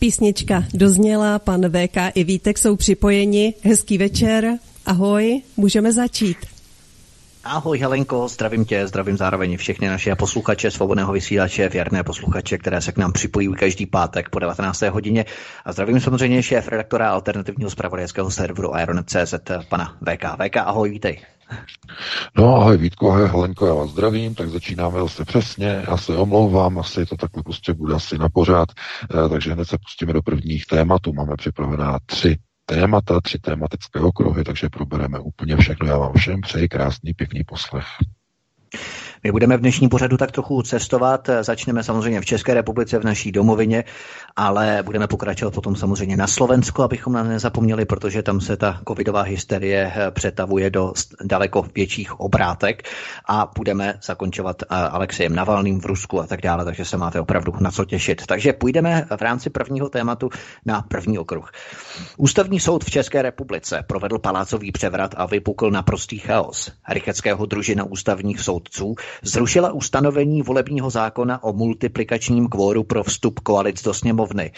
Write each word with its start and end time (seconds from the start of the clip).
Písnička 0.00 0.64
dozněla, 0.74 1.38
pan 1.38 1.60
VK 1.70 1.96
i 2.14 2.24
Vítek 2.24 2.58
jsou 2.58 2.76
připojeni. 2.76 3.54
Hezký 3.62 3.98
večer, 3.98 4.58
ahoj, 4.86 5.42
můžeme 5.56 5.92
začít. 5.92 6.36
Ahoj 7.44 7.78
Helenko, 7.78 8.28
zdravím 8.28 8.64
tě, 8.64 8.86
zdravím 8.86 9.16
zároveň 9.16 9.56
všechny 9.56 9.88
naše 9.88 10.16
posluchače 10.16 10.70
svobodného 10.70 11.12
vysílače, 11.12 11.68
věrné 11.68 12.02
posluchače, 12.02 12.58
které 12.58 12.80
se 12.80 12.92
k 12.92 12.98
nám 12.98 13.12
připojí 13.12 13.52
každý 13.52 13.86
pátek 13.86 14.28
po 14.28 14.38
19. 14.38 14.82
hodině. 14.82 15.24
A 15.64 15.72
zdravím 15.72 16.00
samozřejmě 16.00 16.42
šéf 16.42 16.68
redaktora 16.68 17.10
alternativního 17.10 17.70
zpravodajského 17.70 18.30
serveru 18.30 18.72
Ironet.cz, 18.82 19.34
pana 19.68 19.96
VK. 20.02 20.24
VK, 20.44 20.56
ahoj, 20.56 20.90
vítej. 20.90 21.20
No 22.36 22.56
ahoj 22.56 22.76
Vítko, 22.76 23.10
ahoj 23.10 23.28
Helenko, 23.28 23.66
já 23.66 23.74
vás 23.74 23.90
zdravím, 23.90 24.34
tak 24.34 24.48
začínáme 24.48 25.00
zase 25.00 25.24
přesně, 25.24 25.84
já 25.90 25.96
se 25.96 26.16
omlouvám, 26.16 26.78
asi 26.78 27.06
to 27.06 27.16
takhle 27.16 27.42
prostě 27.42 27.74
bude 27.74 27.94
asi 27.94 28.18
na 28.18 28.28
pořád, 28.28 28.68
eh, 28.70 29.28
takže 29.28 29.52
hned 29.52 29.68
se 29.68 29.78
pustíme 29.78 30.12
do 30.12 30.22
prvních 30.22 30.66
tématů, 30.66 31.12
máme 31.12 31.36
připravená 31.36 31.98
tři 32.06 32.36
témata, 32.66 33.20
tři 33.20 33.38
tématické 33.38 34.00
okruhy, 34.00 34.44
takže 34.44 34.68
probereme 34.68 35.18
úplně 35.18 35.56
všechno. 35.56 35.88
Já 35.88 35.98
vám 35.98 36.12
všem 36.12 36.40
přeji 36.40 36.68
krásný, 36.68 37.14
pěkný 37.14 37.44
poslech. 37.44 37.86
My 39.24 39.32
budeme 39.32 39.56
v 39.56 39.60
dnešním 39.60 39.90
pořadu 39.90 40.16
tak 40.16 40.32
trochu 40.32 40.62
cestovat. 40.62 41.30
Začneme 41.40 41.82
samozřejmě 41.82 42.20
v 42.20 42.24
České 42.24 42.54
republice, 42.54 42.98
v 42.98 43.04
naší 43.04 43.32
domovině, 43.32 43.84
ale 44.36 44.82
budeme 44.82 45.06
pokračovat 45.06 45.54
potom 45.54 45.76
samozřejmě 45.76 46.16
na 46.16 46.26
Slovensku, 46.26 46.82
abychom 46.82 47.12
na 47.12 47.22
nezapomněli, 47.22 47.84
protože 47.84 48.22
tam 48.22 48.40
se 48.40 48.56
ta 48.56 48.80
covidová 48.88 49.22
hysterie 49.22 49.92
eh, 49.94 50.10
přetavuje 50.10 50.70
do 50.70 50.92
daleko 51.24 51.66
větších 51.74 52.20
obrátek 52.20 52.88
a 53.28 53.50
budeme 53.56 53.94
zakončovat 54.02 54.62
eh, 54.62 54.66
Alexejem 54.68 55.34
Navalným 55.34 55.80
v 55.80 55.86
Rusku 55.86 56.20
a 56.20 56.26
tak 56.26 56.40
dále, 56.40 56.64
takže 56.64 56.84
se 56.84 56.96
máte 56.96 57.20
opravdu 57.20 57.52
na 57.60 57.70
co 57.70 57.84
těšit. 57.84 58.26
Takže 58.26 58.52
půjdeme 58.52 59.06
v 59.16 59.22
rámci 59.22 59.50
prvního 59.50 59.88
tématu 59.88 60.30
na 60.66 60.82
první 60.82 61.18
okruh. 61.18 61.52
Ústavní 62.16 62.60
soud 62.60 62.84
v 62.84 62.90
České 62.90 63.22
republice 63.22 63.84
provedl 63.86 64.18
palácový 64.18 64.72
převrat 64.72 65.14
a 65.16 65.26
vypukl 65.26 65.70
naprostý 65.70 66.18
chaos. 66.18 66.72
Rycheckého 66.88 67.46
družina 67.46 67.84
ústavních 67.84 68.40
soudců 68.40 68.94
zrušila 69.22 69.72
ustanovení 69.72 70.42
volebního 70.42 70.90
zákona 70.90 71.42
o 71.42 71.52
multiplikačním 71.52 72.48
kvóru 72.48 72.84
pro 72.84 73.04
vstup 73.04 73.40
koalic 73.40 73.82
do 73.82 73.94
sněmovny. 73.94 74.52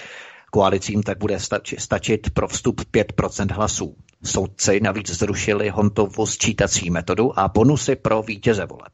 Koalicím 0.51 1.03
tak 1.03 1.19
bude 1.19 1.39
stačit 1.79 2.31
pro 2.31 2.49
vstup 2.49 2.81
5% 2.81 3.55
hlasů. 3.55 3.97
Soudci 4.25 4.81
navíc 4.81 5.11
zrušili 5.11 5.69
Hontovu 5.69 6.27
sčítací 6.27 6.91
metodu 6.91 7.39
a 7.39 7.49
bonusy 7.49 7.97
pro 7.97 8.23
vítěze 8.23 8.67
voleb. 8.67 8.93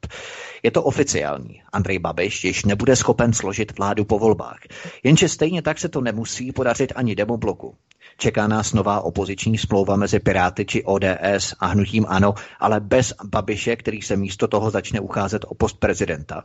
Je 0.62 0.70
to 0.70 0.82
oficiální. 0.82 1.62
Andrej 1.72 1.98
Babiš 1.98 2.44
již 2.44 2.64
nebude 2.64 2.96
schopen 2.96 3.32
složit 3.32 3.78
vládu 3.78 4.04
po 4.04 4.18
volbách. 4.18 4.58
Jenže 5.02 5.28
stejně 5.28 5.62
tak 5.62 5.78
se 5.78 5.88
to 5.88 6.00
nemusí 6.00 6.52
podařit 6.52 6.92
ani 6.96 7.14
demobloku. 7.14 7.76
Čeká 8.20 8.46
nás 8.46 8.72
nová 8.72 9.00
opoziční 9.00 9.58
smlouva 9.58 9.96
mezi 9.96 10.18
Piráty 10.18 10.64
či 10.64 10.84
ODS 10.84 11.54
a 11.60 11.66
hnutím 11.66 12.06
ANO, 12.08 12.34
ale 12.60 12.80
bez 12.80 13.14
Babiše, 13.24 13.76
který 13.76 14.02
se 14.02 14.16
místo 14.16 14.48
toho 14.48 14.70
začne 14.70 15.00
ucházet 15.00 15.44
o 15.48 15.54
post 15.54 15.78
prezidenta. 15.78 16.44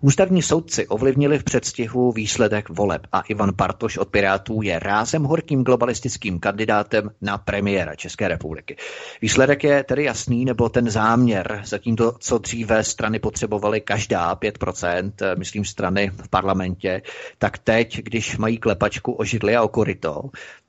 Ústavní 0.00 0.42
soudci 0.42 0.86
ovlivnili 0.86 1.38
v 1.38 1.44
předstihu 1.44 2.12
výsledek 2.12 2.68
voleb 2.68 3.06
a 3.12 3.20
Ivan 3.20 3.52
Bartoš 3.52 3.98
od 3.98 4.08
Pirátů 4.08 4.62
je 4.62 4.78
rázem 4.78 5.22
horkým 5.22 5.64
globalistickým 5.64 6.40
kandidátem 6.40 7.10
na 7.20 7.38
premiéra 7.38 7.94
České 7.94 8.28
republiky. 8.28 8.76
Výsledek 9.22 9.64
je 9.64 9.84
tedy 9.84 10.04
jasný, 10.04 10.44
nebo 10.44 10.68
ten 10.68 10.90
záměr, 10.90 11.62
to, 11.96 12.12
co 12.18 12.38
dříve 12.38 12.84
strany 12.84 13.18
potřebovaly 13.18 13.80
každá 13.80 14.36
5%, 14.36 15.12
myslím 15.38 15.64
strany 15.64 16.10
v 16.24 16.28
parlamentě, 16.28 17.02
tak 17.38 17.58
teď, 17.58 17.96
když 17.96 18.36
mají 18.36 18.58
klepačku 18.58 19.12
o 19.12 19.24
židli 19.24 19.56
a 19.56 19.62
o 19.62 19.68
koryto, 19.68 20.22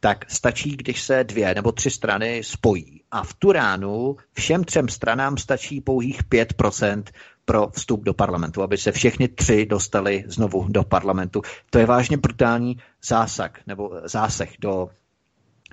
tak 0.03 0.31
stačí, 0.31 0.77
když 0.77 1.01
se 1.01 1.23
dvě 1.23 1.55
nebo 1.55 1.71
tři 1.71 1.89
strany 1.89 2.43
spojí. 2.43 3.01
A 3.11 3.23
v 3.23 3.33
tu 3.33 3.51
ránu 3.51 4.15
všem 4.33 4.63
třem 4.63 4.87
stranám 4.87 5.37
stačí 5.37 5.81
pouhých 5.81 6.23
5% 6.23 7.03
pro 7.45 7.67
vstup 7.67 8.03
do 8.03 8.13
parlamentu, 8.13 8.61
aby 8.63 8.77
se 8.77 8.91
všechny 8.91 9.27
tři 9.27 9.65
dostali 9.65 10.23
znovu 10.27 10.65
do 10.69 10.83
parlamentu. 10.83 11.41
To 11.69 11.79
je 11.79 11.85
vážně 11.85 12.17
brutální 12.17 12.77
zásah 13.03 13.51
nebo 13.67 13.91
zásah 14.03 14.47
do 14.59 14.89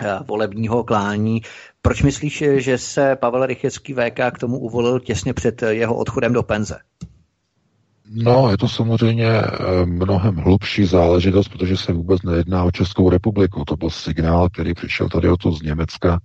eh, 0.01 0.19
volebního 0.27 0.85
klání. 0.85 1.43
Proč 1.83 2.03
myslíš, 2.03 2.45
že 2.57 2.79
se 2.79 3.17
Pavel 3.17 3.47
Rychecký 3.47 3.95
VK 3.95 4.21
k 4.35 4.39
tomu 4.39 4.59
uvolil 4.59 5.01
těsně 5.01 5.35
před 5.35 5.63
jeho 5.63 5.97
odchodem 5.97 6.33
do 6.33 6.43
penze? 6.43 6.79
No, 8.13 8.51
je 8.51 8.57
to 8.57 8.69
samozřejmě 8.69 9.27
eh, 9.27 9.87
mnohem 9.87 10.37
hlubší 10.37 10.85
záležitost, 10.85 11.49
protože 11.49 11.77
se 11.77 11.93
vůbec 11.93 12.23
nejedná 12.23 12.65
o 12.65 12.71
Českou 12.71 13.11
republiku. 13.11 13.65
To 13.65 13.77
byl 13.77 13.91
signál, 13.91 14.49
který 14.49 14.75
přišel 14.75 15.09
tady 15.09 15.29
o 15.29 15.37
to 15.37 15.53
z 15.53 15.63
Německa. 15.63 16.21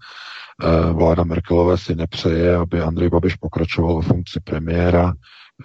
Eh, 0.64 0.94
vláda 0.94 1.24
Merkelové 1.24 1.78
si 1.78 1.96
nepřeje, 1.96 2.56
aby 2.56 2.82
Andrej 2.82 3.10
Babiš 3.10 3.36
pokračoval 3.36 3.96
ve 3.96 4.02
funkci 4.02 4.40
premiéra. 4.40 5.14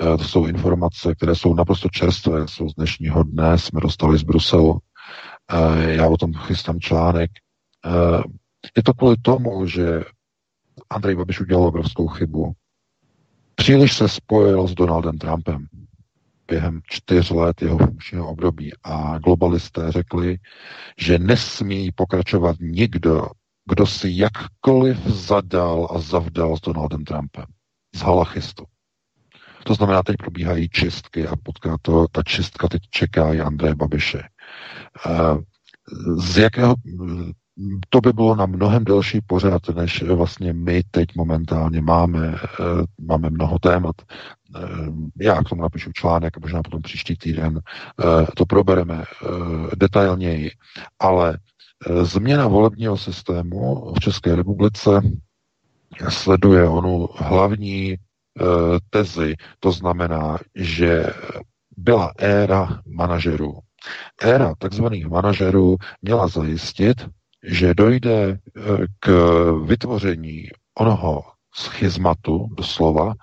Eh, 0.01 0.17
to 0.19 0.25
jsou 0.25 0.47
informace, 0.47 1.15
které 1.15 1.35
jsou 1.35 1.55
naprosto 1.55 1.89
čerstvé, 1.89 2.49
jsou 2.49 2.69
z 2.69 2.75
dnešního 2.75 3.23
dne, 3.23 3.59
jsme 3.59 3.81
dostali 3.81 4.19
z 4.19 4.23
Bruselu. 4.23 4.79
Já 5.79 6.07
o 6.07 6.17
tom 6.17 6.35
chystám 6.35 6.81
článek. 6.81 7.31
Je 8.77 8.83
to 8.83 8.95
kvůli 8.95 9.17
tomu, 9.23 9.67
že 9.67 10.05
Andrej 10.91 11.17
Babiš 11.17 11.41
udělal 11.41 11.65
obrovskou 11.65 12.09
chybu. 12.09 12.53
Příliš 13.55 13.97
se 13.97 14.09
spojil 14.09 14.69
s 14.69 14.75
Donaldem 14.75 15.19
Trumpem 15.19 15.67
během 16.51 16.81
čtyř 16.85 17.31
let 17.31 17.63
jeho 17.63 17.79
funkčního 17.79 18.29
období 18.29 18.73
a 18.85 19.19
globalisté 19.19 19.93
řekli, 19.93 20.39
že 20.99 21.19
nesmí 21.19 21.93
pokračovat 21.95 22.57
nikdo, 22.61 23.27
kdo 23.71 23.87
si 23.87 24.09
jakkoliv 24.13 24.99
zadal 25.07 25.89
a 25.91 25.99
zavdal 25.99 26.57
s 26.57 26.61
Donaldem 26.61 27.05
Trumpem. 27.05 27.45
Z 27.95 28.01
halachistu. 28.01 28.65
To 29.65 29.75
znamená, 29.75 30.03
teď 30.03 30.17
probíhají 30.17 30.69
čistky 30.69 31.27
a 31.27 31.37
potká 31.43 31.77
to, 31.83 32.07
ta 32.13 32.23
čistka 32.23 32.69
teď 32.69 32.83
čeká 32.91 33.35
i 33.35 33.41
Andreje 33.41 33.75
Babiše. 33.75 34.23
Eh, 35.07 35.37
z 36.17 36.39
jakého, 36.39 36.75
to 37.89 38.01
by 38.01 38.13
bylo 38.13 38.37
na 38.37 38.47
mnohem 38.47 38.85
delší 38.85 39.21
pořád, 39.27 39.69
než 39.69 40.03
vlastně 40.03 40.53
my 40.53 40.83
teď 40.91 41.09
momentálně 41.17 41.81
máme. 41.81 42.35
Eh, 42.35 42.85
máme 43.01 43.31
mnoho 43.31 43.59
témat. 43.59 43.97
Eh, 44.57 44.61
já 45.21 45.43
k 45.43 45.49
tomu 45.49 45.63
napíšu 45.63 45.91
článek, 45.93 46.39
možná 46.41 46.63
potom 46.63 46.83
příští 46.83 47.17
týden 47.17 47.61
eh, 47.61 48.27
to 48.37 48.47
probereme 48.47 49.05
detailněji. 49.77 50.51
Ale 50.99 51.39
změna 52.03 52.49
volebního 52.49 52.97
systému 52.97 53.93
v 53.97 54.01
České 54.01 54.37
republice 54.37 54.91
sleduje 56.09 56.69
onu 56.69 57.09
hlavní 57.17 57.97
tezi, 58.91 59.35
to 59.61 59.73
znamená, 59.73 60.39
že 60.55 61.07
byla 61.77 62.13
éra 62.19 62.81
manažerů. 62.87 63.59
Éra 64.23 64.55
takzvaných 64.59 65.07
manažerů 65.07 65.77
měla 66.03 66.29
zajistit, 66.29 67.07
že 67.43 67.75
dojde 67.75 68.23
eh, 68.31 68.61
k 69.01 69.11
vytvoření 69.65 70.49
onoho 70.79 71.25
schizmatu, 71.55 72.49
doslova, 72.55 73.15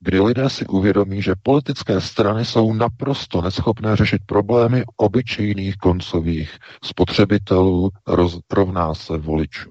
kdy 0.00 0.20
lidé 0.20 0.50
si 0.50 0.66
uvědomí, 0.66 1.22
že 1.22 1.34
politické 1.42 2.00
strany 2.00 2.44
jsou 2.44 2.72
naprosto 2.72 3.42
neschopné 3.42 3.96
řešit 3.96 4.22
problémy 4.26 4.84
obyčejných 4.96 5.76
koncových 5.76 6.58
spotřebitelů, 6.84 7.90
roz, 8.06 8.38
rovná 8.52 8.94
se 8.94 9.18
voličů. 9.18 9.70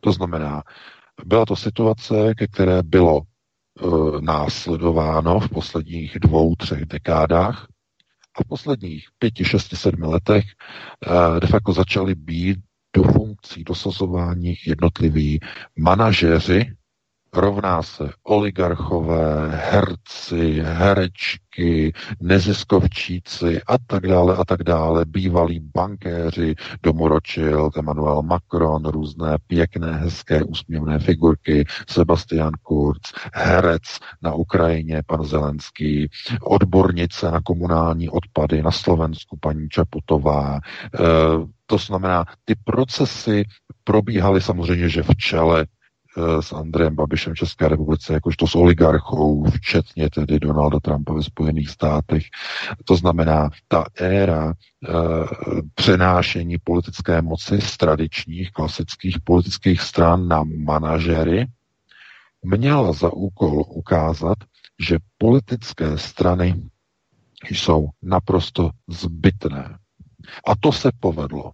To 0.00 0.12
znamená, 0.12 0.62
byla 1.24 1.46
to 1.46 1.56
situace, 1.56 2.34
ke 2.34 2.46
které 2.46 2.82
bylo 2.82 3.20
e, 3.20 3.86
následováno 4.20 5.40
v 5.40 5.48
posledních 5.48 6.18
dvou, 6.20 6.54
třech 6.54 6.84
dekádách 6.84 7.66
a 8.38 8.42
v 8.42 8.48
posledních 8.48 9.08
pěti, 9.18 9.44
šesti, 9.44 9.76
sedmi 9.76 10.06
letech 10.06 10.44
e, 10.46 11.40
de 11.40 11.46
facto 11.46 11.72
začaly 11.72 12.14
být 12.14 12.58
do 12.96 13.02
funkcí 13.02 13.64
dosazování 13.64 14.54
jednotliví 14.66 15.40
manažeři 15.78 16.76
rovná 17.36 17.82
se 17.82 18.10
oligarchové, 18.22 19.48
herci, 19.50 20.62
herečky, 20.64 21.92
neziskovčíci 22.20 23.60
a 23.66 23.78
tak 23.86 24.06
dále 24.06 24.36
a 24.36 24.44
tak 24.44 24.62
dále, 24.62 25.04
bývalí 25.04 25.60
bankéři, 25.74 26.54
domoročil 26.82 27.70
Emmanuel 27.78 28.22
Macron, 28.22 28.84
různé 28.84 29.36
pěkné, 29.46 29.92
hezké, 29.92 30.42
úsměvné 30.42 30.98
figurky, 30.98 31.64
Sebastian 31.88 32.52
Kurz, 32.62 33.00
herec 33.34 33.82
na 34.22 34.34
Ukrajině, 34.34 35.02
pan 35.06 35.24
Zelenský, 35.24 36.10
odbornice 36.40 37.30
na 37.30 37.40
komunální 37.40 38.08
odpady 38.08 38.62
na 38.62 38.70
Slovensku, 38.70 39.38
paní 39.40 39.68
Čaputová, 39.68 40.58
e, 40.94 40.98
to 41.66 41.78
znamená, 41.78 42.24
ty 42.44 42.54
procesy 42.64 43.44
probíhaly 43.84 44.40
samozřejmě, 44.40 44.88
že 44.88 45.02
v 45.02 45.16
čele 45.16 45.66
s 46.40 46.52
Andrejem 46.52 46.94
Babišem 46.94 47.32
v 47.32 47.36
České 47.36 47.68
republice, 47.68 48.12
jakožto 48.12 48.46
s 48.46 48.54
oligarchou, 48.54 49.44
včetně 49.44 50.10
tedy 50.10 50.40
Donalda 50.40 50.80
Trumpa 50.80 51.12
ve 51.12 51.22
Spojených 51.22 51.70
státech. 51.70 52.24
To 52.84 52.96
znamená, 52.96 53.50
ta 53.68 53.84
éra 54.00 54.52
e, 54.52 54.54
přenášení 55.74 56.58
politické 56.58 57.22
moci 57.22 57.60
z 57.60 57.76
tradičních 57.76 58.52
klasických 58.52 59.16
politických 59.24 59.80
stran 59.80 60.28
na 60.28 60.42
manažery 60.56 61.46
měla 62.44 62.92
za 62.92 63.12
úkol 63.12 63.64
ukázat, 63.68 64.38
že 64.88 64.98
politické 65.18 65.98
strany 65.98 66.62
jsou 67.50 67.88
naprosto 68.02 68.70
zbytné. 68.88 69.78
A 70.46 70.56
to 70.60 70.72
se 70.72 70.90
povedlo. 71.00 71.52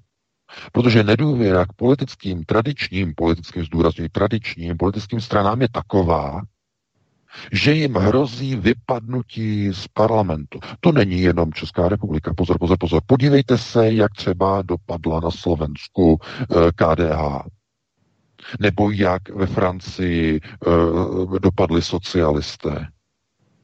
Protože 0.73 1.05
nedůvěra 1.05 1.67
k 1.67 1.73
politickým, 1.73 2.45
tradičním 2.45 3.15
politickým, 3.15 3.65
zdůrazňuji, 3.65 4.09
tradičním 4.09 4.77
politickým 4.77 5.21
stranám 5.21 5.63
je 5.63 5.69
taková, 5.69 6.43
že 7.53 7.73
jim 7.73 7.95
hrozí 7.95 8.57
vypadnutí 8.57 9.73
z 9.73 9.89
parlamentu. 9.89 10.61
To 10.81 10.93
není 10.93 11.21
jenom 11.21 11.53
Česká 11.53 11.89
republika. 11.89 12.35
Pozor, 12.35 12.59
pozor, 12.59 12.77
pozor. 12.81 13.03
Podívejte 13.07 13.59
se, 13.59 13.93
jak 13.93 14.13
třeba 14.13 14.63
dopadla 14.63 15.21
na 15.21 15.31
Slovensku 15.31 16.19
eh, 16.41 16.45
KDH. 16.75 17.47
Nebo 18.61 18.91
jak 18.91 19.29
ve 19.29 19.47
Francii 19.47 20.41
eh, 20.45 21.39
dopadli 21.39 21.83
socialisté. 21.83 22.87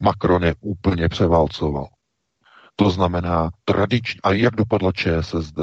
Macron 0.01 0.45
je 0.45 0.55
úplně 0.61 1.09
převálcoval. 1.09 1.87
To 2.77 2.91
znamená 2.91 3.51
tradiční. 3.65 4.21
A 4.23 4.33
jak 4.33 4.57
dopadla 4.57 4.93
ČSSD? 4.93 5.59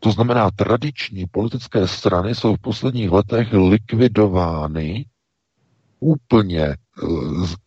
To 0.00 0.10
znamená, 0.10 0.50
tradiční 0.50 1.26
politické 1.26 1.88
strany 1.88 2.34
jsou 2.34 2.54
v 2.54 2.60
posledních 2.60 3.10
letech 3.10 3.52
likvidovány, 3.52 5.06
úplně, 6.00 6.64
eh, 6.64 6.76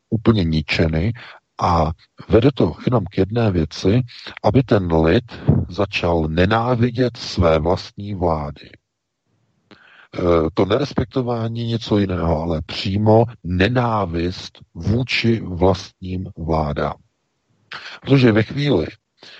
úplně 0.09 0.43
ničeny 0.43 1.13
a 1.61 1.91
vede 2.29 2.49
to 2.53 2.75
jenom 2.85 3.05
k 3.05 3.17
jedné 3.17 3.51
věci, 3.51 4.01
aby 4.43 4.63
ten 4.63 4.93
lid 4.93 5.23
začal 5.69 6.27
nenávidět 6.27 7.17
své 7.17 7.59
vlastní 7.59 8.15
vlády. 8.15 8.69
Eh, 10.15 10.21
to 10.53 10.65
nerespektování 10.65 11.67
něco 11.67 11.97
jiného, 11.97 12.41
ale 12.41 12.61
přímo 12.61 13.25
nenávist 13.43 14.59
vůči 14.73 15.41
vlastním 15.41 16.27
vládám. 16.37 16.95
Protože 18.01 18.31
ve 18.31 18.43
chvíli, 18.43 18.87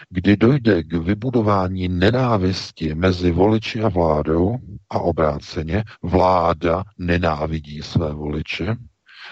kdy 0.10 0.38
dojde 0.38 0.84
k 0.84 0.94
vybudování 0.94 1.88
nenávisti 1.88 2.96
mezi 2.96 3.32
voliči 3.32 3.82
a 3.82 3.90
vládou 3.90 4.58
a 4.90 5.00
obráceně, 5.00 5.84
vláda 6.04 6.84
nenávidí 6.98 7.82
své 7.82 8.14
voliče, 8.14 8.76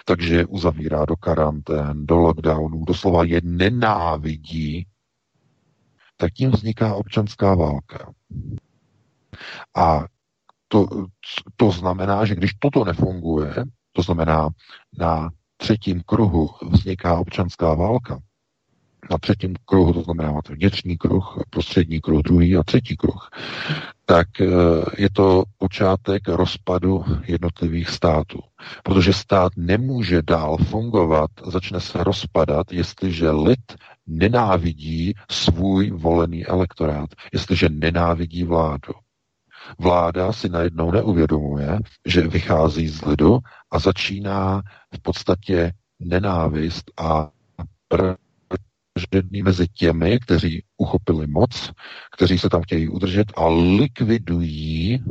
takže 0.06 0.36
je 0.36 0.46
uzavírá 0.46 1.06
do 1.06 1.16
karantén, 1.16 2.06
do 2.06 2.18
lockdownů, 2.18 2.86
doslova 2.86 3.24
je 3.24 3.42
nenávidí, 3.44 4.88
tak 6.18 6.34
tím 6.34 6.52
vzniká 6.52 6.96
občanská 6.96 7.56
válka. 7.56 8.14
A 9.76 10.06
to, 10.68 10.88
to 11.56 11.72
znamená, 11.72 12.26
že 12.26 12.36
když 12.36 12.54
toto 12.54 12.86
nefunguje, 12.86 13.54
to 13.92 14.02
znamená 14.02 14.50
na 15.00 15.30
třetím 15.58 16.02
kruhu 16.06 16.50
vzniká 16.70 17.20
občanská 17.20 17.74
válka, 17.74 18.20
na 19.12 19.18
třetím 19.18 19.56
kruhu, 19.66 19.94
to 19.94 20.02
znamená 20.02 20.32
máte 20.32 20.54
vnitřní 20.54 20.98
kruh, 20.98 21.44
prostřední 21.50 22.02
kruh, 22.02 22.22
druhý 22.22 22.58
a 22.58 22.64
třetí 22.64 22.98
kruh, 22.98 23.30
tak 24.06 24.42
eh, 24.42 24.48
je 24.98 25.10
to 25.10 25.44
počátek 25.58 26.28
rozpadu 26.28 27.06
jednotlivých 27.28 27.90
států. 27.90 28.40
Protože 28.84 29.14
stát 29.14 29.52
nemůže 29.58 30.22
dál 30.22 30.58
fungovat, 30.58 31.32
začne 31.46 31.80
se 31.80 32.04
rozpadat, 32.04 32.72
jestliže 32.72 33.32
lid 33.32 33.76
nenávidí 34.08 35.14
svůj 35.32 35.92
volený 35.92 36.46
elektorát, 36.46 37.10
jestliže 37.34 37.70
nenávidí 37.70 38.44
vládu. 38.44 38.94
Vláda 39.80 40.34
si 40.34 40.50
najednou 40.50 40.92
neuvědomuje, 40.92 41.80
že 42.06 42.28
vychází 42.28 42.88
z 42.88 43.06
lidu 43.06 43.40
a 43.72 43.80
začíná 43.80 44.62
v 44.96 45.02
podstatě 45.02 45.72
nenávist 46.00 46.92
a 46.98 47.30
vražedný 48.98 49.42
mezi 49.44 49.68
těmi, 49.68 50.20
kteří 50.20 50.64
uchopili 50.78 51.28
moc, 51.28 51.72
kteří 52.12 52.40
se 52.40 52.50
tam 52.50 52.62
chtějí 52.62 52.90
udržet 52.90 53.28
a 53.36 53.48
likvidují 53.48 55.04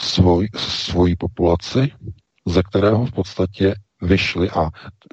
svoj, 0.00 0.48
svoji 0.56 1.16
populaci, 1.16 1.92
ze 2.46 2.62
kterého 2.62 3.06
v 3.06 3.12
podstatě 3.12 3.74
vyšli 4.02 4.50
a 4.50 4.70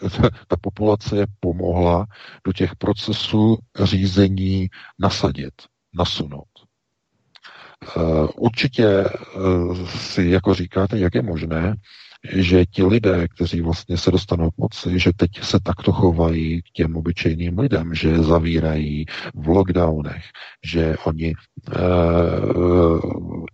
ta 0.48 0.56
populace 0.62 1.18
je 1.18 1.28
pomohla 1.40 2.06
do 2.46 2.54
těch 2.54 2.76
procesů 2.76 3.58
řízení 3.84 4.70
nasadit, 5.00 5.54
nasunout. 5.94 6.48
Eh, 7.98 8.28
určitě 8.36 8.88
eh, 8.88 9.10
si 9.86 10.30
jako 10.30 10.54
říkáte, 10.54 11.00
jak 11.00 11.16
je 11.16 11.22
možné, 11.22 11.76
že 12.32 12.66
ti 12.66 12.84
lidé, 12.84 13.28
kteří 13.28 13.62
vlastně 13.62 13.98
se 13.98 14.12
dostanou 14.12 14.52
k 14.52 14.58
moci, 14.58 15.00
že 15.00 15.12
teď 15.16 15.44
se 15.44 15.60
takto 15.64 15.92
chovají 15.92 16.62
k 16.62 16.66
těm 16.74 16.96
obyčejným 16.96 17.60
lidem, 17.60 17.94
že 17.94 18.24
zavírají 18.24 19.06
v 19.36 19.48
lockdownech, 19.48 20.24
že 20.64 20.96
oni 21.06 21.28
e, 21.28 21.34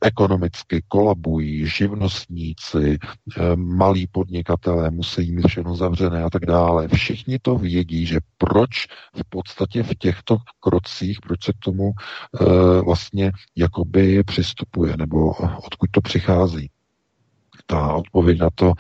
ekonomicky 0.01 0.83
kolabují, 0.87 1.67
živnostníci, 1.67 2.97
e, 3.37 3.55
malí 3.55 4.07
podnikatelé 4.07 4.91
musí 4.91 5.31
mít 5.31 5.47
všechno 5.47 5.75
zavřené 5.75 6.23
a 6.23 6.29
tak 6.29 6.45
dále. 6.45 6.87
Všichni 6.87 7.39
to 7.41 7.55
vědí, 7.55 8.05
že 8.05 8.19
proč 8.37 8.87
v 9.15 9.29
podstatě 9.29 9.83
v 9.83 9.95
těchto 9.95 10.37
krocích, 10.59 11.19
proč 11.21 11.43
se 11.43 11.53
k 11.53 11.59
tomu 11.63 11.91
e, 11.91 12.45
vlastně 12.81 13.31
jakoby 13.55 14.23
přistupuje, 14.23 14.97
nebo 14.97 15.31
odkud 15.65 15.89
to 15.91 16.01
přichází 16.01 16.69
ta 17.65 17.93
odpověď 17.93 18.39
na 18.39 18.49
to 18.55 18.73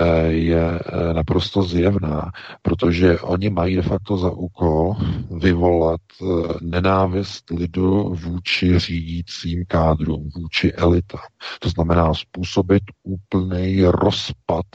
eh, 0.00 0.22
je 0.26 0.78
eh, 0.78 1.14
naprosto 1.14 1.62
zjevná, 1.62 2.30
protože 2.62 3.20
oni 3.20 3.50
mají 3.50 3.76
de 3.76 3.82
facto 3.82 4.16
za 4.16 4.30
úkol 4.30 4.96
vyvolat 5.30 6.00
eh, 6.22 6.24
nenávist 6.60 7.50
lidu 7.50 8.14
vůči 8.14 8.78
řídícím 8.78 9.64
kádrům, 9.68 10.30
vůči 10.36 10.72
elitám. 10.72 11.26
To 11.58 11.68
znamená 11.68 12.14
způsobit 12.14 12.82
úplný 13.02 13.84
rozpad 13.84 14.66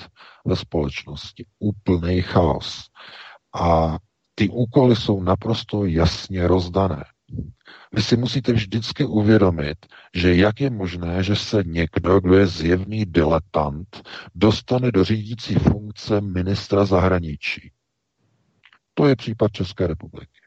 ve 0.45 0.55
společnosti, 0.55 1.45
úplný 1.59 2.21
chaos. 2.21 2.83
A 3.55 3.97
ty 4.35 4.50
úkoly 4.50 4.95
jsou 4.95 5.24
naprosto 5.24 5.85
jasně 5.85 6.47
rozdané. 6.47 7.03
Vy 7.91 8.01
si 8.01 8.17
musíte 8.17 8.53
vždycky 8.53 9.05
uvědomit, 9.05 9.86
že 10.15 10.36
jak 10.36 10.62
je 10.62 10.70
možné, 10.70 11.24
že 11.24 11.36
se 11.36 11.63
někdo, 11.65 12.20
kdo 12.20 12.36
je 12.36 12.48
zjevný 12.48 13.05
diletant, 13.05 14.01
dostane 14.36 14.91
do 14.91 15.03
řídící 15.03 15.55
funkce 15.55 16.22
ministra 16.22 16.86
zahraničí. 16.86 17.72
To 18.94 19.08
je 19.08 19.15
případ 19.15 19.51
České 19.51 19.88
republiky. 19.88 20.39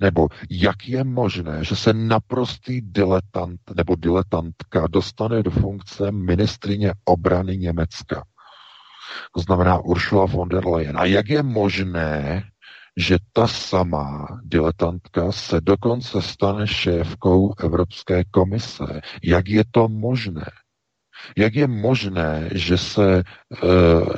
Nebo 0.00 0.28
jak 0.50 0.88
je 0.88 1.04
možné, 1.04 1.64
že 1.64 1.76
se 1.76 1.92
naprostý 1.92 2.80
diletant 2.80 3.60
nebo 3.76 3.94
diletantka 3.96 4.86
dostane 4.86 5.42
do 5.42 5.50
funkce 5.50 6.12
ministrině 6.12 6.92
obrany 7.04 7.58
Německa. 7.58 8.24
To 9.34 9.40
znamená 9.40 9.78
Ursula 9.78 10.26
von 10.26 10.48
der 10.48 10.66
Leyen. 10.66 10.98
A 10.98 11.04
jak 11.04 11.28
je 11.28 11.42
možné, 11.42 12.42
že 12.96 13.18
ta 13.32 13.46
samá 13.46 14.26
diletantka 14.44 15.32
se 15.32 15.60
dokonce 15.60 16.22
stane 16.22 16.66
šéfkou 16.66 17.54
Evropské 17.58 18.24
komise. 18.24 19.00
Jak 19.22 19.48
je 19.48 19.64
to 19.70 19.88
možné? 19.88 20.44
Jak 21.36 21.54
je 21.54 21.66
možné, 21.66 22.48
že 22.52 22.78
se 22.78 23.18
e, 23.18 23.22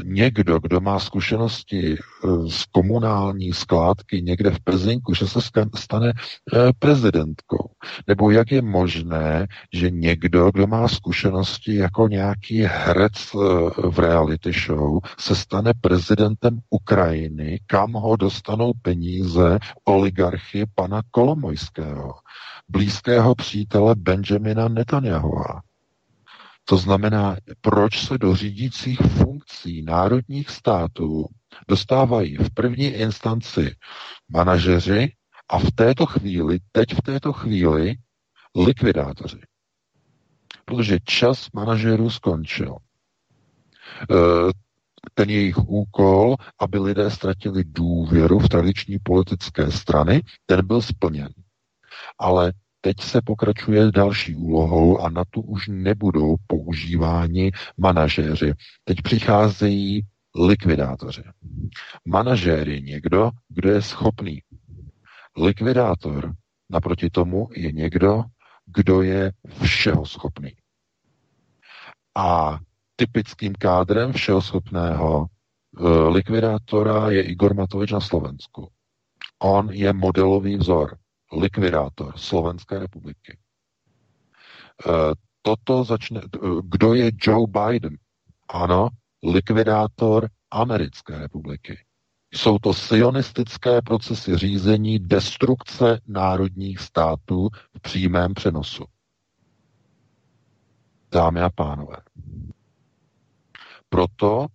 někdo, 0.05 0.59
kdo 0.59 0.81
má 0.81 0.99
zkušenosti 0.99 1.95
e, 1.95 1.99
z 2.49 2.65
komunální 2.65 3.53
skládky 3.53 4.23
někde 4.23 4.51
v 4.51 4.61
Pezinku, 4.61 5.15
že 5.15 5.27
se 5.27 5.41
stane 5.75 6.09
e, 6.09 6.13
prezidentkou? 6.79 7.71
Nebo 8.07 8.31
jak 8.31 8.53
je 8.53 8.63
možné, 8.63 9.47
že 9.73 9.91
někdo, 9.91 10.51
kdo 10.51 10.67
má 10.67 10.89
zkušenosti 10.89 11.75
jako 11.75 12.09
nějaký 12.09 12.63
herec 12.63 13.13
eh, 13.13 13.39
v 13.91 13.99
reality 13.99 14.53
show, 14.53 14.99
se 15.19 15.35
stane 15.35 15.73
prezidentem 15.81 16.59
Ukrajiny, 16.71 17.61
kam 17.67 17.93
ho 17.93 18.17
dostanou 18.17 18.73
peníze 18.83 19.59
oligarchy 19.85 20.67
pana 20.75 21.03
Kolomojského, 21.11 22.15
blízkého 22.69 23.35
přítele 23.35 23.95
Benjamina 23.95 24.69
Netanyahua. 24.69 25.66
To 26.69 26.77
znamená, 26.77 27.37
proč 27.61 28.07
se 28.07 28.19
do 28.19 28.37
řídících 28.37 28.99
funkcí 28.99 29.83
národních 29.83 30.51
států 30.51 31.27
dostávají 31.69 32.37
v 32.37 32.51
první 32.55 32.85
instanci 32.85 33.77
manažeři 34.29 35.13
a 35.49 35.59
v 35.59 35.73
této 35.75 36.07
chvíli, 36.07 36.59
teď 36.73 36.95
v 36.95 37.03
této 37.03 37.33
chvíli, 37.33 37.95
likvidátoři. 38.57 39.41
Protože 40.65 40.99
čas 41.05 41.49
manažerů 41.55 42.11
skončil. 42.11 42.77
E, 42.77 44.15
ten 45.15 45.31
jejich 45.31 45.59
úkol, 45.59 46.37
aby 46.61 46.79
lidé 46.79 47.11
ztratili 47.11 47.65
důvěru 47.65 48.39
v 48.39 48.49
tradiční 48.49 48.99
politické 49.03 49.71
strany, 49.71 50.23
ten 50.47 50.67
byl 50.67 50.83
splněn. 50.83 51.29
Ale 52.19 52.53
teď 52.87 53.01
se 53.01 53.23
pokračuje 53.23 53.91
další 53.93 54.35
úlohou 54.35 54.99
a 54.99 55.11
na 55.11 55.25
tu 55.31 55.41
už 55.41 55.69
nebudou 55.69 56.37
používáni 56.47 57.53
manažéři. 57.77 58.53
Teď 58.85 59.03
přicházejí 59.03 60.03
likvidátoři. 60.47 61.23
Manažér 62.05 62.69
je 62.69 62.81
někdo, 62.81 63.31
kdo 63.49 63.71
je 63.71 63.83
schopný. 63.83 64.43
Likvidátor 65.37 66.33
naproti 66.71 67.11
tomu 67.11 67.49
je 67.57 67.73
někdo, 67.73 68.23
kdo 68.67 69.03
je 69.03 69.33
všeho 69.63 70.07
schopný. 70.07 70.53
A 72.17 72.59
typickým 72.97 73.53
kádrem 73.53 74.13
všeho 74.13 74.43
schopného 74.43 75.27
e, 75.27 75.89
likvidátora 76.09 77.11
je 77.11 77.23
Igor 77.23 77.55
Matovič 77.55 77.93
na 77.93 78.01
Slovensku. 78.01 78.69
On 79.43 79.73
je 79.73 79.93
modelový 79.93 80.57
vzor 80.57 80.97
likvidátor 81.33 82.19
Slovenské 82.19 82.79
republiky. 82.79 83.39
E, 84.87 84.91
toto 85.43 85.85
začne, 85.85 86.21
e, 86.21 86.39
kdo 86.63 86.95
je 86.95 87.11
Joe 87.23 87.47
Biden? 87.47 87.97
Ano, 88.49 88.89
likvidátor 89.23 90.29
Americké 90.51 91.19
republiky. 91.19 91.79
Jsou 92.35 92.59
to 92.59 92.75
sionistické 92.75 93.83
procesy 93.83 94.37
řízení 94.37 94.99
destrukce 94.99 96.01
národních 96.07 96.81
států 96.81 97.49
v 97.77 97.81
přímém 97.81 98.35
přenosu. 98.35 98.85
Dámy 101.13 101.41
a 101.41 101.51
pánové. 101.51 101.97
Proto 103.89 104.47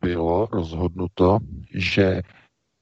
bylo 0.00 0.46
rozhodnuto, 0.46 1.38
že 1.74 2.22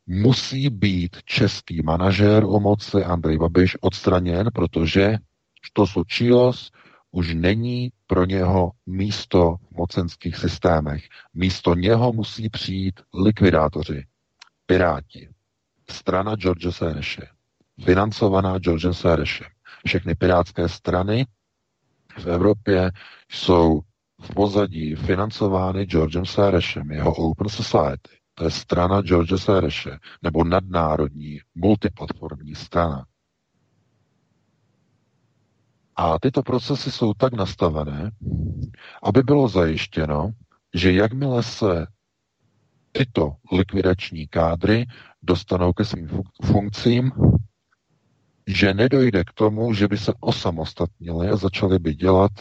musí 0.08 0.70
být 0.70 1.16
český 1.24 1.82
manažér 1.82 2.44
o 2.44 2.60
moci 2.60 3.04
Andrej 3.04 3.38
Babiš 3.38 3.76
odstraněn, 3.80 4.50
protože 4.54 5.16
to 5.72 5.86
Sočilos 5.86 6.70
už 7.10 7.34
není 7.34 7.92
pro 8.06 8.24
něho 8.24 8.70
místo 8.86 9.56
v 9.72 9.76
mocenských 9.76 10.36
systémech. 10.36 11.04
Místo 11.34 11.74
něho 11.74 12.12
musí 12.12 12.48
přijít 12.48 13.00
likvidátoři, 13.24 14.04
piráti, 14.66 15.28
strana 15.90 16.36
George 16.36 16.74
Sereše, 16.74 17.26
financovaná 17.84 18.58
George 18.58 18.92
Serešem. 18.92 19.46
Všechny 19.86 20.14
pirátské 20.14 20.68
strany 20.68 21.26
v 22.18 22.26
Evropě 22.26 22.90
jsou 23.30 23.80
v 24.20 24.34
pozadí 24.34 24.94
financovány 24.94 25.84
Georgem 25.84 26.26
Serešem, 26.26 26.90
jeho 26.90 27.14
Open 27.14 27.48
Society. 27.48 28.17
Je 28.40 28.50
strana 28.50 29.02
George 29.02 29.40
Sereše, 29.42 29.98
nebo 30.22 30.44
nadnárodní, 30.44 31.40
multiplatformní 31.54 32.54
strana. 32.54 33.06
A 35.96 36.18
tyto 36.18 36.42
procesy 36.42 36.92
jsou 36.92 37.14
tak 37.14 37.32
nastavené, 37.32 38.10
aby 39.02 39.22
bylo 39.22 39.48
zajištěno, 39.48 40.30
že 40.74 40.92
jakmile 40.92 41.42
se 41.42 41.86
tyto 42.92 43.32
likvidační 43.52 44.26
kádry 44.26 44.86
dostanou 45.22 45.72
ke 45.72 45.84
svým 45.84 46.08
funkcím, 46.44 47.12
že 48.46 48.74
nedojde 48.74 49.24
k 49.24 49.32
tomu, 49.32 49.74
že 49.74 49.88
by 49.88 49.98
se 49.98 50.12
osamostatnili 50.20 51.28
a 51.28 51.36
začali 51.36 51.78
by 51.78 51.94
dělat 51.94 52.32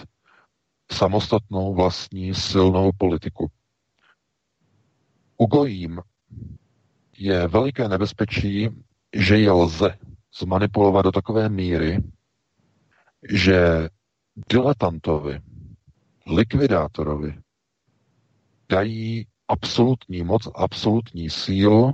samostatnou 0.92 1.75
vlastní 1.75 2.34
silnou 2.34 2.92
politiku. 2.98 3.51
Ugojím 5.38 6.01
je 7.17 7.48
veliké 7.48 7.89
nebezpečí, 7.89 8.70
že 9.15 9.38
je 9.39 9.51
lze 9.51 9.98
zmanipulovat 10.39 11.06
do 11.06 11.12
takové 11.12 11.50
míry, 11.50 12.03
že 13.29 13.89
diletantovi, 14.50 15.39
likvidátorovi 16.27 17.39
dají 18.70 19.27
absolutní 19.48 20.24
moc, 20.24 20.48
absolutní 20.56 21.29
sílu, 21.29 21.94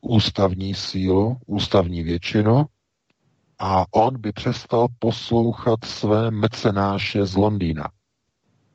ústavní 0.00 0.74
sílu, 0.74 1.36
ústavní 1.46 2.02
většinu 2.02 2.64
a 3.58 3.84
on 3.90 4.20
by 4.20 4.32
přestal 4.32 4.86
poslouchat 4.98 5.84
své 5.84 6.30
mecenáše 6.30 7.26
z 7.26 7.36
Londýna. 7.36 7.88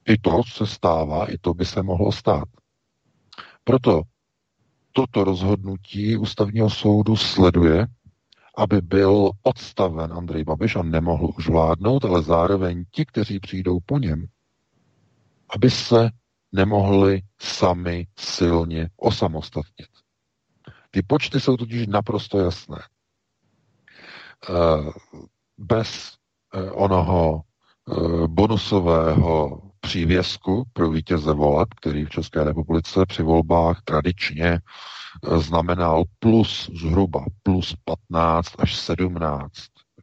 I 0.06 0.18
to 0.18 0.44
se 0.44 0.68
stává, 0.68 1.32
i 1.32 1.38
to 1.38 1.54
by 1.54 1.66
se 1.66 1.84
mohlo 1.84 2.12
stát. 2.12 2.48
Proto 3.63 4.01
toto 4.91 5.24
rozhodnutí 5.24 6.18
ústavního 6.18 6.70
soudu 6.70 7.15
sleduje 7.15 7.88
aby 8.58 8.82
byl 8.82 9.32
odstaven 9.44 10.13
Andrej 10.13 10.44
Babiš 10.44 10.75
a 10.75 10.84
nemohl 10.84 11.32
už 11.38 11.50
vládnout, 11.50 12.06
ale 12.06 12.24
zároveň 12.24 12.86
ti, 12.91 13.06
kteří 13.06 13.39
přijdou 13.39 13.80
po 13.86 14.00
něm, 14.00 14.25
aby 15.50 15.70
se 15.70 16.10
nemohli 16.51 17.22
sami 17.39 18.08
silně 18.20 18.89
osamostatnit. 18.98 19.89
Ty 20.91 21.01
počty 21.01 21.39
jsou 21.39 21.58
totiž 21.58 21.88
naprosto 21.88 22.39
jasné. 22.39 22.77
Eh, 24.50 24.91
bez 25.58 26.18
eh, 26.53 26.72
onoho 26.72 27.41
eh, 27.41 28.27
bonusového 28.27 29.62
přívězku 29.82 30.64
pro 30.74 30.90
vítěze 30.90 31.34
voleb, 31.34 31.70
který 31.82 32.06
v 32.06 32.10
České 32.10 32.44
republice 32.44 33.06
při 33.08 33.24
volbách 33.24 33.82
tradičně 33.84 34.60
znamenal 35.38 36.04
plus 36.20 36.72
zhruba 36.82 37.26
plus 37.44 37.76
15 37.86 38.48
až 38.60 38.76
17 38.76 39.52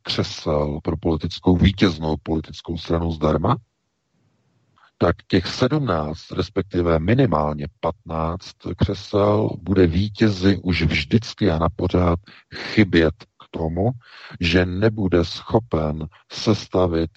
křesel 0.02 0.80
pro 0.82 0.96
politickou 0.96 1.56
vítěznou 1.56 2.16
politickou 2.22 2.78
stranu 2.78 3.12
zdarma, 3.12 3.56
tak 4.98 5.16
těch 5.28 5.46
17, 5.46 6.30
respektive 6.30 6.98
minimálně 6.98 7.66
15 7.80 8.44
křesel 8.76 9.50
bude 9.62 9.86
vítězi 9.86 10.60
už 10.62 10.82
vždycky 10.82 11.50
a 11.50 11.58
na 11.58 11.68
pořád 11.76 12.18
chybět 12.54 13.14
k 13.14 13.44
tomu, 13.50 13.90
že 14.40 14.66
nebude 14.66 15.24
schopen 15.24 16.08
sestavit 16.32 17.10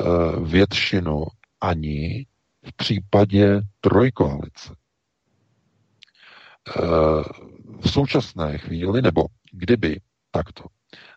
uh, 0.00 0.48
většinu 0.48 1.24
ani 1.60 2.26
v 2.64 2.76
případě 2.76 3.60
trojkoalice. 3.80 4.74
Eh, 6.68 7.22
v 7.80 7.90
současné 7.90 8.58
chvíli, 8.58 9.02
nebo 9.02 9.24
kdyby 9.52 10.00
takto, 10.30 10.64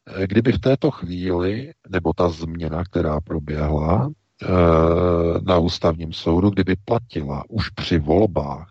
eh, 0.08 0.28
kdyby 0.28 0.52
v 0.52 0.60
této 0.60 0.92
chvíli, 0.92 1.74
nebo 1.90 2.14
ta 2.14 2.30
změna, 2.30 2.84
která 2.84 3.20
proběhla 3.22 4.12
eh, 4.44 4.48
na 5.42 5.58
ústavním 5.58 6.14
soudu, 6.14 6.50
kdyby 6.50 6.76
platila 6.86 7.44
už 7.50 7.70
při 7.70 8.00
volbách 8.00 8.70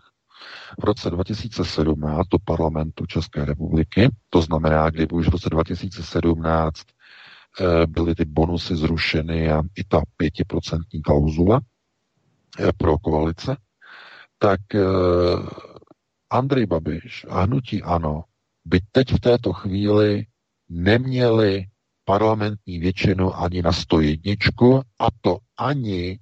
v 0.81 0.83
roce 0.83 1.09
2017 1.09 2.27
do 2.27 2.37
parlamentu 2.45 3.05
České 3.05 3.45
republiky, 3.45 4.09
to 4.29 4.41
znamená, 4.41 4.89
kdyby 4.89 5.15
už 5.15 5.27
v 5.27 5.31
roce 5.31 5.49
2017 5.49 6.81
byly 7.87 8.15
ty 8.15 8.25
bonusy 8.25 8.75
zrušeny 8.75 9.51
a 9.51 9.61
i 9.75 9.83
ta 9.83 10.01
pětiprocentní 10.17 11.01
klauzula 11.01 11.61
pro 12.77 12.97
koalice, 12.97 13.57
tak 14.37 14.59
Andrej 16.29 16.65
Babiš 16.65 17.25
a 17.29 17.41
hnutí 17.41 17.83
ANO 17.83 18.23
by 18.65 18.79
teď 18.91 19.11
v 19.11 19.19
této 19.19 19.53
chvíli 19.53 20.25
neměli 20.69 21.65
parlamentní 22.05 22.79
většinu 22.79 23.35
ani 23.35 23.61
na 23.61 23.71
101, 23.71 24.33
a 24.99 25.07
to 25.21 25.37
ani 25.57 26.19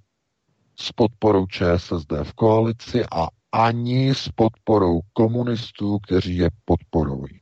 s 0.79 0.91
podporou 0.91 1.45
ČSSD 1.45 2.11
v 2.23 2.33
koalici 2.33 3.05
a 3.11 3.27
ani 3.51 4.15
s 4.15 4.29
podporou 4.29 4.99
komunistů, 5.13 5.99
kteří 5.99 6.37
je 6.37 6.49
podporují. 6.65 7.40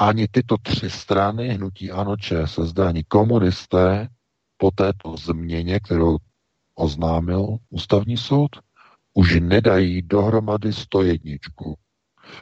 Ani 0.00 0.28
tyto 0.28 0.56
tři 0.58 0.90
strany, 0.90 1.48
hnutí 1.48 1.90
ANO, 1.90 2.16
ČSSD, 2.16 2.78
ani 2.78 3.04
komunisté 3.04 4.08
po 4.56 4.70
této 4.70 5.16
změně, 5.16 5.80
kterou 5.80 6.16
oznámil 6.74 7.56
ústavní 7.70 8.16
soud, 8.16 8.50
už 9.14 9.40
nedají 9.40 10.02
dohromady 10.02 10.72
101. 10.72 11.32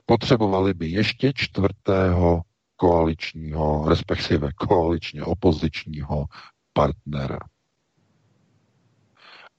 Potřebovali 0.06 0.74
by 0.74 0.88
ještě 0.88 1.32
čtvrtého 1.34 2.42
koaličního, 2.76 3.88
respektive 3.88 4.52
koaličně 4.52 5.22
opozičního 5.24 6.24
partnera. 6.72 7.38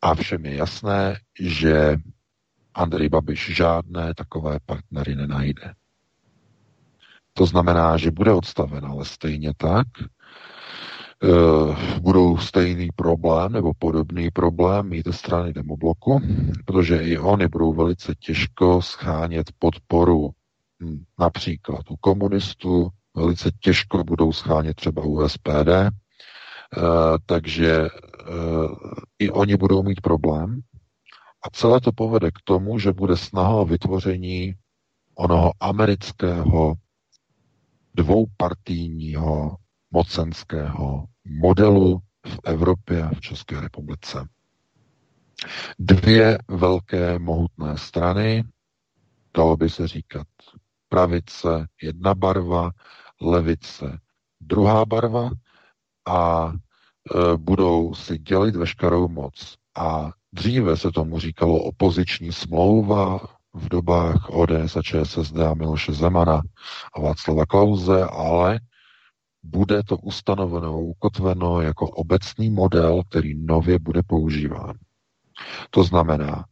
A 0.01 0.15
všem 0.15 0.45
je 0.45 0.55
jasné, 0.55 1.19
že 1.39 1.97
Andrej 2.73 3.09
Babiš 3.09 3.55
žádné 3.55 4.13
takové 4.13 4.59
partnery 4.65 5.15
nenajde. 5.15 5.73
To 7.39 7.45
znamená, 7.45 7.97
že 7.97 8.11
bude 8.11 8.33
odstaven, 8.33 8.85
ale 8.85 9.05
stejně 9.05 9.53
tak 9.57 9.87
uh, 11.23 11.99
budou 11.99 12.37
stejný 12.37 12.89
problém 12.95 13.51
nebo 13.51 13.73
podobný 13.79 14.31
problém 14.31 14.89
mít 14.89 15.07
strany 15.11 15.53
demobloku, 15.53 16.21
protože 16.65 17.03
i 17.03 17.17
oni 17.17 17.47
budou 17.47 17.73
velice 17.73 18.15
těžko 18.15 18.81
schánět 18.81 19.51
podporu 19.59 20.29
hm, 20.83 21.03
například 21.19 21.91
u 21.91 21.95
komunistů, 21.95 22.89
velice 23.15 23.51
těžko 23.59 24.03
budou 24.03 24.31
schánět 24.31 24.75
třeba 24.75 25.01
u 25.05 25.27
SPD, 25.27 25.47
uh, 25.47 25.87
eh, 26.77 27.17
takže 27.25 27.81
uh, 27.81 28.75
i 29.19 29.29
oni 29.31 29.57
budou 29.57 29.83
mít 29.83 30.01
problém. 30.01 30.59
A 31.45 31.49
celé 31.49 31.81
to 31.81 31.91
povede 31.91 32.31
k 32.31 32.41
tomu, 32.43 32.79
že 32.79 32.91
bude 32.91 33.17
snaha 33.17 33.49
o 33.49 33.65
vytvoření 33.65 34.55
onoho 35.15 35.51
amerického 35.59 36.75
dvoupartijního 37.99 39.55
mocenského 39.91 41.05
modelu 41.25 41.99
v 42.27 42.39
Evropě 42.43 43.03
a 43.03 43.09
v 43.09 43.21
České 43.21 43.61
republice. 43.61 44.27
Dvě 45.79 46.37
velké 46.47 47.19
mohutné 47.19 47.77
strany, 47.77 48.43
dalo 49.37 49.57
by 49.57 49.69
se 49.69 49.87
říkat 49.87 50.27
pravice 50.89 51.67
jedna 51.81 52.15
barva, 52.15 52.71
levice 53.21 53.99
druhá 54.41 54.85
barva 54.85 55.29
a 56.07 56.51
e, 56.53 57.37
budou 57.37 57.93
si 57.93 58.17
dělit 58.17 58.55
veškerou 58.55 59.07
moc. 59.07 59.55
A 59.77 60.11
dříve 60.33 60.77
se 60.77 60.91
tomu 60.91 61.19
říkalo 61.19 61.59
opoziční 61.63 62.31
smlouva, 62.31 63.19
v 63.59 63.69
dobách 63.69 64.29
ODS 64.29 64.75
a 64.75 64.81
ČSSD 64.81 65.37
a 65.37 65.53
Miloše 65.53 65.93
Zemana 65.93 66.41
a 66.95 67.01
Václava 67.01 67.45
Klauze, 67.45 68.05
ale 68.05 68.59
bude 69.43 69.83
to 69.83 69.97
ustanoveno, 69.97 70.81
ukotveno 70.81 71.61
jako 71.61 71.89
obecný 71.89 72.49
model, 72.49 73.03
který 73.09 73.45
nově 73.45 73.79
bude 73.79 74.01
používán. 74.07 74.73
To 75.69 75.83
znamená, 75.83 76.45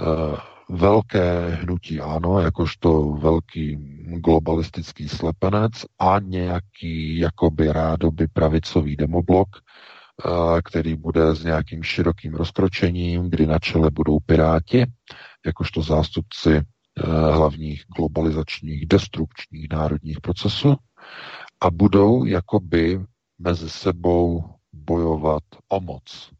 eh, 0.00 0.36
velké 0.68 1.48
hnutí 1.48 2.00
ano, 2.00 2.40
jakožto 2.40 3.12
velký 3.12 3.76
globalistický 4.18 5.08
slepenec 5.08 5.72
a 5.98 6.18
nějaký 6.22 7.18
jakoby 7.18 7.72
rádoby 7.72 8.26
pravicový 8.32 8.96
demoblok, 8.96 9.48
eh, 9.56 10.62
který 10.64 10.94
bude 10.94 11.34
s 11.34 11.44
nějakým 11.44 11.82
širokým 11.82 12.34
rozkročením, 12.34 13.30
kdy 13.30 13.46
na 13.46 13.58
čele 13.58 13.90
budou 13.90 14.18
piráti, 14.26 14.86
jakožto 15.46 15.82
zástupci 15.82 16.50
eh, 16.56 16.62
hlavních 17.32 17.84
globalizačních, 17.96 18.86
destrukčních 18.86 19.68
národních 19.72 20.20
procesů 20.20 20.76
a 21.60 21.70
budou 21.70 22.24
jakoby 22.24 23.00
mezi 23.38 23.70
sebou 23.70 24.44
bojovat 24.72 25.42
o 25.68 25.80
moc. 25.80 26.30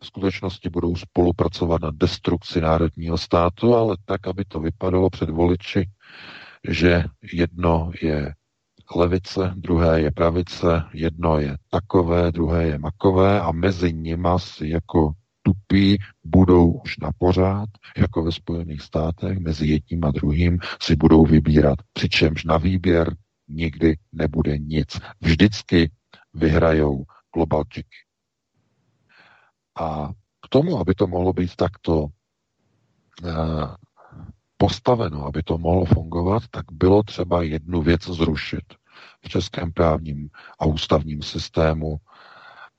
V 0.00 0.06
skutečnosti 0.06 0.68
budou 0.68 0.96
spolupracovat 0.96 1.82
na 1.82 1.90
destrukci 1.90 2.60
národního 2.60 3.18
státu, 3.18 3.74
ale 3.74 3.96
tak, 4.04 4.26
aby 4.26 4.44
to 4.44 4.60
vypadalo 4.60 5.10
před 5.10 5.30
voliči, 5.30 5.88
že 6.68 7.04
jedno 7.32 7.90
je 8.02 8.34
levice, 8.96 9.52
druhé 9.56 10.00
je 10.00 10.10
pravice, 10.10 10.84
jedno 10.92 11.38
je 11.38 11.56
takové, 11.70 12.32
druhé 12.32 12.64
je 12.64 12.78
makové 12.78 13.40
a 13.40 13.52
mezi 13.52 13.92
nima 13.92 14.38
si 14.38 14.68
jako 14.68 15.12
tupí 15.44 15.98
budou 16.24 16.72
už 16.72 16.98
na 16.98 17.10
pořád, 17.18 17.68
jako 17.96 18.22
ve 18.22 18.32
Spojených 18.32 18.82
státech, 18.82 19.38
mezi 19.38 19.66
jedním 19.66 20.04
a 20.04 20.10
druhým 20.10 20.58
si 20.82 20.96
budou 20.96 21.24
vybírat. 21.24 21.78
Přičemž 21.92 22.44
na 22.44 22.56
výběr 22.58 23.16
nikdy 23.48 23.96
nebude 24.12 24.58
nic. 24.58 24.98
Vždycky 25.20 25.90
vyhrajou 26.34 27.04
globalčiky. 27.34 27.96
A 29.80 30.08
k 30.40 30.48
tomu, 30.48 30.78
aby 30.78 30.94
to 30.94 31.06
mohlo 31.06 31.32
být 31.32 31.56
takto 31.56 32.06
eh, 33.24 33.32
postaveno, 34.56 35.26
aby 35.26 35.42
to 35.42 35.58
mohlo 35.58 35.84
fungovat, 35.84 36.42
tak 36.50 36.64
bylo 36.72 37.02
třeba 37.02 37.42
jednu 37.42 37.82
věc 37.82 38.02
zrušit 38.02 38.64
v 39.24 39.28
českém 39.28 39.72
právním 39.72 40.30
a 40.58 40.66
ústavním 40.66 41.22
systému. 41.22 41.96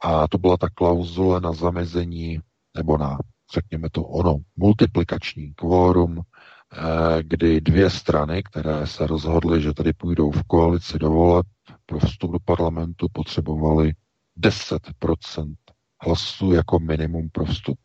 A 0.03 0.27
to 0.27 0.37
byla 0.37 0.57
ta 0.57 0.69
klauzule 0.69 1.41
na 1.41 1.53
zamezení 1.53 2.39
nebo 2.75 2.97
na, 2.97 3.17
řekněme 3.53 3.89
to 3.89 4.03
ono, 4.03 4.37
multiplikační 4.55 5.53
kvórum, 5.53 6.21
eh, 6.21 7.23
kdy 7.23 7.61
dvě 7.61 7.89
strany, 7.89 8.43
které 8.43 8.87
se 8.87 9.07
rozhodly, 9.07 9.61
že 9.61 9.73
tady 9.73 9.93
půjdou 9.93 10.31
v 10.31 10.43
koalici 10.43 10.99
do 10.99 11.09
voleb 11.09 11.45
pro 11.85 11.99
vstup 11.99 12.31
do 12.31 12.39
parlamentu, 12.45 13.07
potřebovaly 13.11 13.93
10% 14.37 15.55
hlasů 16.01 16.51
jako 16.53 16.79
minimum 16.79 17.29
pro 17.29 17.45
vstup. 17.45 17.77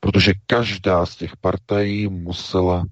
Protože 0.00 0.32
každá 0.46 1.06
z 1.06 1.16
těch 1.16 1.36
partají 1.36 2.08
musela 2.08 2.84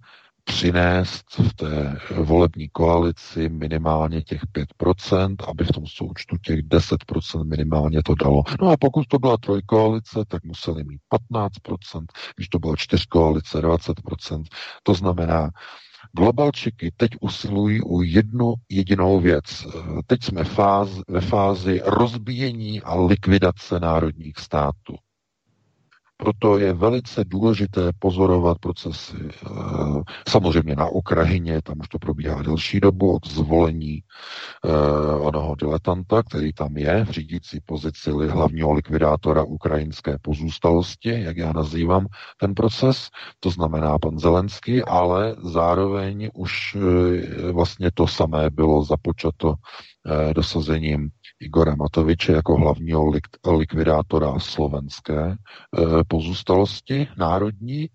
přinést 0.45 1.25
v 1.39 1.55
té 1.55 1.99
volební 2.17 2.69
koalici 2.69 3.49
minimálně 3.49 4.23
těch 4.23 4.43
5%, 4.81 5.37
aby 5.49 5.65
v 5.65 5.73
tom 5.73 5.87
součtu 5.87 6.37
těch 6.47 6.59
10% 6.59 7.45
minimálně 7.45 8.03
to 8.03 8.15
dalo. 8.15 8.43
No 8.61 8.69
a 8.71 8.77
pokud 8.77 9.07
to 9.09 9.19
byla 9.19 9.37
trojkoalice, 9.37 10.25
tak 10.29 10.45
museli 10.45 10.85
mít 10.85 11.01
15%, 11.35 12.05
když 12.37 12.49
to 12.49 12.59
byla 12.59 12.77
čtyřkoalice 12.77 13.59
20%. 13.59 14.45
To 14.83 14.95
znamená, 14.95 15.51
Globalčiky 16.17 16.93
teď 16.97 17.11
usilují 17.21 17.83
o 17.83 18.03
jednu 18.03 18.55
jedinou 18.69 19.21
věc. 19.21 19.67
Teď 20.07 20.23
jsme 20.23 20.45
fáz, 20.45 20.89
ve 21.09 21.21
fázi 21.21 21.81
rozbíjení 21.85 22.83
a 22.83 22.95
likvidace 22.95 23.81
národních 23.81 24.39
států. 24.39 24.95
Proto 26.23 26.59
je 26.59 26.73
velice 26.73 27.25
důležité 27.25 27.93
pozorovat 27.99 28.59
procesy. 28.59 29.17
Eh, 29.47 29.51
samozřejmě 30.29 30.77
na 30.77 30.89
Ukrajině, 30.89 31.63
tam 31.63 31.81
už 31.81 31.89
to 31.89 31.99
probíhá 31.99 32.43
delší 32.43 32.81
dobu 32.81 33.15
od 33.15 33.27
zvolení 33.27 34.03
eh, 34.65 34.71
onoho 35.15 35.55
diletanta, 35.55 36.23
který 36.23 36.53
tam 36.53 36.77
je 36.77 37.05
v 37.05 37.11
řídící 37.11 37.61
pozici 37.67 38.11
hlavního 38.11 38.73
likvidátora 38.73 39.43
ukrajinské 39.43 40.19
pozůstalosti, 40.23 41.23
jak 41.23 41.37
já 41.37 41.53
nazývám 41.53 42.07
ten 42.37 42.55
proces, 42.55 43.09
to 43.41 43.51
znamená 43.51 43.99
pan 43.99 44.19
Zelenský, 44.19 44.83
ale 44.83 45.37
zároveň 45.43 46.31
už 46.35 46.77
eh, 46.77 47.53
vlastně 47.53 47.91
to 47.95 48.07
samé 48.07 48.51
bylo 48.51 48.85
započato 48.85 49.55
dosazením 50.35 51.11
Igora 51.43 51.75
Matoviče 51.77 52.33
jako 52.33 52.57
hlavního 52.57 53.05
lik- 53.05 53.57
likvidátora 53.57 54.39
slovenské 54.39 55.21
e, 55.23 55.37
pozůstalosti 56.09 57.09
národní. 57.19 57.83
E, 57.85 57.89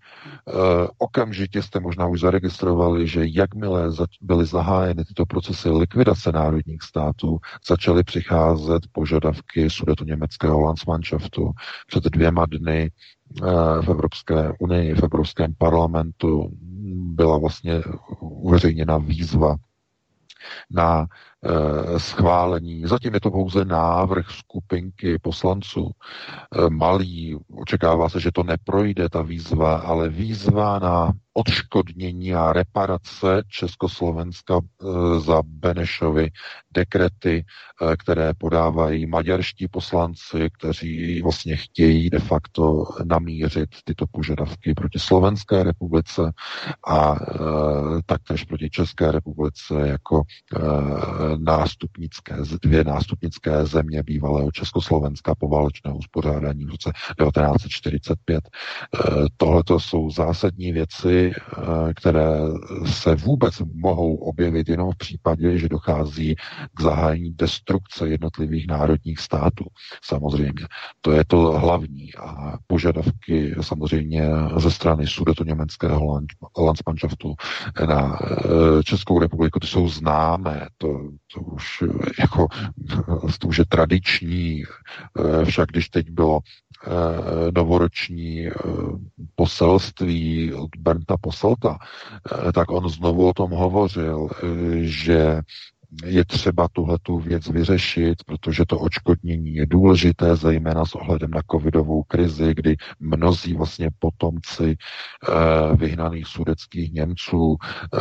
okamžitě 0.98 1.62
jste 1.62 1.80
možná 1.80 2.06
už 2.06 2.20
zaregistrovali, 2.20 3.08
že 3.08 3.20
jakmile 3.24 3.90
byly 4.20 4.46
zahájeny 4.46 5.04
tyto 5.04 5.26
procesy 5.26 5.70
likvidace 5.70 6.32
národních 6.32 6.82
států, 6.82 7.38
začaly 7.68 8.04
přicházet 8.04 8.82
požadavky 8.92 9.70
sudeto 9.70 10.04
německého 10.04 10.60
Landsmannschaftu. 10.60 11.50
Před 11.86 12.04
dvěma 12.04 12.46
dny 12.46 12.80
e, 12.82 12.90
v 13.82 13.88
Evropské 13.88 14.52
unii, 14.60 14.94
v 14.94 15.02
Evropském 15.02 15.54
parlamentu 15.58 16.50
byla 16.94 17.38
vlastně 17.38 17.82
uveřejněna 18.20 18.98
výzva 18.98 19.56
na 20.70 21.06
schválení. 21.96 22.86
Zatím 22.86 23.14
je 23.14 23.20
to 23.20 23.30
pouze 23.30 23.64
návrh 23.64 24.30
skupinky 24.30 25.18
poslanců. 25.18 25.90
Malý, 26.68 27.38
očekává 27.56 28.08
se, 28.08 28.20
že 28.20 28.32
to 28.32 28.42
neprojde, 28.42 29.08
ta 29.08 29.22
výzva, 29.22 29.76
ale 29.76 30.08
výzva 30.08 30.78
na 30.78 31.12
odškodnění 31.38 32.34
a 32.34 32.52
reparace 32.52 33.42
Československa 33.48 34.60
eh, 34.60 35.20
za 35.20 35.42
Benešovy 35.44 36.30
dekrety, 36.74 37.44
eh, 37.44 37.96
které 37.96 38.34
podávají 38.38 39.06
maďarští 39.06 39.68
poslanci, 39.68 40.48
kteří 40.58 41.22
vlastně 41.22 41.56
chtějí 41.56 42.10
de 42.10 42.18
facto 42.18 42.84
namířit 43.04 43.68
tyto 43.84 44.04
požadavky 44.10 44.74
proti 44.74 44.98
Slovenské 44.98 45.62
republice 45.62 46.32
a 46.88 47.16
taktéž 48.06 48.44
proti 48.44 48.70
České 48.70 49.12
republice 49.12 49.74
jako 49.88 50.22
nástupnické, 51.36 52.36
dvě 52.62 52.84
nástupnické 52.84 53.66
země 53.66 54.02
bývalého 54.02 54.50
Československa 54.52 55.34
po 55.34 55.48
válečného 55.48 55.96
uspořádání 55.96 56.64
v 56.64 56.70
roce 56.70 56.90
1945. 57.22 58.40
E, 58.44 58.98
Tohle 59.36 59.62
jsou 59.78 60.10
zásadní 60.10 60.72
věci, 60.72 61.32
Eh, 61.58 61.94
které 61.94 62.38
se 62.86 63.14
vůbec 63.14 63.62
mohou 63.74 64.14
objevit 64.14 64.68
jenom 64.68 64.92
v 64.92 64.96
případě, 64.96 65.58
že 65.58 65.68
dochází 65.68 66.34
k 66.74 66.82
zahájení 66.82 67.30
destrukce 67.34 68.08
jednotlivých 68.08 68.66
národních 68.66 69.20
států. 69.20 69.64
Samozřejmě. 70.04 70.66
To 71.00 71.12
je 71.12 71.24
to 71.24 71.36
hlavní. 71.36 72.14
A 72.14 72.58
požadavky 72.66 73.54
samozřejmě 73.60 74.28
ze 74.56 74.70
strany 74.70 75.06
sudeto 75.06 75.44
německého 75.44 76.20
Landsmannschaftu 76.58 77.34
na 77.86 78.18
eh, 78.22 78.82
Českou 78.82 79.18
republiku, 79.18 79.60
ty 79.60 79.66
jsou 79.66 79.88
známé. 79.88 80.66
To, 80.78 81.10
to 81.34 81.40
už 81.40 81.82
jako 82.18 82.46
to 83.38 83.48
už 83.48 83.58
je 83.58 83.64
tradiční. 83.64 84.64
Eh, 84.64 85.44
však 85.44 85.68
když 85.68 85.88
teď 85.88 86.10
bylo 86.10 86.40
Eh, 86.86 87.50
novoroční 87.54 88.46
eh, 88.46 88.52
poselství 89.34 90.54
od 90.54 90.70
Bernta 90.78 91.16
Poselta, 91.20 91.78
eh, 92.48 92.52
tak 92.52 92.70
on 92.70 92.88
znovu 92.88 93.28
o 93.28 93.32
tom 93.32 93.50
hovořil, 93.50 94.28
že 94.80 95.40
je 96.04 96.24
třeba 96.24 96.68
tuhle 96.72 96.98
tu 97.02 97.18
věc 97.18 97.48
vyřešit, 97.48 98.24
protože 98.24 98.64
to 98.66 98.78
očkodnění 98.78 99.54
je 99.54 99.66
důležité, 99.66 100.36
zejména 100.36 100.84
s 100.84 100.94
ohledem 100.94 101.30
na 101.30 101.40
covidovou 101.50 102.02
krizi, 102.02 102.54
kdy 102.54 102.76
mnozí 103.00 103.54
vlastně 103.54 103.90
potomci 103.98 104.76
eh, 104.76 105.76
vyhnaných 105.76 106.26
sudeckých 106.26 106.92
Němců 106.92 107.56
eh, 107.94 107.98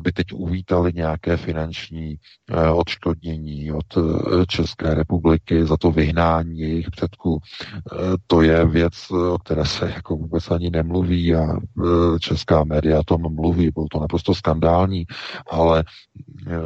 by 0.00 0.12
teď 0.12 0.26
uvítali 0.32 0.92
nějaké 0.94 1.36
finanční 1.36 2.16
eh, 2.50 2.70
odškodnění 2.70 3.72
od 3.72 3.96
eh, 3.96 4.46
České 4.46 4.94
republiky 4.94 5.66
za 5.66 5.76
to 5.76 5.90
vyhnání 5.90 6.58
jejich 6.58 6.90
předků. 6.90 7.40
Eh, 7.92 7.96
to 8.26 8.42
je 8.42 8.66
věc, 8.66 9.10
o 9.10 9.38
které 9.38 9.64
se 9.64 9.90
jako 9.94 10.16
vůbec 10.16 10.50
ani 10.50 10.70
nemluví 10.70 11.34
a 11.34 11.42
eh, 11.52 12.18
česká 12.18 12.64
média 12.64 13.00
o 13.00 13.04
tom 13.04 13.34
mluví, 13.34 13.70
bylo 13.70 13.86
to 13.90 14.00
naprosto 14.00 14.34
skandální, 14.34 15.06
ale 15.50 15.84
eh, 16.46 16.58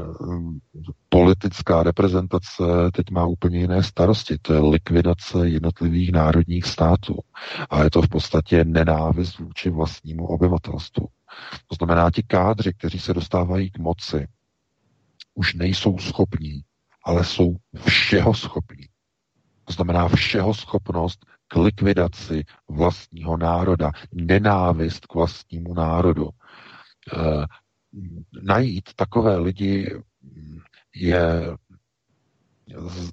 politická 1.09 1.83
reprezentace 1.83 2.63
teď 2.93 3.11
má 3.11 3.27
úplně 3.27 3.59
jiné 3.59 3.83
starosti. 3.83 4.39
To 4.43 4.53
je 4.53 4.61
likvidace 4.61 5.49
jednotlivých 5.49 6.13
národních 6.13 6.65
států. 6.65 7.19
A 7.71 7.85
je 7.85 7.91
to 7.91 8.03
v 8.03 8.09
podstatě 8.09 8.65
nenávist 8.65 9.39
vůči 9.39 9.71
vlastnímu 9.71 10.27
obyvatelstvu. 10.27 11.07
To 11.67 11.75
znamená, 11.75 12.11
ti 12.11 12.23
kádři, 12.23 12.73
kteří 12.73 12.99
se 12.99 13.15
dostávají 13.15 13.71
k 13.71 13.79
moci, 13.79 14.29
už 15.35 15.55
nejsou 15.55 15.99
schopní, 15.99 16.61
ale 17.05 17.25
jsou 17.25 17.57
všeho 17.87 18.35
schopní. 18.35 18.87
To 19.65 19.73
znamená 19.73 20.09
všeho 20.09 20.55
schopnost 20.55 21.27
k 21.49 21.57
likvidaci 21.57 22.45
vlastního 22.69 23.37
národa, 23.37 23.91
nenávist 24.13 25.07
k 25.07 25.15
vlastnímu 25.15 25.75
národu. 25.75 26.29
E, 26.29 27.47
najít 28.43 28.91
takové 28.97 29.37
lidi 29.37 29.95
je, 30.95 31.57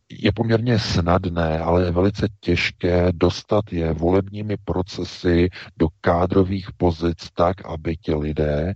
je 0.09 0.31
poměrně 0.31 0.79
snadné, 0.79 1.59
ale 1.59 1.85
je 1.85 1.91
velice 1.91 2.27
těžké 2.39 3.11
dostat 3.11 3.73
je 3.73 3.93
volebními 3.93 4.57
procesy 4.57 5.49
do 5.77 5.87
kádrových 6.01 6.71
pozic 6.77 7.31
tak, 7.33 7.65
aby 7.65 7.97
ti 7.97 8.13
lidé 8.13 8.73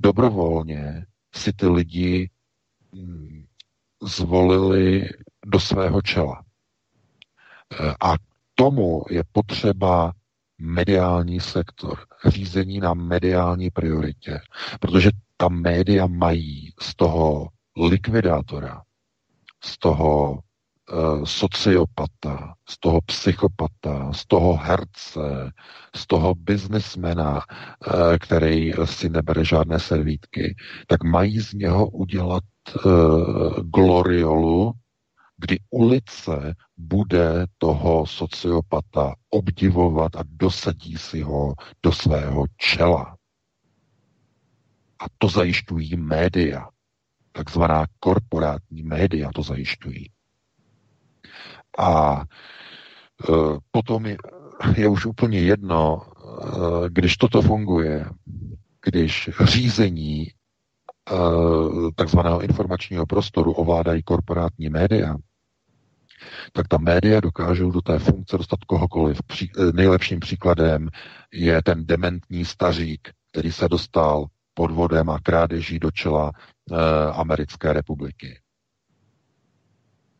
dobrovolně 0.00 1.06
si 1.34 1.52
ty 1.52 1.66
lidi 1.66 2.30
mm, 2.92 3.44
zvolili 4.02 5.08
do 5.46 5.60
svého 5.60 6.02
čela. 6.02 6.42
A 8.00 8.14
tomu 8.54 9.02
je 9.10 9.22
potřeba 9.32 10.12
mediální 10.58 11.40
sektor, 11.40 11.98
řízení 12.26 12.80
na 12.80 12.94
mediální 12.94 13.70
prioritě, 13.70 14.40
protože 14.80 15.10
ta 15.36 15.48
média 15.48 16.06
mají 16.06 16.72
z 16.80 16.94
toho 16.94 17.48
likvidátora, 17.76 18.82
z 19.64 19.78
toho 19.78 20.32
uh, 20.32 21.24
sociopata, 21.24 22.54
z 22.68 22.78
toho 22.78 23.00
psychopata, 23.00 24.12
z 24.12 24.26
toho 24.26 24.56
herce, 24.56 25.52
z 25.96 26.06
toho 26.06 26.34
biznismena, 26.34 27.34
uh, 27.34 28.16
který 28.20 28.72
si 28.84 29.08
nebere 29.08 29.44
žádné 29.44 29.80
servítky, 29.80 30.56
tak 30.86 31.04
mají 31.04 31.40
z 31.40 31.52
něho 31.52 31.88
udělat 31.88 32.44
uh, 32.84 33.60
gloriolu, 33.60 34.72
kdy 35.38 35.58
ulice 35.70 36.54
bude 36.76 37.46
toho 37.58 38.06
sociopata 38.06 39.14
obdivovat 39.30 40.16
a 40.16 40.22
dosadí 40.26 40.96
si 40.96 41.20
ho 41.20 41.54
do 41.82 41.92
svého 41.92 42.44
čela. 42.56 43.16
A 44.98 45.04
to 45.18 45.28
zajišťují 45.28 45.96
média 45.96 46.68
takzvaná 47.36 47.86
korporátní 48.00 48.82
média 48.82 49.30
to 49.34 49.42
zajišťují. 49.42 50.10
A 51.78 52.20
e, 52.20 52.24
potom 53.70 54.06
je, 54.06 54.16
je 54.76 54.88
už 54.88 55.06
úplně 55.06 55.40
jedno, 55.40 56.02
e, 56.02 56.06
když 56.88 57.16
toto 57.16 57.42
funguje, 57.42 58.06
když 58.84 59.30
řízení 59.44 60.22
e, 60.22 60.32
takzvaného 61.94 62.40
informačního 62.40 63.06
prostoru 63.06 63.52
ovládají 63.52 64.02
korporátní 64.02 64.68
média, 64.68 65.16
tak 66.52 66.68
ta 66.68 66.78
média 66.78 67.20
dokážou 67.20 67.70
do 67.70 67.82
té 67.82 67.98
funkce 67.98 68.38
dostat 68.38 68.64
kohokoliv. 68.66 69.22
Pří, 69.26 69.50
nejlepším 69.72 70.20
příkladem 70.20 70.88
je 71.32 71.62
ten 71.62 71.86
dementní 71.86 72.44
stařík, 72.44 73.10
který 73.32 73.52
se 73.52 73.68
dostal 73.68 74.26
podvodem 74.56 75.10
a 75.10 75.18
krádeží 75.20 75.78
do 75.78 75.90
čela 75.90 76.32
e, 76.32 76.74
americké 77.12 77.72
republiky. 77.72 78.40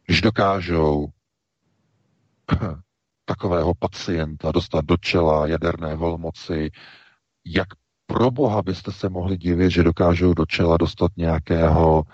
Když 0.06 0.20
dokážou 0.20 1.08
takového 3.24 3.74
pacienta 3.74 4.52
dostat 4.52 4.84
do 4.84 4.96
čela 4.96 5.46
jaderné 5.46 5.96
velmoci, 5.96 6.70
jak 7.46 7.68
pro 8.06 8.30
boha 8.30 8.62
byste 8.62 8.92
se 8.92 9.08
mohli 9.08 9.36
divit, 9.36 9.70
že 9.70 9.82
dokážou 9.82 10.34
do 10.34 10.46
čela 10.46 10.76
dostat 10.76 11.10
nějakého 11.16 12.04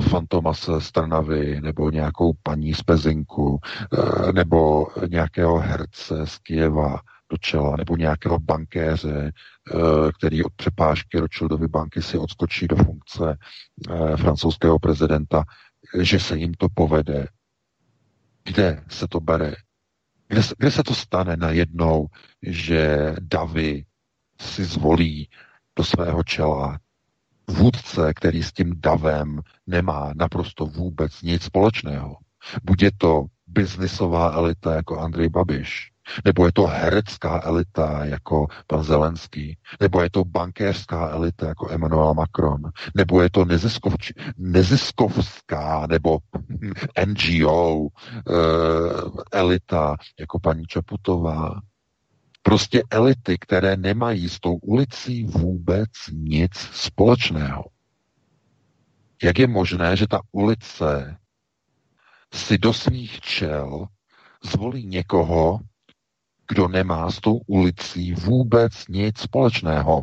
fantomase 0.00 0.80
z 0.80 0.92
Trnavy, 0.92 1.60
nebo 1.60 1.90
nějakou 1.90 2.32
paní 2.42 2.74
z 2.74 2.82
Pezinku, 2.82 3.50
uh, 3.50 4.32
nebo 4.32 4.86
nějakého 5.08 5.58
herce 5.58 6.26
z 6.26 6.38
Kieva, 6.38 7.00
do 7.30 7.36
čela, 7.36 7.76
nebo 7.76 7.96
nějakého 7.96 8.38
bankéře, 8.38 9.32
eh, 9.32 10.12
který 10.18 10.44
od 10.44 10.52
přepážky 10.52 11.18
Rothschildovy 11.18 11.68
banky 11.68 12.02
si 12.02 12.18
odskočí 12.18 12.66
do 12.68 12.76
funkce 12.76 13.38
eh, 13.90 14.16
francouzského 14.16 14.78
prezidenta, 14.78 15.44
že 16.00 16.20
se 16.20 16.38
jim 16.38 16.54
to 16.54 16.68
povede. 16.74 17.26
Kde 18.44 18.84
se 18.88 19.08
to 19.08 19.20
bere? 19.20 19.54
Kde, 20.28 20.42
kde 20.58 20.70
se 20.70 20.82
to 20.82 20.94
stane 20.94 21.36
najednou, 21.36 22.06
že 22.42 23.14
davy 23.20 23.84
si 24.40 24.64
zvolí 24.64 25.28
do 25.76 25.84
svého 25.84 26.24
čela 26.24 26.78
vůdce, 27.48 28.14
který 28.14 28.42
s 28.42 28.52
tím 28.52 28.72
davem 28.76 29.40
nemá 29.66 30.12
naprosto 30.16 30.66
vůbec 30.66 31.22
nic 31.22 31.42
společného. 31.42 32.16
Buď 32.62 32.82
je 32.82 32.90
to 32.98 33.24
biznisová 33.46 34.32
elita 34.32 34.74
jako 34.74 34.98
Andrej 34.98 35.28
Babiš, 35.28 35.90
nebo 36.24 36.46
je 36.46 36.52
to 36.52 36.66
herecká 36.66 37.40
elita 37.44 38.04
jako 38.04 38.46
pan 38.66 38.84
Zelenský? 38.84 39.58
Nebo 39.80 40.02
je 40.02 40.10
to 40.10 40.24
bankéřská 40.24 41.08
elita 41.08 41.48
jako 41.48 41.70
Emmanuel 41.70 42.14
Macron? 42.14 42.60
Nebo 42.94 43.22
je 43.22 43.30
to 43.30 43.44
neziskov, 43.44 43.94
neziskovská 44.38 45.86
nebo 45.86 46.18
NGO 47.06 47.74
uh, 47.74 47.88
eh, 48.28 48.30
elita 49.32 49.96
jako 50.18 50.38
paní 50.38 50.64
Čaputová? 50.64 51.60
Prostě 52.42 52.82
elity, 52.90 53.36
které 53.40 53.76
nemají 53.76 54.28
s 54.28 54.40
tou 54.40 54.54
ulicí 54.54 55.24
vůbec 55.24 55.88
nic 56.12 56.52
společného. 56.54 57.64
Jak 59.22 59.38
je 59.38 59.46
možné, 59.46 59.96
že 59.96 60.06
ta 60.06 60.20
ulice 60.32 61.16
si 62.34 62.58
do 62.58 62.72
svých 62.72 63.20
čel 63.20 63.86
zvolí 64.44 64.86
někoho, 64.86 65.58
kdo 66.48 66.68
nemá 66.68 67.10
s 67.10 67.20
tou 67.20 67.40
ulicí 67.46 68.12
vůbec 68.12 68.88
nic 68.88 69.18
společného. 69.18 70.02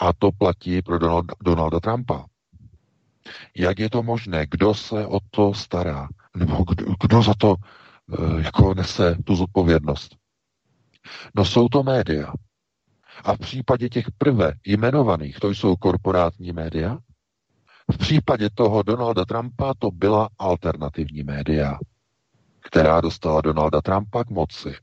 A 0.00 0.12
to 0.12 0.32
platí 0.32 0.82
pro 0.82 0.98
Donald, 0.98 1.26
Donalda 1.44 1.80
Trumpa. 1.80 2.24
Jak 3.56 3.78
je 3.78 3.90
to 3.90 4.02
možné? 4.02 4.46
Kdo 4.50 4.74
se 4.74 5.06
o 5.06 5.18
to 5.30 5.54
stará? 5.54 6.08
Nebo 6.36 6.64
kdo, 6.68 6.94
kdo 7.02 7.22
za 7.22 7.34
to 7.38 7.54
uh, 7.54 8.38
jako 8.40 8.74
nese 8.74 9.16
tu 9.24 9.36
zodpovědnost? 9.36 10.16
No 11.36 11.44
jsou 11.44 11.68
to 11.68 11.82
média. 11.82 12.32
A 13.24 13.34
v 13.34 13.38
případě 13.38 13.88
těch 13.88 14.06
prve 14.18 14.52
jmenovaných, 14.66 15.38
to 15.38 15.50
jsou 15.50 15.76
korporátní 15.76 16.52
média, 16.52 16.98
v 17.92 17.98
případě 17.98 18.50
toho 18.54 18.82
Donalda 18.82 19.24
Trumpa 19.24 19.74
to 19.78 19.90
byla 19.90 20.28
alternativní 20.38 21.22
média, 21.22 21.78
která 22.62 23.00
dostala 23.00 23.40
Donalda 23.40 23.80
Trumpa 23.80 24.24
k 24.24 24.30
moci. 24.30 24.74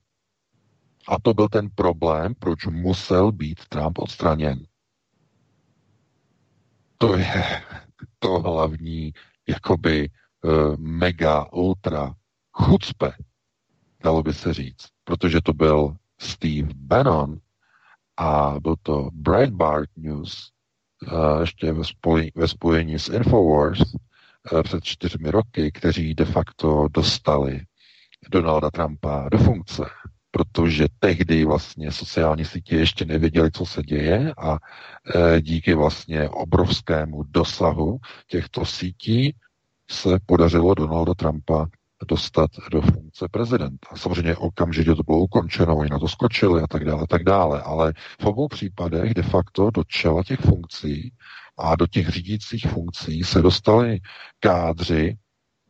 A 1.08 1.20
to 1.20 1.34
byl 1.34 1.50
ten 1.50 1.70
problém, 1.76 2.36
proč 2.40 2.66
musel 2.66 3.32
být 3.32 3.68
Trump 3.70 3.98
odstraněn. 4.00 4.66
To 6.98 7.18
je 7.18 7.62
to 8.20 8.40
hlavní, 8.40 9.14
jakoby 9.48 10.10
uh, 10.44 10.78
mega, 10.78 11.46
ultra 11.54 12.14
chucpe, 12.52 13.12
dalo 14.04 14.24
by 14.24 14.34
se 14.34 14.54
říct, 14.54 14.88
protože 15.04 15.42
to 15.42 15.54
byl 15.54 15.96
Steve 16.20 16.74
Bannon 16.76 17.40
a 18.18 18.56
byl 18.60 18.76
to 18.84 19.10
Breitbart 19.14 19.90
News, 19.96 20.52
uh, 21.12 21.42
ještě 21.42 21.74
ve 22.36 22.48
spojení, 22.48 23.00
s 23.00 23.10
Infowars 23.10 23.80
uh, 23.80 24.64
před 24.64 24.84
čtyřmi 24.84 25.32
roky, 25.32 25.72
kteří 25.72 26.16
de 26.16 26.26
facto 26.26 26.88
dostali 26.92 27.66
Donalda 28.32 28.72
Trumpa 28.72 29.30
do 29.32 29.38
funkce 29.38 29.84
protože 30.32 30.86
tehdy 31.00 31.46
vlastně 31.46 31.92
sociální 31.92 32.46
sítě 32.46 32.76
ještě 32.76 33.06
nevěděli, 33.06 33.52
co 33.52 33.66
se 33.66 33.82
děje 33.84 34.34
a 34.38 34.58
e, 35.16 35.42
díky 35.42 35.74
vlastně 35.74 36.30
obrovskému 36.30 37.24
dosahu 37.24 38.00
těchto 38.28 38.66
sítí 38.66 39.36
se 39.92 40.20
podařilo 40.26 40.74
Donalda 40.74 41.14
Trumpa 41.14 41.66
dostat 42.08 42.50
do 42.72 42.82
funkce 42.82 43.28
prezidenta. 43.32 43.88
Samozřejmě 43.96 44.36
okamžitě 44.36 44.96
to 44.96 45.04
bylo 45.04 45.18
ukončeno, 45.20 45.78
oni 45.78 45.90
na 45.90 46.00
to 46.00 46.08
skočili 46.08 46.62
a 46.62 46.68
tak 46.68 46.86
dále, 46.86 47.08
tak 47.10 47.24
dále, 47.24 47.62
ale 47.62 47.94
v 48.22 48.26
obou 48.26 48.48
případech 48.48 49.14
de 49.14 49.24
facto 49.24 49.72
do 49.72 49.84
čela 49.84 50.24
těch 50.24 50.40
funkcí 50.40 51.14
a 51.58 51.76
do 51.76 51.88
těch 51.88 52.10
řídících 52.10 52.66
funkcí 52.68 53.24
se 53.24 53.42
dostali 53.42 54.00
kádři, 54.40 55.18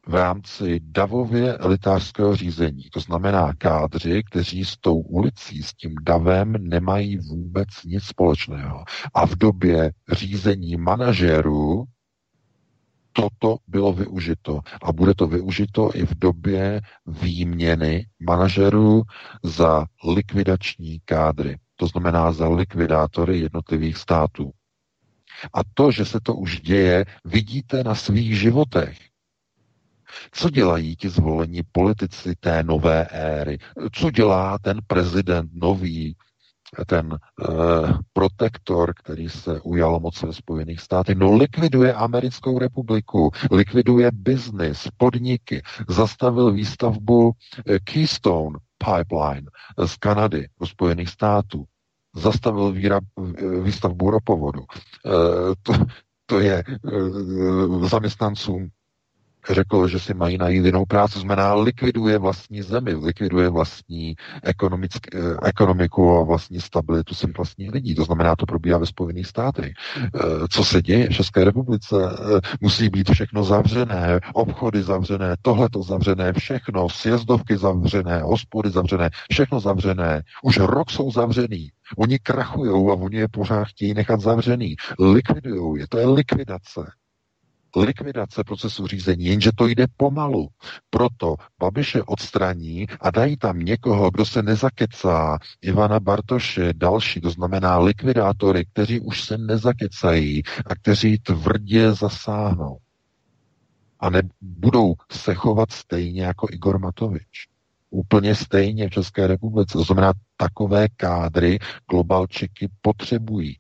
v 0.08 0.16
rámci 0.16 0.80
davově 0.84 1.58
elitářského 1.58 2.36
řízení. 2.36 2.84
To 2.94 3.00
znamená 3.00 3.54
kádři, 3.58 4.24
kteří 4.24 4.66
s 4.66 4.78
tou 4.78 5.00
ulicí, 5.00 5.64
s 5.64 5.74
tím 5.74 5.96
davem 6.04 6.52
nemají 6.60 7.18
vůbec 7.18 7.68
nic 7.86 8.04
společného. 8.04 8.84
A 9.14 9.26
v 9.26 9.36
době 9.36 9.92
řízení 10.12 10.78
manažerů 10.78 11.84
toto 13.14 13.58
bylo 13.68 13.94
využito. 13.94 14.60
A 14.84 14.94
bude 14.94 15.14
to 15.14 15.28
využito 15.28 15.90
i 15.94 16.06
v 16.06 16.20
době 16.20 16.82
výměny 17.08 18.06
manažerů 18.20 19.02
za 19.44 19.86
likvidační 20.08 21.00
kádry. 21.06 21.58
To 21.76 21.88
znamená 21.88 22.32
za 22.32 22.50
likvidátory 22.50 23.40
jednotlivých 23.40 23.98
států. 23.98 24.52
A 25.54 25.60
to, 25.74 25.92
že 25.92 26.06
se 26.06 26.20
to 26.24 26.36
už 26.36 26.62
děje, 26.62 27.06
vidíte 27.26 27.84
na 27.84 27.96
svých 27.96 28.40
životech. 28.40 29.09
Co 30.32 30.50
dělají 30.50 30.96
ti 30.96 31.10
zvolení 31.10 31.62
politici 31.72 32.36
té 32.40 32.64
nové 32.64 33.06
éry? 33.06 33.58
Co 33.92 34.12
dělá 34.12 34.58
ten 34.60 34.80
prezident 34.88 35.50
nový, 35.54 36.16
ten 36.86 37.18
uh, 37.50 37.92
protektor, 38.14 38.94
který 38.94 39.30
se 39.30 39.62
ujal 39.62 40.00
moci 40.00 40.26
ve 40.26 40.34
Spojených 40.34 40.80
státech, 40.80 41.18
no 41.18 41.36
likviduje 41.36 41.94
americkou 41.94 42.60
republiku, 42.60 43.32
likviduje 43.52 44.12
biznis, 44.14 44.88
podniky, 44.98 45.62
zastavil 45.88 46.52
výstavbu 46.52 47.32
eh, 47.66 47.80
Keystone 47.80 48.60
Pipeline 48.78 49.48
z 49.86 49.96
Kanady 49.96 50.48
do 50.60 50.68
Spojených 50.68 51.10
států, 51.10 51.66
zastavil 52.16 52.72
výrab, 52.72 53.04
eh, 53.38 53.62
výstavbu 53.62 54.12
ropovodu. 54.12 54.60
Uh, 54.60 55.54
to, 55.64 55.74
to 56.26 56.40
je 56.40 56.64
uh, 56.84 57.88
zaměstnancům 57.88 58.70
řekl, 59.50 59.88
že 59.88 60.00
si 60.00 60.14
mají 60.14 60.38
najít 60.38 60.66
jinou 60.66 60.86
práci, 60.86 61.20
znamená 61.20 61.54
likviduje 61.54 62.18
vlastní 62.18 62.62
zemi, 62.62 62.94
likviduje 62.94 63.50
vlastní 63.50 64.16
eh, 64.46 64.54
ekonomiku 65.44 66.18
a 66.18 66.24
vlastní 66.24 66.62
stabilitu 66.62 67.16
svých 67.16 67.38
vlastních 67.38 67.72
lidí. 67.72 67.96
To 67.96 68.04
znamená, 68.04 68.36
to 68.36 68.46
probíhá 68.46 68.78
ve 68.78 68.86
Spojených 68.86 69.28
státech. 69.28 69.72
Eh, 69.98 70.10
co 70.50 70.64
se 70.64 70.82
děje 70.82 71.10
v 71.10 71.14
České 71.14 71.44
republice? 71.44 71.96
Eh, 71.96 72.40
musí 72.62 72.90
být 72.90 73.12
všechno 73.12 73.44
zavřené, 73.44 74.20
obchody 74.34 74.84
zavřené, 74.84 75.36
tohleto 75.42 75.84
zavřené, 75.84 76.34
všechno, 76.34 76.90
sjezdovky 76.90 77.58
zavřené, 77.58 78.22
hospody 78.22 78.70
zavřené, 78.70 79.10
všechno 79.32 79.60
zavřené. 79.60 80.24
Už 80.44 80.58
rok 80.58 80.92
jsou 80.92 81.12
zavřený. 81.12 81.72
Oni 81.98 82.20
krachují 82.20 82.72
a 82.72 82.94
oni 82.94 83.18
je 83.18 83.28
pořád 83.28 83.64
chtějí 83.64 83.94
nechat 83.94 84.20
zavřený. 84.20 84.76
Likvidují 85.00 85.82
je, 85.82 85.88
to 85.88 85.98
je 85.98 86.08
likvidace 86.08 86.92
likvidace 87.76 88.44
procesu 88.44 88.88
řízení, 88.88 89.26
jenže 89.26 89.52
to 89.56 89.68
jde 89.68 89.86
pomalu. 89.98 90.48
Proto 90.90 91.36
Babiše 91.60 92.04
odstraní 92.04 92.88
a 93.02 93.12
dají 93.12 93.38
tam 93.38 93.60
někoho, 93.60 94.12
kdo 94.12 94.26
se 94.26 94.44
nezakecá, 94.44 95.38
Ivana 95.62 96.00
Bartoše, 96.00 96.74
další, 96.76 97.22
to 97.22 97.30
znamená 97.30 97.78
likvidátory, 97.80 98.66
kteří 98.66 99.00
už 99.00 99.24
se 99.24 99.38
nezakecají 99.38 100.44
a 100.66 100.76
kteří 100.76 101.18
tvrdě 101.18 101.94
zasáhnou. 101.94 102.78
A 104.00 104.10
nebudou 104.10 104.94
se 105.12 105.34
chovat 105.34 105.72
stejně 105.72 106.24
jako 106.24 106.48
Igor 106.52 106.80
Matovič. 106.80 107.48
Úplně 107.90 108.36
stejně 108.36 108.88
v 108.88 108.92
České 108.92 109.28
republice. 109.28 109.74
To 109.74 109.84
znamená, 109.84 110.14
takové 110.38 110.88
kádry 110.88 111.60
globalčiky 111.90 112.70
potřebují 112.82 113.59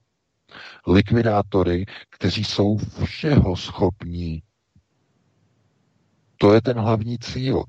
likvidátory, 0.88 1.86
kteří 2.10 2.44
jsou 2.44 2.78
všeho 3.06 3.56
schopní. 3.56 4.44
To 6.38 6.54
je 6.54 6.62
ten 6.62 6.80
hlavní 6.80 7.20
cíl. 7.20 7.64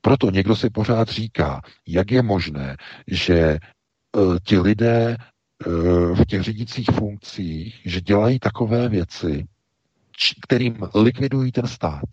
Proto 0.00 0.30
někdo 0.30 0.56
si 0.56 0.70
pořád 0.70 1.08
říká, 1.08 1.60
jak 1.86 2.10
je 2.10 2.22
možné, 2.22 2.76
že 3.06 3.58
uh, 4.16 4.36
ti 4.44 4.58
lidé 4.58 5.16
uh, 5.66 6.16
v 6.16 6.24
těch 6.24 6.42
řídících 6.42 6.86
funkcích, 6.86 7.80
že 7.84 8.00
dělají 8.00 8.38
takové 8.38 8.88
věci, 8.88 9.46
č- 10.12 10.34
kterým 10.42 10.78
likvidují 10.94 11.52
ten 11.52 11.66
stát. 11.66 12.04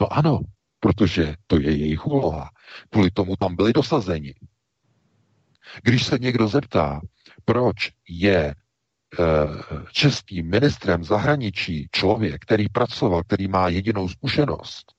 No 0.00 0.12
ano, 0.12 0.40
protože 0.80 1.34
to 1.46 1.60
je 1.60 1.76
jejich 1.76 2.06
úloha. 2.06 2.50
Kvůli 2.90 3.10
tomu 3.10 3.36
tam 3.36 3.56
byli 3.56 3.72
dosazeni. 3.72 4.34
Když 5.82 6.04
se 6.04 6.18
někdo 6.18 6.48
zeptá, 6.48 7.00
proč 7.44 7.90
je 8.08 8.54
eh, 8.54 9.24
českým 9.92 10.50
ministrem 10.50 11.04
zahraničí 11.04 11.88
člověk, 11.92 12.42
který 12.42 12.68
pracoval, 12.68 13.22
který 13.22 13.48
má 13.48 13.68
jedinou 13.68 14.08
zkušenost, 14.08 14.92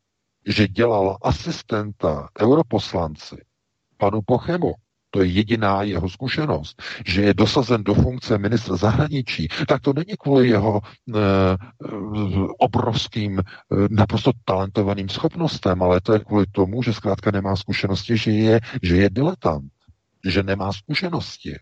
že 0.45 0.67
dělal 0.67 1.17
asistenta 1.21 2.29
europoslanci 2.41 3.35
panu 3.97 4.21
Pochemu, 4.21 4.73
to 5.09 5.21
je 5.21 5.27
jediná 5.27 5.83
jeho 5.83 6.09
zkušenost, 6.09 6.83
že 7.05 7.21
je 7.21 7.33
dosazen 7.33 7.83
do 7.83 7.93
funkce 7.93 8.37
ministra 8.37 8.75
zahraničí, 8.75 9.47
tak 9.67 9.81
to 9.81 9.93
není 9.93 10.17
kvůli 10.19 10.49
jeho 10.49 10.81
e, 10.81 11.19
obrovským, 12.57 13.39
e, 13.39 13.43
naprosto 13.89 14.31
talentovaným 14.45 15.09
schopnostem, 15.09 15.83
ale 15.83 16.01
to 16.01 16.13
je 16.13 16.19
kvůli 16.19 16.45
tomu, 16.51 16.83
že 16.83 16.93
zkrátka 16.93 17.31
nemá 17.31 17.55
zkušenosti, 17.55 18.17
že 18.17 18.31
je, 18.31 18.59
že 18.81 18.97
je 18.97 19.09
diletant, 19.09 19.71
že 20.25 20.43
nemá 20.43 20.73
zkušenosti 20.73 21.55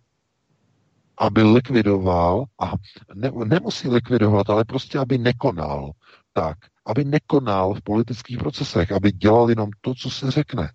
aby 1.18 1.44
likvidoval, 1.44 2.46
a 2.60 2.72
ne, 3.14 3.32
nemusí 3.46 3.88
likvidovat, 3.88 4.50
ale 4.50 4.66
prostě 4.66 5.00
aby 5.00 5.18
nekonal 5.18 5.92
tak, 6.34 6.58
aby 6.86 7.06
nekonal 7.06 7.74
v 7.74 7.82
politických 7.82 8.38
procesech, 8.38 8.92
aby 8.92 9.12
dělal 9.12 9.50
jenom 9.50 9.70
to, 9.82 9.96
co 9.96 10.10
se 10.10 10.32
řekne. 10.32 10.72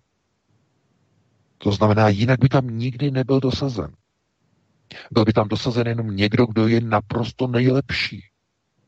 To 1.57 1.71
znamená, 1.71 2.09
jinak 2.09 2.39
by 2.39 2.49
tam 2.49 2.67
nikdy 2.67 3.11
nebyl 3.11 3.39
dosazen. 3.39 3.95
Byl 5.11 5.25
by 5.25 5.33
tam 5.33 5.47
dosazen 5.47 5.87
jenom 5.87 6.15
někdo, 6.15 6.45
kdo 6.45 6.67
je 6.67 6.81
naprosto 6.81 7.47
nejlepší 7.47 8.30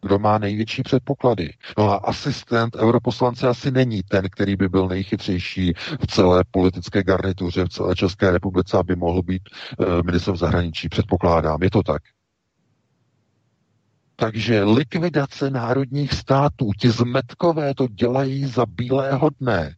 kdo 0.04 0.20
má 0.20 0.38
největší 0.38 0.84
předpoklady. 0.84 1.54
No 1.78 1.92
a 1.92 1.96
asistent 1.96 2.76
europoslance 2.76 3.48
asi 3.48 3.72
není 3.72 4.04
ten, 4.04 4.30
který 4.30 4.56
by 4.56 4.70
byl 4.70 4.88
nejchytřejší 4.88 5.74
v 6.02 6.08
celé 6.08 6.44
politické 6.52 7.04
garnituře 7.04 7.66
v 7.66 7.70
celé 7.70 7.96
České 7.96 8.32
republice, 8.32 8.78
aby 8.78 8.96
mohl 8.96 9.22
být 9.22 9.42
uh, 9.78 9.86
ministrem 10.04 10.38
zahraničí. 10.38 10.90
Předpokládám, 10.90 11.64
je 11.64 11.70
to 11.72 11.84
tak. 11.84 12.02
Takže 14.16 14.64
likvidace 14.64 15.50
národních 15.50 16.14
států, 16.14 16.72
ti 16.80 16.90
zmetkové 16.90 17.74
to 17.76 17.88
dělají 17.88 18.46
za 18.46 18.66
bílého 18.66 19.30
dne 19.40 19.76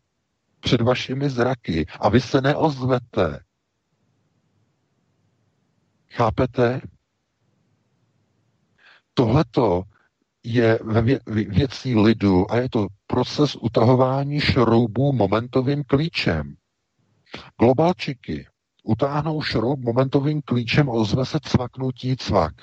před 0.59 0.81
vašimi 0.81 1.29
zraky 1.29 1.85
a 1.99 2.09
vy 2.09 2.21
se 2.21 2.41
neozvete. 2.41 3.39
Chápete? 6.09 6.81
Tohleto 9.13 9.83
je 10.45 10.79
ve 10.83 11.01
vě- 11.01 11.49
věcí 11.49 11.95
lidu 11.95 12.51
a 12.51 12.57
je 12.57 12.69
to 12.69 12.87
proces 13.07 13.55
utahování 13.55 14.39
šroubů 14.39 15.13
momentovým 15.13 15.83
klíčem. 15.83 16.55
Globalčiky 17.59 18.47
utáhnou 18.83 19.41
šroub 19.41 19.79
momentovým 19.79 20.41
klíčem, 20.41 20.89
ozve 20.89 21.25
se 21.25 21.39
cvaknutí 21.43 22.17
cvak. 22.17 22.53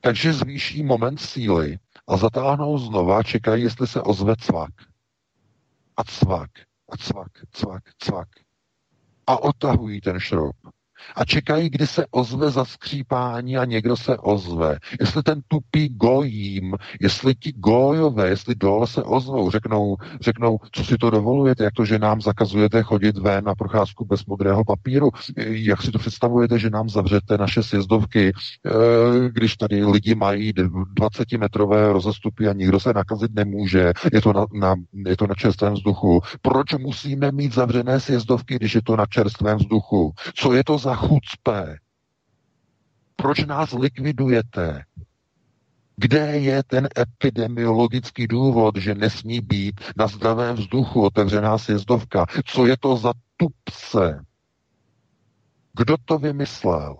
Takže 0.00 0.32
zvýší 0.32 0.82
moment 0.82 1.20
síly 1.20 1.78
a 2.08 2.16
zatáhnou 2.16 2.78
znova, 2.78 3.22
čekají, 3.22 3.62
jestli 3.62 3.86
se 3.86 4.02
ozve 4.02 4.36
cvak. 4.36 4.70
A 5.96 6.04
cvak, 6.04 6.50
a 6.92 6.96
cvak, 6.96 7.32
cvak, 7.52 7.82
cvak. 7.98 8.28
A 9.26 9.42
otahují 9.42 10.00
ten 10.00 10.20
šroub 10.20 10.56
a 11.16 11.24
čekají, 11.24 11.70
kdy 11.70 11.86
se 11.86 12.06
ozve 12.10 12.50
zaskřípání 12.50 13.56
a 13.56 13.64
někdo 13.64 13.96
se 13.96 14.18
ozve. 14.18 14.78
Jestli 15.00 15.22
ten 15.22 15.40
tupý 15.48 15.88
gojím, 15.88 16.74
jestli 17.00 17.34
ti 17.34 17.52
gojové, 17.52 18.28
jestli 18.28 18.54
dole 18.54 18.86
se 18.86 19.02
ozvou, 19.02 19.50
řeknou, 19.50 19.96
řeknou, 20.20 20.58
co 20.72 20.84
si 20.84 20.98
to 20.98 21.10
dovolujete, 21.10 21.64
jak 21.64 21.74
to, 21.74 21.84
že 21.84 21.98
nám 21.98 22.20
zakazujete 22.20 22.82
chodit 22.82 23.18
ven 23.18 23.44
na 23.44 23.54
procházku 23.54 24.04
bez 24.04 24.26
modrého 24.26 24.64
papíru, 24.64 25.10
jak 25.36 25.82
si 25.82 25.90
to 25.90 25.98
představujete, 25.98 26.58
že 26.58 26.70
nám 26.70 26.88
zavřete 26.88 27.38
naše 27.38 27.62
sjezdovky, 27.62 28.32
eh, 28.32 28.70
když 29.28 29.56
tady 29.56 29.84
lidi 29.84 30.14
mají 30.14 30.52
20-metrové 30.52 31.92
rozestupy 31.92 32.48
a 32.48 32.52
nikdo 32.52 32.80
se 32.80 32.92
nakazit 32.92 33.34
nemůže, 33.34 33.92
je 34.12 34.20
to 34.20 34.32
na, 34.32 34.46
na, 34.52 34.74
je 35.06 35.16
to 35.16 35.26
na 35.26 35.34
čerstvém 35.34 35.74
vzduchu. 35.74 36.20
Proč 36.42 36.74
musíme 36.74 37.32
mít 37.32 37.54
zavřené 37.54 38.00
sjezdovky, 38.00 38.54
když 38.56 38.74
je 38.74 38.82
to 38.82 38.96
na 38.96 39.06
čerstvém 39.06 39.58
vzduchu? 39.58 40.12
Co 40.34 40.52
je 40.52 40.64
to 40.64 40.78
za 40.78 40.91
za 40.92 40.96
chucpe? 40.96 41.76
Proč 43.16 43.44
nás 43.44 43.72
likvidujete? 43.72 44.84
Kde 45.96 46.38
je 46.38 46.62
ten 46.62 46.88
epidemiologický 46.98 48.26
důvod, 48.26 48.76
že 48.76 48.94
nesmí 48.94 49.40
být 49.40 49.80
na 49.96 50.06
zdravém 50.06 50.56
vzduchu 50.56 51.02
otevřená 51.02 51.58
sjezdovka? 51.58 52.26
Co 52.46 52.66
je 52.66 52.76
to 52.76 52.96
za 52.96 53.12
tupce? 53.36 54.24
Kdo 55.76 55.96
to 56.04 56.18
vymyslel? 56.18 56.96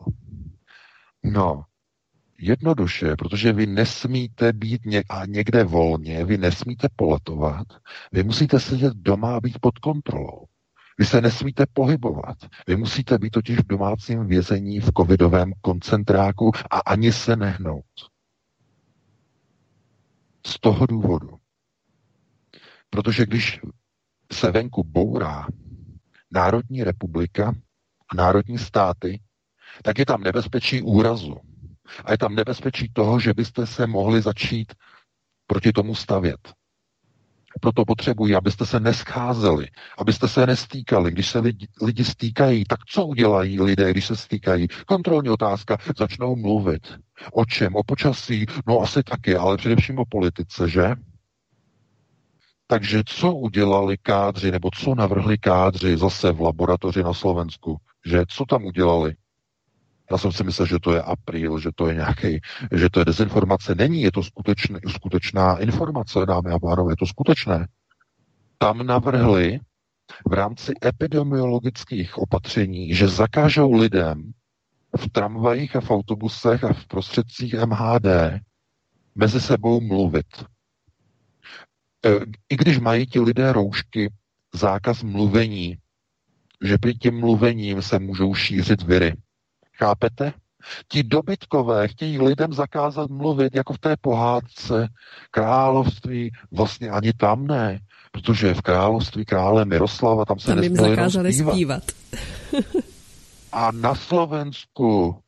No, 1.25 1.65
jednoduše, 2.39 3.17
protože 3.17 3.53
vy 3.53 3.67
nesmíte 3.67 4.53
být 4.53 4.83
někde 5.27 5.65
volně, 5.65 6.25
vy 6.25 6.39
nesmíte 6.39 6.89
poletovat, 6.97 7.67
vy 8.13 8.25
musíte 8.25 8.61
sedět 8.61 8.93
doma 8.95 9.37
a 9.37 9.41
být 9.41 9.59
pod 9.61 9.79
kontrolou. 9.79 10.45
Vy 10.99 11.05
se 11.05 11.21
nesmíte 11.21 11.65
pohybovat. 11.73 12.37
Vy 12.67 12.77
musíte 12.77 13.19
být 13.19 13.31
totiž 13.31 13.59
v 13.59 13.67
domácím 13.67 14.27
vězení 14.27 14.81
v 14.81 14.91
covidovém 14.97 15.53
koncentráku 15.61 16.53
a 16.71 16.79
ani 16.79 17.13
se 17.13 17.37
nehnout. 17.37 17.85
Z 20.47 20.61
toho 20.61 20.87
důvodu. 20.87 21.39
Protože 22.91 23.27
když 23.27 23.61
se 24.33 24.51
venku 24.51 24.85
bourá 24.85 25.47
Národní 26.33 26.85
republika 26.85 27.55
a 28.09 28.17
národní 28.17 28.59
státy, 28.59 29.21
tak 29.83 29.99
je 29.99 30.07
tam 30.07 30.23
nebezpečí 30.23 30.83
úrazu. 30.83 31.37
A 32.05 32.13
je 32.13 32.19
tam 32.19 32.35
nebezpečí 32.35 32.89
toho, 32.93 33.21
že 33.21 33.35
byste 33.35 33.67
se 33.67 33.87
mohli 33.87 34.23
začít 34.23 34.75
proti 35.47 35.73
tomu 35.73 35.95
stavět. 35.95 36.53
Proto 37.61 37.85
potřebují, 37.85 38.35
abyste 38.35 38.67
se 38.67 38.81
nescházeli, 38.81 39.69
abyste 39.99 40.29
se 40.29 40.47
nestýkali. 40.47 41.11
Když 41.11 41.31
se 41.31 41.39
lidi, 41.39 41.69
lidi 41.83 42.05
stýkají, 42.05 42.65
tak 42.65 42.79
co 42.89 43.07
udělají 43.07 43.61
lidé, 43.61 43.91
když 43.91 44.07
se 44.07 44.17
stýkají? 44.17 44.69
Kontrolní 44.87 45.31
otázka, 45.31 45.79
začnou 45.99 46.37
mluvit. 46.37 46.99
O 47.33 47.45
čem? 47.45 47.77
O 47.77 47.83
počasí? 47.83 48.47
No 48.67 48.81
asi 48.81 49.03
taky, 49.03 49.37
ale 49.37 49.57
především 49.57 49.99
o 49.99 50.05
politice, 50.09 50.69
že? 50.69 50.95
Takže 52.67 53.03
co 53.07 53.35
udělali 53.35 53.97
kádři, 53.99 54.51
nebo 54.51 54.71
co 54.75 54.95
navrhli 54.95 55.39
kádři 55.39 55.97
zase 55.97 56.33
v 56.33 56.41
laboratoři 56.41 57.03
na 57.03 57.13
Slovensku? 57.13 57.77
Že 58.07 58.25
co 58.29 58.45
tam 58.45 58.65
udělali? 58.65 59.15
Já 60.13 60.19
jsem 60.19 60.33
si 60.33 60.45
myslel, 60.45 60.67
že 60.67 60.79
to 60.79 60.93
je 60.93 61.03
apríl, 61.03 61.59
že 61.59 61.71
to 61.75 61.87
je 61.87 61.95
nějaký, 61.95 62.41
že 62.73 62.91
to 62.91 63.01
je 63.01 63.05
dezinformace. 63.05 63.75
Není, 63.75 64.03
je 64.03 64.13
to 64.13 64.23
skutečný, 64.23 64.77
skutečná 64.89 65.57
informace, 65.57 66.27
dámy 66.27 66.51
a 66.51 66.59
pánové, 66.59 66.93
je 66.93 66.97
to 66.97 67.07
skutečné. 67.07 67.69
Tam 68.59 68.87
navrhli 68.87 69.61
v 70.29 70.33
rámci 70.33 70.73
epidemiologických 70.85 72.19
opatření, 72.19 72.95
že 72.95 73.09
zakážou 73.09 73.73
lidem 73.73 74.33
v 74.97 75.09
tramvajích 75.09 75.77
a 75.77 75.81
v 75.81 75.91
autobusech 75.91 76.65
a 76.65 76.73
v 76.73 76.87
prostředcích 76.87 77.55
MHD 77.55 78.07
mezi 79.15 79.41
sebou 79.41 79.81
mluvit. 79.81 80.45
E, 82.05 82.11
I 82.49 82.57
když 82.57 82.79
mají 82.79 83.07
ti 83.07 83.21
lidé 83.21 83.53
roušky, 83.53 84.13
zákaz 84.55 85.03
mluvení, 85.03 85.77
že 86.65 86.79
při 86.79 86.95
tím 86.95 87.21
mluvením 87.21 87.83
se 87.83 87.99
můžou 87.99 88.35
šířit 88.35 88.83
viry. 88.83 89.15
Chápete? 89.83 90.33
Ti 90.89 91.03
dobytkové 91.03 91.89
chtějí 91.89 92.21
lidem 92.21 92.53
zakázat 92.53 93.11
mluvit, 93.11 93.55
jako 93.55 93.73
v 93.73 93.79
té 93.79 93.97
pohádce 94.01 94.89
království, 95.31 96.31
vlastně 96.53 96.91
ani 96.91 97.13
tam 97.13 97.47
ne, 97.47 97.79
protože 98.13 98.55
v 98.55 98.63
království 98.63 99.25
krále 99.25 99.65
Miroslava 99.65 100.25
tam 100.25 100.39
se 100.39 100.55
tam 100.55 100.63
jim 100.63 100.77
zakázali 100.77 101.33
zpívat. 101.33 101.55
zpívat. 101.55 101.83
A 103.53 103.73
na 103.73 103.95
Slovensku 103.95 105.19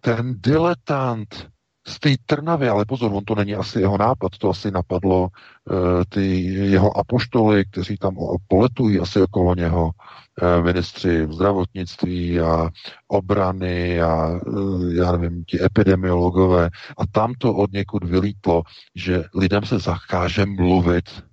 ten 0.00 0.34
diletant 0.38 1.48
z 1.86 2.00
té 2.00 2.10
Trnavy, 2.26 2.68
ale 2.68 2.84
pozor, 2.84 3.12
on 3.14 3.24
to 3.24 3.34
není 3.34 3.54
asi 3.54 3.80
jeho 3.80 3.98
nápad, 3.98 4.32
to 4.38 4.50
asi 4.50 4.70
napadlo 4.70 5.22
uh, 5.22 5.28
ty 6.08 6.42
jeho 6.44 6.96
apoštoly, 6.98 7.64
kteří 7.64 7.96
tam 7.96 8.16
poletují 8.48 9.00
asi 9.00 9.20
okolo 9.20 9.54
něho, 9.54 9.84
uh, 9.84 10.64
ministři 10.64 11.26
zdravotnictví 11.30 12.40
a 12.40 12.68
obrany 13.08 14.02
a 14.02 14.26
uh, 14.46 14.92
já 14.92 15.12
nevím, 15.12 15.44
ti 15.44 15.64
epidemiologové. 15.64 16.70
A 16.98 17.06
tam 17.12 17.34
to 17.38 17.54
od 17.54 17.72
někud 17.72 18.04
vylítlo, 18.04 18.62
že 18.94 19.24
lidem 19.34 19.62
se 19.64 19.78
zakáže 19.78 20.46
mluvit, 20.46 21.24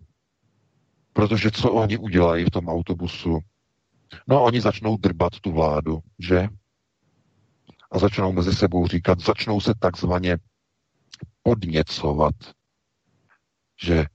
protože 1.13 1.51
co 1.51 1.71
oni 1.71 1.97
udělají 1.97 2.45
v 2.45 2.51
tom 2.51 2.67
autobusu? 2.67 3.39
No, 4.27 4.43
oni 4.43 4.61
začnou 4.61 4.97
drbat 4.97 5.39
tu 5.39 5.51
vládu, 5.51 5.99
že? 6.19 6.47
A 7.93 7.99
začnou 7.99 8.31
mezi 8.31 8.53
sebou 8.55 8.87
říkat, 8.87 9.19
začnou 9.19 9.61
se 9.61 9.73
takzvaně 9.79 10.37
podněcovat, 11.43 12.35
že 13.83 14.05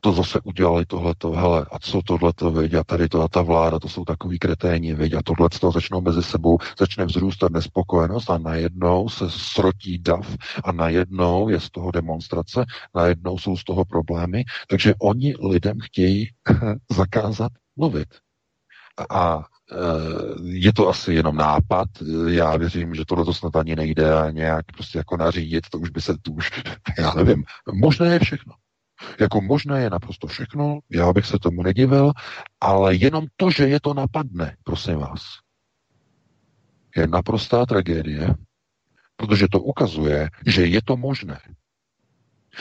to 0.00 0.12
zase 0.12 0.40
udělali 0.44 0.86
tohleto, 0.86 1.30
hele, 1.30 1.66
a 1.70 1.78
co 1.78 2.02
tohleto, 2.02 2.50
veď, 2.50 2.74
a 2.74 2.84
tady 2.84 3.08
to 3.08 3.22
a 3.22 3.28
ta 3.28 3.42
vláda, 3.42 3.78
to 3.78 3.88
jsou 3.88 4.04
takový 4.04 4.38
kreténi, 4.38 4.94
veď, 4.94 5.14
a 5.14 5.22
tohle 5.24 5.48
to 5.48 5.70
začnou 5.70 6.00
mezi 6.00 6.22
sebou, 6.22 6.58
začne 6.78 7.04
vzrůstat 7.04 7.52
nespokojenost 7.52 8.30
a 8.30 8.38
najednou 8.38 9.08
se 9.08 9.30
srotí 9.30 9.98
dav 9.98 10.36
a 10.64 10.72
najednou 10.72 11.48
je 11.48 11.60
z 11.60 11.70
toho 11.70 11.90
demonstrace, 11.90 12.64
najednou 12.94 13.38
jsou 13.38 13.56
z 13.56 13.64
toho 13.64 13.84
problémy, 13.84 14.44
takže 14.68 14.94
oni 15.00 15.34
lidem 15.50 15.78
chtějí 15.80 16.28
zakázat 16.90 17.52
mluvit. 17.76 18.08
A 19.10 19.44
je 20.44 20.72
to 20.72 20.88
asi 20.88 21.14
jenom 21.14 21.36
nápad. 21.36 21.88
Já 22.28 22.56
věřím, 22.56 22.94
že 22.94 23.04
tohle 23.04 23.24
to 23.24 23.34
snad 23.34 23.56
ani 23.56 23.76
nejde 23.76 24.18
a 24.18 24.30
nějak 24.30 24.66
prostě 24.66 24.98
jako 24.98 25.16
nařídit, 25.16 25.64
to 25.70 25.78
už 25.78 25.90
by 25.90 26.00
se, 26.00 26.14
tu 26.22 26.32
už, 26.32 26.50
já 26.98 27.14
nevím, 27.14 27.44
možné 27.72 28.12
je 28.12 28.18
všechno. 28.18 28.54
Jako 29.20 29.40
možné 29.40 29.80
je 29.80 29.90
naprosto 29.90 30.26
všechno, 30.26 30.78
já 30.90 31.12
bych 31.12 31.26
se 31.26 31.38
tomu 31.38 31.62
nedivil, 31.62 32.12
ale 32.60 32.94
jenom 32.94 33.26
to, 33.36 33.50
že 33.50 33.68
je 33.68 33.80
to 33.80 33.94
napadne, 33.94 34.56
prosím 34.64 34.98
vás, 34.98 35.22
je 36.96 37.06
naprostá 37.06 37.66
tragédie, 37.66 38.34
protože 39.16 39.46
to 39.48 39.60
ukazuje, 39.60 40.30
že 40.46 40.66
je 40.66 40.82
to 40.82 40.96
možné. 40.96 41.40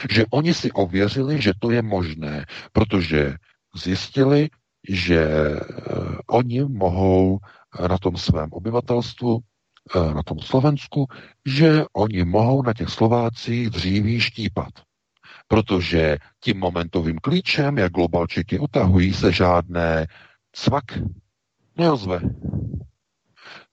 Že 0.09 0.25
oni 0.29 0.53
si 0.53 0.71
ověřili, 0.71 1.41
že 1.41 1.53
to 1.59 1.71
je 1.71 1.81
možné, 1.81 2.45
protože 2.71 3.35
zjistili, 3.75 4.49
že 4.87 5.21
eh, 5.21 5.59
oni 6.27 6.63
mohou 6.63 7.39
na 7.89 7.97
tom 7.97 8.17
svém 8.17 8.49
obyvatelstvu, 8.51 9.39
eh, 9.95 10.13
na 10.13 10.23
tom 10.23 10.39
Slovensku, 10.39 11.07
že 11.45 11.83
oni 11.93 12.25
mohou 12.25 12.63
na 12.63 12.73
těch 12.73 12.89
Slovácích 12.89 13.69
dříví 13.69 14.19
štípat. 14.19 14.69
Protože 15.47 16.17
tím 16.39 16.59
momentovým 16.59 17.17
klíčem, 17.17 17.77
jak 17.77 17.91
globalčiky 17.91 18.59
utahují, 18.59 19.13
se 19.13 19.31
žádné 19.31 20.07
cvak 20.51 20.83
neozve. 21.77 22.19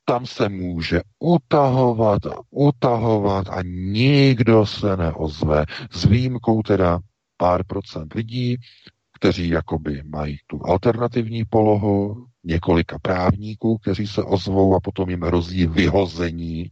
tam 0.06 0.26
se 0.26 0.48
může 0.48 1.00
utahovat 1.18 2.26
a 2.26 2.34
utahovat 2.50 3.48
a 3.48 3.62
nikdo 3.64 4.66
se 4.66 4.96
neozve. 4.96 5.64
S 5.90 6.04
výjimkou 6.04 6.62
teda 6.62 6.98
pár 7.36 7.64
procent 7.64 8.14
lidí, 8.14 8.56
kteří 9.24 9.48
jakoby 9.48 10.02
mají 10.04 10.38
tu 10.46 10.66
alternativní 10.66 11.44
polohu, 11.44 12.26
několika 12.44 12.98
právníků, 12.98 13.78
kteří 13.78 14.06
se 14.06 14.22
ozvou 14.22 14.76
a 14.76 14.80
potom 14.80 15.10
jim 15.10 15.22
hrozí 15.22 15.66
vyhození 15.66 16.62
e, 16.62 16.70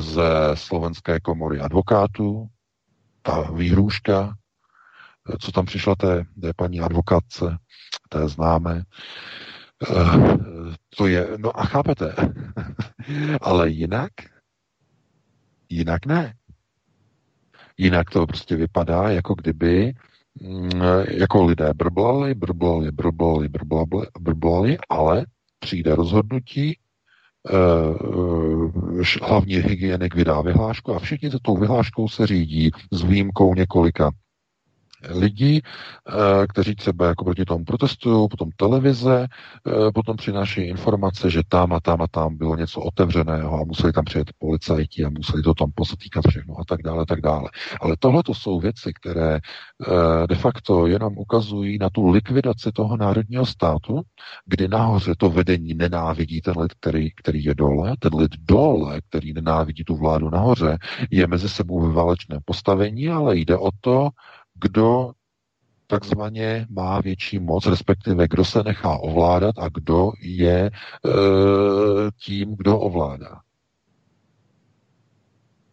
ze 0.00 0.30
slovenské 0.54 1.20
komory 1.20 1.60
advokátů. 1.60 2.46
Ta 3.22 3.50
výhrůžka, 3.50 4.34
co 5.40 5.52
tam 5.52 5.66
přišla 5.66 5.94
té, 5.94 6.24
té 6.40 6.52
paní 6.56 6.80
advokátce, 6.80 7.58
té 8.08 8.28
známe, 8.28 8.76
e, 8.76 8.82
to 10.96 11.06
je, 11.06 11.28
no 11.36 11.60
a 11.60 11.64
chápete, 11.64 12.14
ale 13.40 13.70
jinak, 13.70 14.12
jinak 15.68 16.06
ne. 16.06 16.34
Jinak 17.78 18.10
to 18.10 18.26
prostě 18.26 18.56
vypadá, 18.56 19.10
jako 19.10 19.34
kdyby 19.34 19.92
jako 21.08 21.44
lidé 21.44 21.70
brblali, 21.74 22.34
brblali, 22.34 22.92
brblali, 22.92 23.48
brblali, 23.48 24.06
brblali, 24.20 24.78
ale 24.88 25.26
přijde 25.58 25.94
rozhodnutí, 25.94 26.78
eh, 27.50 27.56
hlavní 29.22 29.54
hygienik 29.54 30.14
vydá 30.14 30.40
vyhlášku 30.40 30.94
a 30.94 30.98
všichni 30.98 31.30
tou 31.42 31.56
vyhláškou 31.56 32.08
se 32.08 32.26
řídí 32.26 32.70
s 32.92 33.02
výjimkou 33.02 33.54
několika 33.54 34.10
lidí, 35.08 35.60
eh, 35.62 36.46
kteří 36.46 36.74
třeba 36.74 37.06
jako 37.06 37.24
proti 37.24 37.44
tomu 37.44 37.64
protestují, 37.64 38.28
potom 38.28 38.50
televize, 38.56 39.26
eh, 39.66 39.92
potom 39.94 40.16
přináší 40.16 40.60
informace, 40.60 41.30
že 41.30 41.42
tam 41.48 41.72
a 41.72 41.80
tam 41.80 42.02
a 42.02 42.06
tam 42.06 42.36
bylo 42.36 42.56
něco 42.56 42.80
otevřeného 42.80 43.60
a 43.60 43.64
museli 43.64 43.92
tam 43.92 44.04
přijet 44.04 44.30
policajti 44.38 45.04
a 45.04 45.10
museli 45.10 45.42
to 45.42 45.54
tam 45.54 45.70
pozatýkat 45.74 46.24
všechno 46.28 46.54
a 46.60 46.64
tak 46.68 46.82
dále, 46.82 47.06
tak 47.06 47.20
dále. 47.20 47.50
Ale 47.80 47.96
tohle 47.98 48.22
to 48.22 48.34
jsou 48.34 48.60
věci, 48.60 48.92
které 48.92 49.34
eh, 49.34 50.26
de 50.26 50.34
facto 50.34 50.86
jenom 50.86 51.18
ukazují 51.18 51.78
na 51.78 51.90
tu 51.90 52.08
likvidaci 52.08 52.72
toho 52.72 52.96
národního 52.96 53.46
státu, 53.46 54.00
kdy 54.46 54.68
nahoře 54.68 55.14
to 55.18 55.30
vedení 55.30 55.74
nenávidí 55.74 56.40
ten 56.40 56.58
lid, 56.58 56.74
který, 56.74 57.10
který 57.10 57.44
je 57.44 57.54
dole, 57.54 57.92
ten 57.98 58.14
lid 58.14 58.30
dole, 58.38 59.00
který 59.08 59.32
nenávidí 59.32 59.84
tu 59.84 59.96
vládu 59.96 60.30
nahoře, 60.30 60.78
je 61.10 61.26
mezi 61.26 61.48
sebou 61.48 61.80
ve 61.80 61.92
válečném 61.92 62.40
postavení, 62.44 63.08
ale 63.08 63.36
jde 63.36 63.56
o 63.56 63.70
to, 63.80 64.08
kdo 64.60 65.12
takzvaně 65.86 66.66
má 66.70 67.00
větší 67.00 67.38
moc, 67.38 67.66
respektive 67.66 68.28
kdo 68.28 68.44
se 68.44 68.62
nechá 68.62 68.98
ovládat 68.98 69.58
a 69.58 69.68
kdo 69.68 70.12
je 70.20 70.64
e, 70.66 70.70
tím, 72.20 72.56
kdo 72.56 72.78
ovládá. 72.78 73.40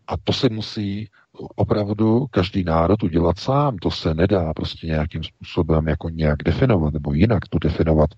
A 0.07 0.17
to 0.23 0.33
si 0.33 0.49
musí 0.49 1.09
opravdu 1.55 2.27
každý 2.31 2.63
národ 2.63 3.03
udělat 3.03 3.39
sám. 3.39 3.77
To 3.77 3.91
se 3.91 4.13
nedá 4.13 4.53
prostě 4.53 4.87
nějakým 4.87 5.23
způsobem 5.23 5.87
jako 5.87 6.09
nějak 6.09 6.43
definovat, 6.43 6.93
nebo 6.93 7.13
jinak 7.13 7.47
to 7.47 7.59
definovat. 7.59 8.09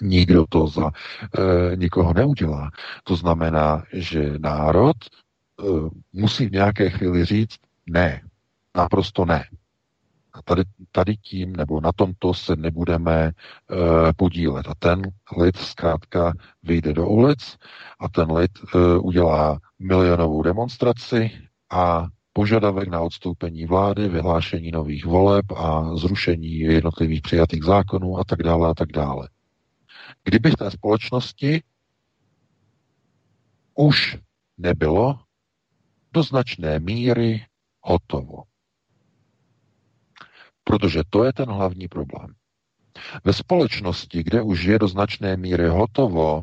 Nikdo 0.00 0.44
to 0.48 0.66
za 0.66 0.90
e, 0.90 1.76
nikoho 1.76 2.14
neudělá. 2.14 2.70
To 3.04 3.16
znamená, 3.16 3.82
že 3.92 4.32
národ 4.38 4.96
e, 4.96 5.64
musí 6.12 6.46
v 6.46 6.52
nějaké 6.52 6.90
chvíli 6.90 7.24
říct 7.24 7.56
ne, 7.86 8.22
naprosto 8.76 9.24
ne. 9.24 9.44
Tady, 10.44 10.62
tady 10.92 11.16
tím 11.16 11.56
nebo 11.56 11.80
na 11.80 11.92
tomto 11.92 12.34
se 12.34 12.56
nebudeme 12.56 13.26
e, 13.26 13.32
podílet. 14.16 14.68
A 14.68 14.74
ten 14.78 15.02
lid 15.36 15.56
zkrátka 15.56 16.32
vyjde 16.62 16.92
do 16.92 17.08
ulic 17.08 17.56
a 18.00 18.08
ten 18.08 18.32
lid 18.32 18.50
e, 18.74 18.98
udělá 18.98 19.58
milionovou 19.78 20.42
demonstraci 20.42 21.30
a 21.70 22.06
požadavek 22.32 22.88
na 22.88 23.00
odstoupení 23.00 23.66
vlády, 23.66 24.08
vyhlášení 24.08 24.70
nových 24.70 25.06
voleb 25.06 25.46
a 25.56 25.96
zrušení 25.96 26.58
jednotlivých 26.58 27.22
přijatých 27.22 27.64
zákonů 27.64 28.18
a 28.18 28.24
tak 28.24 28.42
dále 28.42 28.70
a 28.70 28.74
tak 28.74 28.92
dále. 28.92 29.28
Kdyby 30.24 30.50
v 30.50 30.56
té 30.56 30.70
společnosti 30.70 31.62
už 33.74 34.18
nebylo 34.58 35.18
do 36.12 36.22
značné 36.22 36.78
míry 36.78 37.46
hotovo. 37.80 38.42
Protože 40.68 41.02
to 41.10 41.24
je 41.24 41.32
ten 41.32 41.48
hlavní 41.48 41.88
problém. 41.88 42.34
Ve 43.24 43.32
společnosti, 43.32 44.22
kde 44.22 44.42
už 44.42 44.64
je 44.64 44.78
do 44.78 44.88
značné 44.88 45.36
míry 45.36 45.68
hotovo, 45.68 46.42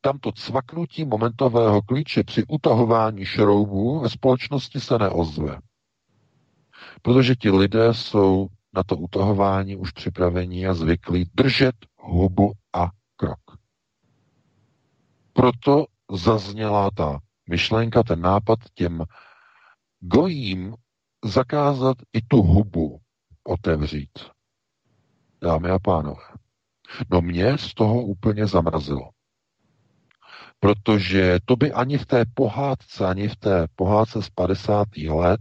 tam 0.00 0.18
to 0.18 0.32
cvaknutí 0.32 1.04
momentového 1.04 1.82
klíče 1.82 2.24
při 2.24 2.44
utahování 2.48 3.24
šroubů 3.24 4.00
ve 4.00 4.10
společnosti 4.10 4.80
se 4.80 4.98
neozve. 4.98 5.58
Protože 7.02 7.34
ti 7.34 7.50
lidé 7.50 7.94
jsou 7.94 8.48
na 8.74 8.82
to 8.82 8.96
utahování 8.96 9.76
už 9.76 9.90
připravení 9.90 10.66
a 10.66 10.74
zvyklí 10.74 11.30
držet 11.34 11.74
hubu 11.96 12.52
a 12.72 12.90
krok. 13.16 13.40
Proto 15.32 15.86
zazněla 16.12 16.90
ta 16.90 17.18
myšlenka, 17.48 18.02
ten 18.02 18.20
nápad 18.20 18.58
těm 18.74 19.04
gojím 20.00 20.74
zakázat 21.24 21.96
i 22.12 22.22
tu 22.22 22.42
hubu, 22.42 23.00
otevřít. 23.44 24.18
Dámy 25.42 25.70
a 25.70 25.78
pánové. 25.78 26.22
No 27.10 27.20
mě 27.20 27.58
z 27.58 27.74
toho 27.74 28.02
úplně 28.02 28.46
zamrazilo. 28.46 29.10
Protože 30.60 31.38
to 31.44 31.56
by 31.56 31.72
ani 31.72 31.98
v 31.98 32.06
té 32.06 32.24
pohádce, 32.34 33.06
ani 33.06 33.28
v 33.28 33.36
té 33.36 33.66
pohádce 33.76 34.22
z 34.22 34.30
50. 34.30 34.88
let, 35.08 35.40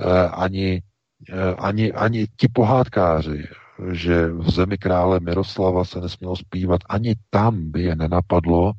eh, 0.00 0.28
ani, 0.28 0.82
eh, 1.28 1.54
ani, 1.54 1.92
ani 1.92 2.26
ti 2.36 2.48
pohádkáři, 2.48 3.48
že 3.92 4.26
v 4.28 4.50
zemi 4.50 4.78
krále 4.78 5.20
Miroslava 5.20 5.84
se 5.84 6.00
nesmělo 6.00 6.36
zpívat, 6.36 6.80
ani 6.88 7.14
tam 7.30 7.70
by 7.70 7.82
je 7.82 7.96
nenapadlo 7.96 8.72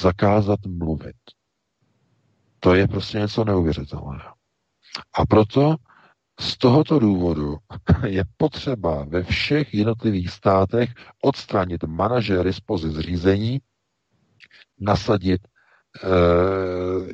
zakázat 0.00 0.60
mluvit. 0.66 1.16
To 2.60 2.74
je 2.74 2.88
prostě 2.88 3.18
něco 3.18 3.44
neuvěřitelného. 3.44 4.34
A 5.14 5.26
proto 5.26 5.76
z 6.40 6.56
tohoto 6.56 6.98
důvodu 6.98 7.56
je 8.06 8.24
potřeba 8.36 9.04
ve 9.04 9.22
všech 9.22 9.74
jednotlivých 9.74 10.30
státech 10.30 10.90
odstranit 11.22 11.84
manažery 11.84 12.52
z 12.52 12.60
pozic 12.60 12.98
řízení, 12.98 13.60
nasadit 14.80 15.40
e, 15.44 16.08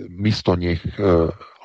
místo 0.09 0.57
nich 0.57 0.87
e, 0.87 1.03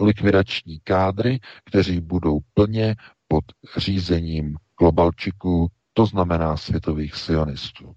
likvidační 0.04 0.80
kádry, 0.84 1.40
kteří 1.66 2.02
budou 2.02 2.40
plně 2.54 2.96
pod 3.28 3.44
řízením 3.78 4.56
globalčiků, 4.80 5.68
to 5.94 6.06
znamená 6.06 6.58
světových 6.58 7.16
sionistů. 7.16 7.94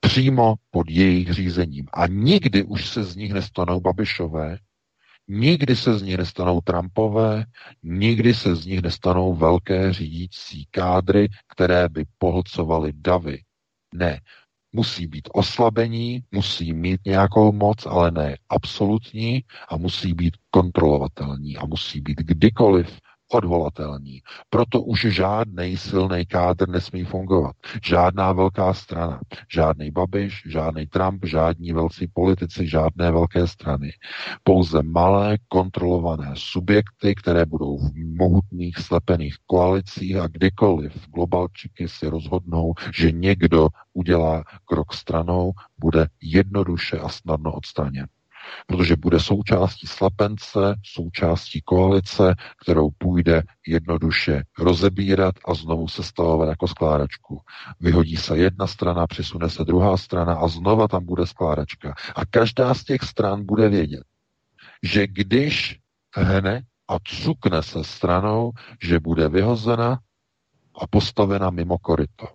Přímo 0.00 0.54
pod 0.70 0.90
jejich 0.90 1.32
řízením. 1.32 1.86
A 1.92 2.06
nikdy 2.06 2.62
už 2.62 2.88
se 2.88 3.04
z 3.04 3.16
nich 3.16 3.32
nestanou 3.32 3.80
babišové, 3.80 4.58
Nikdy 5.28 5.76
se 5.76 5.98
z 5.98 6.02
nich 6.02 6.16
nestanou 6.18 6.60
Trumpové, 6.60 7.44
nikdy 7.82 8.34
se 8.34 8.56
z 8.56 8.66
nich 8.66 8.82
nestanou 8.82 9.34
velké 9.34 9.92
řídící 9.92 10.66
kádry, 10.70 11.28
které 11.48 11.88
by 11.88 12.04
pohlcovaly 12.18 12.92
davy. 12.94 13.42
Ne, 13.94 14.20
musí 14.72 15.06
být 15.06 15.28
oslabení, 15.32 16.22
musí 16.32 16.72
mít 16.72 17.00
nějakou 17.06 17.52
moc, 17.52 17.86
ale 17.86 18.10
ne 18.10 18.36
absolutní 18.48 19.44
a 19.68 19.76
musí 19.76 20.14
být 20.14 20.36
kontrolovatelní 20.50 21.56
a 21.56 21.66
musí 21.66 22.00
být 22.00 22.18
kdykoliv 22.18 23.00
odvolatelní. 23.34 24.22
Proto 24.50 24.82
už 24.82 25.00
žádný 25.00 25.76
silný 25.76 26.26
kádr 26.26 26.68
nesmí 26.68 27.04
fungovat. 27.04 27.56
Žádná 27.84 28.32
velká 28.32 28.74
strana, 28.74 29.20
žádný 29.48 29.90
Babiš, 29.90 30.42
žádný 30.46 30.86
Trump, 30.86 31.24
žádní 31.24 31.72
velcí 31.72 32.06
politici, 32.06 32.68
žádné 32.68 33.10
velké 33.10 33.46
strany. 33.46 33.90
Pouze 34.42 34.82
malé 34.82 35.38
kontrolované 35.48 36.32
subjekty, 36.34 37.14
které 37.14 37.46
budou 37.46 37.78
v 37.78 37.92
mohutných 37.94 38.78
slepených 38.78 39.36
koalicích 39.46 40.16
a 40.16 40.26
kdykoliv 40.26 41.08
globalčiky 41.08 41.88
si 41.88 42.08
rozhodnou, 42.08 42.74
že 42.94 43.12
někdo 43.12 43.68
udělá 43.92 44.44
krok 44.64 44.92
stranou, 44.92 45.52
bude 45.78 46.06
jednoduše 46.22 46.98
a 46.98 47.08
snadno 47.08 47.52
odstraněn 47.52 48.06
protože 48.66 48.96
bude 48.96 49.20
součástí 49.20 49.86
slapence, 49.86 50.74
součástí 50.84 51.60
koalice, 51.60 52.34
kterou 52.62 52.90
půjde 52.98 53.42
jednoduše 53.66 54.42
rozebírat 54.58 55.34
a 55.48 55.54
znovu 55.54 55.88
se 55.88 56.02
stavovat 56.02 56.48
jako 56.48 56.68
skládačku. 56.68 57.40
Vyhodí 57.80 58.16
se 58.16 58.38
jedna 58.38 58.66
strana, 58.66 59.06
přisune 59.06 59.50
se 59.50 59.64
druhá 59.64 59.96
strana 59.96 60.34
a 60.34 60.48
znova 60.48 60.88
tam 60.88 61.04
bude 61.04 61.26
skládačka. 61.26 61.94
A 62.16 62.26
každá 62.26 62.74
z 62.74 62.84
těch 62.84 63.02
stran 63.02 63.46
bude 63.46 63.68
vědět, 63.68 64.04
že 64.82 65.06
když 65.06 65.78
hne 66.16 66.62
a 66.88 66.96
cukne 67.04 67.62
se 67.62 67.84
stranou, 67.84 68.52
že 68.82 69.00
bude 69.00 69.28
vyhozena 69.28 69.98
a 70.80 70.86
postavena 70.86 71.50
mimo 71.50 71.78
koryto. 71.78 72.26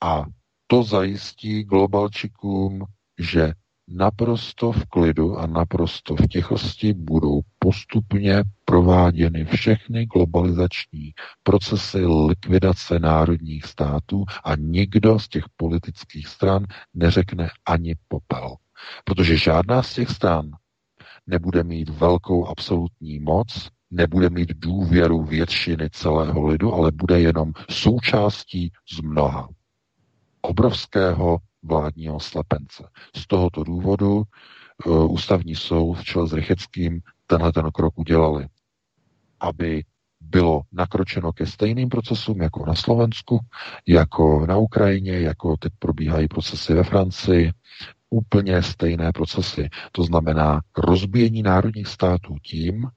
A 0.00 0.24
to 0.66 0.82
zajistí 0.82 1.64
globalčikům, 1.64 2.84
že 3.18 3.52
naprosto 3.88 4.72
v 4.72 4.86
klidu 4.86 5.38
a 5.38 5.46
naprosto 5.46 6.16
v 6.16 6.28
tichosti 6.28 6.92
budou 6.92 7.40
postupně 7.58 8.44
prováděny 8.64 9.44
všechny 9.44 10.06
globalizační 10.06 11.12
procesy 11.42 12.06
likvidace 12.06 12.98
národních 12.98 13.64
států 13.64 14.24
a 14.44 14.56
nikdo 14.56 15.18
z 15.18 15.28
těch 15.28 15.44
politických 15.56 16.28
stran 16.28 16.66
neřekne 16.94 17.48
ani 17.66 17.94
popel. 18.08 18.54
Protože 19.04 19.36
žádná 19.36 19.82
z 19.82 19.94
těch 19.94 20.10
stran 20.10 20.50
nebude 21.26 21.64
mít 21.64 21.88
velkou 21.88 22.46
absolutní 22.46 23.18
moc, 23.18 23.68
nebude 23.90 24.30
mít 24.30 24.52
důvěru 24.54 25.22
většiny 25.24 25.90
celého 25.90 26.46
lidu, 26.46 26.74
ale 26.74 26.92
bude 26.92 27.20
jenom 27.20 27.52
součástí 27.70 28.72
z 28.92 29.00
mnoha 29.00 29.48
obrovského 30.42 31.38
vládního 31.62 32.20
slepence. 32.20 32.88
Z 33.16 33.26
tohoto 33.26 33.64
důvodu 33.64 34.22
uh, 34.86 35.12
ústavní 35.12 35.54
soud 35.54 35.94
v 35.94 36.04
čele 36.04 36.28
s 36.28 36.32
Rycheckým 36.32 37.00
tenhle 37.26 37.52
ten 37.52 37.70
krok 37.70 37.98
udělali, 37.98 38.48
aby 39.40 39.84
bylo 40.20 40.62
nakročeno 40.72 41.32
ke 41.32 41.46
stejným 41.46 41.88
procesům 41.88 42.42
jako 42.42 42.66
na 42.66 42.74
Slovensku, 42.74 43.40
jako 43.86 44.46
na 44.46 44.56
Ukrajině, 44.56 45.20
jako 45.20 45.56
teď 45.56 45.72
probíhají 45.78 46.28
procesy 46.28 46.74
ve 46.74 46.84
Francii, 46.84 47.52
úplně 48.10 48.62
stejné 48.62 49.12
procesy. 49.12 49.68
To 49.92 50.02
znamená 50.02 50.60
rozbíjení 50.76 51.42
národních 51.42 51.88
států 51.88 52.36
tím, 52.42 52.88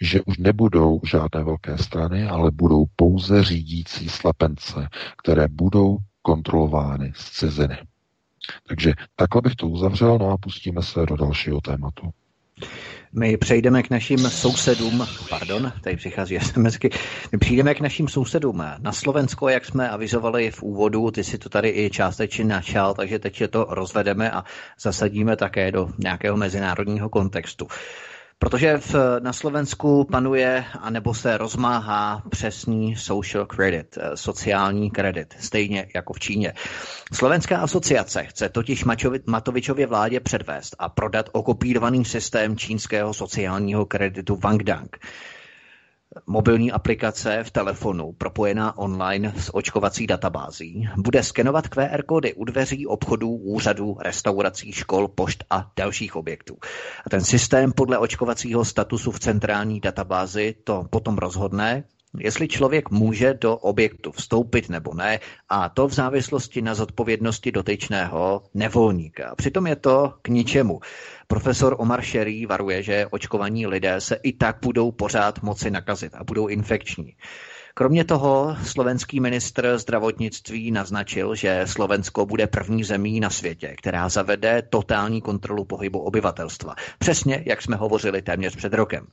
že 0.00 0.22
už 0.22 0.38
nebudou 0.38 1.00
žádné 1.04 1.44
velké 1.44 1.78
strany, 1.78 2.26
ale 2.26 2.50
budou 2.50 2.84
pouze 2.96 3.44
řídící 3.44 4.08
slepence, 4.08 4.88
které 5.22 5.48
budou 5.48 5.98
kontrolovány 6.22 7.12
z 7.16 7.30
ciziny. 7.30 7.78
Takže 8.68 8.92
takhle 9.16 9.42
bych 9.42 9.54
to 9.54 9.68
uzavřel, 9.68 10.18
no 10.18 10.30
a 10.30 10.36
pustíme 10.36 10.82
se 10.82 11.06
do 11.06 11.16
dalšího 11.16 11.60
tématu. 11.60 12.10
My 13.12 13.36
přejdeme 13.36 13.82
k 13.82 13.90
našim 13.90 14.18
sousedům, 14.18 15.06
pardon, 15.30 15.72
tady 15.84 15.96
přichází 15.96 16.38
SMSky, 16.38 16.90
my 17.32 17.38
přijdeme 17.38 17.74
k 17.74 17.80
našim 17.80 18.08
sousedům 18.08 18.64
na 18.78 18.92
Slovensko, 18.92 19.48
jak 19.48 19.64
jsme 19.64 19.90
avizovali 19.90 20.50
v 20.50 20.62
úvodu, 20.62 21.10
ty 21.10 21.24
si 21.24 21.38
to 21.38 21.48
tady 21.48 21.68
i 21.68 21.90
částečně 21.90 22.44
načal, 22.44 22.94
takže 22.94 23.18
teď 23.18 23.40
je 23.40 23.48
to 23.48 23.66
rozvedeme 23.70 24.30
a 24.30 24.44
zasadíme 24.80 25.36
také 25.36 25.72
do 25.72 25.88
nějakého 25.98 26.36
mezinárodního 26.36 27.08
kontextu. 27.08 27.66
Protože 28.42 28.76
v, 28.78 28.94
na 29.20 29.32
Slovensku 29.32 30.04
panuje 30.04 30.64
anebo 30.80 31.14
se 31.14 31.38
rozmáhá 31.38 32.22
přesný 32.30 32.96
social 32.96 33.46
credit, 33.46 33.98
eh, 34.00 34.16
sociální 34.16 34.90
kredit, 34.90 35.34
stejně 35.38 35.86
jako 35.94 36.12
v 36.12 36.20
Číně. 36.20 36.52
Slovenská 37.12 37.58
asociace 37.58 38.24
chce 38.24 38.48
totiž 38.48 38.84
Matovičově 39.26 39.86
vládě 39.86 40.20
předvést 40.20 40.76
a 40.78 40.88
prodat 40.88 41.28
okopírovaný 41.32 42.04
systém 42.04 42.56
čínského 42.56 43.14
sociálního 43.14 43.86
kreditu 43.86 44.36
Wangdang 44.36 44.96
mobilní 46.26 46.72
aplikace 46.72 47.44
v 47.44 47.50
telefonu 47.50 48.12
propojená 48.12 48.78
online 48.78 49.32
s 49.36 49.54
očkovací 49.54 50.06
databází 50.06 50.88
bude 50.96 51.22
skenovat 51.22 51.68
QR 51.68 52.02
kódy 52.02 52.34
u 52.34 52.44
dveří 52.44 52.86
obchodů, 52.86 53.30
úřadů, 53.30 53.96
restaurací, 54.00 54.72
škol, 54.72 55.08
pošt 55.08 55.44
a 55.50 55.70
dalších 55.76 56.16
objektů. 56.16 56.56
A 57.06 57.10
ten 57.10 57.20
systém 57.20 57.72
podle 57.72 57.98
očkovacího 57.98 58.64
statusu 58.64 59.10
v 59.10 59.20
centrální 59.20 59.80
databázi 59.80 60.54
to 60.64 60.86
potom 60.90 61.18
rozhodne, 61.18 61.84
jestli 62.18 62.48
člověk 62.48 62.90
může 62.90 63.34
do 63.34 63.56
objektu 63.56 64.12
vstoupit 64.12 64.68
nebo 64.68 64.94
ne, 64.94 65.20
a 65.48 65.68
to 65.68 65.88
v 65.88 65.92
závislosti 65.92 66.62
na 66.62 66.74
zodpovědnosti 66.74 67.52
dotyčného 67.52 68.42
nevolníka. 68.54 69.34
Přitom 69.36 69.66
je 69.66 69.76
to 69.76 70.14
k 70.22 70.28
ničemu. 70.28 70.80
Profesor 71.26 71.76
Omar 71.78 72.02
Sherry 72.02 72.46
varuje, 72.46 72.82
že 72.82 73.06
očkovaní 73.10 73.66
lidé 73.66 74.00
se 74.00 74.14
i 74.22 74.32
tak 74.32 74.56
budou 74.62 74.92
pořád 74.92 75.42
moci 75.42 75.70
nakazit 75.70 76.14
a 76.14 76.24
budou 76.24 76.46
infekční. 76.46 77.16
Kromě 77.74 78.04
toho 78.04 78.56
slovenský 78.64 79.20
ministr 79.20 79.78
zdravotnictví 79.78 80.70
naznačil, 80.70 81.34
že 81.34 81.62
Slovensko 81.64 82.26
bude 82.26 82.46
první 82.46 82.84
zemí 82.84 83.20
na 83.20 83.30
světě, 83.30 83.74
která 83.78 84.08
zavede 84.08 84.62
totální 84.70 85.20
kontrolu 85.20 85.64
pohybu 85.64 85.98
obyvatelstva. 85.98 86.74
Přesně, 86.98 87.42
jak 87.46 87.62
jsme 87.62 87.76
hovořili 87.76 88.22
téměř 88.22 88.56
před 88.56 88.74
rokem. 88.74 89.06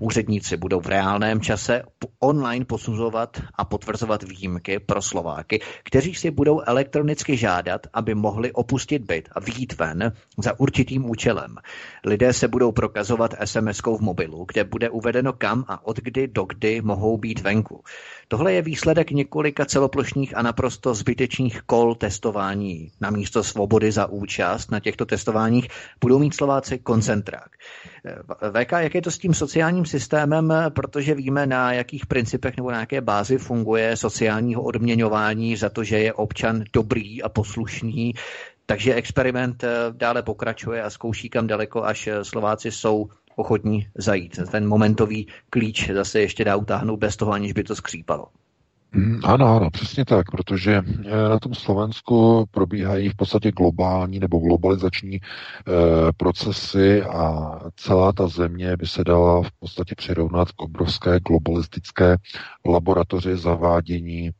Úředníci 0.00 0.56
budou 0.56 0.80
v 0.80 0.86
reálném 0.86 1.40
čase 1.40 1.82
online 2.20 2.64
posuzovat 2.64 3.42
a 3.54 3.64
potvrzovat 3.64 4.22
výjimky 4.22 4.78
pro 4.78 5.02
Slováky, 5.02 5.60
kteří 5.84 6.14
si 6.14 6.30
budou 6.30 6.60
elektronicky 6.60 7.36
žádat, 7.36 7.86
aby 7.92 8.14
mohli 8.14 8.52
opustit 8.52 9.02
byt 9.02 9.28
a 9.32 9.40
výjít 9.40 9.78
ven 9.78 10.12
za 10.38 10.60
určitým 10.60 11.10
účelem. 11.10 11.56
Lidé 12.04 12.32
se 12.32 12.48
budou 12.48 12.72
prokazovat 12.72 13.34
SMS-kou 13.44 13.98
v 13.98 14.00
mobilu, 14.00 14.44
kde 14.52 14.64
bude 14.64 14.90
uvedeno 14.90 15.32
kam 15.32 15.64
a 15.68 15.86
od 15.86 15.96
kdy 15.96 16.28
do 16.28 16.44
kdy 16.44 16.82
mohou 16.82 17.18
být 17.18 17.40
venku. 17.40 17.82
Tohle 18.28 18.52
je 18.52 18.62
výsledek 18.62 19.10
několika 19.10 19.64
celoplošních 19.64 20.36
a 20.36 20.42
naprosto 20.42 20.94
zbytečných 20.94 21.62
kol 21.62 21.94
testování. 21.94 22.92
Na 23.00 23.10
místo 23.10 23.44
svobody 23.44 23.92
za 23.92 24.06
účast 24.06 24.70
na 24.70 24.80
těchto 24.80 25.06
testováních 25.06 25.68
budou 26.00 26.18
mít 26.18 26.34
Slováci 26.34 26.78
koncentrák. 26.78 27.48
VK, 28.52 28.72
jak 28.72 28.94
je 28.94 29.02
to 29.02 29.10
s 29.10 29.18
tím 29.18 29.34
sociálním 29.34 29.86
systémem, 29.86 30.52
protože 30.68 31.14
víme, 31.14 31.46
na 31.46 31.72
jakých 31.72 32.06
principech 32.06 32.56
nebo 32.56 32.70
na 32.70 32.80
jaké 32.80 33.00
bázi 33.00 33.38
funguje 33.38 33.96
sociálního 33.96 34.62
odměňování 34.62 35.56
za 35.56 35.68
to, 35.68 35.84
že 35.84 35.98
je 35.98 36.12
občan 36.12 36.64
dobrý 36.72 37.22
a 37.22 37.28
poslušný, 37.28 38.14
takže 38.66 38.94
experiment 38.94 39.64
eh, 39.64 39.68
dále 39.90 40.22
pokračuje 40.22 40.82
a 40.82 40.90
zkouší 40.90 41.28
kam 41.28 41.46
daleko, 41.46 41.84
až 41.84 42.06
eh, 42.06 42.24
Slováci 42.24 42.70
jsou 42.70 43.08
ochotní 43.36 43.86
zajít. 43.94 44.40
Ten 44.50 44.68
momentový 44.68 45.26
klíč 45.50 45.90
zase 45.90 46.20
ještě 46.20 46.44
dá 46.44 46.56
utáhnout 46.56 46.96
bez 46.96 47.16
toho, 47.16 47.32
aniž 47.32 47.52
by 47.52 47.64
to 47.64 47.76
skřípalo. 47.76 48.26
Mm, 48.92 49.20
ano, 49.24 49.56
ano, 49.56 49.70
přesně 49.70 50.04
tak, 50.04 50.30
protože 50.30 50.82
eh, 51.04 51.28
na 51.28 51.38
tom 51.38 51.54
Slovensku 51.54 52.44
probíhají 52.50 53.08
v 53.08 53.14
podstatě 53.14 53.52
globální 53.52 54.18
nebo 54.18 54.38
globalizační 54.38 55.16
e, 55.16 55.20
procesy 56.16 57.02
a 57.02 57.50
celá 57.76 58.12
ta 58.12 58.28
země 58.28 58.76
by 58.76 58.86
se 58.86 59.04
dala 59.04 59.42
v 59.42 59.50
podstatě 59.58 59.94
přirovnat 59.94 60.52
k 60.52 60.62
obrovské 60.62 61.20
globalistické 61.20 62.16
laboratoři 62.66 63.36
zavádění 63.36 64.26
e, 64.28 64.32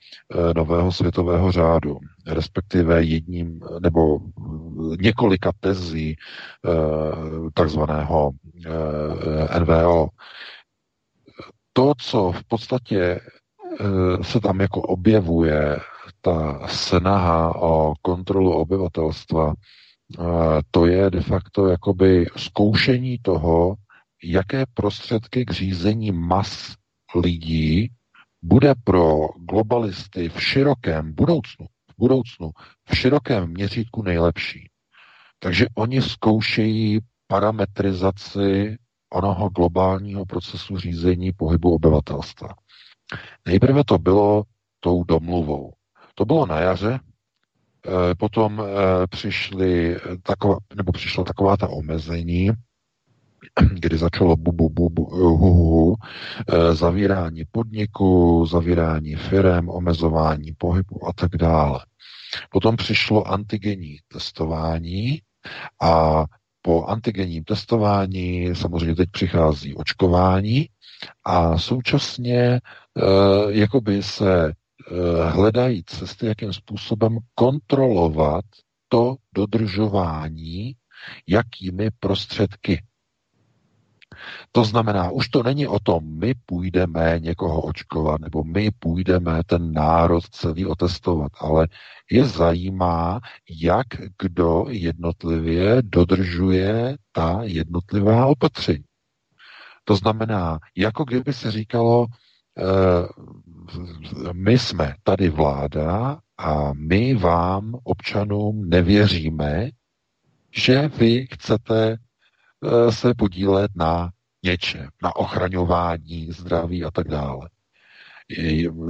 nového 0.56 0.92
světového 0.92 1.52
řádu, 1.52 1.98
respektive 2.26 3.02
jedním 3.02 3.60
nebo 3.80 4.18
několika 5.00 5.52
tezí 5.60 6.10
e, 6.10 6.16
takzvaného 7.54 8.30
e, 8.66 9.60
NVO. 9.60 10.08
To, 11.72 11.92
co 11.98 12.32
v 12.32 12.44
podstatě 12.44 13.20
Eh, 13.80 14.24
se 14.24 14.40
tam 14.40 14.60
jako 14.60 14.82
objevuje 14.82 15.76
ta 16.20 16.68
snaha 16.68 17.62
o 17.62 17.94
kontrolu 18.02 18.52
obyvatelstva, 18.52 19.54
eh, 19.54 20.24
to 20.70 20.86
je 20.86 21.10
de 21.10 21.20
facto 21.20 21.68
jakoby 21.68 22.26
zkoušení 22.36 23.18
toho, 23.22 23.74
jaké 24.24 24.64
prostředky 24.74 25.44
k 25.44 25.50
řízení 25.50 26.12
mas 26.12 26.74
lidí 27.14 27.90
bude 28.42 28.74
pro 28.84 29.28
globalisty 29.50 30.28
v 30.28 30.42
širokém 30.42 31.12
budoucnu, 31.12 31.66
budoucnu, 31.98 32.50
v 32.88 32.96
širokém 32.96 33.50
měřítku 33.50 34.02
nejlepší. 34.02 34.70
Takže 35.38 35.66
oni 35.74 36.02
zkoušejí 36.02 37.00
parametrizaci 37.26 38.76
onoho 39.12 39.48
globálního 39.48 40.26
procesu 40.26 40.78
řízení 40.78 41.32
pohybu 41.32 41.74
obyvatelstva. 41.74 42.48
Nejprve 43.46 43.84
to 43.84 43.98
bylo 43.98 44.42
tou 44.80 45.04
domluvou. 45.04 45.72
To 46.14 46.24
bylo 46.24 46.46
na 46.46 46.60
jaře, 46.60 47.00
eh, 47.86 48.14
potom 48.14 48.62
eh, 48.62 49.06
přišly 49.06 49.96
taková, 50.22 50.58
nebo 50.76 50.92
přišla 50.92 51.24
taková 51.24 51.56
ta 51.56 51.68
omezení, 51.68 52.50
kdy 53.72 53.98
začalo 53.98 54.36
bu, 54.36 54.52
bu, 54.52 54.68
bu, 54.70 54.90
bu, 54.90 55.04
hu, 55.04 55.36
hu, 55.36 55.52
hu, 55.54 55.94
eh, 56.48 56.74
zavírání 56.74 57.44
podniku, 57.50 58.46
zavírání 58.50 59.14
firem, 59.14 59.68
omezování 59.68 60.52
pohybu 60.58 61.08
a 61.08 61.12
tak 61.12 61.30
dále. 61.36 61.80
Potom 62.50 62.76
přišlo 62.76 63.28
antigenní 63.28 63.98
testování 64.08 65.22
a 65.82 66.24
po 66.62 66.84
antigenním 66.84 67.44
testování 67.44 68.54
samozřejmě 68.54 68.94
teď 68.94 69.10
přichází 69.10 69.74
očkování 69.74 70.68
a 71.24 71.58
současně 71.58 72.60
Eh, 72.98 73.46
jakoby 73.48 74.02
se 74.02 74.48
eh, 74.48 75.30
hledají 75.30 75.84
cesty, 75.84 76.26
jakým 76.26 76.52
způsobem 76.52 77.18
kontrolovat 77.34 78.44
to 78.88 79.16
dodržování, 79.34 80.72
jakými 81.26 81.90
prostředky. 82.00 82.82
To 84.56 84.64
znamená, 84.64 85.10
už 85.10 85.28
to 85.28 85.42
není 85.42 85.66
o 85.66 85.78
tom, 85.78 86.18
my 86.18 86.34
půjdeme 86.46 87.18
někoho 87.18 87.62
očkovat, 87.62 88.20
nebo 88.20 88.44
my 88.44 88.70
půjdeme 88.78 89.40
ten 89.46 89.72
národ 89.72 90.24
celý 90.30 90.66
otestovat, 90.66 91.32
ale 91.40 91.68
je 92.10 92.24
zajímá, 92.24 93.20
jak 93.60 93.86
kdo 94.22 94.64
jednotlivě 94.68 95.82
dodržuje 95.82 96.96
ta 97.12 97.40
jednotlivá 97.42 98.26
opatření. 98.26 98.84
To 99.84 99.96
znamená, 99.96 100.58
jako 100.76 101.04
kdyby 101.04 101.32
se 101.32 101.50
říkalo, 101.50 102.06
eh, 102.58 102.62
my 104.32 104.58
jsme 104.58 104.94
tady 105.02 105.28
vláda 105.28 106.18
a 106.38 106.72
my 106.74 107.14
vám, 107.14 107.74
občanům, 107.84 108.68
nevěříme, 108.68 109.68
že 110.50 110.88
vy 110.88 111.26
chcete 111.32 111.96
eh, 111.96 112.92
se 112.92 113.14
podílet 113.14 113.70
na 113.74 114.10
něčem, 114.46 114.88
na 115.02 115.16
ochraňování 115.16 116.32
zdraví 116.32 116.84
a 116.84 116.90
tak 116.90 117.08
dále. 117.08 117.48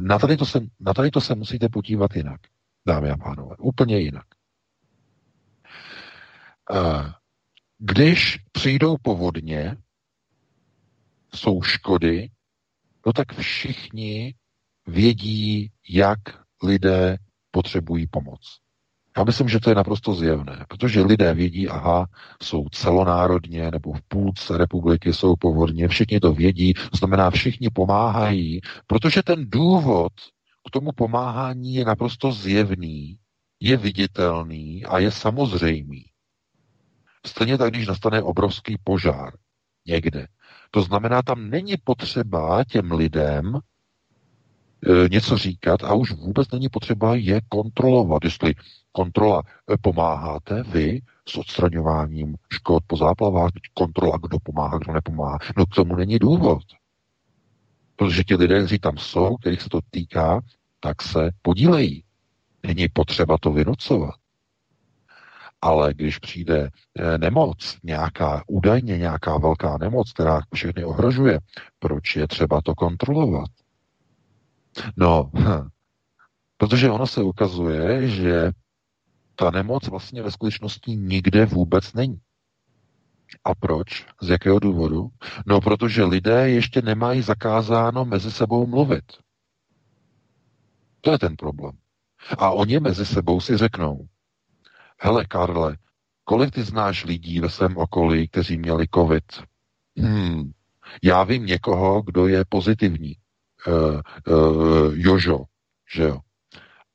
Na 0.00 0.18
tady, 0.18 0.36
to 0.36 0.46
se, 0.46 0.60
na 0.80 0.94
tady 0.94 1.10
to 1.10 1.20
se 1.20 1.34
musíte 1.34 1.68
podívat 1.68 2.16
jinak, 2.16 2.40
dámy 2.86 3.10
a 3.10 3.16
pánové. 3.16 3.56
Úplně 3.58 3.98
jinak. 3.98 4.26
Eh, 6.74 7.12
když 7.78 8.38
přijdou 8.52 8.96
povodně, 9.02 9.76
jsou 11.34 11.62
škody, 11.62 12.30
no 13.06 13.12
tak 13.12 13.32
všichni 13.32 14.34
vědí, 14.86 15.72
jak 15.88 16.18
lidé 16.62 17.16
potřebují 17.50 18.06
pomoc. 18.06 18.60
Já 19.16 19.24
myslím, 19.24 19.48
že 19.48 19.60
to 19.60 19.70
je 19.70 19.76
naprosto 19.76 20.14
zjevné, 20.14 20.64
protože 20.68 21.00
lidé 21.02 21.34
vědí, 21.34 21.68
aha, 21.68 22.06
jsou 22.42 22.68
celonárodně 22.68 23.70
nebo 23.70 23.92
v 23.92 24.02
půlce 24.08 24.58
republiky 24.58 25.12
jsou 25.12 25.36
povodně, 25.36 25.88
všichni 25.88 26.20
to 26.20 26.32
vědí, 26.32 26.74
znamená, 26.94 27.30
všichni 27.30 27.70
pomáhají, 27.70 28.60
protože 28.86 29.22
ten 29.22 29.50
důvod 29.50 30.12
k 30.68 30.70
tomu 30.70 30.92
pomáhání 30.92 31.74
je 31.74 31.84
naprosto 31.84 32.32
zjevný, 32.32 33.18
je 33.60 33.76
viditelný 33.76 34.84
a 34.84 34.98
je 34.98 35.10
samozřejmý. 35.10 36.04
Stejně 37.26 37.58
tak, 37.58 37.70
když 37.70 37.86
nastane 37.86 38.22
obrovský 38.22 38.76
požár 38.84 39.32
někde. 39.86 40.26
To 40.70 40.82
znamená, 40.82 41.22
tam 41.22 41.50
není 41.50 41.74
potřeba 41.84 42.64
těm 42.64 42.92
lidem 42.92 43.58
něco 45.10 45.38
říkat 45.38 45.84
a 45.84 45.94
už 45.94 46.12
vůbec 46.12 46.50
není 46.50 46.68
potřeba 46.68 47.14
je 47.14 47.40
kontrolovat. 47.48 48.24
Jestli 48.24 48.54
kontrola 48.92 49.42
e, 49.72 49.76
pomáháte 49.76 50.62
vy 50.62 51.00
s 51.28 51.36
odstraňováním 51.36 52.36
škod 52.52 52.82
po 52.86 52.96
záplavách, 52.96 53.50
kontrola, 53.74 54.18
kdo 54.22 54.38
pomáhá, 54.42 54.78
kdo 54.78 54.92
nepomáhá. 54.92 55.38
No 55.56 55.66
k 55.66 55.74
tomu 55.74 55.96
není 55.96 56.18
důvod. 56.18 56.62
Protože 57.96 58.24
ti 58.24 58.34
lidé, 58.34 58.58
kteří 58.58 58.78
tam 58.78 58.98
jsou, 58.98 59.36
kterých 59.36 59.62
se 59.62 59.68
to 59.68 59.80
týká, 59.90 60.40
tak 60.80 61.02
se 61.02 61.30
podílejí. 61.42 62.04
Není 62.62 62.88
potřeba 62.88 63.36
to 63.40 63.52
vynocovat. 63.52 64.14
Ale 65.62 65.94
když 65.94 66.18
přijde 66.18 66.68
e, 66.98 67.18
nemoc, 67.18 67.78
nějaká 67.82 68.42
údajně 68.46 68.98
nějaká 68.98 69.38
velká 69.38 69.78
nemoc, 69.78 70.12
která 70.12 70.40
všechny 70.54 70.84
ohrožuje, 70.84 71.38
proč 71.78 72.16
je 72.16 72.28
třeba 72.28 72.60
to 72.60 72.74
kontrolovat? 72.74 73.50
No, 74.96 75.30
hm, 75.34 75.68
protože 76.56 76.90
ono 76.90 77.06
se 77.06 77.22
ukazuje, 77.22 78.08
že 78.08 78.50
ta 79.34 79.50
nemoc 79.50 79.88
vlastně 79.88 80.22
ve 80.22 80.30
skutečnosti 80.30 80.96
nikde 80.96 81.46
vůbec 81.46 81.92
není. 81.92 82.20
A 83.44 83.54
proč? 83.54 84.06
Z 84.22 84.28
jakého 84.28 84.58
důvodu? 84.58 85.08
No, 85.46 85.60
protože 85.60 86.04
lidé 86.04 86.50
ještě 86.50 86.82
nemají 86.82 87.22
zakázáno 87.22 88.04
mezi 88.04 88.32
sebou 88.32 88.66
mluvit. 88.66 89.04
To 91.00 91.12
je 91.12 91.18
ten 91.18 91.36
problém. 91.36 91.72
A 92.38 92.50
oni 92.50 92.80
mezi 92.80 93.06
sebou 93.06 93.40
si 93.40 93.56
řeknou, 93.56 94.08
hele 95.00 95.24
Karle, 95.24 95.76
kolik 96.24 96.54
ty 96.54 96.62
znáš 96.62 97.04
lidí 97.04 97.40
ve 97.40 97.50
svém 97.50 97.76
okolí, 97.76 98.28
kteří 98.28 98.58
měli 98.58 98.86
covid? 98.94 99.24
Hmm, 99.96 100.52
já 101.02 101.24
vím 101.24 101.46
někoho, 101.46 102.02
kdo 102.02 102.26
je 102.26 102.44
pozitivní. 102.48 103.16
Uh, 103.66 104.00
uh, 104.34 104.92
Jožo, 104.94 105.44
že 105.94 106.02
jo. 106.02 106.18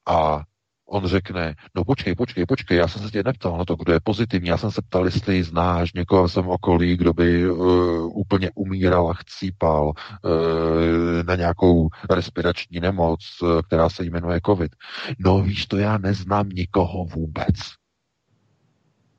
A 0.08 0.44
on 0.92 1.08
řekne, 1.08 1.56
no 1.76 1.84
počkej, 1.84 2.16
počkej, 2.16 2.46
počkej, 2.46 2.78
já 2.78 2.88
jsem 2.88 3.02
se 3.02 3.12
tě 3.12 3.24
neptal 3.24 3.58
na 3.58 3.66
to, 3.66 3.76
kdo 3.76 3.94
je 3.94 4.00
pozitivní, 4.04 4.50
já 4.50 4.58
jsem 4.58 4.72
se 4.72 4.82
ptal, 4.82 5.06
jestli 5.06 5.44
znáš 5.44 5.94
někoho 5.94 6.30
svém 6.30 6.48
okolí, 6.48 6.98
kdo 6.98 7.14
by 7.14 7.50
uh, 7.50 8.20
úplně 8.20 8.52
umíral 8.56 9.10
a 9.10 9.14
chcípal 9.14 9.88
uh, 9.88 11.24
na 11.26 11.36
nějakou 11.36 11.90
respirační 12.10 12.80
nemoc, 12.80 13.20
uh, 13.42 13.62
která 13.62 13.90
se 13.90 14.06
jmenuje 14.06 14.42
COVID. 14.46 14.76
No 15.20 15.42
víš 15.42 15.66
to, 15.66 15.78
já 15.78 15.98
neznám 15.98 16.50
nikoho 16.50 17.06
vůbec. 17.06 17.56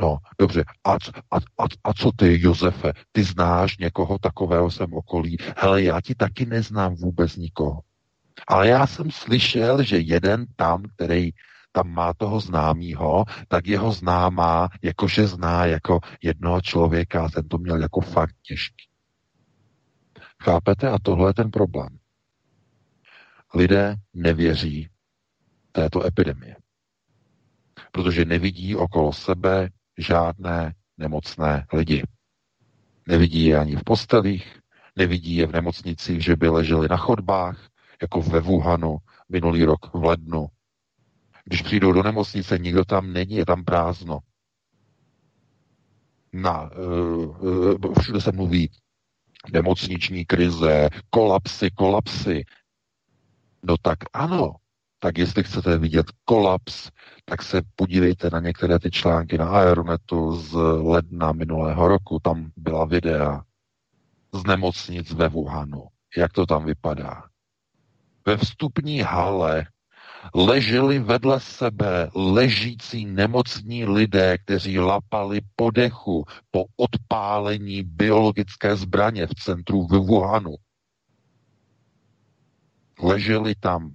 No, 0.01 0.19
dobře. 0.39 0.65
A, 0.85 0.93
a, 0.93 1.37
a, 1.37 1.65
a 1.85 1.95
co 1.95 2.11
ty, 2.17 2.43
Josefe? 2.43 2.93
Ty 3.13 3.25
znáš 3.25 3.79
někoho 3.79 4.19
takového 4.19 4.71
svém 4.71 4.95
okolí? 4.95 5.37
Hele, 5.57 5.83
já 5.83 6.01
ti 6.01 6.15
taky 6.15 6.47
neznám 6.47 6.95
vůbec 6.95 7.37
nikoho. 7.37 7.81
Ale 8.47 8.69
já 8.69 8.87
jsem 8.87 9.11
slyšel, 9.11 9.83
že 9.83 9.99
jeden 9.99 10.47
tam, 10.57 10.83
který 10.97 11.31
tam 11.73 11.91
má 11.91 12.15
toho 12.15 12.41
známýho, 12.41 13.25
tak 13.49 13.67
jeho 13.67 13.93
známá, 13.93 14.69
jakože 14.83 15.27
zná 15.27 15.67
jako 15.67 16.01
jednoho 16.23 16.61
člověka, 16.61 17.29
ten 17.29 17.49
to 17.49 17.59
měl 17.59 17.81
jako 17.83 18.01
fakt 18.01 18.37
těžký. 18.43 18.89
Chápete? 20.43 20.89
A 20.89 20.99
tohle 21.03 21.31
je 21.31 21.35
ten 21.35 21.51
problém. 21.51 21.99
Lidé 23.55 23.97
nevěří 24.15 24.89
této 25.73 26.07
epidemie, 26.07 26.57
protože 27.93 28.25
nevidí 28.25 28.77
okolo 28.77 29.13
sebe 29.13 29.69
žádné 29.99 30.75
nemocné 30.99 31.67
lidi. 31.73 32.03
Nevidí 33.09 33.45
je 33.45 33.59
ani 33.59 33.77
v 33.77 33.85
postelích, 33.85 34.59
nevidí 34.97 35.37
je 35.37 35.47
v 35.47 35.53
nemocnicích, 35.53 36.25
že 36.25 36.37
by 36.37 36.49
leželi 36.49 36.89
na 36.89 36.97
chodbách, 36.97 37.69
jako 38.03 38.21
ve 38.21 38.41
Wuhanu 38.41 38.99
minulý 39.29 39.65
rok 39.65 39.95
v 39.95 40.05
lednu. 40.05 40.47
Když 41.45 41.63
přijdou 41.63 41.93
do 41.93 42.03
nemocnice, 42.03 42.59
nikdo 42.59 42.85
tam 42.85 43.13
není, 43.13 43.35
je 43.35 43.47
tam 43.47 43.65
prázdno. 43.65 44.19
Na, 46.33 46.71
uh, 46.71 47.95
všude 48.01 48.21
se 48.21 48.33
mluví 48.33 48.71
nemocniční 49.53 50.25
krize, 50.25 50.89
kolapsy, 51.11 51.71
kolapsy. 51.71 52.45
No 53.63 53.77
tak 53.83 53.99
ano, 54.13 54.55
tak 55.03 55.19
jestli 55.19 55.45
chcete 55.45 55.79
vidět 55.79 56.07
kolaps, 56.25 56.91
tak 57.25 57.43
se 57.43 57.63
podívejte 57.77 58.31
na 58.31 58.41
některé 58.41 58.79
ty 58.79 58.91
články 58.91 59.39
na 59.39 59.49
Aeronetu 59.49 60.37
z 60.37 60.55
ledna 60.83 61.33
minulého 61.33 61.89
roku. 61.89 62.19
Tam 62.23 62.51
byla 62.57 62.85
videa 62.85 63.43
z 64.33 64.45
nemocnic 64.47 65.13
ve 65.13 65.29
Wuhanu. 65.29 65.87
Jak 66.17 66.33
to 66.33 66.47
tam 66.47 66.65
vypadá? 66.65 67.23
Ve 68.27 68.37
vstupní 68.37 69.01
hale 69.01 69.67
leželi 70.35 70.99
vedle 70.99 71.41
sebe 71.41 72.11
ležící 72.15 73.07
nemocní 73.07 73.85
lidé, 73.85 74.39
kteří 74.39 74.79
lapali 74.79 75.41
po 75.57 75.71
dechu 75.71 76.25
po 76.51 76.65
odpálení 76.77 77.83
biologické 77.83 78.77
zbraně 78.77 79.27
v 79.27 79.35
centru 79.35 79.87
v 79.87 79.91
Wuhanu. 79.91 80.55
Leželi 83.03 83.55
tam, 83.55 83.95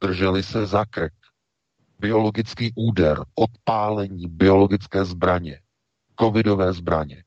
drželi 0.00 0.42
se 0.42 0.66
za 0.66 0.84
krk, 0.84 1.12
biologický 1.98 2.72
úder, 2.76 3.24
odpálení 3.34 4.28
biologické 4.28 5.04
zbraně, 5.04 5.60
covidové 6.20 6.72
zbraně. 6.72 7.24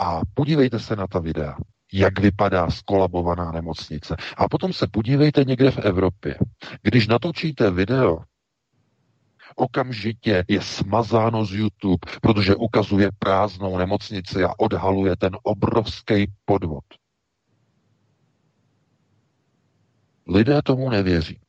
A 0.00 0.20
podívejte 0.34 0.78
se 0.78 0.96
na 0.96 1.06
ta 1.06 1.18
videa 1.18 1.56
jak 1.92 2.20
vypadá 2.20 2.70
skolabovaná 2.70 3.52
nemocnice. 3.52 4.16
A 4.36 4.48
potom 4.48 4.72
se 4.72 4.86
podívejte 4.86 5.44
někde 5.44 5.70
v 5.70 5.78
Evropě. 5.78 6.38
Když 6.82 7.06
natočíte 7.06 7.70
video, 7.70 8.18
okamžitě 9.56 10.44
je 10.48 10.60
smazáno 10.60 11.44
z 11.44 11.52
YouTube, 11.52 12.12
protože 12.22 12.56
ukazuje 12.56 13.10
prázdnou 13.18 13.78
nemocnici 13.78 14.44
a 14.44 14.52
odhaluje 14.58 15.16
ten 15.16 15.36
obrovský 15.42 16.26
podvod. 16.44 16.84
Lidé 20.28 20.62
tomu 20.62 20.90
nevěří, 20.90 21.40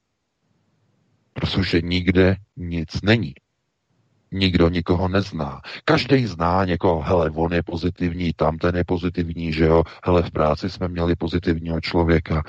protože 1.33 1.81
nikde 1.81 2.35
nic 2.57 3.01
není. 3.03 3.33
Nikdo 4.31 4.69
nikoho 4.69 5.07
nezná. 5.07 5.61
Každý 5.85 6.25
zná 6.25 6.65
někoho, 6.65 7.01
hele, 7.01 7.31
on 7.31 7.53
je 7.53 7.63
pozitivní, 7.63 8.33
tam 8.33 8.57
ten 8.57 8.75
je 8.75 8.83
pozitivní, 8.83 9.53
že 9.53 9.65
jo, 9.65 9.83
hele, 10.03 10.23
v 10.23 10.31
práci 10.31 10.69
jsme 10.69 10.87
měli 10.87 11.15
pozitivního 11.15 11.81
člověka. 11.81 12.43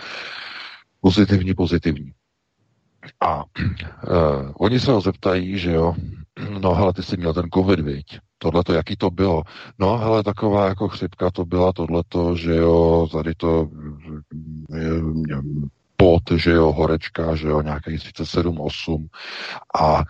Pozitivní, 1.00 1.54
pozitivní. 1.54 2.12
A 3.20 3.44
uh, 3.44 3.44
oni 4.60 4.80
se 4.80 4.92
ho 4.92 5.00
zeptají, 5.00 5.58
že 5.58 5.72
jo, 5.72 5.94
no 6.60 6.74
hele, 6.74 6.92
ty 6.92 7.02
jsi 7.02 7.16
měl 7.16 7.34
ten 7.34 7.46
covid, 7.54 7.80
viď? 7.80 8.18
Tohle 8.38 8.64
to, 8.64 8.72
jaký 8.72 8.96
to 8.96 9.10
bylo? 9.10 9.42
No, 9.78 9.98
hele, 9.98 10.22
taková 10.22 10.68
jako 10.68 10.88
chřipka 10.88 11.30
to 11.30 11.44
byla, 11.44 11.72
tohleto, 11.72 12.36
že 12.36 12.54
jo, 12.54 13.08
tady 13.12 13.34
to 13.34 13.68
pot, 16.00 16.22
že 16.36 16.50
jo, 16.50 16.72
horečka, 16.72 17.36
že 17.36 17.48
jo, 17.48 17.62
nějakých 17.62 18.00
37, 18.00 18.60
8 18.60 19.08
a 19.80 19.98
e, 20.00 20.02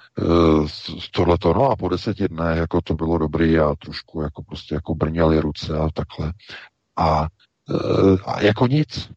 tohleto, 1.10 1.54
no 1.54 1.70
a 1.70 1.76
po 1.76 1.88
deseti 1.88 2.28
dnech 2.28 2.58
jako 2.58 2.80
to 2.80 2.94
bylo 2.94 3.18
dobrý 3.18 3.58
a 3.58 3.74
trošku 3.74 4.22
jako 4.22 4.42
prostě 4.42 4.74
jako 4.74 4.94
brněly 4.94 5.40
ruce 5.40 5.78
a 5.78 5.88
takhle. 5.94 6.32
A, 6.96 7.26
e, 7.70 8.18
a 8.26 8.40
jako 8.40 8.66
nic. 8.66 9.10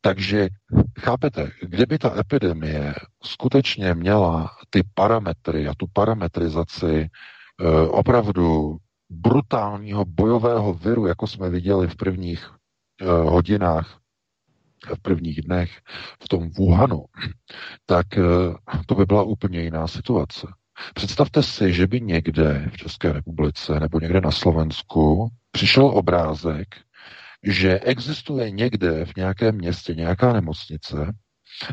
Takže 0.00 0.48
chápete, 1.00 1.50
kdyby 1.62 1.98
ta 1.98 2.18
epidemie 2.18 2.94
skutečně 3.22 3.94
měla 3.94 4.50
ty 4.70 4.82
parametry 4.94 5.68
a 5.68 5.74
tu 5.76 5.86
parametrizaci 5.92 6.94
e, 6.94 7.08
opravdu 7.88 8.76
brutálního 9.10 10.04
bojového 10.04 10.74
viru, 10.74 11.06
jako 11.06 11.26
jsme 11.26 11.50
viděli 11.50 11.88
v 11.88 11.96
prvních 11.96 12.50
e, 13.00 13.04
hodinách, 13.06 14.00
v 14.94 15.02
prvních 15.02 15.42
dnech 15.42 15.70
v 16.22 16.28
tom 16.28 16.50
Wuhanu, 16.50 17.04
tak 17.86 18.18
e, 18.18 18.22
to 18.86 18.94
by 18.94 19.04
byla 19.04 19.22
úplně 19.22 19.60
jiná 19.60 19.86
situace. 19.86 20.46
Představte 20.94 21.42
si, 21.42 21.72
že 21.72 21.86
by 21.86 22.00
někde 22.00 22.70
v 22.72 22.76
České 22.76 23.12
republice 23.12 23.80
nebo 23.80 24.00
někde 24.00 24.20
na 24.20 24.30
Slovensku 24.30 25.28
přišel 25.50 25.86
obrázek, 25.86 26.68
že 27.42 27.78
existuje 27.78 28.50
někde 28.50 29.04
v 29.04 29.16
nějakém 29.16 29.54
městě 29.54 29.94
nějaká 29.94 30.32
nemocnice, 30.32 31.12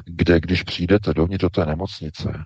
kde 0.06 0.40
když 0.40 0.64
přijdete 0.64 1.14
dovnitř 1.14 1.42
do 1.42 1.50
té 1.50 1.66
nemocnice, 1.66 2.46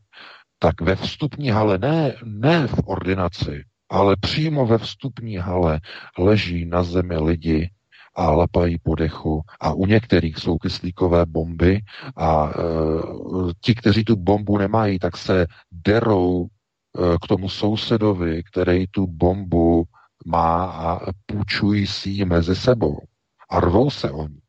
tak 0.59 0.81
ve 0.81 0.95
vstupní 0.95 1.49
hale, 1.49 1.77
ne, 1.77 2.15
ne 2.23 2.67
v 2.67 2.79
ordinaci, 2.85 3.63
ale 3.89 4.15
přímo 4.21 4.65
ve 4.65 4.77
vstupní 4.77 5.37
hale 5.37 5.79
leží 6.17 6.65
na 6.65 6.83
zemi 6.83 7.17
lidi 7.17 7.69
a 8.17 8.31
lapají 8.31 8.77
po 8.83 8.95
dechu 8.95 9.41
a 9.59 9.73
u 9.73 9.85
některých 9.85 10.37
jsou 10.37 10.57
kyslíkové 10.57 11.25
bomby 11.25 11.81
a 12.15 12.49
e, 12.49 12.53
ti, 13.61 13.75
kteří 13.75 14.03
tu 14.03 14.15
bombu 14.15 14.57
nemají, 14.57 14.99
tak 14.99 15.17
se 15.17 15.47
derou 15.71 16.45
e, 16.45 16.47
k 17.23 17.27
tomu 17.27 17.49
sousedovi, 17.49 18.43
který 18.43 18.87
tu 18.87 19.07
bombu 19.07 19.85
má 20.25 20.65
a 20.65 21.11
půjčují 21.25 21.87
si 21.87 22.09
ji 22.09 22.25
mezi 22.25 22.55
sebou 22.55 22.99
a 23.49 23.59
rvou 23.59 23.89
se 23.89 24.11
o 24.11 24.27
ní. 24.27 24.39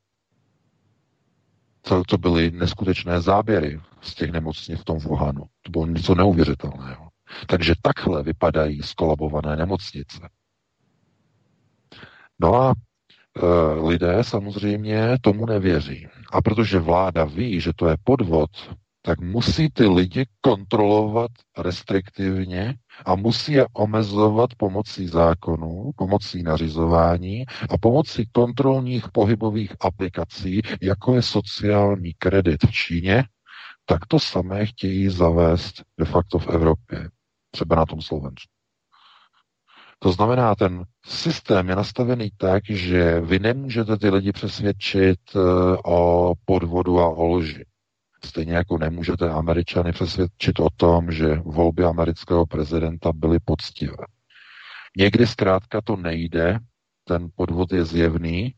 To, 1.83 2.03
to 2.05 2.19
byly 2.19 2.51
neskutečné 2.51 3.21
záběry 3.21 3.81
z 4.01 4.15
těch 4.15 4.31
nemocnic 4.31 4.81
v 4.81 4.85
tom 4.85 4.99
Wuhanu. 4.99 5.45
To 5.63 5.71
bylo 5.71 5.87
něco 5.87 6.15
neuvěřitelného. 6.15 7.09
Takže 7.47 7.75
takhle 7.83 8.23
vypadají 8.23 8.83
skolabované 8.83 9.57
nemocnice. 9.57 10.29
No 12.41 12.55
a 12.55 12.75
lidé 13.83 14.25
samozřejmě 14.25 15.17
tomu 15.21 15.47
nevěří. 15.47 16.07
A 16.33 16.43
protože 16.43 16.79
vláda 16.79 17.25
ví, 17.25 17.61
že 17.61 17.73
to 17.77 17.89
je 17.89 17.97
podvod, 18.05 18.51
tak 19.03 19.21
musí 19.21 19.69
ty 19.71 19.87
lidi 19.87 20.27
kontrolovat 20.41 21.31
restriktivně 21.59 22.75
a 23.07 23.15
musí 23.15 23.53
je 23.53 23.67
omezovat 23.73 24.51
pomocí 24.57 25.07
zákonů, 25.07 25.91
pomocí 25.97 26.43
nařizování 26.43 27.45
a 27.71 27.79
pomocí 27.79 28.29
kontrolních 28.33 29.05
pohybových 29.13 29.73
aplikací, 29.81 30.61
jako 30.83 31.15
je 31.15 31.23
sociální 31.23 32.13
kredit 32.19 32.65
v 32.65 32.73
Číně, 32.73 33.25
tak 33.87 34.07
to 34.07 34.19
samé 34.19 34.67
chtějí 34.67 35.09
zavést 35.09 35.83
de 35.99 36.05
facto 36.05 36.39
v 36.39 36.49
Evropě, 36.49 37.09
třeba 37.51 37.77
na 37.77 37.87
tom 37.87 38.01
Slovensku. 38.01 38.58
To 39.99 40.13
znamená, 40.13 40.55
ten 40.55 40.85
systém 41.07 41.69
je 41.69 41.77
nastavený 41.77 42.31
tak, 42.37 42.63
že 42.69 43.21
vy 43.21 43.39
nemůžete 43.39 43.97
ty 43.97 44.11
lidi 44.11 44.33
přesvědčit 44.33 45.21
eh, 45.37 45.39
o 45.85 46.33
podvodu 46.45 47.01
a 47.01 47.09
o 47.09 47.27
lži. 47.27 47.65
Stejně 48.25 48.53
jako 48.53 48.79
nemůžete 48.79 49.31
Američany 49.31 49.93
přesvědčit 49.93 50.61
o 50.61 50.69
tom, 50.77 51.13
že 51.13 51.35
volby 51.45 51.85
amerického 51.85 52.47
prezidenta 52.47 53.13
byly 53.13 53.39
poctivé. 53.45 54.05
Někdy 54.97 55.27
zkrátka 55.27 55.81
to 55.81 55.97
nejde, 55.97 56.59
ten 57.05 57.29
podvod 57.35 57.73
je 57.73 57.85
zjevný, 57.85 58.55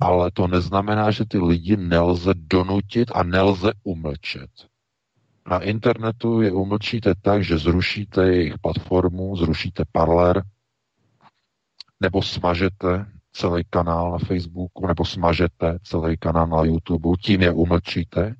ale 0.00 0.30
to 0.30 0.46
neznamená, 0.46 1.10
že 1.10 1.24
ty 1.24 1.38
lidi 1.38 1.76
nelze 1.76 2.34
donutit 2.34 3.10
a 3.14 3.22
nelze 3.22 3.72
umlčet. 3.82 4.50
Na 5.50 5.58
internetu 5.58 6.42
je 6.42 6.52
umlčíte 6.52 7.14
tak, 7.22 7.44
že 7.44 7.58
zrušíte 7.58 8.26
jejich 8.26 8.58
platformu, 8.58 9.36
zrušíte 9.36 9.84
parler, 9.92 10.42
nebo 12.00 12.22
smažete 12.22 13.06
celý 13.32 13.64
kanál 13.70 14.12
na 14.12 14.18
Facebooku, 14.18 14.86
nebo 14.86 15.04
smažete 15.04 15.78
celý 15.82 16.16
kanál 16.16 16.46
na 16.46 16.64
YouTube, 16.64 17.16
tím 17.22 17.42
je 17.42 17.52
umlčíte 17.52 18.34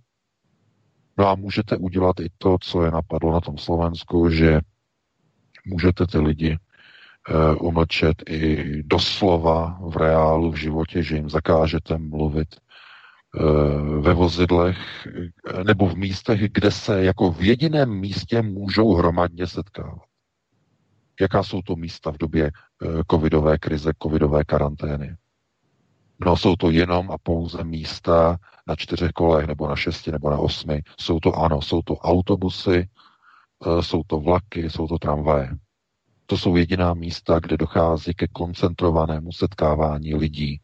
No 1.18 1.28
a 1.28 1.34
můžete 1.34 1.76
udělat 1.76 2.20
i 2.20 2.28
to, 2.38 2.56
co 2.60 2.82
je 2.82 2.90
napadlo 2.90 3.32
na 3.32 3.40
tom 3.40 3.58
Slovensku, 3.58 4.30
že 4.30 4.60
můžete 5.66 6.06
ty 6.06 6.18
lidi 6.18 6.56
uh, 7.30 7.66
umlčet 7.66 8.22
i 8.28 8.82
doslova 8.82 9.78
v 9.82 9.96
reálu, 9.96 10.50
v 10.50 10.56
životě, 10.56 11.02
že 11.02 11.16
jim 11.16 11.30
zakážete 11.30 11.98
mluvit 11.98 12.48
uh, 12.54 14.04
ve 14.04 14.14
vozidlech 14.14 14.78
eh, 15.06 15.64
nebo 15.64 15.88
v 15.88 15.96
místech, 15.96 16.52
kde 16.52 16.70
se 16.70 17.04
jako 17.04 17.32
v 17.32 17.42
jediném 17.42 18.00
místě 18.00 18.42
můžou 18.42 18.94
hromadně 18.94 19.46
setkávat. 19.46 20.07
Jaká 21.20 21.42
jsou 21.42 21.62
to 21.62 21.76
místa 21.76 22.12
v 22.12 22.18
době 22.18 22.50
uh, 22.82 23.00
covidové 23.10 23.58
krize, 23.58 23.92
covidové 24.02 24.44
karantény? 24.44 25.16
No 26.20 26.36
jsou 26.36 26.56
to 26.56 26.70
jenom 26.70 27.10
a 27.10 27.18
pouze 27.18 27.64
místa 27.64 28.38
na 28.66 28.76
čtyřech 28.76 29.12
kolech, 29.12 29.46
nebo 29.46 29.68
na 29.68 29.76
šesti, 29.76 30.12
nebo 30.12 30.30
na 30.30 30.38
osmi. 30.38 30.82
Jsou 31.00 31.20
to, 31.20 31.34
ano, 31.34 31.62
jsou 31.62 31.82
to 31.82 31.94
autobusy, 31.94 32.88
e, 33.66 33.82
jsou 33.82 34.02
to 34.06 34.20
vlaky, 34.20 34.70
jsou 34.70 34.86
to 34.86 34.98
tramvaje. 34.98 35.50
To 36.26 36.38
jsou 36.38 36.56
jediná 36.56 36.94
místa, 36.94 37.38
kde 37.40 37.56
dochází 37.56 38.14
ke 38.14 38.26
koncentrovanému 38.28 39.32
setkávání 39.32 40.14
lidí. 40.14 40.60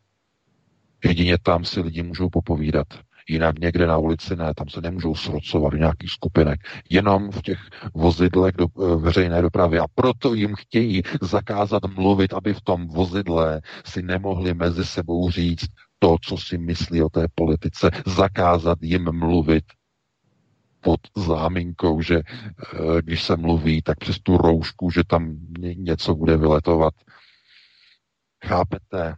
Jedině 1.04 1.38
tam 1.38 1.64
si 1.64 1.80
lidi 1.80 2.02
můžou 2.02 2.28
popovídat. 2.28 2.86
Jinak 3.28 3.58
někde 3.58 3.86
na 3.86 3.98
ulici 3.98 4.36
ne, 4.36 4.54
tam 4.54 4.68
se 4.68 4.80
nemůžou 4.80 5.14
srocovat 5.14 5.72
do 5.72 5.78
nějakých 5.78 6.10
skupinek. 6.10 6.60
Jenom 6.90 7.30
v 7.30 7.42
těch 7.42 7.58
vozidlech 7.94 8.54
do 8.54 8.66
e, 8.66 8.96
veřejné 8.96 9.42
dopravy. 9.42 9.78
A 9.78 9.86
proto 9.94 10.34
jim 10.34 10.54
chtějí 10.54 11.02
zakázat 11.20 11.82
mluvit, 11.94 12.34
aby 12.34 12.54
v 12.54 12.60
tom 12.60 12.88
vozidle 12.88 13.60
si 13.84 14.02
nemohli 14.02 14.54
mezi 14.54 14.84
sebou 14.84 15.30
říct, 15.30 15.66
to, 15.98 16.16
co 16.22 16.36
si 16.36 16.58
myslí 16.58 17.02
o 17.02 17.08
té 17.08 17.26
politice, 17.34 17.90
zakázat 18.06 18.78
jim 18.82 19.12
mluvit 19.12 19.64
pod 20.80 21.00
záminkou, 21.16 22.02
že 22.02 22.16
eh, 22.16 23.02
když 23.02 23.22
se 23.22 23.36
mluví, 23.36 23.82
tak 23.82 23.98
přes 23.98 24.18
tu 24.18 24.36
roušku, 24.36 24.90
že 24.90 25.04
tam 25.04 25.36
něco 25.58 26.14
bude 26.14 26.36
vyletovat. 26.36 26.94
Chápete? 28.44 29.14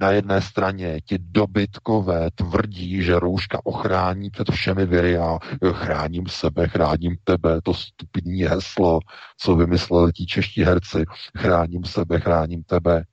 Na 0.00 0.10
jedné 0.10 0.42
straně 0.42 1.00
ti 1.04 1.18
dobytkové 1.18 2.30
tvrdí, 2.34 3.02
že 3.02 3.18
rouška 3.18 3.60
ochrání 3.64 4.30
před 4.30 4.50
všemi 4.50 4.86
viry 4.86 5.18
a 5.18 5.38
chráním 5.72 6.26
sebe, 6.26 6.68
chráním 6.68 7.16
tebe, 7.24 7.60
to 7.62 7.74
stupidní 7.74 8.42
heslo, 8.42 8.98
co 9.38 9.56
vymysleli 9.56 10.12
ti 10.12 10.26
čeští 10.26 10.62
herci, 10.62 11.04
chráním 11.38 11.84
sebe, 11.84 12.20
chráním 12.20 12.62
tebe 12.62 13.04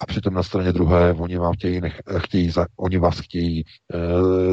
a 0.00 0.06
přitom 0.06 0.34
na 0.34 0.42
straně 0.42 0.72
druhé 0.72 1.12
oni 1.12 1.36
vám 1.38 1.52
chtějí, 1.54 1.80
chtějí 2.18 2.52
oni 2.76 2.98
vás 2.98 3.20
chtějí 3.20 3.60
e, 3.60 3.64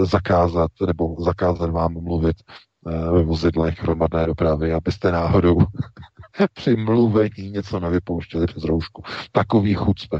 zakázat 0.05 0.71
nebo 0.87 1.15
zakázat 1.23 1.69
vám 1.69 1.93
mluvit 1.93 2.35
e, 2.87 3.11
ve 3.11 3.23
vozidlech 3.23 3.81
hromadné 3.81 4.25
dopravy, 4.25 4.73
abyste 4.73 5.11
náhodou 5.11 5.57
při 6.53 6.75
mluvení 6.75 7.51
něco 7.51 7.79
nevypouštěli 7.79 8.47
přes 8.47 8.63
roušku. 8.63 9.03
Takový 9.31 9.73
chucpe. 9.73 10.19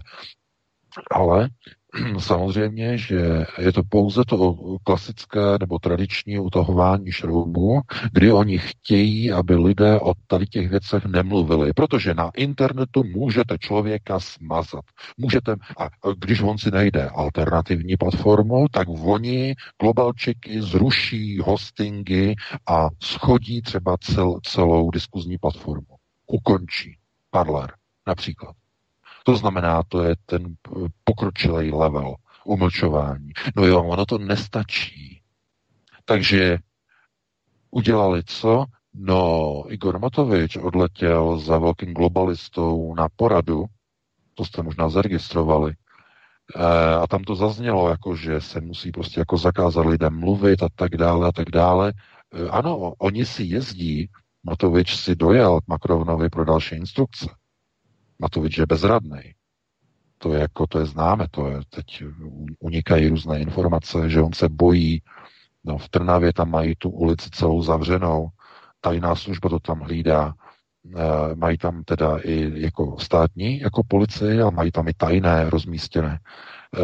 Ale 1.12 1.50
samozřejmě, 2.20 2.98
že 2.98 3.46
je 3.60 3.72
to 3.74 3.84
pouze 3.84 4.24
to 4.28 4.56
klasické 4.84 5.40
nebo 5.60 5.80
tradiční 5.80 6.40
utahování 6.40 7.12
šroubu, 7.12 7.82
kdy 8.12 8.32
oni 8.32 8.58
chtějí, 8.58 9.32
aby 9.32 9.56
lidé 9.56 10.00
o 10.00 10.14
tady 10.28 10.46
těch 10.46 10.70
věcech 10.70 11.06
nemluvili, 11.06 11.74
protože 11.74 12.14
na 12.14 12.32
internetu 12.36 13.04
můžete 13.04 13.58
člověka 13.58 14.20
smazat. 14.20 14.86
Můžete, 15.18 15.56
a 15.78 15.90
když 16.18 16.42
on 16.42 16.58
si 16.58 16.72
najde 16.72 17.10
alternativní 17.10 17.98
platformu, 17.98 18.66
tak 18.72 18.88
oni 18.90 19.56
globalčeky 19.82 20.62
zruší 20.62 21.40
hostingy 21.40 22.36
a 22.68 22.90
schodí 23.04 23.62
třeba 23.62 23.98
cel, 23.98 24.40
celou 24.44 24.92
diskuzní 24.92 25.38
platformu. 25.38 25.96
Ukončí. 26.28 26.98
Parler 27.30 27.74
například. 28.08 28.61
To 29.24 29.36
znamená, 29.36 29.84
to 29.88 30.04
je 30.04 30.16
ten 30.26 30.56
pokročilý 31.04 31.72
level 31.72 32.16
umlčování. 32.46 33.30
No 33.56 33.66
jo, 33.66 33.84
ono 33.84 34.06
to 34.06 34.18
nestačí. 34.18 35.22
Takže 36.06 36.58
udělali 37.72 38.24
co? 38.24 38.66
No, 38.94 39.64
Igor 39.70 40.00
Matovič 40.00 40.58
odletěl 40.58 41.38
za 41.38 41.58
velkým 41.58 41.94
globalistou 41.94 42.96
na 42.96 43.08
poradu, 43.16 43.66
to 44.34 44.46
jste 44.46 44.64
možná 44.64 44.90
zaregistrovali, 44.90 45.74
e, 46.56 46.96
a 46.96 47.08
tam 47.08 47.24
to 47.24 47.36
zaznělo, 47.36 47.90
jako 47.90 48.16
že 48.16 48.42
se 48.42 48.62
musí 48.62 48.92
prostě 48.92 49.20
jako 49.20 49.38
zakázat 49.38 49.86
lidem 49.86 50.20
mluvit 50.20 50.64
a 50.64 50.68
tak 50.76 50.98
dále 50.98 51.28
a 51.28 51.32
tak 51.32 51.50
dále. 51.50 51.94
E, 52.34 52.50
ano, 52.50 52.94
oni 52.98 53.26
si 53.26 53.44
jezdí, 53.44 54.10
Matovič 54.44 54.96
si 54.96 55.16
dojel 55.16 55.62
k 55.62 55.68
Macronovi 55.68 56.30
pro 56.30 56.46
další 56.46 56.76
instrukce. 56.76 57.26
Matovič 58.22 58.58
je 58.58 58.66
bezradný. 58.66 59.34
To 60.18 60.34
je 60.34 60.40
jako, 60.40 60.68
to 60.68 60.80
je 60.80 60.86
známe, 60.86 61.28
to 61.32 61.48
je, 61.48 61.60
teď 61.70 62.04
unikají 62.60 63.08
různé 63.08 63.40
informace, 63.40 64.10
že 64.10 64.22
on 64.22 64.34
se 64.34 64.50
bojí, 64.50 65.02
no 65.64 65.78
v 65.78 65.90
Trnavě 65.90 66.34
tam 66.34 66.52
mají 66.52 66.76
tu 66.76 66.90
ulici 66.90 67.30
celou 67.30 67.64
zavřenou, 67.64 68.30
tajná 68.82 69.16
služba 69.16 69.50
to 69.50 69.60
tam 69.60 69.80
hlídá, 69.80 70.34
e, 70.96 71.36
mají 71.36 71.58
tam 71.58 71.84
teda 71.84 72.18
i 72.18 72.62
jako 72.62 72.96
státní, 73.00 73.60
jako 73.60 73.84
policii 73.88 74.42
a 74.42 74.50
mají 74.50 74.72
tam 74.72 74.88
i 74.88 74.94
tajné 74.94 75.50
rozmístěné. 75.50 76.20
E, 76.20 76.80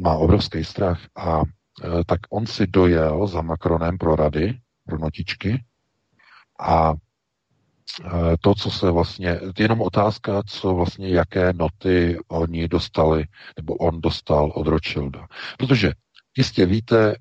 má 0.00 0.14
obrovský 0.14 0.64
strach 0.64 1.00
a 1.16 1.42
e, 1.42 2.04
tak 2.06 2.20
on 2.30 2.46
si 2.46 2.66
dojel 2.66 3.26
za 3.26 3.42
Macronem 3.42 3.98
pro 3.98 4.16
rady, 4.16 4.58
pro 4.86 4.98
notičky 4.98 5.64
a 6.60 6.94
to, 8.40 8.54
co 8.54 8.70
se 8.70 8.90
vlastně, 8.90 9.40
jenom 9.58 9.80
otázka, 9.80 10.42
co 10.46 10.74
vlastně, 10.74 11.08
jaké 11.08 11.52
noty 11.52 12.18
oni 12.28 12.68
dostali, 12.68 13.24
nebo 13.56 13.74
on 13.74 14.00
dostal 14.00 14.52
od 14.54 14.66
Rothschilda. 14.66 15.26
Protože 15.58 15.92
jistě 16.36 16.66
víte, 16.66 17.16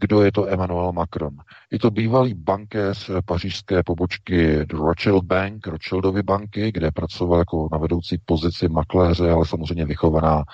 kdo 0.00 0.22
je 0.22 0.32
to 0.32 0.46
Emmanuel 0.46 0.92
Macron. 0.92 1.36
Je 1.70 1.78
to 1.78 1.90
bývalý 1.90 2.34
bankéř 2.34 3.10
pařížské 3.24 3.82
pobočky 3.82 4.66
Rothschild 4.70 5.24
Bank, 5.24 5.66
Rothschildovy 5.66 6.22
banky, 6.22 6.72
kde 6.72 6.90
pracoval 6.90 7.38
jako 7.38 7.68
na 7.72 7.78
vedoucí 7.78 8.18
pozici 8.24 8.68
makléře, 8.68 9.30
ale 9.30 9.46
samozřejmě 9.46 9.84
vychovaná 9.84 10.44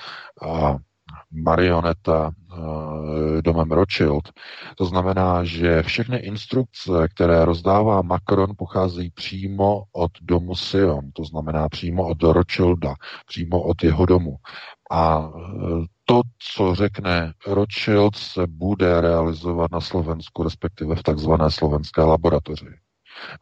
a 0.51 0.77
marioneta 1.31 2.31
domem 3.41 3.73
Rothschild. 3.73 4.33
To 4.77 4.85
znamená, 4.85 5.45
že 5.45 5.83
všechny 5.83 6.17
instrukce, 6.17 7.09
které 7.15 7.45
rozdává 7.45 8.03
Macron, 8.03 8.51
pocházejí 8.59 9.11
přímo 9.11 9.83
od 9.93 10.13
domu 10.23 10.55
Sion, 10.55 11.11
to 11.13 11.25
znamená 11.25 11.69
přímo 11.69 12.09
od 12.09 12.23
Rothschilda, 12.23 12.95
přímo 13.27 13.63
od 13.63 13.85
jeho 13.85 14.07
domu. 14.07 14.37
A 14.91 15.19
e, 15.19 15.41
to, 16.05 16.21
co 16.55 16.75
řekne 16.75 17.33
Rothschild, 17.47 18.17
se 18.17 18.47
bude 18.47 19.01
realizovat 19.01 19.71
na 19.73 19.81
Slovensku, 19.81 20.43
respektive 20.43 20.97
v 20.97 21.03
takzvané 21.03 21.51
slovenské 21.51 22.01
laboratoři. 22.01 22.75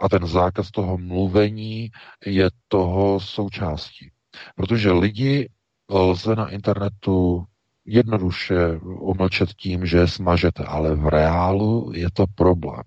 A 0.01 0.09
ten 0.09 0.27
zákaz 0.27 0.71
toho 0.71 0.99
mluvení 0.99 1.91
je 2.27 2.51
toho 2.69 3.21
součástí. 3.21 4.11
Protože 4.57 4.93
lidi 4.93 5.49
lze 5.91 6.37
na 6.37 6.49
internetu 6.49 7.45
jednoduše 7.91 8.79
umlčet 8.83 9.55
tím, 9.55 9.87
že 9.87 10.07
smažete, 10.07 10.65
ale 10.65 10.95
v 10.95 11.07
reálu 11.09 11.93
je 11.95 12.09
to 12.13 12.27
problém. 12.35 12.83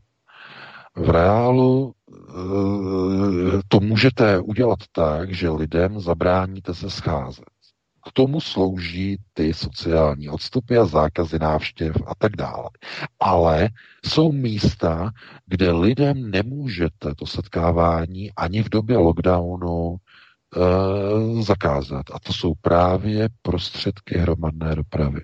V 0.96 1.10
reálu 1.10 1.94
eh, 2.12 3.62
to 3.68 3.80
můžete 3.80 4.40
udělat 4.40 4.80
tak, 4.92 5.34
že 5.34 5.50
lidem 5.50 6.00
zabráníte 6.00 6.74
se 6.74 6.90
scházet. 6.90 7.46
K 8.08 8.12
tomu 8.12 8.42
slouží 8.42 9.18
ty 9.34 9.54
sociální 9.54 10.30
odstupy 10.30 10.78
a 10.78 10.86
zákazy 10.86 11.40
návštěv 11.40 11.96
a 12.08 12.16
tak 12.18 12.36
dále. 12.36 12.70
Ale 13.20 13.70
jsou 14.06 14.32
místa, 14.32 15.12
kde 15.46 15.72
lidem 15.72 16.32
nemůžete 16.32 17.16
to 17.16 17.26
setkávání 17.26 18.32
ani 18.32 18.64
v 18.64 18.70
době 18.70 18.98
lockdownu 18.98 19.98
e, 20.56 21.44
zakázat. 21.44 22.06
A 22.14 22.20
to 22.20 22.34
jsou 22.34 22.54
právě 22.62 23.30
prostředky 23.42 24.18
hromadné 24.18 24.76
dopravy. 24.76 25.22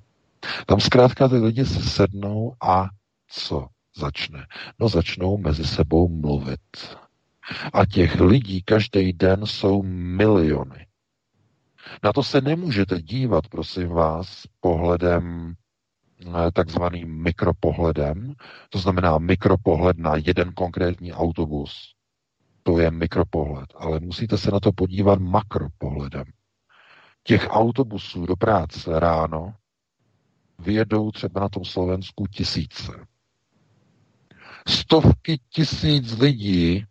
Tam 0.65 0.79
zkrátka 0.79 1.27
ty 1.27 1.35
lidi 1.35 1.65
se 1.65 1.81
sednou 1.81 2.53
a 2.61 2.87
co 3.27 3.67
začne? 3.97 4.45
No 4.79 4.89
začnou 4.89 5.37
mezi 5.37 5.63
sebou 5.63 6.09
mluvit. 6.09 6.97
A 7.73 7.85
těch 7.85 8.19
lidí 8.19 8.61
každý 8.61 9.13
den 9.13 9.45
jsou 9.45 9.83
miliony. 9.83 10.85
Na 12.03 12.13
to 12.13 12.23
se 12.23 12.41
nemůžete 12.41 13.01
dívat, 13.01 13.47
prosím 13.47 13.87
vás, 13.87 14.43
pohledem 14.59 15.53
eh, 16.21 16.51
takzvaným 16.51 17.23
mikropohledem, 17.23 18.33
to 18.69 18.79
znamená 18.79 19.17
mikropohled 19.17 19.97
na 19.97 20.13
jeden 20.15 20.51
konkrétní 20.53 21.13
autobus. 21.13 21.95
To 22.63 22.79
je 22.79 22.91
mikropohled, 22.91 23.73
ale 23.75 23.99
musíte 23.99 24.37
se 24.37 24.51
na 24.51 24.59
to 24.59 24.71
podívat 24.71 25.19
makropohledem. 25.19 26.25
Těch 27.23 27.47
autobusů 27.49 28.25
do 28.25 28.35
práce 28.35 28.99
ráno 28.99 29.55
vyjedou 30.59 31.11
třeba 31.11 31.41
na 31.41 31.49
tom 31.49 31.65
Slovensku 31.65 32.27
tisíce. 32.27 33.05
Stovky 34.67 35.39
tisíc 35.49 36.19
lidí 36.19 36.85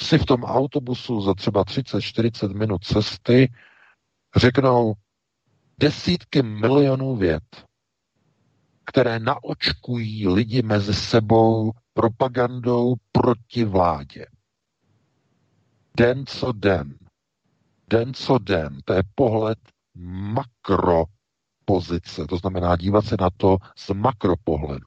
si 0.00 0.18
v 0.18 0.26
tom 0.26 0.44
autobusu 0.44 1.20
za 1.20 1.34
třeba 1.34 1.64
30-40 1.64 2.58
minut 2.58 2.84
cesty 2.84 3.52
řeknou 4.36 4.94
desítky 5.78 6.42
milionů 6.42 7.16
vět, 7.16 7.64
které 8.90 9.18
naočkují 9.18 10.28
lidi 10.28 10.62
mezi 10.62 10.94
sebou 10.94 11.72
propagandou 11.94 12.94
proti 13.12 13.64
vládě. 13.64 14.26
Den 15.96 16.26
co 16.26 16.52
den. 16.52 16.94
Den 17.90 18.14
co 18.14 18.38
den. 18.38 18.78
To 18.84 18.92
je 18.92 19.02
pohled 19.14 19.58
makropozice. 19.94 22.26
To 22.28 22.36
znamená 22.36 22.76
dívat 22.76 23.04
se 23.04 23.16
na 23.20 23.30
to 23.36 23.56
z 23.76 23.90
makropohledu. 23.90 24.86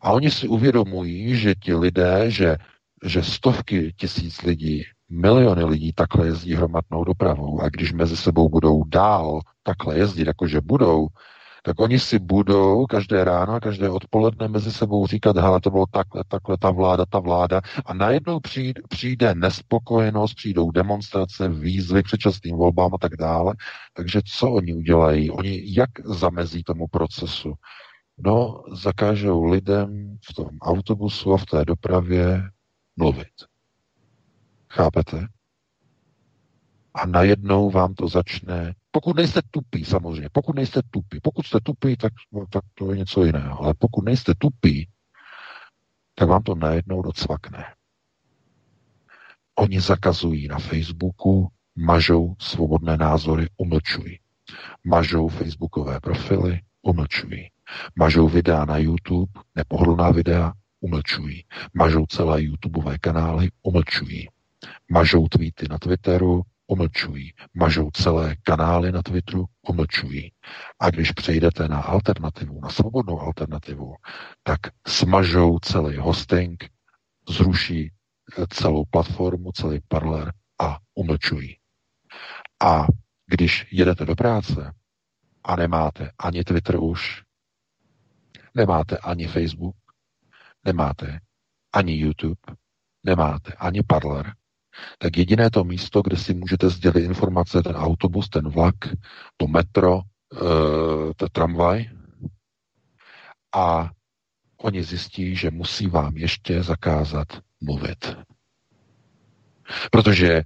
A 0.00 0.12
oni 0.12 0.30
si 0.30 0.48
uvědomují, 0.48 1.36
že 1.36 1.54
ti 1.54 1.74
lidé, 1.74 2.30
že 2.30 2.56
že 3.04 3.22
stovky 3.22 3.92
tisíc 3.92 4.42
lidí, 4.42 4.84
miliony 5.10 5.64
lidí 5.64 5.92
takhle 5.92 6.26
jezdí 6.26 6.54
hromadnou 6.54 7.04
dopravou 7.04 7.60
a 7.60 7.68
když 7.68 7.92
mezi 7.92 8.16
sebou 8.16 8.48
budou 8.48 8.84
dál 8.84 9.40
takhle 9.62 9.98
jezdit, 9.98 10.26
jakože 10.26 10.60
budou, 10.60 11.08
tak 11.66 11.80
oni 11.80 11.98
si 11.98 12.18
budou 12.18 12.86
každé 12.86 13.24
ráno 13.24 13.52
a 13.52 13.60
každé 13.60 13.90
odpoledne 13.90 14.48
mezi 14.48 14.72
sebou 14.72 15.06
říkat, 15.06 15.36
hele, 15.36 15.60
to 15.60 15.70
bylo 15.70 15.86
takhle, 15.86 16.24
takhle, 16.28 16.56
ta 16.58 16.70
vláda, 16.70 17.04
ta 17.06 17.18
vláda 17.18 17.60
a 17.86 17.94
najednou 17.94 18.40
přijde, 18.40 18.82
přijde 18.88 19.34
nespokojenost, 19.34 20.34
přijdou 20.34 20.70
demonstrace, 20.70 21.48
výzvy 21.48 22.02
k 22.02 22.06
předčasným 22.06 22.56
volbám 22.56 22.94
a 22.94 22.98
tak 22.98 23.16
dále. 23.16 23.54
Takže 23.92 24.20
co 24.24 24.50
oni 24.50 24.74
udělají? 24.74 25.30
Oni 25.30 25.62
jak 25.64 25.90
zamezí 26.04 26.62
tomu 26.62 26.86
procesu? 26.86 27.54
No, 28.18 28.62
zakážou 28.72 29.44
lidem 29.44 30.16
v 30.30 30.34
tom 30.34 30.48
autobusu 30.62 31.32
a 31.32 31.36
v 31.36 31.46
té 31.46 31.64
dopravě 31.64 32.42
mluvit. 32.96 33.34
Chápete? 34.72 35.26
A 36.94 37.06
najednou 37.06 37.70
vám 37.70 37.94
to 37.94 38.08
začne, 38.08 38.74
pokud 38.96 39.16
nejste 39.16 39.40
tupí 39.50 39.84
samozřejmě, 39.84 40.28
pokud 40.32 40.56
nejste 40.56 40.80
tupí, 40.90 41.20
pokud 41.22 41.46
jste 41.46 41.60
tupí, 41.60 41.96
tak, 41.96 42.12
no, 42.32 42.46
tak 42.50 42.64
to 42.74 42.90
je 42.92 42.98
něco 42.98 43.24
jiného, 43.24 43.62
ale 43.62 43.74
pokud 43.78 44.04
nejste 44.04 44.34
tupí, 44.38 44.88
tak 46.14 46.28
vám 46.28 46.42
to 46.42 46.54
najednou 46.54 47.02
docvakne. 47.02 47.64
Oni 49.54 49.80
zakazují 49.80 50.48
na 50.48 50.58
Facebooku, 50.58 51.48
mažou 51.74 52.34
svobodné 52.38 52.96
názory, 52.96 53.48
umlčují. 53.56 54.18
Mažou 54.84 55.28
facebookové 55.28 56.00
profily, 56.00 56.60
umlčují. 56.82 57.50
Mažou 57.96 58.28
videa 58.28 58.64
na 58.64 58.78
YouTube, 58.78 59.40
nepohodlná 59.54 60.10
videa, 60.10 60.52
umlčují. 60.80 61.44
Mažou 61.74 62.06
celé 62.06 62.42
YouTubeové 62.42 62.98
kanály, 62.98 63.50
umlčují. 63.62 64.28
Mažou 64.90 65.28
tweety 65.28 65.68
na 65.70 65.78
Twitteru, 65.78 66.42
umlčují. 66.66 67.32
Mažou 67.54 67.90
celé 67.90 68.36
kanály 68.42 68.92
na 68.92 69.02
Twitteru, 69.02 69.44
umlčují. 69.68 70.32
A 70.80 70.90
když 70.90 71.12
přejdete 71.12 71.68
na 71.68 71.80
alternativu, 71.80 72.60
na 72.60 72.68
svobodnou 72.68 73.20
alternativu, 73.20 73.94
tak 74.42 74.60
smažou 74.86 75.58
celý 75.58 75.96
hosting, 75.96 76.64
zruší 77.28 77.92
eh, 78.38 78.46
celou 78.50 78.84
platformu, 78.84 79.52
celý 79.52 79.80
parler 79.88 80.32
a 80.60 80.78
umlčují. 80.94 81.56
A 82.62 82.86
když 83.26 83.66
jedete 83.72 84.04
do 84.04 84.14
práce 84.14 84.72
a 85.44 85.56
nemáte 85.56 86.10
ani 86.18 86.44
Twitter 86.44 86.76
už, 86.80 87.22
nemáte 88.54 88.98
ani 88.98 89.26
Facebook, 89.26 89.76
nemáte 90.64 91.20
ani 91.72 91.96
YouTube, 91.96 92.40
nemáte 93.04 93.52
ani 93.52 93.82
Parler, 93.82 94.32
tak 94.98 95.16
jediné 95.16 95.50
to 95.50 95.64
místo, 95.64 96.02
kde 96.02 96.16
si 96.16 96.34
můžete 96.34 96.70
sdělit 96.70 97.04
informace, 97.04 97.62
ten 97.62 97.76
autobus, 97.76 98.28
ten 98.28 98.48
vlak, 98.48 98.74
to 99.36 99.46
metro, 99.46 100.00
e, 100.00 101.14
ten 101.14 101.28
tramvaj. 101.32 101.90
A 103.54 103.90
oni 104.56 104.82
zjistí, 104.82 105.36
že 105.36 105.50
musí 105.50 105.86
vám 105.86 106.16
ještě 106.16 106.62
zakázat 106.62 107.26
mluvit. 107.60 108.16
Protože 109.90 110.42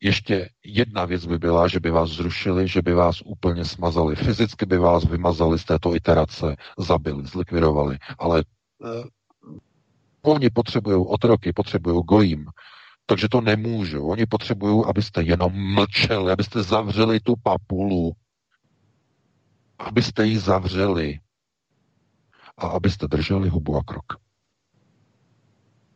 ještě 0.00 0.48
jedna 0.64 1.04
věc 1.04 1.26
by 1.26 1.38
byla, 1.38 1.68
že 1.68 1.80
by 1.80 1.90
vás 1.90 2.10
zrušili, 2.10 2.68
že 2.68 2.82
by 2.82 2.94
vás 2.94 3.22
úplně 3.24 3.64
smazali. 3.64 4.16
Fyzicky 4.16 4.66
by 4.66 4.78
vás 4.78 5.04
vymazali 5.04 5.58
z 5.58 5.64
této 5.64 5.94
iterace, 5.94 6.56
zabili, 6.78 7.26
zlikvidovali. 7.26 7.98
Ale 8.18 8.44
eh, 8.84 9.04
oni 10.22 10.50
potřebují 10.50 11.06
otroky, 11.08 11.52
potřebují 11.52 12.02
gojím. 12.04 12.46
Takže 13.06 13.28
to 13.28 13.40
nemůžou. 13.40 14.08
Oni 14.08 14.26
potřebují, 14.26 14.84
abyste 14.86 15.22
jenom 15.22 15.74
mlčeli, 15.74 16.32
abyste 16.32 16.62
zavřeli 16.62 17.20
tu 17.20 17.34
papulu. 17.42 18.12
Abyste 19.78 20.26
ji 20.26 20.38
zavřeli. 20.38 21.20
A 22.56 22.66
abyste 22.66 23.08
drželi 23.08 23.48
hubu 23.48 23.76
a 23.76 23.82
krok. 23.82 24.06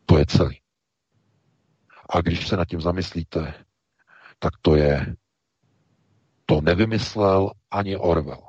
To 0.06 0.18
je 0.18 0.26
celý. 0.26 0.61
A 2.11 2.20
když 2.20 2.48
se 2.48 2.56
nad 2.56 2.64
tím 2.64 2.80
zamyslíte, 2.80 3.54
tak 4.38 4.52
to 4.62 4.76
je, 4.76 5.16
to 6.46 6.61
nevymyslel 6.61 7.50
ani 7.70 7.96
Orwell. 7.96 8.42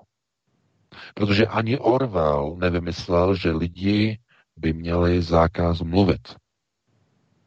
Protože 1.13 1.47
ani 1.47 1.77
Orwell 1.77 2.55
nevymyslel, 2.59 3.35
že 3.35 3.51
lidi 3.51 4.19
by 4.57 4.73
měli 4.73 5.21
zákaz 5.21 5.81
mluvit. 5.81 6.40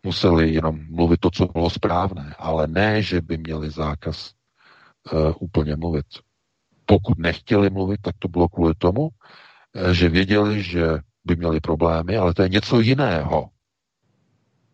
Museli 0.05 0.55
jenom 0.55 0.81
mluvit 0.91 1.21
to, 1.21 1.31
co 1.31 1.47
bylo 1.47 1.71
správné, 1.71 2.35
ale 2.39 2.67
ne, 2.67 3.03
že 3.03 3.21
by 3.21 3.39
měli 3.39 3.71
zákaz 3.71 4.33
uh, 5.13 5.33
úplně 5.41 5.77
mluvit. 5.77 6.07
Pokud 6.87 7.19
nechtěli 7.19 7.71
mluvit, 7.71 8.01
tak 8.03 8.15
to 8.19 8.29
bylo 8.29 8.49
kvůli 8.49 8.75
tomu, 8.79 9.03
uh, 9.03 9.91
že 9.93 10.09
věděli, 10.09 10.63
že 10.63 10.99
by 11.25 11.37
měli 11.37 11.61
problémy, 11.61 12.17
ale 12.17 12.35
to 12.35 12.43
je 12.43 12.49
něco 12.49 12.81
jiného. 12.81 13.49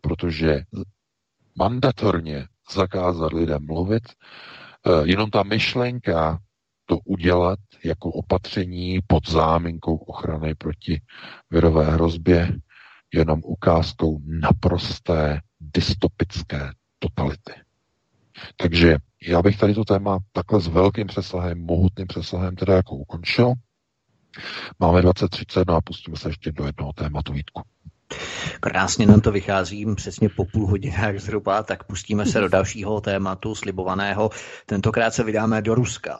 Protože 0.01 0.63
mandatorně 1.55 2.47
zakázat 2.73 3.33
lidem 3.33 3.65
mluvit, 3.65 4.03
eh, 4.09 4.89
jenom 5.03 5.29
ta 5.29 5.43
myšlenka 5.43 6.39
to 6.85 6.97
udělat 7.05 7.59
jako 7.83 8.11
opatření 8.11 8.99
pod 9.07 9.29
záminkou 9.29 9.95
ochrany 9.95 10.55
proti 10.55 11.01
virové 11.49 11.85
hrozbě, 11.85 12.57
jenom 13.13 13.41
ukázkou 13.43 14.19
naprosté 14.25 15.41
dystopické 15.59 16.71
totality. 16.99 17.53
Takže 18.57 18.97
já 19.27 19.41
bych 19.41 19.57
tady 19.57 19.73
to 19.73 19.85
téma 19.85 20.19
takhle 20.31 20.61
s 20.61 20.67
velkým 20.67 21.07
přesahem, 21.07 21.65
mohutným 21.65 22.07
přesahem 22.07 22.55
teda 22.55 22.73
jako 22.73 22.95
ukončil. 22.95 23.53
Máme 24.79 25.01
2030, 25.01 25.67
no 25.67 25.75
a 25.75 25.81
pustíme 25.81 26.17
se 26.17 26.29
ještě 26.29 26.51
do 26.51 26.65
jednoho 26.65 26.93
tématu 26.93 27.33
Vítku. 27.33 27.61
Krásně 28.59 29.05
nám 29.05 29.21
to 29.21 29.31
vychází 29.31 29.85
přesně 29.95 30.29
po 30.29 30.45
půl 30.45 30.67
hodinách 30.67 31.17
zhruba, 31.17 31.63
tak 31.63 31.83
pustíme 31.83 32.25
se 32.25 32.39
do 32.39 32.49
dalšího 32.49 33.01
tématu 33.01 33.55
slibovaného. 33.55 34.29
Tentokrát 34.65 35.13
se 35.13 35.23
vydáme 35.23 35.61
do 35.61 35.75
Ruska. 35.75 36.19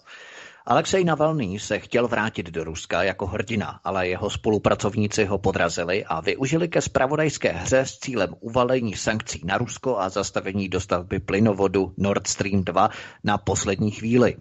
Alexej 0.65 1.03
Navalný 1.03 1.59
se 1.59 1.79
chtěl 1.79 2.07
vrátit 2.07 2.49
do 2.49 2.63
Ruska 2.63 3.03
jako 3.03 3.25
hrdina, 3.25 3.79
ale 3.83 4.07
jeho 4.07 4.29
spolupracovníci 4.29 5.25
ho 5.25 5.37
podrazili 5.37 6.05
a 6.05 6.21
využili 6.21 6.67
ke 6.67 6.81
spravodajské 6.81 7.51
hře 7.51 7.79
s 7.79 7.99
cílem 7.99 8.35
uvalení 8.39 8.95
sankcí 8.95 9.41
na 9.45 9.57
Rusko 9.57 9.97
a 9.99 10.09
zastavení 10.09 10.69
dostavby 10.69 11.19
plynovodu 11.19 11.93
Nord 11.97 12.27
Stream 12.27 12.63
2 12.63 12.89
na 13.23 13.37
poslední 13.37 13.91
chvíli. 13.91 14.37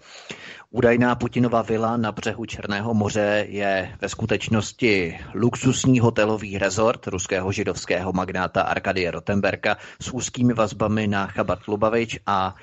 Údajná 0.70 1.14
Putinova 1.14 1.62
vila 1.62 1.96
na 1.96 2.12
břehu 2.12 2.44
Černého 2.44 2.94
moře 2.94 3.46
je 3.48 3.96
ve 4.00 4.08
skutečnosti 4.08 5.18
luxusní 5.34 6.00
hotelový 6.00 6.58
rezort 6.58 7.06
ruského 7.06 7.52
židovského 7.52 8.12
magnáta 8.12 8.62
Arkadie 8.62 9.10
Rotenberga 9.10 9.76
s 10.02 10.10
úzkými 10.10 10.52
vazbami 10.52 11.06
na 11.06 11.26
Chabat 11.26 11.68
Lubavič 11.68 12.18
a, 12.26 12.54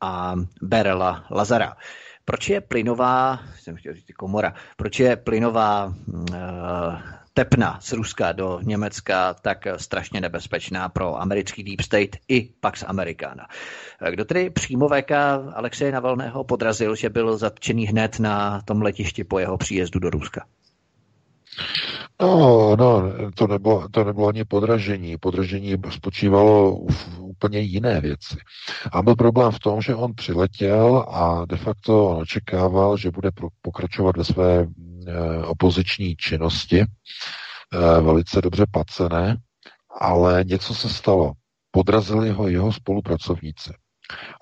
a 0.00 0.34
Berela 0.62 1.26
Lazara. 1.30 1.76
Proč 2.24 2.48
je 2.48 2.60
plynová, 2.60 3.40
jsem 3.60 3.76
chtěl 3.76 3.94
říct 3.94 4.12
komora, 4.16 4.54
proč 4.76 5.00
je 5.00 5.16
plynová 5.16 5.86
uh, 5.86 6.32
tepna 7.34 7.78
z 7.80 7.92
Ruska 7.92 8.32
do 8.32 8.60
Německa 8.62 9.34
tak 9.34 9.66
strašně 9.76 10.20
nebezpečná 10.20 10.88
pro 10.88 11.20
americký 11.20 11.62
Deep 11.62 11.80
State 11.80 12.16
i 12.28 12.48
Pax 12.60 12.84
Americana. 12.86 13.46
Kdo 14.10 14.24
tedy 14.24 14.50
přímo 14.50 14.88
VK 14.88 15.10
Alexeje 15.54 15.92
Navalného 15.92 16.44
podrazil, 16.44 16.96
že 16.96 17.10
byl 17.10 17.36
zatčený 17.36 17.86
hned 17.86 18.20
na 18.20 18.60
tom 18.60 18.82
letišti 18.82 19.24
po 19.24 19.38
jeho 19.38 19.58
příjezdu 19.58 20.00
do 20.00 20.10
Ruska? 20.10 20.46
No, 22.22 22.76
no, 22.76 23.02
to 23.34 23.46
nebylo, 23.46 23.88
to 23.88 24.04
nebylo 24.04 24.28
ani 24.28 24.44
podražení. 24.44 25.18
Podražení 25.18 25.76
spočívalo 25.90 26.78
v 26.90 27.20
úplně 27.20 27.58
jiné 27.58 28.00
věci. 28.00 28.36
A 28.92 29.02
byl 29.02 29.14
problém 29.14 29.52
v 29.52 29.58
tom, 29.58 29.80
že 29.82 29.94
on 29.94 30.14
přiletěl 30.14 31.06
a 31.08 31.44
de 31.46 31.56
facto 31.56 32.06
on 32.06 32.22
očekával, 32.22 32.96
že 32.96 33.10
bude 33.10 33.30
pokračovat 33.62 34.16
ve 34.16 34.24
své 34.24 34.60
e, 34.60 34.66
opoziční 35.44 36.16
činnosti, 36.16 36.80
e, 36.80 36.86
velice 38.00 38.40
dobře 38.40 38.66
pacené, 38.70 39.36
ale 40.00 40.44
něco 40.44 40.74
se 40.74 40.88
stalo. 40.88 41.32
Podrazili 41.70 42.30
ho 42.30 42.48
jeho 42.48 42.72
spolupracovníci. 42.72 43.72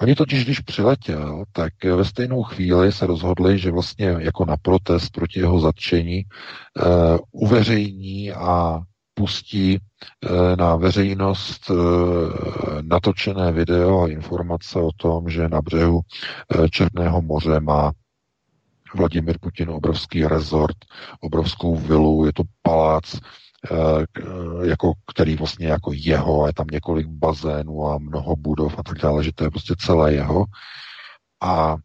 Oni 0.01 0.15
totiž, 0.15 0.45
když 0.45 0.61
přiletěl, 0.61 1.45
tak 1.53 1.85
ve 1.85 2.05
stejnou 2.05 2.43
chvíli 2.43 2.93
se 2.93 3.07
rozhodli, 3.07 3.59
že 3.59 3.71
vlastně 3.71 4.07
jako 4.19 4.45
na 4.45 4.57
protest 4.57 5.11
proti 5.11 5.41
jeho 5.41 5.61
zatčení 5.61 6.25
uh, 6.25 7.19
uveřejní 7.33 8.33
a 8.33 8.81
pustí 9.15 9.79
uh, 9.79 10.57
na 10.57 10.77
veřejnost 10.77 11.71
natočené 12.83 13.53
video 13.53 14.03
a 14.03 14.09
informace 14.09 14.79
o 14.79 14.91
tom, 14.97 15.31
že 15.31 15.49
na 15.49 15.63
břehu 15.63 16.01
Černého 16.71 17.23
moře 17.23 17.61
má 17.61 17.93
Vladimir 18.95 19.39
Putin 19.41 19.71
obrovský 19.71 20.27
rezort, 20.27 20.77
obrovskou 21.21 21.77
vilu, 21.77 22.25
je 22.27 22.33
to 22.33 22.43
palác, 22.63 23.15
Eh, 23.15 23.21
jako, 24.63 24.93
který 25.13 25.37
vlastně 25.37 25.67
jako 25.67 25.91
jeho, 25.95 26.43
a 26.43 26.47
je 26.47 26.53
tam 26.53 26.67
několik 26.73 27.07
bazénů 27.07 27.87
a 27.87 27.99
mnoho 27.99 28.37
budov 28.37 28.79
a 28.79 28.83
tak 28.83 28.99
dále, 28.99 29.25
že 29.25 29.33
to 29.35 29.45
je 29.45 29.51
prostě 29.51 29.75
celé 29.79 30.13
jeho. 30.15 30.45
A 31.43 31.77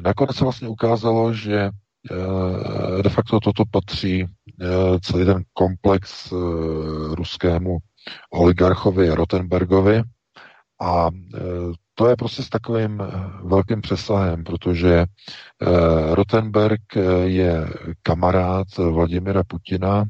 nakonec 0.00 0.36
se 0.36 0.44
vlastně 0.44 0.68
ukázalo, 0.68 1.32
že 1.34 1.70
eh, 2.10 3.02
de 3.02 3.10
facto 3.10 3.40
toto 3.40 3.64
patří 3.70 4.24
eh, 4.24 4.66
celý 5.02 5.26
ten 5.26 5.42
komplex 5.52 6.32
ruskému 7.12 7.78
oligarchovi 8.32 9.10
Rotenbergovi 9.10 10.02
a 10.80 11.08
to 12.00 12.08
je 12.08 12.16
prostě 12.16 12.42
s 12.42 12.48
takovým 12.48 13.00
eh, 13.00 13.06
velkým 13.42 13.80
přesahem, 13.80 14.44
protože 14.44 14.94
eh, 14.94 15.06
Rotenberg 16.14 16.80
eh, 16.96 17.00
je 17.24 17.68
kamarád 18.02 18.66
Vladimira 18.76 19.42
Putina, 19.44 20.04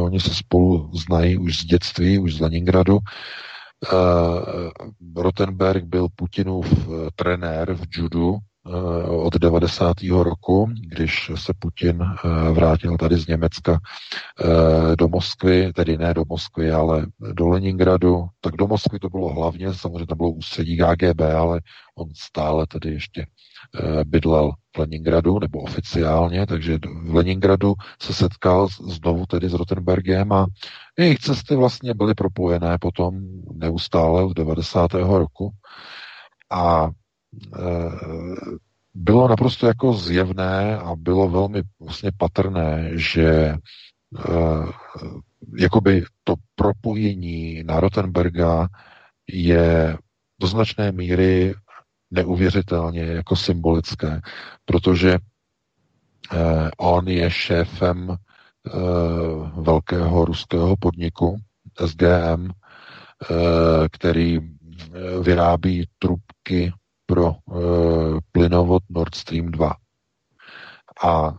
oni 0.00 0.20
se 0.20 0.34
spolu 0.34 0.90
znají 0.94 1.36
už 1.36 1.58
z 1.58 1.64
dětství, 1.64 2.18
už 2.18 2.34
z 2.34 2.40
Leningradu. 2.40 2.98
Rotenberg 5.16 5.84
byl 5.84 6.06
Putinův 6.16 6.88
trenér 7.16 7.74
v 7.74 7.82
judu, 7.92 8.36
od 9.08 9.34
90. 9.34 9.96
roku, 10.22 10.68
když 10.88 11.30
se 11.34 11.52
Putin 11.58 12.02
eh, 12.02 12.52
vrátil 12.52 12.96
tady 12.96 13.16
z 13.16 13.26
Německa 13.26 13.80
eh, 14.40 14.96
do 14.96 15.08
Moskvy, 15.08 15.72
tedy 15.72 15.98
ne 15.98 16.14
do 16.14 16.24
Moskvy, 16.28 16.70
ale 16.72 17.06
do 17.32 17.48
Leningradu, 17.48 18.26
tak 18.40 18.56
do 18.56 18.66
Moskvy 18.66 18.98
to 18.98 19.08
bylo 19.08 19.34
hlavně, 19.34 19.74
samozřejmě 19.74 20.06
to 20.06 20.14
bylo 20.14 20.30
ústředí 20.30 20.78
KGB, 20.78 21.20
ale 21.20 21.60
on 21.98 22.08
stále 22.14 22.66
tedy 22.66 22.90
ještě 22.90 23.26
bydlel 24.04 24.52
v 24.76 24.78
Leningradu, 24.78 25.38
nebo 25.38 25.58
oficiálně, 25.58 26.46
takže 26.46 26.78
v 27.04 27.14
Leningradu 27.14 27.74
se 28.02 28.14
setkal 28.14 28.68
znovu 28.68 29.26
tedy 29.26 29.48
s 29.48 29.54
Rotenbergem 29.54 30.32
a 30.32 30.46
jejich 30.98 31.18
cesty 31.18 31.56
vlastně 31.56 31.94
byly 31.94 32.14
propojené 32.14 32.78
potom 32.80 33.20
neustále 33.52 34.24
od 34.24 34.32
90. 34.32 34.94
roku. 34.94 35.50
A 36.50 36.90
Eh, 36.90 36.90
bylo 38.94 39.28
naprosto 39.28 39.66
jako 39.66 39.92
zjevné 39.92 40.78
a 40.78 40.96
bylo 40.96 41.28
velmi 41.28 41.62
vlastně 41.80 42.10
patrné, 42.16 42.90
že 42.94 43.28
eh, 43.28 43.58
jakoby 45.56 46.04
to 46.24 46.34
propojení 46.54 47.62
na 47.62 47.80
Rottenberga 47.80 48.68
je 49.32 49.98
do 50.40 50.46
značné 50.46 50.92
míry 50.92 51.54
neuvěřitelně 52.10 53.02
jako 53.02 53.36
symbolické, 53.36 54.20
protože 54.64 55.18
eh, 56.32 56.70
on 56.78 57.08
je 57.08 57.30
šéfem 57.30 58.16
velkého 59.56 60.24
ruského 60.24 60.76
podniku 60.76 61.36
SGM, 61.86 62.50
který 63.90 64.38
vyrábí 65.22 65.88
trubky 65.98 66.72
pro 67.06 67.30
e, 67.30 67.34
plynovod 68.32 68.82
Nord 68.90 69.14
Stream 69.14 69.50
2. 69.50 69.74
A 71.04 71.38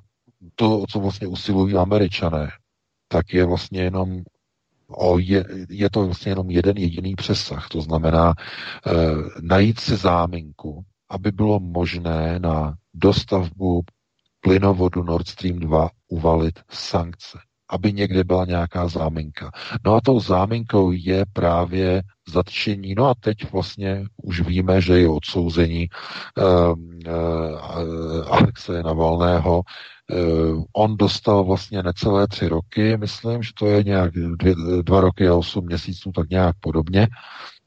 to, 0.56 0.86
co 0.90 1.00
vlastně 1.00 1.28
usilují 1.28 1.76
američané, 1.76 2.50
tak 3.08 3.34
je 3.34 3.46
vlastně 3.46 3.82
jenom 3.82 4.24
o 4.88 5.20
je, 5.20 5.46
je 5.70 5.90
to 5.90 6.06
vlastně 6.06 6.32
jenom 6.32 6.50
jeden 6.50 6.78
jediný 6.78 7.16
přesah. 7.16 7.70
To 7.70 7.82
znamená 7.82 8.34
e, 8.34 8.92
najít 9.42 9.80
si 9.80 9.96
záminku, 9.96 10.86
aby 11.10 11.32
bylo 11.32 11.60
možné 11.60 12.40
na 12.40 12.76
dostavbu 12.94 13.82
plynovodu 14.40 15.04
Nord 15.04 15.28
Stream 15.28 15.60
2 15.60 15.90
uvalit 16.08 16.60
sankce 16.70 17.38
aby 17.70 17.94
někde 17.94 18.24
byla 18.24 18.46
nějaká 18.46 18.88
záminka. 18.88 19.52
No 19.86 19.96
a 19.96 20.02
tou 20.02 20.20
záminkou 20.20 20.92
je 20.92 21.26
právě 21.34 22.02
zatčení. 22.34 22.96
No 22.96 23.06
a 23.06 23.14
teď 23.20 23.52
vlastně 23.52 24.04
už 24.24 24.42
víme, 24.42 24.82
že 24.82 25.00
je 25.00 25.10
odsouzení 25.10 25.88
uh, 26.38 26.76
uh, 27.14 28.34
Alexe 28.34 28.84
Navalného. 28.84 29.62
Uh, 30.14 30.64
on 30.76 30.98
dostal 30.98 31.44
vlastně 31.44 31.84
necelé 31.84 32.28
tři 32.28 32.48
roky, 32.48 32.98
myslím, 32.98 33.44
že 33.44 33.52
to 33.60 33.66
je 33.66 33.84
nějak 33.84 34.12
dvě, 34.14 34.56
dva 34.82 35.02
roky 35.02 35.28
a 35.28 35.36
osm 35.36 35.66
měsíců, 35.66 36.12
tak 36.12 36.30
nějak 36.30 36.56
podobně. 36.60 37.08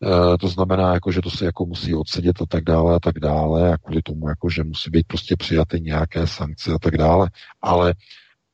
Uh, 0.01 0.37
to 0.37 0.49
znamená, 0.49 0.95
jako, 0.95 1.13
že 1.13 1.21
to 1.21 1.31
se 1.31 1.45
jako 1.45 1.67
musí 1.67 1.95
odsedět 1.95 2.43
a 2.43 2.47
tak 2.49 2.65
dále 2.65 2.97
a 2.97 3.01
tak 3.01 3.19
dále 3.19 3.73
a 3.73 3.77
kvůli 3.77 4.03
tomu, 4.03 4.29
jako, 4.29 4.51
že 4.51 4.65
musí 4.65 4.91
být 4.91 5.07
prostě 5.07 5.37
přijaty 5.37 5.81
nějaké 5.81 6.27
sankce 6.27 6.73
a 6.73 6.79
tak 6.79 6.97
dále. 6.97 7.31
Ale 7.63 7.95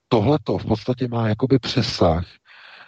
tohleto 0.09 0.59
v 0.59 0.66
podstatě 0.66 1.09
má 1.09 1.28
jakoby 1.28 1.59
přesah, 1.59 2.26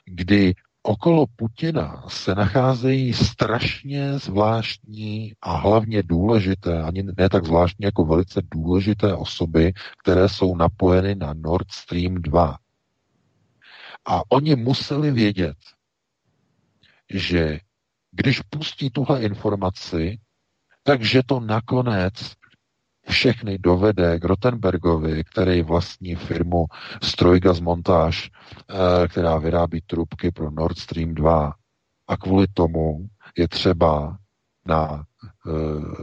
kdy 0.04 0.54
okolo 0.82 1.26
Putina 1.36 2.04
se 2.08 2.34
nacházejí 2.34 3.14
strašně 3.14 4.18
zvláštní 4.18 5.32
a 5.42 5.56
hlavně 5.56 6.02
důležité, 6.02 6.82
ani 6.82 7.02
ne 7.02 7.28
tak 7.28 7.44
zvláštní 7.44 7.84
jako 7.84 8.04
velice 8.04 8.42
důležité 8.50 9.14
osoby, 9.14 9.72
které 10.02 10.28
jsou 10.28 10.56
napojeny 10.56 11.14
na 11.14 11.34
Nord 11.34 11.72
Stream 11.72 12.14
2. 12.14 12.58
A 14.06 14.22
oni 14.28 14.56
museli 14.56 15.10
vědět, 15.10 15.56
že 17.10 17.60
když 18.12 18.40
pustí 18.40 18.90
tuhle 18.90 19.22
informaci, 19.22 20.18
takže 20.82 21.22
to 21.26 21.40
nakonec 21.40 22.14
všechny 23.08 23.58
dovede 23.58 24.20
k 24.20 24.24
Rottenbergovi, 24.24 25.24
který 25.24 25.62
vlastní 25.62 26.14
firmu 26.14 26.66
Strojgas 27.02 27.60
Montage, 27.60 28.18
eh, 28.22 29.08
která 29.08 29.38
vyrábí 29.38 29.80
trubky 29.80 30.30
pro 30.30 30.50
Nord 30.50 30.78
Stream 30.78 31.14
2. 31.14 31.54
A 32.08 32.16
kvůli 32.16 32.46
tomu 32.46 33.08
je 33.38 33.48
třeba 33.48 34.18
na 34.66 35.04
eh, 35.24 35.50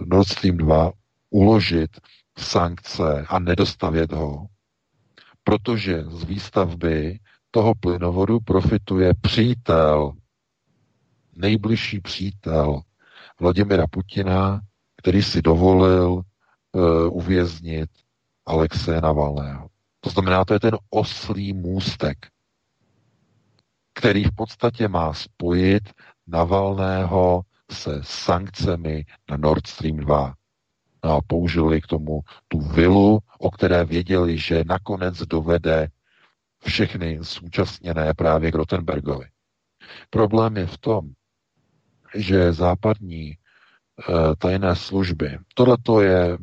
Nord 0.05 0.27
Stream 0.27 0.57
2 0.57 0.91
uložit 1.29 1.89
sankce 2.37 3.25
a 3.29 3.39
nedostavět 3.39 4.11
ho, 4.11 4.45
protože 5.43 6.03
z 6.03 6.23
výstavby 6.23 7.19
toho 7.51 7.73
plynovodu 7.75 8.39
profituje 8.39 9.13
přítel, 9.21 10.11
nejbližší 11.35 11.99
přítel 11.99 12.81
Vladimira 13.39 13.87
Putina, 13.87 14.61
který 14.97 15.23
si 15.23 15.41
dovolil 15.41 16.21
uh, 16.75 17.17
uvěznit 17.17 17.89
Alexe 18.45 19.01
Navalného. 19.01 19.69
To 19.99 20.09
znamená, 20.09 20.45
to 20.45 20.53
je 20.53 20.59
ten 20.59 20.77
oslý 20.89 21.53
můstek, 21.53 22.17
který 23.93 24.23
v 24.23 24.35
podstatě 24.35 24.87
má 24.87 25.13
spojit 25.13 25.83
Navalného 26.27 27.41
se 27.71 27.99
sankcemi 28.03 29.05
na 29.29 29.37
Nord 29.37 29.67
Stream 29.67 29.97
2. 29.97 30.33
No 31.03 31.11
a 31.11 31.21
použili 31.27 31.81
k 31.81 31.87
tomu 31.87 32.21
tu 32.47 32.59
vilu, 32.59 33.19
o 33.39 33.51
které 33.51 33.85
věděli, 33.85 34.37
že 34.37 34.63
nakonec 34.65 35.17
dovede 35.17 35.87
všechny 36.65 37.19
zúčastněné 37.21 38.13
právě 38.13 38.51
k 38.51 38.55
Rottenbergovi. 38.55 39.25
Problém 40.09 40.57
je 40.57 40.67
v 40.67 40.77
tom, 40.77 41.09
že 42.15 42.53
západní 42.53 43.27
e, 43.27 43.37
tajné 44.37 44.75
služby, 44.75 45.37
tohle 45.53 45.77
je 46.05 46.37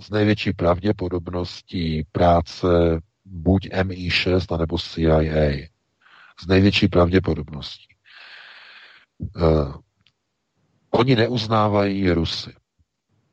z 0.00 0.10
největší 0.10 0.52
pravděpodobností 0.52 2.06
práce 2.12 2.66
buď 3.24 3.68
MI6 3.68 4.58
nebo 4.58 4.78
CIA. 4.78 5.68
Z 6.40 6.46
největší 6.46 6.88
pravděpodobností. 6.88 7.86
Uh, 9.36 9.74
oni 10.90 11.16
neuznávají 11.16 12.10
Rusy. 12.10 12.54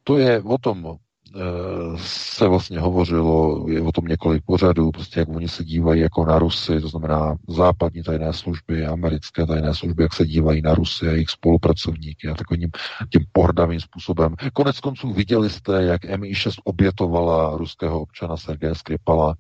To 0.04 0.18
je 0.18 0.42
o 0.42 0.58
tom, 0.58 0.98
se 1.98 2.48
vlastně 2.48 2.80
hovořilo, 2.80 3.66
je 3.70 3.82
o 3.82 3.92
tom 3.92 4.06
několik 4.06 4.44
pořadů, 4.46 4.92
prostě 4.92 5.20
jak 5.20 5.30
oni 5.30 5.48
se 5.48 5.64
dívají 5.64 6.02
jako 6.02 6.26
na 6.26 6.40
Rusy, 6.40 6.82
to 6.82 6.88
znamená 6.88 7.36
západní 7.48 8.04
tajné 8.04 8.34
služby, 8.34 8.86
americké 8.86 9.46
tajné 9.46 9.76
služby, 9.76 10.04
jak 10.04 10.14
se 10.14 10.26
dívají 10.26 10.62
na 10.62 10.76
Rusy 10.76 11.08
a 11.08 11.12
jejich 11.12 11.30
spolupracovníky 11.30 12.28
a 12.28 12.34
takovým 12.34 12.70
tím 13.12 13.26
pohrdavým 13.32 13.80
způsobem. 13.80 14.36
Konec 14.54 14.80
konců 14.80 15.14
viděli 15.14 15.50
jste, 15.50 15.84
jak 15.84 16.04
MI6 16.04 16.52
obětovala 16.64 17.58
ruského 17.58 18.02
občana 18.02 18.38
Sergeje 18.38 18.76
Skripala 18.76 19.36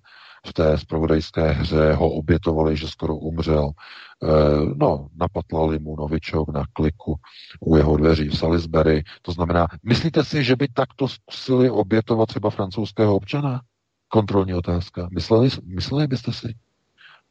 v 0.45 0.53
té 0.53 0.77
spravodajské 0.77 1.51
hře 1.51 1.93
ho 1.93 2.09
obětovali, 2.09 2.77
že 2.77 2.87
skoro 2.87 3.15
umřel. 3.15 3.69
E, 3.69 4.27
no, 4.75 5.07
napatlali 5.15 5.79
mu 5.79 5.95
Novičok 5.95 6.49
na 6.49 6.63
kliku 6.73 7.15
u 7.59 7.77
jeho 7.77 7.97
dveří 7.97 8.27
v 8.29 8.37
Salisbury. 8.37 9.03
To 9.21 9.31
znamená, 9.31 9.67
myslíte 9.83 10.23
si, 10.23 10.43
že 10.43 10.55
by 10.55 10.67
takto 10.67 11.07
zkusili 11.07 11.69
obětovat 11.69 12.29
třeba 12.29 12.49
francouzského 12.49 13.15
občana? 13.15 13.61
Kontrolní 14.07 14.53
otázka. 14.53 15.09
Mysleli, 15.11 15.49
mysleli 15.63 16.07
byste 16.07 16.33
si? 16.33 16.55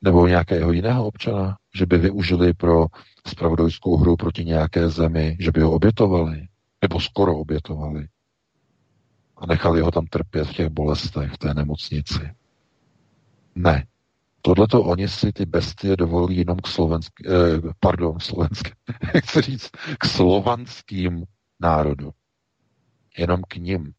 Nebo 0.02 0.26
nějakého 0.26 0.72
jiného 0.72 1.06
občana, 1.06 1.56
že 1.74 1.86
by 1.86 1.98
využili 1.98 2.54
pro 2.54 2.86
spravodajskou 3.26 3.96
hru 3.96 4.16
proti 4.16 4.44
nějaké 4.44 4.88
zemi, 4.88 5.36
že 5.40 5.50
by 5.50 5.60
ho 5.60 5.72
obětovali? 5.72 6.46
Nebo 6.82 7.00
skoro 7.00 7.38
obětovali? 7.38 8.06
A 9.36 9.46
nechali 9.46 9.80
ho 9.80 9.90
tam 9.90 10.06
trpět 10.06 10.44
v 10.44 10.52
těch 10.52 10.68
bolestech, 10.68 11.32
v 11.32 11.38
té 11.38 11.54
nemocnici. 11.54 12.30
Ne. 13.54 13.86
Tohle 14.42 14.68
to 14.68 14.82
oni 14.82 15.08
si 15.08 15.32
ty 15.32 15.46
bestie 15.46 15.96
dovolí 15.96 16.36
jenom 16.36 16.58
k 16.58 16.66
slovenským, 16.66 17.26
eh, 17.30 17.72
pardon, 17.80 18.20
slovenským, 18.20 18.74
jak 19.14 19.30
se 19.30 19.42
říct, 19.42 19.70
k 19.98 20.04
slovanským 20.04 21.24
národu. 21.60 22.10
Jenom 23.18 23.42
k 23.48 23.56
ním. 23.56 23.92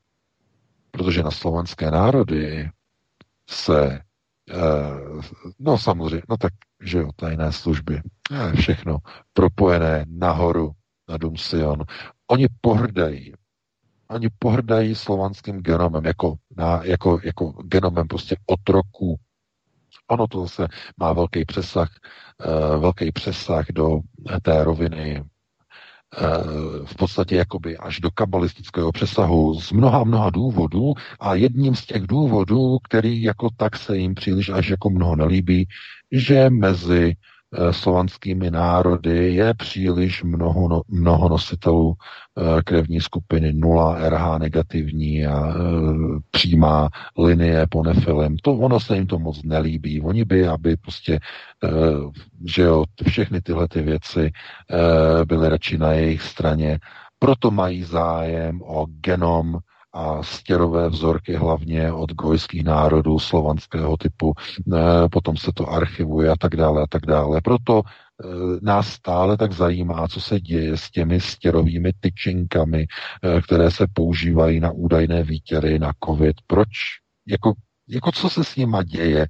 Protože 0.91 1.24
na 1.24 1.32
slovenské 1.32 1.91
národy 1.91 2.70
se, 3.49 4.01
eh, 4.49 4.54
no 5.60 5.78
samozřejmě, 5.78 6.22
no 6.30 6.38
tak, 6.38 6.54
že 6.82 6.97
jo, 6.97 7.10
tajné 7.16 7.51
služby, 7.51 8.01
eh, 8.32 8.56
všechno 8.56 8.97
propojené 9.34 10.06
nahoru 10.08 10.72
na 11.10 11.18
Dům 11.18 11.38
Sion. 11.38 11.84
Oni 12.28 12.47
pohrdají 12.62 13.34
oni 14.14 14.30
pohrdají 14.39 14.95
slovanským 14.95 15.62
genomem, 15.62 16.06
jako, 16.06 16.36
na, 16.58 16.84
jako, 16.84 17.20
jako 17.24 17.51
genomem 17.51 18.08
prostě 18.08 18.36
otroků, 18.45 19.20
Ono 20.08 20.28
to 20.28 20.41
zase 20.41 20.68
má 20.98 21.14
velký 21.14 21.46
přesah, 21.46 21.89
uh, 22.46 22.82
velký 22.82 23.12
přesah 23.12 23.66
do 23.74 24.00
té 24.41 24.64
roviny 24.64 25.22
uh, 25.22 26.86
v 26.86 26.96
podstatě 26.96 27.36
jakoby 27.36 27.78
až 27.78 28.00
do 28.00 28.12
kabalistického 28.12 28.91
přesahu 28.91 29.62
z 29.62 29.72
mnoha, 29.72 30.04
mnoha 30.04 30.30
důvodů 30.30 30.94
a 31.20 31.36
jedním 31.36 31.76
z 31.76 31.86
těch 31.86 32.02
důvodů, 32.02 32.78
který 32.84 33.24
jako 33.24 33.50
tak 33.58 33.78
se 33.78 33.98
jim 33.98 34.16
příliš 34.16 34.50
až 34.50 34.68
jako 34.68 34.89
mnoho 34.89 35.16
nelíbí, 35.16 35.68
že 36.12 36.50
mezi 36.50 37.16
Eh, 37.16 37.33
slovanskými 37.72 38.51
národy 38.51 39.34
je 39.34 39.54
příliš 39.54 40.24
mnoho, 40.24 40.68
no, 40.68 40.82
mnoho 40.88 41.30
nositelů 41.30 41.93
eh, 41.93 42.62
krevní 42.64 43.01
skupiny 43.01 43.54
0, 43.54 44.10
RH 44.10 44.38
negativní 44.38 45.26
a 45.26 45.49
e, 45.49 45.54
přímá 46.32 46.89
linie 47.18 47.66
po 47.70 47.84
nefilem. 47.84 48.38
To 48.38 48.54
ono 48.54 48.80
se 48.80 48.95
jim 48.95 49.08
to 49.08 49.20
moc 49.20 49.43
nelíbí. 49.43 50.01
Oni 50.01 50.26
by, 50.26 50.47
aby 50.47 50.78
prostě, 50.78 51.20
že 52.45 52.62
jo, 52.62 52.84
všechny 53.08 53.41
tyhle 53.41 53.68
ty 53.68 53.82
věci 53.82 54.32
byly 55.26 55.49
radši 55.49 55.78
na 55.78 55.91
jejich 55.91 56.22
straně. 56.22 56.80
Proto 57.20 57.51
mají 57.51 57.84
zájem 57.84 58.62
o 58.62 58.86
genom 58.86 59.60
a 59.94 60.24
stěrové 60.24 60.89
vzorky 60.89 61.36
hlavně 61.36 61.91
od 61.91 62.12
gojských 62.12 62.64
národů 62.64 63.20
slovanského 63.20 63.98
typu, 63.98 64.34
e, 64.76 65.10
potom 65.10 65.38
se 65.38 65.52
to 65.54 65.70
archivuje 65.70 66.30
a 66.30 66.36
tak 66.36 66.56
dále 66.56 66.84
a 66.84 66.88
tak 66.89 67.05
dále. 67.05 67.42
Proto 67.42 67.82
e, 67.82 68.26
nás 68.62 68.88
stále 68.88 69.38
tak 69.38 69.51
zajímá, 69.51 70.08
co 70.08 70.22
se 70.22 70.39
děje 70.39 70.78
s 70.78 70.92
těmi 70.92 71.20
stěrovými 71.20 71.92
tyčinkami, 72.00 72.88
e, 72.88 73.42
které 73.42 73.72
se 73.72 73.88
používají 73.93 74.59
na 74.59 74.72
údajné 74.72 75.24
výtěry, 75.24 75.80
na 75.80 75.92
covid. 76.05 76.36
Proč? 76.47 76.70
Jako, 77.28 77.54
jako 77.88 78.12
co 78.12 78.30
se 78.30 78.43
s 78.43 78.55
nima 78.55 78.84
děje? 78.84 79.28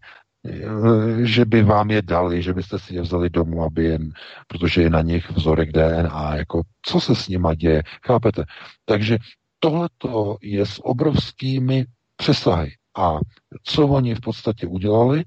že 1.24 1.46
by 1.46 1.64
vám 1.64 1.92
je 1.92 2.02
dali, 2.02 2.42
že 2.42 2.54
byste 2.54 2.80
si 2.80 2.96
je 2.96 3.02
vzali 3.02 3.30
domů, 3.30 3.64
aby 3.64 3.84
jen, 3.84 4.12
protože 4.48 4.82
je 4.82 4.90
na 4.90 5.02
nich 5.02 5.32
vzorek 5.32 5.72
DNA, 5.72 6.36
jako 6.36 6.62
co 6.82 7.00
se 7.00 7.16
s 7.16 7.28
nima 7.28 7.54
děje, 7.54 7.84
chápete? 8.06 8.44
Takže 8.86 9.18
tohleto 9.64 10.38
je 10.42 10.66
s 10.66 10.86
obrovskými 10.86 11.86
přesahy. 12.16 12.72
A 12.98 13.20
co 13.64 13.88
oni 13.88 14.16
v 14.16 14.22
podstatě 14.22 14.68
udělali, 14.68 15.24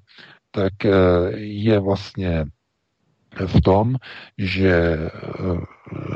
tak 0.50 0.72
je 1.36 1.80
vlastně 1.80 2.44
v 3.46 3.60
tom, 3.60 3.96
že 4.38 4.98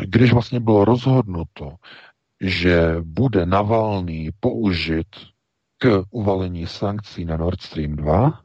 když 0.05 0.33
vlastně 0.33 0.61
bylo 0.61 0.85
rozhodnuto, 0.85 1.75
že 2.41 2.97
bude 3.03 3.47
Navalný 3.47 4.31
použit 4.41 5.09
k 5.79 6.05
uvalení 6.11 6.67
sankcí 6.67 7.25
na 7.25 7.37
Nord 7.37 7.61
Stream 7.61 7.97
2, 7.97 8.41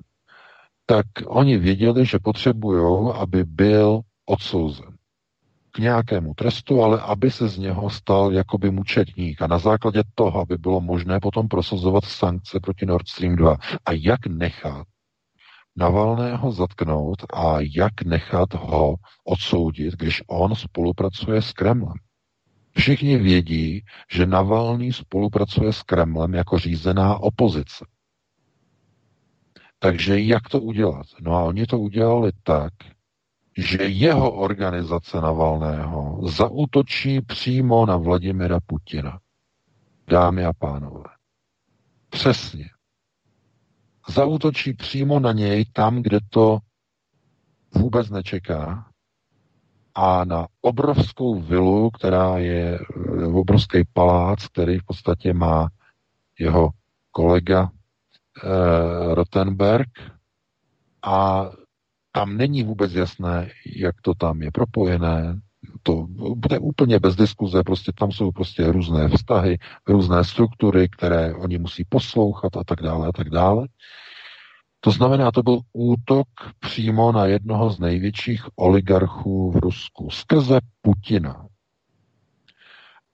tak 0.85 1.06
oni 1.26 1.57
věděli, 1.57 2.06
že 2.06 2.19
potřebují, 2.19 3.14
aby 3.15 3.43
byl 3.43 4.02
odsouzen 4.26 4.95
k 5.76 5.80
nějakému 5.80 6.34
trestu, 6.34 6.84
ale 6.84 7.02
aby 7.02 7.31
se 7.31 7.47
z 7.47 7.57
něho 7.57 7.89
stal 7.89 8.34
jakoby 8.34 8.72
mučetník 8.72 9.41
a 9.41 9.47
na 9.47 9.57
základě 9.57 10.03
toho, 10.15 10.41
aby 10.41 10.57
bylo 10.57 10.81
možné 10.81 11.19
potom 11.19 11.47
prosazovat 11.47 12.06
sankce 12.06 12.60
proti 12.60 12.85
Nord 12.85 13.07
Stream 13.07 13.35
2. 13.35 13.57
A 13.85 13.91
jak 13.91 14.27
nechat 14.27 14.88
Navalného 15.76 16.52
zatknout 16.52 17.18
a 17.34 17.57
jak 17.76 18.02
nechat 18.06 18.53
ho 18.53 18.95
odsoudit, 19.23 19.93
když 19.93 20.22
on 20.27 20.56
spolupracuje 20.56 21.41
s 21.41 21.53
Kremlem. 21.53 21.97
Všichni 22.77 23.18
vědí, 23.18 23.84
že 24.11 24.26
Navalný 24.26 24.93
spolupracuje 24.93 25.73
s 25.73 25.84
Kremlem 25.84 26.34
jako 26.34 26.60
řízená 26.60 27.18
opozice. 27.18 27.85
Takže 29.80 30.19
jak 30.19 30.49
to 30.49 30.61
udělat? 30.61 31.06
No 31.22 31.35
a 31.35 31.43
oni 31.43 31.65
to 31.65 31.80
udělali 31.80 32.31
tak, 32.43 32.73
že 33.57 33.84
jeho 33.84 34.32
organizace 34.32 35.22
Navalného 35.22 36.27
zautočí 36.27 37.22
přímo 37.22 37.86
na 37.86 37.98
Vladimira 37.98 38.60
Putina. 38.60 39.19
Dámy 40.07 40.45
a 40.45 40.53
pánové. 40.53 41.03
Přesně. 42.10 42.69
Zautočí 44.10 44.73
přímo 44.73 45.19
na 45.19 45.32
něj 45.32 45.65
tam, 45.73 46.02
kde 46.02 46.19
to 46.30 46.60
vůbec 47.76 48.10
nečeká 48.10 48.86
a 49.95 50.26
na 50.26 50.48
obrovskou 50.61 51.41
vilu, 51.41 51.91
která 51.91 52.38
je 52.38 52.80
eh, 52.80 53.26
obrovský 53.26 53.84
palác, 53.94 54.48
který 54.48 54.80
v 54.80 54.86
podstatě 54.86 55.34
má 55.34 55.68
jeho 56.40 56.69
kolega 57.11 57.69
eh, 58.44 59.15
Rottenberg 59.15 59.90
a 61.03 61.49
tam 62.16 62.38
není 62.38 62.64
vůbec 62.64 62.94
jasné, 62.94 63.50
jak 63.76 64.02
to 64.02 64.14
tam 64.14 64.42
je 64.42 64.52
propojené, 64.52 65.40
to 65.84 66.08
bude 66.36 66.60
úplně 66.60 67.00
bez 67.00 67.16
diskuze, 67.16 67.64
prostě 67.64 67.92
tam 68.00 68.12
jsou 68.12 68.32
prostě 68.32 68.72
různé 68.72 69.08
vztahy, 69.08 69.58
různé 69.88 70.24
struktury, 70.24 70.90
které 70.90 71.34
oni 71.34 71.58
musí 71.58 71.84
poslouchat 71.90 72.58
a 72.58 72.64
tak 72.64 72.82
dále 72.82 73.08
a 73.08 73.12
tak 73.12 73.30
dále. 73.30 73.68
To 74.80 74.92
znamená, 74.92 75.32
to 75.32 75.44
byl 75.44 75.60
útok 75.74 76.28
přímo 76.60 77.12
na 77.12 77.26
jednoho 77.26 77.70
z 77.70 77.80
největších 77.80 78.46
oligarchů 78.56 79.52
v 79.52 79.56
Rusku 79.56 80.10
skrze 80.10 80.60
Putina. 80.82 81.48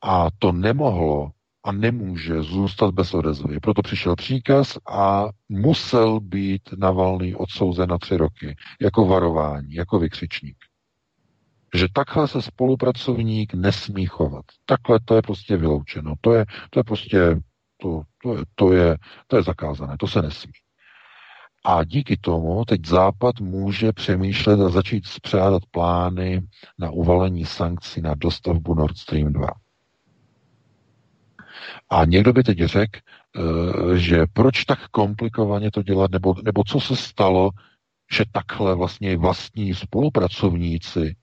A 0.02 0.28
to 0.40 0.52
nemohlo 0.52 1.32
a 1.64 1.72
nemůže 1.72 2.42
zůstat 2.42 2.94
bez 2.94 3.14
odezvy. 3.14 3.60
Proto 3.60 3.82
přišel 3.82 4.16
příkaz 4.16 4.78
a 4.90 5.26
musel 5.50 6.20
být 6.20 6.62
Navalný 6.78 7.36
odsouzen 7.36 7.90
na 7.90 7.98
tři 7.98 8.18
roky 8.18 8.56
jako 8.82 9.06
varování, 9.06 9.74
jako 9.74 10.00
vykřičník. 10.00 10.58
Že 11.76 11.88
takhle 11.94 12.28
se 12.28 12.42
spolupracovník 12.42 13.54
nesmí 13.54 14.06
chovat. 14.06 14.46
Takhle 14.66 15.00
to 15.06 15.16
je 15.16 15.22
prostě 15.22 15.58
vyloučeno. 15.58 16.14
To 16.22 16.34
je, 16.34 16.46
to 16.70 16.80
je 16.80 16.84
prostě, 16.84 17.40
to, 17.78 18.02
to, 18.24 18.38
je, 18.38 18.44
to, 18.56 18.74
je, 18.74 18.98
to 19.28 19.38
je 19.38 19.44
zakázané, 19.44 19.96
to 20.00 20.08
se 20.08 20.22
nesmí. 20.22 20.54
A 21.66 21.84
díky 21.84 22.18
tomu 22.18 22.66
teď 22.66 22.86
Západ 22.86 23.40
může 23.40 23.94
přemýšlet 23.94 24.62
a 24.62 24.70
začít 24.70 25.06
spřádat 25.06 25.64
plány 25.72 26.42
na 26.80 26.92
uvalení 26.92 27.46
sankcí 27.46 28.02
na 28.02 28.16
dostavbu 28.16 28.74
Nord 28.74 28.98
Stream 28.98 29.34
2. 29.34 29.48
A 31.90 32.06
někdo 32.06 32.34
by 32.34 32.44
teď 32.44 32.58
řekl, 32.58 33.00
eh, 33.00 33.98
že 33.98 34.26
proč 34.34 34.66
tak 34.66 34.88
komplikovaně 34.88 35.72
to 35.72 35.84
dělat, 35.84 36.12
nebo, 36.12 36.36
nebo 36.44 36.64
co 36.64 36.80
se 36.80 36.96
stalo, 36.96 37.50
že 38.12 38.24
takhle 38.32 38.76
vlastně 38.76 39.18
vlastní 39.18 39.74
spolupracovníci 39.74 41.16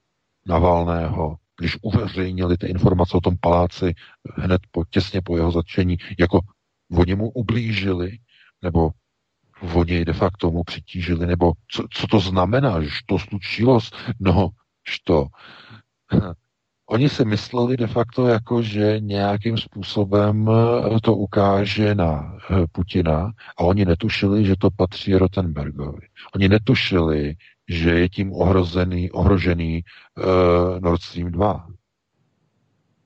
Navalného, 0.47 1.37
když 1.59 1.77
uveřejnili 1.83 2.57
ty 2.57 2.67
informace 2.67 3.17
o 3.17 3.21
tom 3.21 3.37
paláci 3.41 3.95
hned 4.37 4.61
po, 4.71 4.85
těsně 4.85 5.21
po 5.23 5.37
jeho 5.37 5.53
začení, 5.53 5.97
jako 6.19 6.41
oni 6.93 7.15
mu 7.15 7.31
ublížili, 7.31 8.19
nebo 8.63 8.91
oni 9.75 10.05
de 10.05 10.13
facto 10.13 10.51
mu 10.51 10.65
přitížili, 10.65 11.27
nebo 11.27 11.53
co, 11.71 11.85
co 11.91 12.07
to 12.07 12.21
znamená, 12.21 12.83
že 12.83 12.91
to 13.07 13.19
slučilo, 13.19 13.79
no, 14.21 14.51
to 15.05 15.27
Oni 16.91 17.09
si 17.09 17.25
mysleli 17.25 17.77
de 17.77 17.87
facto 17.87 18.27
jako, 18.27 18.63
že 18.63 19.01
nějakým 19.01 19.57
způsobem 19.57 20.51
eh, 20.51 21.01
to 21.01 21.17
ukáže 21.17 21.95
na 21.95 22.37
eh, 22.51 22.67
Putina 22.73 23.33
a 23.59 23.65
oni 23.65 23.85
netušili, 23.85 24.45
že 24.45 24.57
to 24.57 24.71
patří 24.71 25.15
Rottenbergovi. 25.15 26.09
Oni 26.35 26.49
netušili, 26.49 27.35
že 27.69 27.91
je 27.91 28.09
tím 28.09 28.33
ohrozený, 28.33 29.11
ohrožený 29.11 29.83
uh, 30.17 30.81
Nord 30.81 31.03
Stream 31.03 31.31
2. 31.31 31.69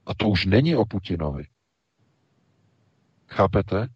A 0.06 0.14
to 0.14 0.28
už 0.28 0.46
není 0.46 0.76
o 0.76 0.84
Putinovi. 0.84 1.44
Chápete? 3.28 3.88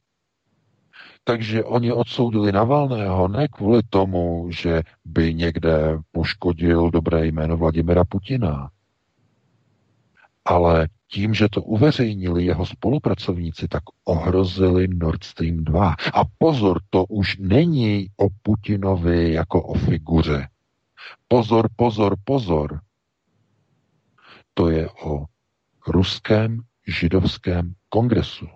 Takže 1.25 1.65
oni 1.65 1.93
odsoudili 1.93 2.53
Navalného 2.53 3.29
ne 3.29 3.49
kvůli 3.49 3.83
tomu, 3.91 4.49
že 4.51 4.83
by 5.05 5.35
někde 5.35 5.99
poškodil 6.13 6.91
dobré 6.91 7.27
jméno 7.27 7.57
Vladimira 7.57 8.05
Putina, 8.05 8.71
ale 10.47 10.89
tím, 11.09 11.35
že 11.35 11.49
to 11.49 11.63
uveřejnili 11.63 12.45
jeho 12.45 12.67
spolupracovníci, 12.67 13.69
tak 13.69 13.83
ohrozili 14.05 14.89
Nord 14.89 15.25
Stream 15.25 15.65
2. 15.65 15.97
A 16.15 16.23
pozor, 16.39 16.81
to 16.91 17.05
už 17.05 17.37
není 17.39 18.09
o 18.17 18.29
Putinovi 18.43 19.33
jako 19.33 19.63
o 19.63 19.75
figuře. 19.75 20.49
Pozor, 21.29 21.69
pozor, 21.77 22.17
pozor. 22.25 22.81
To 24.55 24.71
je 24.71 24.89
o 24.91 25.25
ruském 25.87 26.61
židovském 26.87 27.75
kongresu, 27.89 28.47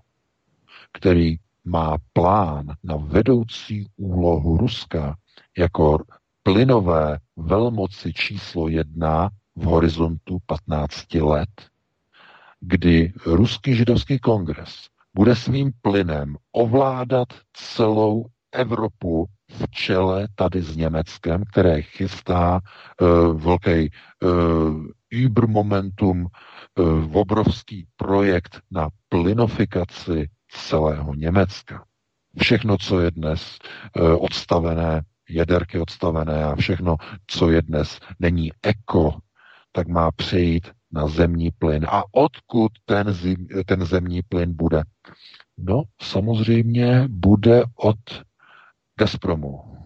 který 0.92 1.36
má 1.64 1.96
plán 2.12 2.66
na 2.84 2.96
vedoucí 2.96 3.86
úlohu 3.96 4.56
Ruska 4.56 5.16
jako 5.58 5.98
plynové 6.42 7.18
velmoci 7.36 8.12
číslo 8.12 8.68
jedna 8.68 9.30
v 9.56 9.64
horizontu 9.64 10.38
15 10.46 11.14
let 11.14 11.69
kdy 12.60 13.12
Ruský 13.26 13.74
židovský 13.74 14.18
kongres 14.18 14.86
bude 15.14 15.36
svým 15.36 15.72
plynem 15.82 16.36
ovládat 16.52 17.28
celou 17.52 18.26
Evropu 18.52 19.26
v 19.50 19.70
čele 19.70 20.28
tady 20.34 20.62
s 20.62 20.76
Německem, 20.76 21.44
které 21.52 21.82
chystá 21.82 22.60
uh, 22.60 23.40
velký 23.40 23.90
uh, 24.22 24.86
Übermomentum, 25.14 26.26
uh, 26.26 27.16
obrovský 27.16 27.86
projekt 27.96 28.60
na 28.70 28.88
plynofikaci 29.08 30.28
celého 30.48 31.14
Německa. 31.14 31.84
Všechno, 32.38 32.78
co 32.78 33.00
je 33.00 33.10
dnes 33.10 33.58
uh, 33.96 34.24
odstavené, 34.24 35.02
jaderky 35.28 35.78
odstavené 35.78 36.44
a 36.44 36.56
všechno, 36.56 36.96
co 37.26 37.50
je 37.50 37.62
dnes 37.62 37.98
není 38.18 38.50
eko, 38.62 39.18
tak 39.72 39.88
má 39.88 40.10
přejít 40.10 40.70
na 40.92 41.06
zemní 41.06 41.50
plyn. 41.50 41.86
A 41.88 42.02
odkud 42.12 42.72
ten, 42.84 43.12
zim, 43.12 43.48
ten 43.66 43.84
zemní 43.84 44.22
plyn 44.22 44.56
bude? 44.56 44.82
No, 45.58 45.82
samozřejmě 46.02 47.04
bude 47.08 47.64
od 47.76 47.98
Gazpromu. 48.98 49.76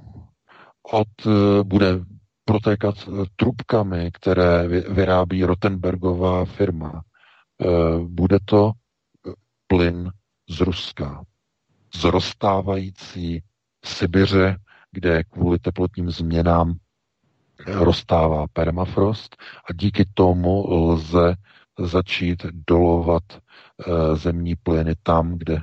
Od, 0.93 1.09
eh, 1.27 1.63
bude 1.63 2.01
protékat 2.45 2.95
eh, 3.09 3.27
trubkami, 3.37 4.11
které 4.13 4.69
vyrábí 4.69 5.45
Rottenbergová 5.45 6.45
firma. 6.45 7.03
Eh, 7.61 7.67
bude 8.09 8.39
to 8.45 8.73
plyn 9.67 10.11
z 10.49 10.61
Ruska, 10.61 11.25
z 11.95 12.05
rozstávající 12.05 13.43
Sibiře, 13.85 14.57
kde 14.93 15.25
kvůli 15.25 15.59
teplotním 15.59 16.11
změnám 16.11 16.75
roztává 17.67 18.47
permafrost 18.53 19.37
a 19.71 19.73
díky 19.73 20.05
tomu 20.15 20.65
lze 20.71 21.35
začít 21.79 22.47
dolovat 22.69 23.23
e, 23.33 24.17
zemní 24.17 24.57
plyny 24.57 24.95
tam, 25.03 25.39
kde 25.39 25.55
e, 25.55 25.63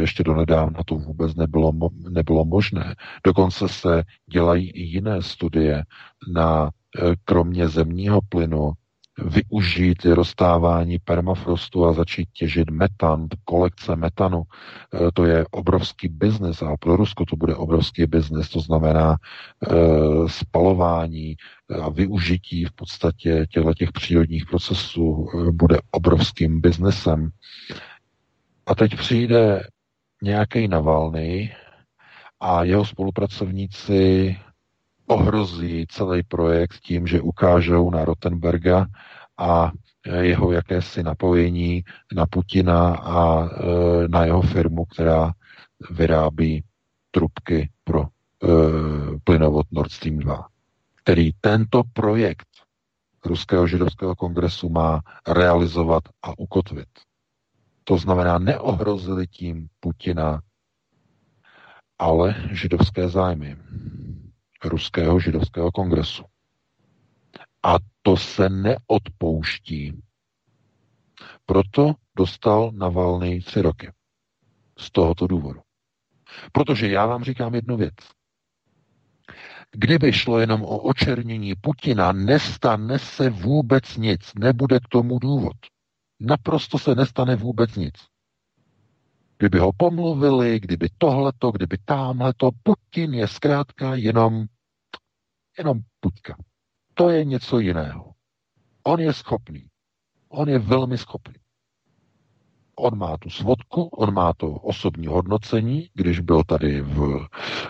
ještě 0.00 0.24
donedávna 0.24 0.80
to 0.86 0.94
vůbec 0.94 1.34
nebylo, 1.34 1.72
nebylo 2.10 2.44
možné. 2.44 2.94
Dokonce 3.24 3.68
se 3.68 4.02
dělají 4.32 4.70
i 4.70 4.82
jiné 4.82 5.22
studie 5.22 5.84
na 6.32 6.70
e, 6.70 7.14
kromě 7.24 7.68
zemního 7.68 8.20
plynu 8.28 8.72
využít 9.24 10.04
rozstávání 10.04 10.98
permafrostu 10.98 11.86
a 11.86 11.92
začít 11.92 12.28
těžit 12.32 12.70
metan, 12.70 13.28
kolekce 13.44 13.96
metanu. 13.96 14.42
E, 14.42 15.12
to 15.12 15.24
je 15.24 15.46
obrovský 15.50 16.08
biznes 16.08 16.62
a 16.62 16.76
pro 16.80 16.96
Rusko 16.96 17.24
to 17.24 17.36
bude 17.36 17.54
obrovský 17.54 18.06
biznes, 18.06 18.48
to 18.48 18.60
znamená 18.60 19.16
e, 19.16 19.74
spalování 20.28 21.36
a 21.82 21.88
využití 21.90 22.64
v 22.64 22.72
podstatě 22.72 23.46
těchto 23.50 23.74
těch 23.74 23.92
přírodních 23.92 24.46
procesů 24.46 25.28
e, 25.28 25.52
bude 25.52 25.78
obrovským 25.90 26.60
biznesem. 26.60 27.30
A 28.66 28.74
teď 28.74 28.96
přijde 28.96 29.62
nějaký 30.22 30.68
Navalny 30.68 31.54
a 32.40 32.64
jeho 32.64 32.84
spolupracovníci 32.84 34.36
ohrozí 35.06 35.86
celý 35.88 36.22
projekt 36.22 36.80
tím, 36.80 37.06
že 37.06 37.20
ukážou 37.20 37.90
na 37.90 38.04
Rottenberga 38.04 38.86
a 39.38 39.72
jeho 40.06 40.52
jakési 40.52 41.02
napojení 41.02 41.84
na 42.14 42.26
Putina 42.26 42.94
a 42.96 43.44
e, 43.44 43.48
na 44.08 44.24
jeho 44.24 44.42
firmu, 44.42 44.84
která 44.84 45.32
vyrábí 45.90 46.64
trubky 47.10 47.70
pro 47.84 48.02
e, 48.02 48.06
plynovod 49.24 49.66
Nord 49.70 49.92
Stream 49.92 50.18
2, 50.18 50.46
který 51.02 51.30
tento 51.40 51.82
projekt 51.92 52.46
Ruského 53.24 53.66
židovského 53.66 54.14
kongresu 54.14 54.68
má 54.68 55.00
realizovat 55.28 56.02
a 56.22 56.38
ukotvit. 56.38 56.88
To 57.84 57.98
znamená, 57.98 58.38
neohrozili 58.38 59.26
tím 59.26 59.68
Putina, 59.80 60.40
ale 61.98 62.34
židovské 62.50 63.08
zájmy 63.08 63.56
Ruského 64.64 65.20
židovského 65.20 65.72
kongresu. 65.72 66.24
A 67.62 67.76
to 68.02 68.16
se 68.16 68.48
neodpouští. 68.48 70.02
Proto 71.46 71.94
dostal 72.16 72.70
Navalny 72.72 73.40
tři 73.40 73.62
roky. 73.62 73.92
Z 74.78 74.90
tohoto 74.90 75.26
důvodu. 75.26 75.60
Protože 76.52 76.88
já 76.88 77.06
vám 77.06 77.24
říkám 77.24 77.54
jednu 77.54 77.76
věc. 77.76 77.94
Kdyby 79.72 80.12
šlo 80.12 80.38
jenom 80.38 80.62
o 80.62 80.78
očernění 80.78 81.54
Putina, 81.60 82.12
nestane 82.12 82.98
se 82.98 83.30
vůbec 83.30 83.96
nic. 83.96 84.32
Nebude 84.38 84.80
k 84.80 84.88
tomu 84.88 85.18
důvod. 85.18 85.56
Naprosto 86.20 86.78
se 86.78 86.94
nestane 86.94 87.36
vůbec 87.36 87.76
nic. 87.76 87.94
Kdyby 89.38 89.58
ho 89.58 89.72
pomluvili, 89.76 90.60
kdyby 90.60 90.88
tohleto, 90.98 91.50
kdyby 91.50 91.78
tamhleto, 91.84 92.50
Putin 92.62 93.14
je 93.14 93.28
zkrátka 93.28 93.94
jenom, 93.94 94.46
jenom 95.58 95.80
Puťka. 96.00 96.36
To 96.94 97.10
je 97.10 97.24
něco 97.24 97.58
jiného. 97.58 98.12
On 98.82 99.00
je 99.00 99.12
schopný. 99.12 99.66
On 100.28 100.48
je 100.48 100.58
velmi 100.58 100.98
schopný. 100.98 101.34
On 102.76 102.98
má 102.98 103.16
tu 103.16 103.30
svodku, 103.30 103.82
on 103.82 104.14
má 104.14 104.32
to 104.32 104.50
osobní 104.50 105.06
hodnocení, 105.06 105.88
když 105.94 106.20
byl 106.20 106.44
tady 106.44 106.80
v, 106.80 107.26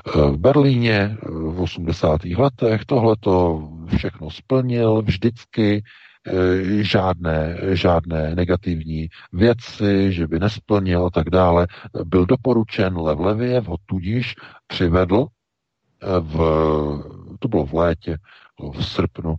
eh, 0.07 0.31
v 0.31 0.37
Berlíně 0.37 1.17
v 1.23 1.61
80. 1.61 2.35
letech, 2.35 2.85
tohle 2.85 3.17
to 3.21 3.69
všechno 3.97 4.31
splnil 4.31 5.03
vždycky, 5.03 5.83
eh, 5.83 6.06
žádné, 6.81 7.57
žádné 7.73 8.35
negativní 8.35 9.09
věci, 9.33 10.13
že 10.13 10.27
by 10.27 10.39
nesplnil 10.39 11.07
a 11.07 11.11
tak 11.11 11.31
dále. 11.31 11.67
Byl 12.05 12.27
doporučen 12.27 12.99
Lev 12.99 13.19
Leviev, 13.19 13.67
ho 13.67 13.77
tudíž 13.87 14.35
přivedl 14.67 15.27
eh, 15.27 16.07
v, 16.21 16.37
to 17.39 17.49
bylo 17.49 17.67
v 17.67 17.75
létě, 17.75 18.17
v 18.73 18.85
srpnu 18.85 19.35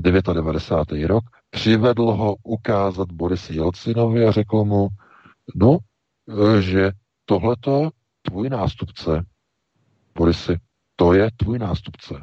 99. 0.00 1.06
rok, 1.06 1.24
přivedl 1.50 2.02
ho 2.02 2.36
ukázat 2.42 3.12
Borisi 3.12 3.56
Jelcinovi 3.56 4.26
a 4.26 4.32
řekl 4.32 4.64
mu, 4.64 4.88
no, 5.54 5.78
že 6.60 6.90
tohleto 7.24 7.90
tvůj 8.22 8.48
nástupce, 8.48 9.24
Borisi, 10.14 10.56
to 10.96 11.12
je 11.12 11.30
tvůj 11.36 11.58
nástupce. 11.58 12.14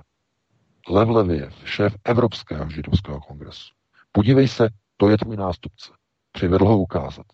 Lev 0.90 1.10
Leviev, 1.10 1.54
šéf 1.66 1.96
Evropského 2.04 2.70
židovského 2.70 3.20
kongresu. 3.20 3.76
Podívej 4.16 4.48
se, 4.48 4.70
to 4.98 5.10
je 5.10 5.18
tvůj 5.18 5.38
nástupce. 5.38 5.92
Přivedl 6.32 6.66
ho 6.66 6.78
ukázat. 6.78 7.26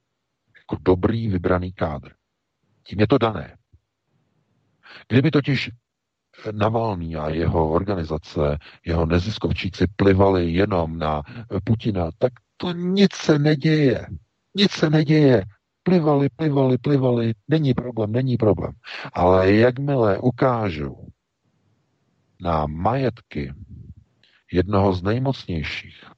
Jako 0.57 0.77
dobrý 0.81 1.27
vybraný 1.27 1.73
kádr. 1.73 2.11
Tím 2.83 2.99
je 2.99 3.07
to 3.07 3.17
dané. 3.17 3.57
Kdyby 5.07 5.31
totiž 5.31 5.69
Navalný 6.51 7.15
a 7.15 7.29
jeho 7.29 7.71
organizace, 7.71 8.57
jeho 8.85 9.05
neziskovčíci 9.05 9.87
plivali 9.95 10.51
jenom 10.51 10.97
na 10.97 11.21
Putina, 11.63 12.09
tak 12.17 12.33
to 12.57 12.71
nic 12.71 13.13
se 13.13 13.39
neděje. 13.39 14.07
Nic 14.55 14.71
se 14.71 14.89
neděje. 14.89 15.45
Plivali, 15.83 16.29
plivali, 16.29 16.77
plivali, 16.77 17.33
není 17.47 17.73
problém, 17.73 18.11
není 18.11 18.37
problém. 18.37 18.73
Ale 19.13 19.51
jakmile 19.51 20.17
ukážou 20.17 21.07
na 22.41 22.65
majetky 22.67 23.53
jednoho 24.51 24.93
z 24.93 25.03
nejmocnějších 25.03 26.10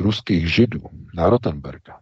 ruských 0.00 0.54
židů, 0.54 0.80
na 1.14 1.30
Rotenberga, 1.30 2.00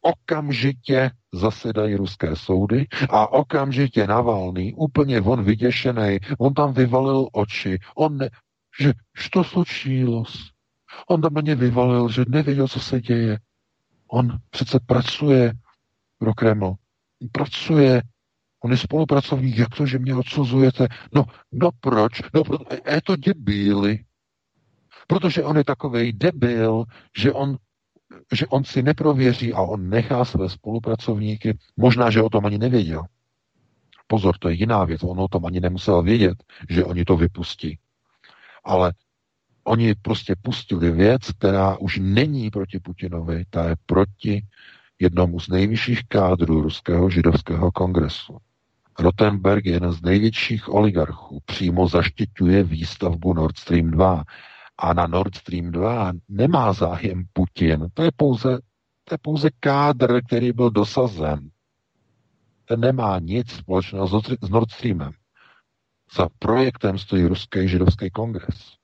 okamžitě 0.00 1.10
zasedají 1.32 1.94
ruské 1.94 2.36
soudy 2.36 2.86
a 3.10 3.32
okamžitě 3.32 4.06
Navalný, 4.06 4.74
úplně 4.74 5.20
on 5.20 5.44
vyděšený, 5.44 6.18
on 6.38 6.54
tam 6.54 6.72
vyvalil 6.72 7.28
oči, 7.32 7.78
on 7.96 8.16
ne, 8.16 8.30
že 8.80 8.92
to 9.32 9.44
slučilo. 9.44 10.24
On 11.08 11.20
tam 11.20 11.32
mě 11.42 11.54
vyvalil, 11.54 12.08
že 12.08 12.24
nevěděl, 12.28 12.68
co 12.68 12.80
se 12.80 13.00
děje. 13.00 13.38
On 14.08 14.38
přece 14.50 14.80
pracuje 14.86 15.52
pro 16.18 16.34
Kreml. 16.34 16.74
Pracuje. 17.32 18.02
On 18.64 18.70
je 18.70 18.76
spolupracovník. 18.76 19.58
Jak 19.58 19.74
to, 19.76 19.86
že 19.86 19.98
mě 19.98 20.14
odsuzujete? 20.14 20.88
No, 21.14 21.24
no 21.52 21.70
proč? 21.80 22.20
No, 22.34 22.42
je 22.92 23.02
to 23.02 23.16
debíly. 23.16 24.04
Protože 25.08 25.42
on 25.42 25.56
je 25.56 25.64
takový 25.64 26.12
debil, 26.12 26.84
že 27.18 27.32
on 27.32 27.56
že 28.32 28.46
on 28.46 28.64
si 28.64 28.82
neprověří 28.82 29.52
a 29.52 29.60
on 29.60 29.88
nechá 29.88 30.24
své 30.24 30.48
spolupracovníky, 30.48 31.58
možná, 31.76 32.10
že 32.10 32.22
o 32.22 32.28
tom 32.28 32.46
ani 32.46 32.58
nevěděl. 32.58 33.02
Pozor, 34.06 34.38
to 34.38 34.48
je 34.48 34.54
jiná 34.54 34.84
věc, 34.84 35.02
on 35.02 35.20
o 35.20 35.28
tom 35.28 35.46
ani 35.46 35.60
nemusel 35.60 36.02
vědět, 36.02 36.44
že 36.68 36.84
oni 36.84 37.04
to 37.04 37.16
vypustí. 37.16 37.78
Ale 38.64 38.92
oni 39.64 39.94
prostě 39.94 40.34
pustili 40.42 40.90
věc, 40.90 41.32
která 41.38 41.76
už 41.76 41.98
není 42.02 42.50
proti 42.50 42.80
Putinovi, 42.80 43.44
ta 43.50 43.68
je 43.68 43.76
proti 43.86 44.46
jednomu 44.98 45.40
z 45.40 45.48
nejvyšších 45.48 46.00
kádrů 46.08 46.62
ruského 46.62 47.10
židovského 47.10 47.72
kongresu. 47.72 48.38
Rottenberg 48.98 49.66
je 49.66 49.72
jeden 49.72 49.92
z 49.92 50.02
největších 50.02 50.68
oligarchů, 50.68 51.40
přímo 51.44 51.88
zaštiťuje 51.88 52.64
výstavbu 52.64 53.34
Nord 53.34 53.58
Stream 53.58 53.90
2 53.90 54.24
a 54.78 54.92
na 54.92 55.06
Nord 55.06 55.34
Stream 55.34 55.70
2 55.70 56.12
nemá 56.28 56.72
zájem 56.72 57.24
Putin. 57.32 57.86
To 57.94 58.02
je 58.02 58.10
pouze, 58.16 58.58
to 59.04 59.14
je 59.14 59.18
pouze 59.22 59.50
kádr, 59.60 60.20
který 60.26 60.52
byl 60.52 60.70
dosazen. 60.70 61.50
Ten 62.64 62.80
nemá 62.80 63.18
nic 63.18 63.52
společného 63.52 64.08
s 64.42 64.48
Nord 64.50 64.70
Streamem. 64.70 65.12
Za 66.16 66.28
projektem 66.38 66.98
stojí 66.98 67.26
ruský 67.26 67.68
židovský 67.68 68.10
kongres. 68.10 68.78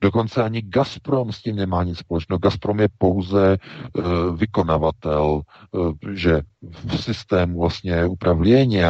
Dokonce 0.00 0.42
ani 0.42 0.62
Gazprom 0.62 1.32
s 1.32 1.42
tím 1.42 1.56
nemá 1.56 1.84
nic 1.84 1.98
společného. 1.98 2.38
Gazprom 2.38 2.80
je 2.80 2.88
pouze 2.98 3.56
uh, 3.58 4.36
vykonavatel, 4.36 5.42
uh, 5.70 5.92
že 6.12 6.40
v 6.62 7.02
systému 7.02 7.60
vlastně 7.60 8.06
upravlění 8.06 8.80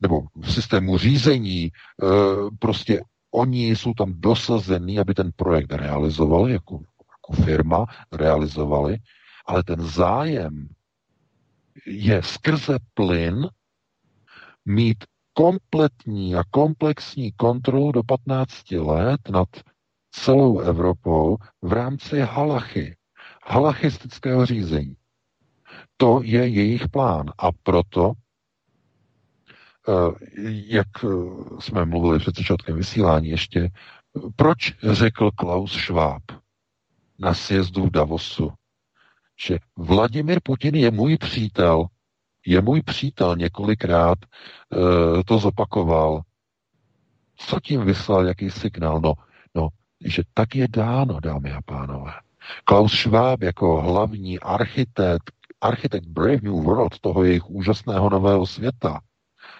nebo 0.00 0.20
v 0.40 0.52
systému 0.52 0.98
řízení 0.98 1.70
uh, 2.02 2.48
prostě 2.58 3.00
Oni 3.34 3.70
jsou 3.70 3.94
tam 3.94 4.14
dosazení, 4.16 4.98
aby 4.98 5.14
ten 5.14 5.30
projekt 5.36 5.72
realizovali, 5.72 6.52
jako, 6.52 6.80
jako 7.00 7.42
firma 7.44 7.86
realizovali, 8.12 8.98
ale 9.46 9.62
ten 9.62 9.80
zájem 9.80 10.68
je 11.86 12.22
skrze 12.22 12.78
plyn 12.94 13.48
mít 14.64 15.04
kompletní 15.32 16.34
a 16.34 16.42
komplexní 16.50 17.32
kontrolu 17.32 17.92
do 17.92 18.02
15 18.02 18.70
let 18.70 19.20
nad 19.30 19.48
celou 20.10 20.58
Evropou 20.58 21.36
v 21.62 21.72
rámci 21.72 22.20
halachy, 22.20 22.96
halachistického 23.46 24.46
řízení. 24.46 24.96
To 25.96 26.20
je 26.22 26.48
jejich 26.48 26.88
plán 26.88 27.26
a 27.38 27.52
proto 27.62 28.12
jak 30.66 31.04
eh, 31.04 31.08
jsme 31.60 31.84
mluvili 31.84 32.18
před 32.18 32.36
začátkem 32.36 32.76
vysílání 32.76 33.28
ještě, 33.28 33.70
proč 34.36 34.74
řekl 34.82 35.30
Klaus 35.30 35.72
Schwab 35.72 36.22
na 37.18 37.34
sjezdu 37.34 37.86
v 37.86 37.90
Davosu, 37.90 38.52
že 39.46 39.58
Vladimir 39.76 40.40
Putin 40.42 40.74
je 40.74 40.90
můj 40.90 41.18
přítel, 41.18 41.86
je 42.46 42.60
můj 42.60 42.82
přítel, 42.82 43.36
několikrát 43.36 44.18
uh, 44.22 45.22
to 45.26 45.38
zopakoval. 45.38 46.22
Co 47.36 47.60
tím 47.60 47.84
vyslal, 47.84 48.26
jaký 48.26 48.50
signál? 48.50 49.00
No, 49.00 49.14
no, 49.54 49.68
že 50.04 50.22
tak 50.34 50.54
je 50.54 50.68
dáno, 50.68 51.20
dámy 51.20 51.52
a 51.52 51.62
pánové. 51.62 52.12
Klaus 52.64 52.92
Schwab 52.92 53.42
jako 53.42 53.82
hlavní 53.82 54.40
architekt, 54.40 55.32
architekt 55.60 56.06
Brave 56.06 56.40
New 56.42 56.64
World, 56.64 56.98
toho 57.00 57.24
jejich 57.24 57.50
úžasného 57.50 58.10
nového 58.10 58.46
světa, 58.46 59.00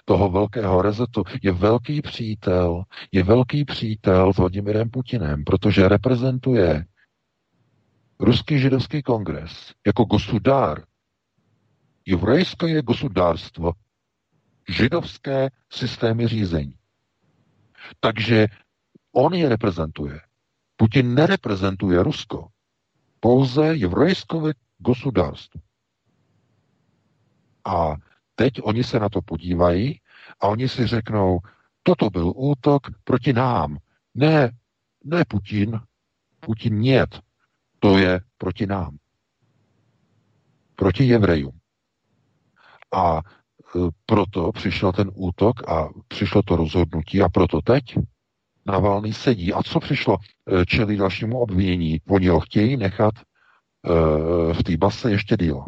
toho 0.04 0.30
velkého 0.30 0.82
rezetu, 0.82 1.24
je 1.42 1.52
velký 1.52 2.02
přítel, 2.02 2.84
je 3.12 3.22
velký 3.22 3.64
přítel 3.64 4.32
s 4.32 4.36
Vladimirem 4.36 4.90
Putinem, 4.90 5.44
protože 5.44 5.88
reprezentuje 5.88 6.84
Ruský 8.20 8.58
židovský 8.58 9.02
kongres 9.02 9.72
jako 9.86 10.04
gosudár. 10.04 10.84
Jevrejské 12.06 12.82
gosudárstvo, 12.82 13.72
židovské 14.68 15.50
systémy 15.72 16.28
řízení. 16.28 16.74
Takže 18.00 18.46
on 19.12 19.34
je 19.34 19.48
reprezentuje. 19.48 20.20
Putin 20.76 21.14
nereprezentuje 21.14 22.02
Rusko. 22.02 22.48
Pouze 23.20 23.76
jevrejskové 23.76 24.52
gosudárstvo. 24.78 25.60
A 27.64 27.96
teď 28.34 28.62
oni 28.62 28.84
se 28.84 28.98
na 28.98 29.08
to 29.08 29.22
podívají 29.22 30.00
a 30.40 30.48
oni 30.48 30.68
si 30.68 30.86
řeknou, 30.86 31.38
toto 31.82 32.10
byl 32.10 32.32
útok 32.36 32.82
proti 33.04 33.32
nám. 33.32 33.78
Ne, 34.14 34.50
ne 35.04 35.24
Putin. 35.28 35.80
Putin 36.40 36.78
niet. 36.78 37.20
To 37.78 37.98
je 37.98 38.20
proti 38.38 38.66
nám. 38.66 38.96
Proti 40.76 41.04
Jevrejům. 41.04 41.58
A 42.92 43.18
e, 43.18 43.22
proto 44.06 44.52
přišel 44.52 44.92
ten 44.92 45.10
útok 45.14 45.68
a 45.68 45.88
přišlo 46.08 46.42
to 46.42 46.56
rozhodnutí 46.56 47.22
a 47.22 47.28
proto 47.28 47.60
teď 47.60 47.84
Navalný 48.66 49.12
sedí. 49.12 49.52
A 49.52 49.62
co 49.62 49.80
přišlo? 49.80 50.16
E, 50.16 50.66
čelí 50.66 50.96
dalšímu 50.96 51.38
obvinění. 51.38 52.00
Oni 52.08 52.28
ho 52.28 52.40
chtějí 52.40 52.76
nechat 52.76 53.14
uh, 53.84 54.52
v 54.52 54.62
té 54.62 54.76
base 54.76 55.10
ještě 55.10 55.36
díl. 55.36 55.64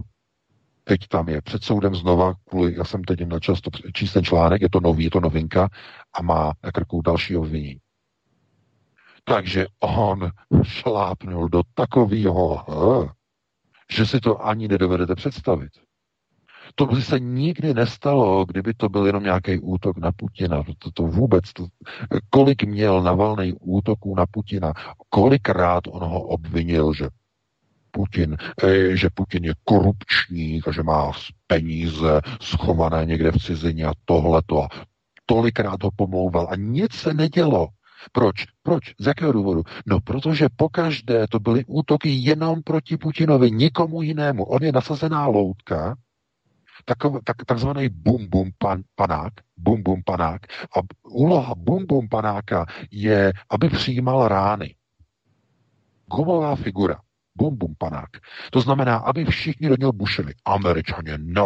Teď 0.89 1.09
tam 1.09 1.29
je 1.29 1.43
před 1.43 1.65
soudem 1.65 1.95
znova, 1.95 2.35
kvůli, 2.49 2.75
já 2.77 2.85
jsem 2.85 3.05
teď 3.05 3.25
měl 3.25 3.41
často 3.41 3.71
číst 3.95 4.13
ten 4.13 4.25
článek, 4.25 4.63
je 4.63 4.71
to 4.71 4.81
nový, 4.81 5.05
je 5.05 5.11
to 5.11 5.21
novinka 5.21 5.69
a 6.13 6.23
má 6.23 6.53
na 6.65 6.73
krku 6.73 7.03
další 7.03 7.37
obvinění. 7.37 7.81
Takže 9.25 9.67
on 9.81 10.31
šlápnul 10.63 11.49
do 11.49 11.63
takového, 11.75 12.65
že 13.93 14.07
si 14.07 14.21
to 14.21 14.47
ani 14.47 14.69
nedovedete 14.69 15.15
představit. 15.15 15.71
To 16.75 16.87
by 16.87 17.03
se 17.03 17.21
nikdy 17.21 17.75
nestalo, 17.75 18.45
kdyby 18.45 18.75
to 18.75 18.89
byl 18.89 19.07
jenom 19.07 19.23
nějaký 19.23 19.59
útok 19.59 19.99
na 19.99 20.13
Putina. 20.13 20.63
To, 20.79 20.91
to 20.91 21.03
vůbec, 21.03 21.53
to, 21.53 21.67
kolik 22.31 22.65
měl 22.65 23.03
navalný 23.03 23.53
útoků 23.61 24.15
na 24.15 24.27
Putina, 24.31 24.73
kolikrát 25.09 25.85
on 25.87 26.03
ho 26.03 26.23
obvinil, 26.23 26.95
že 26.95 27.09
Putin, 27.97 28.37
eh, 28.37 28.97
že 28.97 29.09
Putin 29.15 29.45
je 29.45 29.55
korupčník 29.65 30.69
a 30.69 30.73
že 30.73 30.83
má 30.83 31.13
peníze 31.47 32.21
schované 32.41 33.05
někde 33.05 33.33
v 33.33 33.39
cizině 33.39 33.85
a 33.87 33.93
tohleto. 34.05 34.69
Tolikrát 35.27 35.83
ho 35.83 35.91
pomlouval 35.97 36.49
a 36.51 36.57
nic 36.57 36.93
se 36.93 37.15
nedělo. 37.15 37.69
Proč? 38.13 38.35
Proč? 38.63 38.95
Z 39.01 39.07
jakého 39.07 39.33
důvodu? 39.33 39.63
No, 39.87 40.01
protože 40.01 40.49
pokaždé 40.57 41.27
to 41.31 41.41
byly 41.41 41.65
útoky 41.65 42.09
jenom 42.09 42.63
proti 42.63 42.97
Putinovi, 42.97 43.51
nikomu 43.51 44.03
jinému. 44.03 44.45
On 44.45 44.63
je 44.63 44.73
nasazená 44.73 45.27
loutka, 45.27 45.97
takov, 46.85 47.25
tak, 47.25 47.37
takzvaný 47.47 47.89
bum 47.89 48.29
bum 48.29 48.51
pan, 48.59 48.83
panák, 48.95 49.33
bum 49.57 49.83
bum 49.83 50.03
panák. 50.05 50.43
A 50.77 50.81
úloha 51.09 51.55
bum 51.57 51.87
bum 51.87 52.09
panáka 52.09 52.67
je, 52.91 53.33
aby 53.51 53.69
přijímal 53.69 54.29
rány. 54.29 54.75
Gumová 56.07 56.57
figura 56.57 57.06
bum, 57.37 57.57
bum, 57.57 57.75
panák. 57.79 58.11
To 58.51 58.61
znamená, 58.61 58.97
aby 58.97 59.25
všichni 59.25 59.69
do 59.69 59.77
něho 59.79 59.93
bušili. 59.93 60.35
Američané 60.45 61.19
na 61.19 61.45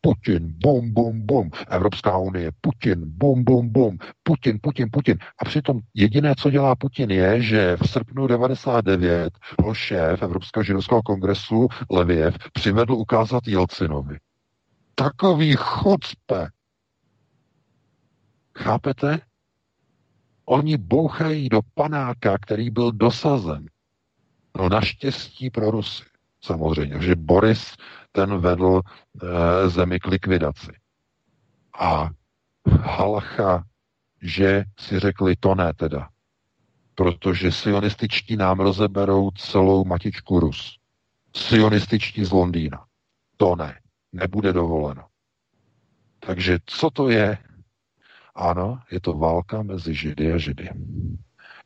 Putin, 0.00 0.54
bum, 0.64 0.92
bum, 0.92 1.26
bum. 1.26 1.50
Evropská 1.68 2.18
unie, 2.18 2.50
Putin, 2.60 3.02
bum, 3.06 3.44
bum, 3.44 3.72
bum. 3.72 3.98
Putin, 4.22 4.58
Putin, 4.62 4.88
Putin. 4.92 5.18
A 5.38 5.44
přitom 5.44 5.80
jediné, 5.94 6.34
co 6.38 6.50
dělá 6.50 6.76
Putin, 6.76 7.10
je, 7.10 7.42
že 7.42 7.76
v 7.76 7.88
srpnu 7.90 8.26
99 8.26 9.32
ho 9.62 9.74
šéf 9.74 10.22
Evropského 10.22 10.64
židovského 10.64 11.02
kongresu 11.02 11.68
Leviev 11.90 12.36
přivedl 12.52 12.92
ukázat 12.92 13.46
Jelcinovi. 13.46 14.18
Takový 14.94 15.54
chucpe. 15.56 16.48
Chápete? 18.58 19.20
Oni 20.44 20.76
bouchají 20.76 21.48
do 21.48 21.60
panáka, 21.74 22.38
který 22.38 22.70
byl 22.70 22.92
dosazen. 22.92 23.66
No 24.56 24.68
naštěstí 24.68 25.50
pro 25.50 25.70
Rusy. 25.70 26.04
Samozřejmě, 26.40 27.00
že 27.02 27.16
Boris 27.16 27.76
ten 28.12 28.38
vedl 28.38 28.80
e, 28.80 29.68
zemi 29.68 30.00
k 30.00 30.06
likvidaci. 30.06 30.72
A 31.78 32.10
Halacha, 32.82 33.64
že 34.22 34.64
si 34.80 34.98
řekli, 34.98 35.36
to 35.36 35.54
ne 35.54 35.74
teda. 35.74 36.08
Protože 36.94 37.52
sionističtí 37.52 38.36
nám 38.36 38.60
rozeberou 38.60 39.30
celou 39.30 39.84
matičku 39.84 40.40
Rus. 40.40 40.78
Sionističtí 41.36 42.24
z 42.24 42.32
Londýna. 42.32 42.84
To 43.36 43.56
ne. 43.56 43.80
Nebude 44.12 44.52
dovoleno. 44.52 45.06
Takže 46.20 46.58
co 46.66 46.90
to 46.90 47.08
je? 47.08 47.38
Ano, 48.34 48.80
je 48.90 49.00
to 49.00 49.12
válka 49.12 49.62
mezi 49.62 49.94
Židy 49.94 50.32
a 50.32 50.38
Židy. 50.38 50.68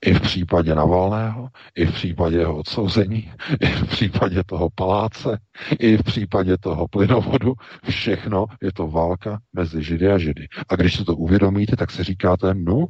I 0.05 0.15
v 0.15 0.21
případě 0.21 0.75
Navalného, 0.75 1.49
i 1.75 1.87
v 1.87 1.95
případě 1.95 2.37
jeho 2.37 2.57
odsouzení, 2.57 3.33
i 3.61 3.67
v 3.67 3.89
případě 3.89 4.45
toho 4.45 4.69
paláce, 4.75 5.39
i 5.79 5.97
v 5.97 6.03
případě 6.03 6.59
toho 6.59 6.89
plynovodu, 6.89 7.55
všechno 7.91 8.47
je 8.63 8.73
to 8.73 8.89
válka 8.89 9.41
mezi 9.53 9.83
Židy 9.83 10.09
a 10.09 10.19
Židy. 10.19 10.49
A 10.69 10.77
když 10.77 10.97
se 10.97 11.05
to 11.05 11.17
uvědomíte, 11.17 11.77
tak 11.77 11.91
si 11.91 12.03
říkáte, 12.03 12.55
no, 12.55 12.87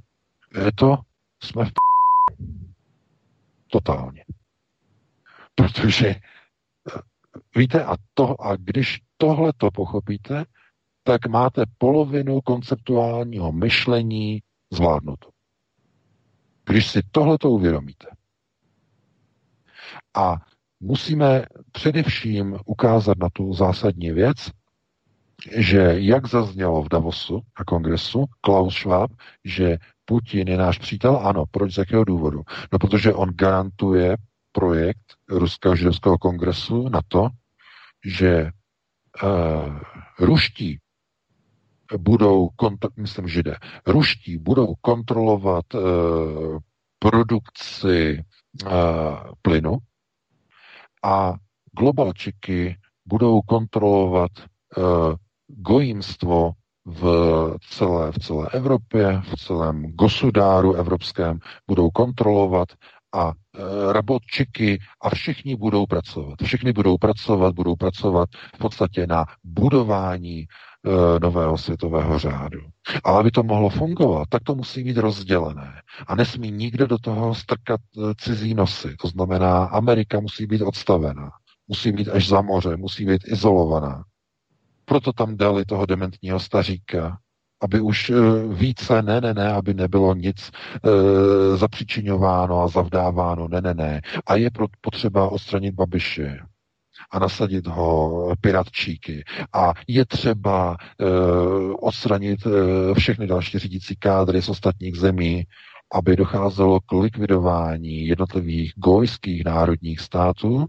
je 0.64 0.72
to, 0.74 0.98
jsme 1.42 1.64
v 1.64 1.68
p... 1.68 1.74
Totálně. 3.70 4.24
Protože, 5.54 6.08
eh, 6.08 6.20
víte, 7.56 7.84
a, 7.84 7.96
to, 8.14 8.42
a 8.42 8.56
když 8.56 9.00
tohle 9.16 9.52
to 9.56 9.70
pochopíte, 9.70 10.44
tak 11.04 11.26
máte 11.26 11.64
polovinu 11.78 12.40
konceptuálního 12.40 13.52
myšlení 13.52 14.40
zvládnuto. 14.72 15.31
Když 16.64 16.90
si 16.90 17.00
tohleto 17.10 17.50
uvědomíte. 17.50 18.06
A 20.14 20.36
musíme 20.80 21.44
především 21.72 22.58
ukázat 22.66 23.18
na 23.18 23.28
tu 23.32 23.54
zásadní 23.54 24.10
věc, 24.10 24.50
že 25.56 25.94
jak 25.96 26.26
zaznělo 26.26 26.82
v 26.82 26.88
Davosu 26.88 27.40
a 27.56 27.64
kongresu 27.64 28.24
Klaus 28.40 28.74
Schwab, 28.74 29.10
že 29.44 29.78
Putin 30.04 30.48
je 30.48 30.56
náš 30.56 30.78
přítel, 30.78 31.20
ano, 31.22 31.44
proč 31.50 31.74
z 31.74 31.78
jakého 31.78 32.04
důvodu? 32.04 32.42
No, 32.72 32.78
protože 32.78 33.14
on 33.14 33.28
garantuje 33.28 34.16
projekt 34.52 35.16
Ruského 35.28 35.76
židovského 35.76 36.18
kongresu 36.18 36.88
na 36.88 37.00
to, 37.08 37.28
že 38.04 38.50
uh, 39.22 39.78
ruští 40.18 40.78
budou, 41.98 42.48
myslím 42.96 43.28
židé, 43.28 43.56
ruští 43.86 44.38
budou 44.38 44.74
kontrolovat 44.80 45.74
uh, 45.74 45.82
produkci 46.98 48.24
uh, 48.64 48.70
plynu 49.42 49.76
a 51.04 51.34
globalčiky 51.78 52.76
budou 53.06 53.40
kontrolovat 53.40 54.30
uh, 54.38 54.84
gojimstvo 55.46 56.52
v 56.86 57.04
celé, 57.70 58.12
v 58.12 58.18
celé 58.18 58.48
Evropě, 58.52 59.20
v 59.20 59.36
celém 59.36 59.82
gosudáru 59.92 60.74
evropském, 60.74 61.38
budou 61.68 61.90
kontrolovat 61.90 62.68
a 63.14 63.32
e, 63.54 63.92
rabotčiky 63.92 64.78
a 65.00 65.10
všichni 65.10 65.56
budou 65.56 65.86
pracovat. 65.86 66.38
Všichni 66.42 66.72
budou 66.72 66.98
pracovat, 66.98 67.54
budou 67.54 67.76
pracovat 67.76 68.28
v 68.54 68.58
podstatě 68.58 69.06
na 69.06 69.24
budování 69.44 70.46
Eh, 70.86 71.18
nového 71.20 71.58
světového 71.58 72.18
řádu. 72.18 72.60
Ale 73.04 73.20
aby 73.20 73.30
to 73.30 73.42
mohlo 73.42 73.68
fungovat, 73.70 74.28
tak 74.28 74.42
to 74.42 74.54
musí 74.54 74.84
být 74.84 74.96
rozdělené. 74.96 75.82
A 76.06 76.14
nesmí 76.14 76.50
nikdo 76.50 76.86
do 76.86 76.98
toho 76.98 77.34
strkat 77.34 77.80
eh, 77.98 78.14
cizí 78.18 78.54
nosy. 78.54 78.96
To 79.02 79.08
znamená, 79.08 79.64
Amerika 79.64 80.20
musí 80.20 80.46
být 80.46 80.62
odstavená. 80.62 81.30
Musí 81.68 81.92
být 81.92 82.08
až 82.08 82.28
za 82.28 82.40
moře, 82.40 82.76
musí 82.76 83.06
být 83.06 83.22
izolovaná. 83.26 84.04
Proto 84.84 85.12
tam 85.12 85.36
dali 85.36 85.64
toho 85.64 85.86
dementního 85.86 86.40
staříka, 86.40 87.18
aby 87.62 87.80
už 87.80 88.10
eh, 88.10 88.14
více, 88.54 89.02
ne, 89.02 89.20
ne, 89.20 89.34
ne, 89.34 89.52
aby 89.52 89.74
nebylo 89.74 90.14
nic 90.14 90.50
e, 90.50 91.56
zapřičiňováno 91.56 92.62
a 92.62 92.68
zavdáváno, 92.68 93.48
ne, 93.48 93.60
ne, 93.60 93.74
ne. 93.74 94.00
A 94.26 94.36
je 94.36 94.50
potřeba 94.80 95.28
odstranit 95.28 95.74
Babiše 95.74 96.38
a 97.10 97.18
nasadit 97.18 97.66
ho 97.66 98.34
piratčíky. 98.40 99.24
A 99.52 99.72
je 99.88 100.04
třeba 100.06 100.76
uh, 101.00 101.74
odstranit 101.80 102.46
uh, 102.46 102.52
všechny 102.94 103.26
další 103.26 103.58
řídící 103.58 103.96
kádry 103.96 104.42
z 104.42 104.48
ostatních 104.48 104.96
zemí 104.96 105.44
aby 105.92 106.16
docházelo 106.16 106.80
k 106.80 106.92
likvidování 106.92 108.06
jednotlivých 108.06 108.72
gojských 108.76 109.44
národních 109.44 110.00
států, 110.00 110.66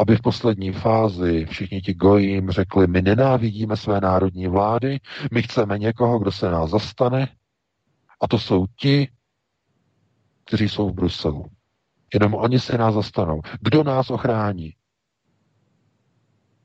aby 0.00 0.16
v 0.16 0.20
poslední 0.22 0.72
fázi 0.72 1.46
všichni 1.46 1.80
ti 1.80 1.94
gojím 1.94 2.50
řekli, 2.50 2.86
my 2.86 3.02
nenávidíme 3.02 3.76
své 3.76 4.00
národní 4.00 4.46
vlády, 4.46 5.00
my 5.32 5.42
chceme 5.42 5.78
někoho, 5.78 6.18
kdo 6.18 6.32
se 6.32 6.50
nás 6.50 6.70
zastane, 6.70 7.28
a 8.20 8.28
to 8.28 8.38
jsou 8.38 8.66
ti, 8.80 9.08
kteří 10.44 10.68
jsou 10.68 10.90
v 10.90 10.94
Bruselu. 10.94 11.46
Jenom 12.14 12.34
oni 12.34 12.58
se 12.58 12.78
nás 12.78 12.94
zastanou. 12.94 13.40
Kdo 13.60 13.84
nás 13.84 14.10
ochrání? 14.10 14.72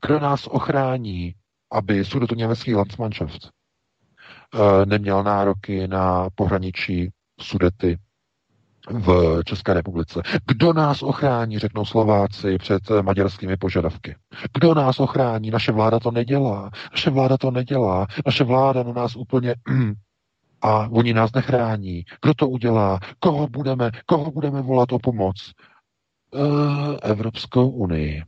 Kdo 0.05 0.19
nás 0.19 0.47
ochrání, 0.47 1.35
aby 1.71 2.03
německý 2.35 2.75
Landsmannschaft 2.75 3.49
eh, 3.49 4.85
neměl 4.85 5.23
nároky 5.23 5.87
na 5.87 6.29
pohraničí 6.35 7.11
Sudety 7.41 7.99
v 8.89 9.41
České 9.45 9.73
republice. 9.73 10.21
Kdo 10.47 10.73
nás 10.73 11.03
ochrání, 11.03 11.59
řeknou 11.59 11.85
Slováci, 11.85 12.57
před 12.57 12.81
maďarskými 13.01 13.57
požadavky. 13.57 14.15
Kdo 14.53 14.73
nás 14.73 14.99
ochrání? 14.99 15.51
Naše 15.51 15.71
vláda 15.71 15.99
to 15.99 16.11
nedělá. 16.11 16.69
Naše 16.91 17.09
vláda 17.09 17.37
to 17.37 17.51
nedělá. 17.51 18.07
Naše 18.25 18.43
vláda 18.43 18.83
na 18.83 18.93
nás 18.93 19.15
úplně 19.15 19.55
a 20.61 20.87
oni 20.91 21.13
nás 21.13 21.33
nechrání. 21.33 22.03
Kdo 22.21 22.33
to 22.33 22.49
udělá? 22.49 22.99
Koho 23.19 23.47
budeme, 23.47 23.91
koho 24.05 24.31
budeme 24.31 24.61
volat 24.61 24.91
o 24.91 24.99
pomoc? 24.99 25.35
E, 26.33 27.09
Evropskou 27.09 27.69
unii, 27.69 28.23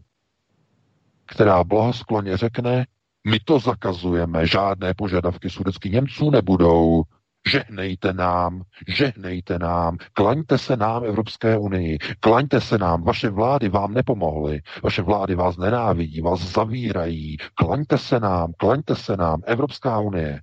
která 1.26 1.64
blahoskloně 1.64 2.38
řekne, 2.38 2.86
my 3.28 3.40
to 3.40 3.60
zakazujeme, 3.60 4.48
žádné 4.48 4.94
požadavky 4.94 5.49
sudeckých 5.49 5.91
Němců 5.91 6.30
nebudou, 6.30 7.03
žehnejte 7.47 8.13
nám, 8.13 8.61
žehnejte 8.88 9.59
nám, 9.59 9.97
klaňte 10.13 10.57
se 10.57 10.77
nám 10.77 11.03
Evropské 11.03 11.57
unii, 11.57 11.97
klaňte 12.19 12.61
se 12.61 12.77
nám, 12.77 13.03
vaše 13.03 13.30
vlády 13.30 13.69
vám 13.69 13.93
nepomohly, 13.93 14.61
vaše 14.84 15.01
vlády 15.01 15.35
vás 15.35 15.57
nenávidí, 15.57 16.22
vás 16.22 16.39
zavírají, 16.41 17.38
klaňte 17.55 17.97
se 17.97 18.19
nám, 18.19 18.53
klaňte 18.57 18.95
se 18.95 19.18
nám, 19.18 19.41
Evropská 19.45 19.99
unie. 19.99 20.41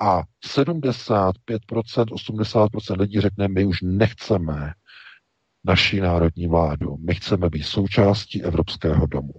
A 0.00 0.22
75%, 0.46 1.32
80% 1.50 3.00
lidí 3.00 3.20
řekne, 3.20 3.48
my 3.48 3.64
už 3.64 3.78
nechceme 3.82 4.72
naší 5.64 6.00
národní 6.00 6.46
vládu. 6.46 6.96
My 6.96 7.14
chceme 7.14 7.48
být 7.50 7.62
součástí 7.62 8.42
Evropského 8.42 9.06
domu. 9.06 9.32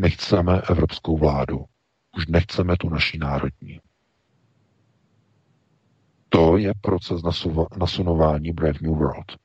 My 0.00 0.10
chceme 0.10 0.60
evropskou 0.70 1.18
vládu. 1.18 1.64
Už 2.16 2.26
nechceme 2.26 2.76
tu 2.76 2.88
naší 2.88 3.18
národní. 3.18 3.80
To 6.32 6.56
je 6.56 6.72
proces 6.80 7.22
nasunování 7.76 8.52
Brave 8.52 8.78
New 8.82 8.94
World. 8.94 9.36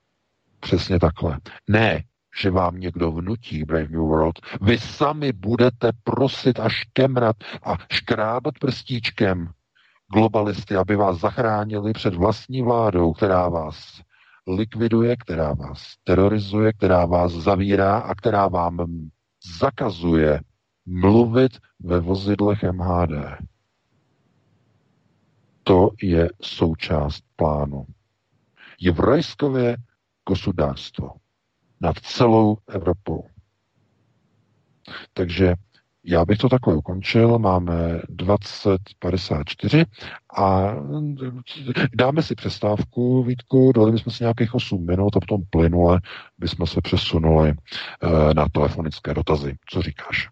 Přesně 0.60 1.00
takhle. 1.00 1.40
Ne, 1.68 2.04
že 2.42 2.52
vám 2.52 2.80
někdo 2.80 3.12
vnutí 3.12 3.64
Brave 3.64 3.88
New 3.88 4.02
World. 4.02 4.40
Vy 4.62 4.78
sami 4.78 5.34
budete 5.34 5.92
prosit 6.04 6.60
a 6.60 6.70
škemrat 6.70 7.36
a 7.64 7.78
škrábat 7.92 8.54
prstíčkem 8.60 9.50
globalisty, 10.14 10.76
aby 10.76 10.96
vás 10.96 11.20
zachránili 11.20 11.94
před 11.94 12.14
vlastní 12.14 12.62
vládou, 12.62 13.14
která 13.14 13.50
vás 13.50 14.02
likviduje, 14.48 15.16
která 15.18 15.54
vás 15.54 15.94
terorizuje, 16.04 16.74
která 16.74 17.06
vás 17.06 17.32
zavírá 17.32 17.98
a 17.98 18.16
která 18.16 18.48
vám 18.48 18.78
zakazuje 19.60 20.42
mluvit 20.86 21.52
ve 21.80 22.00
vozidlech 22.00 22.64
MHD. 22.64 23.12
To 25.68 25.90
je 26.02 26.30
součást 26.42 27.24
plánu. 27.36 27.86
Jevrajskové 28.80 29.76
gosudárstvo 30.28 31.12
nad 31.82 32.00
celou 32.00 32.58
Evropou. 32.68 33.30
Takže 35.14 35.54
já 36.08 36.26
bych 36.26 36.38
to 36.38 36.50
takhle 36.50 36.76
ukončil, 36.76 37.40
máme 37.40 38.02
20.54 38.10 39.86
a 40.38 40.76
dáme 41.96 42.24
si 42.24 42.36
přestávku, 42.36 43.24
Vítku, 43.24 43.72
dali 43.72 43.92
bychom 43.92 44.14
si 44.14 44.24
nějakých 44.24 44.56
8 44.56 44.86
minut 44.86 45.18
a 45.18 45.20
potom 45.20 45.42
plynule 45.50 46.02
bychom 46.38 46.68
se 46.68 46.82
přesunuli 46.82 47.50
eh, 47.50 48.34
na 48.34 48.46
telefonické 48.52 49.14
dotazy. 49.14 49.56
Co 49.70 49.82
říkáš? 49.82 50.30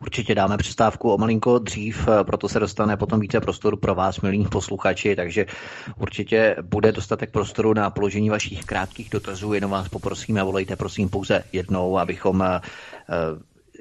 Určitě 0.00 0.34
dáme 0.34 0.56
přestávku 0.56 1.12
o 1.12 1.18
malinko 1.18 1.58
dřív, 1.58 2.08
eh, 2.08 2.24
proto 2.24 2.48
se 2.48 2.60
dostane 2.60 2.96
potom 2.96 3.20
více 3.20 3.40
prostoru 3.40 3.76
pro 3.76 3.94
vás, 3.94 4.20
milí 4.20 4.44
posluchači, 4.44 5.16
takže 5.16 5.46
určitě 5.98 6.56
bude 6.62 6.92
dostatek 6.92 7.30
prostoru 7.30 7.74
na 7.74 7.90
položení 7.90 8.30
vašich 8.30 8.64
krátkých 8.64 9.10
dotazů, 9.10 9.52
jenom 9.52 9.70
vás 9.70 9.88
poprosíme, 9.88 10.42
volejte 10.42 10.76
prosím 10.76 11.08
pouze 11.08 11.44
jednou, 11.52 11.98
abychom 11.98 12.42
eh, 12.42 12.60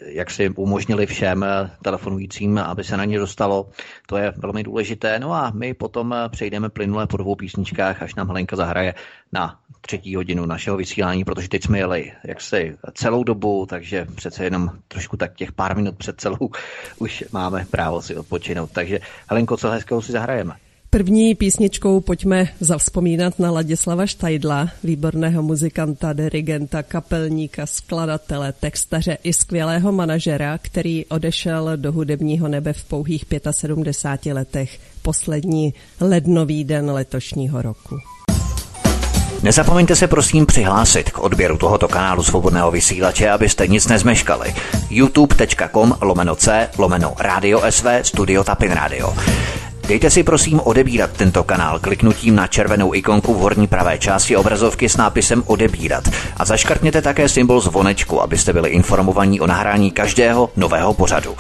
jak 0.06 0.32
si 0.32 0.50
umožnili 0.50 1.06
všem 1.06 1.44
eh, 1.44 1.72
telefonujícím, 1.82 2.58
aby 2.58 2.84
se 2.84 2.98
na 2.98 3.06
ně 3.06 3.20
dostalo. 3.20 3.70
To 4.08 4.18
je 4.18 4.34
velmi 4.38 4.64
důležité. 4.64 5.20
No 5.20 5.34
a 5.34 5.52
my 5.56 5.74
potom 5.74 6.14
eh, 6.14 6.30
přejdeme 6.30 6.70
plynule 6.70 7.08
po 7.08 7.18
dvou 7.18 7.36
písničkách, 7.36 8.02
až 8.02 8.16
nám 8.16 8.28
Helenka 8.28 8.56
zahraje 8.56 8.94
na 9.32 9.60
třetí 9.82 10.16
hodinu 10.16 10.46
našeho 10.46 10.78
vysílání, 10.78 11.24
protože 11.24 11.50
teď 11.50 11.64
jsme 11.64 11.78
jeli 11.78 12.12
jaksi 12.24 12.78
celou 12.94 13.24
dobu, 13.24 13.66
takže 13.70 14.08
přece 14.16 14.44
jenom 14.44 14.70
trošku 14.88 15.18
tak 15.18 15.36
těch 15.36 15.52
pár 15.52 15.76
minut 15.76 15.96
před 15.98 16.22
celou 16.22 16.50
už 16.98 17.24
máme 17.32 17.66
právo 17.72 18.02
si 18.02 18.16
odpočinout. 18.16 18.72
Takže 18.72 19.00
Helenko, 19.30 19.58
co 19.58 19.70
hezkého 19.70 20.02
si 20.02 20.12
zahrajeme? 20.12 20.67
První 20.90 21.36
písničkou 21.36 22.02
pojďme 22.02 22.48
zavzpomínat 22.60 23.40
na 23.40 23.52
Ladislava 23.52 24.06
Štajdla, 24.06 24.70
výborného 24.84 25.44
muzikanta, 25.44 26.14
dirigenta, 26.14 26.84
kapelníka, 26.84 27.66
skladatele, 27.66 28.54
textaře 28.54 29.18
i 29.24 29.34
skvělého 29.34 29.92
manažera, 29.92 30.58
který 30.58 31.06
odešel 31.06 31.78
do 31.78 31.92
hudebního 31.92 32.48
nebe 32.48 32.74
v 32.74 32.84
pouhých 32.84 33.26
75 33.52 34.34
letech, 34.34 34.80
poslední 35.02 35.74
lednový 36.02 36.64
den 36.64 36.92
letošního 36.92 37.62
roku. 37.62 37.98
Nezapomeňte 39.44 39.96
se 39.96 40.08
prosím 40.08 40.46
přihlásit 40.46 41.12
k 41.12 41.20
odběru 41.20 41.58
tohoto 41.58 41.88
kanálu 41.88 42.24
svobodného 42.24 42.72
vysílače, 42.72 43.30
abyste 43.30 43.68
nic 43.68 43.88
nezmeškali. 43.88 44.54
youtube.com 44.90 45.96
lomeno 46.02 46.36
c 46.36 46.70
lomeno 46.78 47.14
radio 47.20 47.62
sv 47.70 47.88
studio 48.02 48.44
tapin 48.44 48.72
radio. 48.72 49.14
Dejte 49.88 50.10
si 50.10 50.24
prosím 50.24 50.60
odebírat 50.60 51.12
tento 51.12 51.44
kanál 51.44 51.80
kliknutím 51.80 52.36
na 52.36 52.48
červenou 52.48 52.94
ikonku 52.94 53.34
v 53.34 53.38
horní 53.38 53.68
pravé 53.68 53.98
části 53.98 54.36
obrazovky 54.36 54.90
s 54.90 54.98
nápisem 54.98 55.44
odebírat 55.46 56.04
a 56.38 56.46
zaškrtněte 56.46 57.02
také 57.02 57.30
symbol 57.30 57.62
zvonečku, 57.62 58.22
abyste 58.22 58.54
byli 58.54 58.70
informovaní 58.70 59.40
o 59.40 59.48
nahrání 59.48 59.92
každého 59.92 60.50
nového 60.56 60.94
pořadu. 60.94 61.36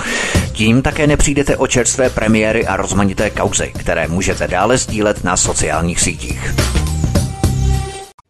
Tím 0.52 0.82
také 0.82 1.08
nepřijdete 1.08 1.58
o 1.58 1.68
čerstvé 1.68 2.10
premiéry 2.10 2.68
a 2.68 2.76
rozmanité 2.76 3.30
kauzy, 3.30 3.72
které 3.80 4.08
můžete 4.08 4.48
dále 4.48 4.78
sdílet 4.78 5.24
na 5.24 5.38
sociálních 5.38 6.00
sítích. 6.00 6.54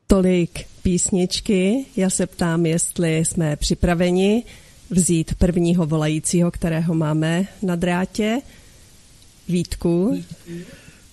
Tolik 0.07 0.65
písničky. 0.83 1.85
Já 1.95 2.09
se 2.09 2.25
ptám, 2.27 2.65
jestli 2.65 3.17
jsme 3.17 3.55
připraveni 3.55 4.43
vzít 4.89 5.35
prvního 5.35 5.85
volajícího, 5.85 6.51
kterého 6.51 6.93
máme 6.93 7.45
na 7.61 7.75
drátě. 7.75 8.39
Vítku. 9.49 10.23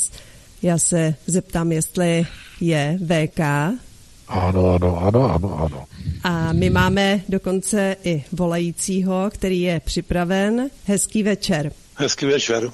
Já 0.62 0.78
se 0.78 1.14
zeptám, 1.26 1.72
jestli 1.72 2.26
je 2.60 2.98
VK 3.02 3.40
Ano, 4.28 4.74
ano, 4.74 4.98
ano, 5.02 5.34
ano, 5.34 5.58
ano. 5.58 5.84
A 6.24 6.52
my 6.52 6.70
máme 6.70 7.20
dokonce 7.28 7.96
i 8.04 8.24
volajícího, 8.32 9.30
který 9.32 9.60
je 9.60 9.80
připraven. 9.80 10.70
Hezký 10.84 11.22
večer. 11.22 11.72
Hezký 11.94 12.26
večer. 12.26 12.70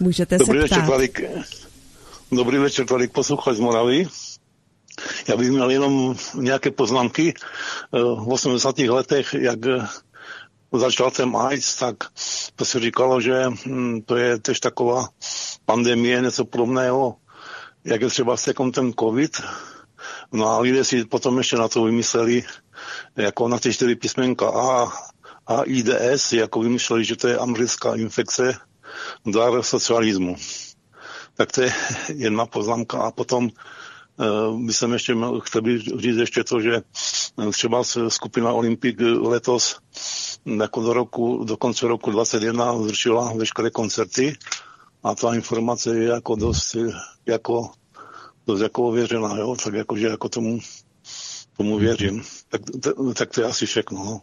Můžete 0.00 0.38
Dobrý 0.38 0.58
se 0.58 0.62
večer, 0.62 0.78
ptát. 0.78 0.86
Tvalík. 0.86 1.20
Dobrý 2.32 2.58
večer, 2.58 2.86
Tvalík, 2.86 3.12
posluchač 3.12 3.56
z 3.56 3.60
Moravy. 3.60 4.06
Já 5.28 5.36
bych 5.36 5.50
měl 5.50 5.70
jenom 5.70 6.16
nějaké 6.34 6.70
poznámky. 6.70 7.34
Eh, 7.94 7.98
V 7.98 8.28
80. 8.28 8.78
letech, 8.78 9.34
jak 9.34 9.66
eh, 9.66 9.86
začal 10.72 11.10
ten 11.10 11.36
AIDS, 11.36 11.76
tak 11.76 11.96
to 12.56 12.64
se 12.64 12.80
říkalo, 12.80 13.20
že 13.20 13.44
hm, 13.66 14.00
to 14.06 14.16
je 14.16 14.38
tež 14.38 14.60
taková 14.60 15.08
pandemie, 15.64 16.20
něco 16.20 16.44
podobného, 16.44 17.16
jak 17.84 18.00
je 18.00 18.08
třeba 18.08 18.36
sekom 18.36 18.72
ten 18.72 18.92
COVID. 19.00 19.40
No 20.32 20.48
a 20.48 20.58
lidé 20.58 20.84
si 20.84 21.04
potom 21.04 21.38
ještě 21.38 21.56
na 21.56 21.68
to 21.68 21.84
vymysleli, 21.84 22.44
jako 23.16 23.48
na 23.48 23.58
ty 23.58 23.74
čtyři 23.74 23.94
písmenka 23.94 24.48
A, 24.48 24.92
a 25.46 25.62
IDS, 25.62 26.32
jako 26.32 26.60
vymysleli, 26.60 27.04
že 27.04 27.16
to 27.16 27.28
je 27.28 27.38
americká 27.38 27.94
infekce, 27.94 28.54
dar 29.26 29.62
socialismu. 29.62 30.36
Tak 31.34 31.52
to 31.52 31.62
je 31.62 31.72
jedna 32.14 32.46
poznámka. 32.46 32.98
A 32.98 33.10
potom 33.10 33.48
uh, 34.16 34.60
by 34.66 34.72
jsem 34.72 34.92
ještě 34.92 35.14
chtěl 35.42 35.62
říct 35.98 36.16
ještě 36.16 36.44
to, 36.44 36.60
že 36.60 36.76
eh, 36.76 37.50
třeba 37.50 37.82
skupina 38.08 38.52
Olympik 38.52 39.00
letos 39.00 39.78
jako 40.44 40.82
do, 40.82 40.92
roku, 40.92 41.44
do 41.44 41.56
konce 41.56 41.88
roku 41.88 42.10
2021 42.10 42.82
zrušila 42.82 43.32
veškeré 43.32 43.70
koncerty 43.70 44.36
a 45.02 45.14
ta 45.14 45.34
informace 45.34 45.96
je 45.96 46.08
jako 46.08 46.36
dost, 46.36 46.76
jako, 47.26 47.70
dost 48.46 48.60
jako 48.60 48.88
ověřená, 48.88 49.36
jo? 49.36 49.56
tak 49.64 49.74
jako, 49.74 49.96
že 49.96 50.06
jako 50.06 50.28
tomu, 50.28 50.58
tomu 51.56 51.78
věřím. 51.78 52.22
Tak, 52.48 52.60
t- 52.82 53.14
tak 53.14 53.30
to 53.30 53.40
je 53.40 53.46
asi 53.46 53.66
všechno. 53.66 54.04
No. 54.04 54.20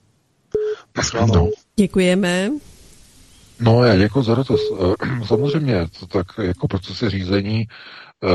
No. 1.27 1.49
Děkujeme. 1.75 2.51
No, 3.59 3.83
já 3.83 3.97
děkuji 3.97 4.23
za 4.23 4.35
dotaz. 4.35 4.59
Eh, 4.79 5.25
Samozřejmě, 5.27 5.87
to 5.99 6.07
tak 6.07 6.27
jako 6.41 6.67
procesy 6.67 7.09
řízení, 7.09 7.67
eh, 8.23 8.27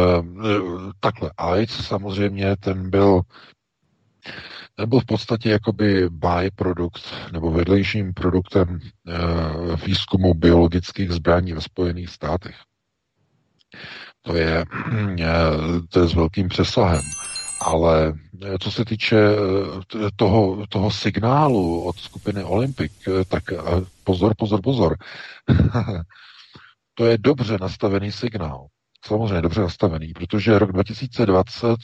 takhle, 1.01 1.31
AIDS 1.37 1.87
samozřejmě, 1.87 2.57
ten 2.57 2.91
byl 2.91 3.21
byl 4.87 5.01
v 5.01 5.05
podstatě 5.05 5.51
jakoby 5.51 6.09
byprodukt 6.11 7.03
nebo 7.33 7.51
vedlejším 7.51 8.15
produktem 8.15 8.81
eh, 9.09 9.17
výzkumu 9.87 10.35
biologických 10.35 11.11
zbraní 11.11 11.53
ve 11.53 11.61
Spojených 11.61 12.11
státech. 12.11 12.57
To 14.23 14.37
je, 14.37 14.65
eh, 15.21 15.27
to 15.89 16.01
je 16.01 16.09
s 16.09 16.15
velkým 16.15 16.49
přesahem. 16.49 17.03
Ale 17.61 18.15
eh, 18.43 18.59
co 18.59 18.71
se 18.71 18.85
týče 18.85 19.17
toho, 20.17 20.67
toho 20.69 20.91
signálu 20.91 21.85
od 21.85 21.99
skupiny 21.99 22.45
Olympic, 22.45 22.93
tak 23.29 23.43
pozor, 24.05 24.35
pozor, 24.39 24.61
pozor. 24.63 24.97
to 26.95 27.07
je 27.07 27.19
dobře 27.19 27.59
nastavený 27.61 28.13
signál. 28.13 28.67
Samozřejmě 29.07 29.43
dobře 29.43 29.61
nastavený, 29.61 30.13
protože 30.13 30.59
rok 30.59 30.73
2020 30.73 31.69
eh, 31.71 31.77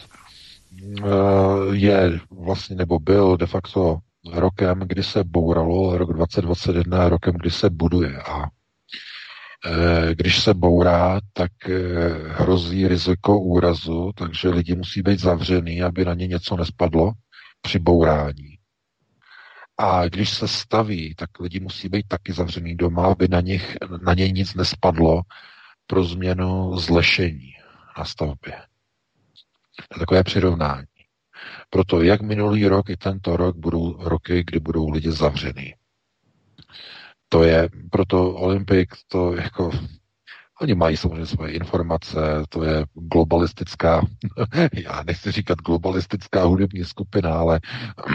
je 1.72 2.20
vlastně, 2.30 2.76
nebo 2.76 2.98
byl 2.98 3.36
de 3.36 3.46
facto 3.46 3.98
rokem, 4.32 4.80
kdy 4.86 5.02
se 5.02 5.24
bouralo, 5.24 5.98
rok 5.98 6.12
2021 6.12 7.02
je 7.02 7.08
rokem, 7.08 7.34
kdy 7.34 7.50
se 7.50 7.70
buduje. 7.70 8.22
A 8.22 8.42
eh, 9.66 10.14
když 10.14 10.42
se 10.42 10.54
bourá, 10.54 11.20
tak 11.32 11.50
eh, 11.68 11.74
hrozí 12.28 12.88
riziko 12.88 13.40
úrazu, 13.40 14.12
takže 14.16 14.48
lidi 14.48 14.76
musí 14.76 15.02
být 15.02 15.20
zavřený, 15.20 15.82
aby 15.82 16.04
na 16.04 16.14
ně 16.14 16.26
něco 16.26 16.56
nespadlo 16.56 17.12
při 17.60 17.78
bourání. 17.78 18.58
A 19.78 20.08
když 20.08 20.30
se 20.30 20.48
staví, 20.48 21.14
tak 21.14 21.40
lidi 21.40 21.60
musí 21.60 21.88
být 21.88 22.08
taky 22.08 22.32
zavřený 22.32 22.76
doma, 22.76 23.06
aby 23.06 23.28
na, 23.28 23.40
nich, 23.40 23.76
na 24.02 24.14
ně 24.14 24.32
nic 24.32 24.54
nespadlo 24.54 25.22
pro 25.86 26.04
změnu 26.04 26.78
zlešení 26.78 27.52
na 27.98 28.04
stavbě. 28.04 28.54
Takové 29.98 30.22
přirovnání. 30.24 30.86
Proto 31.70 32.02
jak 32.02 32.20
minulý 32.22 32.66
rok, 32.66 32.90
i 32.90 32.96
tento 32.96 33.36
rok 33.36 33.56
budou 33.56 34.08
roky, 34.08 34.44
kdy 34.46 34.60
budou 34.60 34.90
lidi 34.90 35.12
zavřený. 35.12 35.74
To 37.28 37.42
je, 37.42 37.68
proto 37.90 38.34
Olympik, 38.34 38.94
to 39.08 39.34
jako, 39.34 39.70
oni 40.60 40.74
mají 40.74 40.96
samozřejmě 40.96 41.26
svoje 41.26 41.52
informace, 41.52 42.18
to 42.48 42.64
je 42.64 42.84
globalistická, 42.94 44.06
já 44.72 45.02
nechci 45.02 45.32
říkat 45.32 45.58
globalistická 45.58 46.44
hudební 46.44 46.84
skupina, 46.84 47.34
ale 47.34 47.60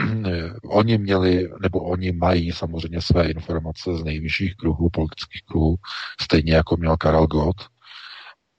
oni 0.64 0.98
měli, 0.98 1.50
nebo 1.62 1.80
oni 1.80 2.12
mají 2.12 2.52
samozřejmě 2.52 3.02
své 3.02 3.32
informace 3.32 3.96
z 3.96 4.04
nejvyšších 4.04 4.56
kruhů, 4.56 4.90
politických 4.90 5.42
kruhů, 5.42 5.76
stejně 6.22 6.54
jako 6.54 6.78
měl 6.78 6.98
Karel 6.98 7.28
Gott. 7.28 7.58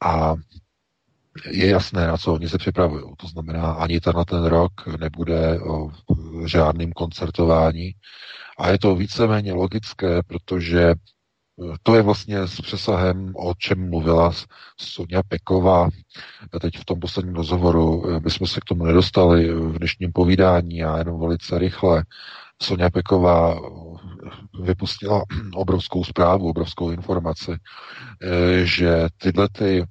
A 0.05 0.35
je 1.51 1.67
jasné, 1.67 2.07
na 2.07 2.17
co 2.17 2.35
oni 2.35 2.49
se 2.49 2.59
připravují. 2.59 3.05
To 3.17 3.27
znamená, 3.27 3.73
ani 3.73 4.01
ten 4.01 4.17
na 4.17 4.25
ten 4.25 4.45
rok 4.45 4.73
nebude 5.01 5.61
o 5.61 5.91
žádným 6.47 6.93
koncertování. 6.93 7.93
A 8.59 8.69
je 8.69 8.79
to 8.79 8.97
víceméně 8.97 9.53
logické, 9.53 10.23
protože 10.23 10.95
to 11.83 11.95
je 11.95 12.03
vlastně 12.03 12.47
s 12.47 12.61
přesahem, 12.61 13.33
o 13.37 13.55
čem 13.55 13.91
mluvila 13.91 14.33
Sonja 14.81 15.23
Peková 15.29 15.89
teď 16.61 16.79
v 16.79 16.85
tom 16.85 17.01
posledním 17.01 17.35
rozhovoru. 17.35 18.05
Jsme 18.29 18.47
se 18.47 18.61
k 18.61 18.65
tomu 18.65 18.85
nedostali 18.85 19.55
v 19.55 19.79
dnešním 19.79 20.13
povídání 20.13 20.85
a 20.85 20.99
jenom 20.99 21.21
velice 21.21 21.59
rychle. 21.59 22.05
Sonja 22.63 22.91
Peková 22.91 23.61
vypustila 24.63 25.23
obrovskou 25.55 26.05
zprávu, 26.05 26.49
obrovskou 26.49 26.91
informaci, 26.91 27.57
že 28.65 29.07
tyhle 29.19 29.49
ty 29.49 29.85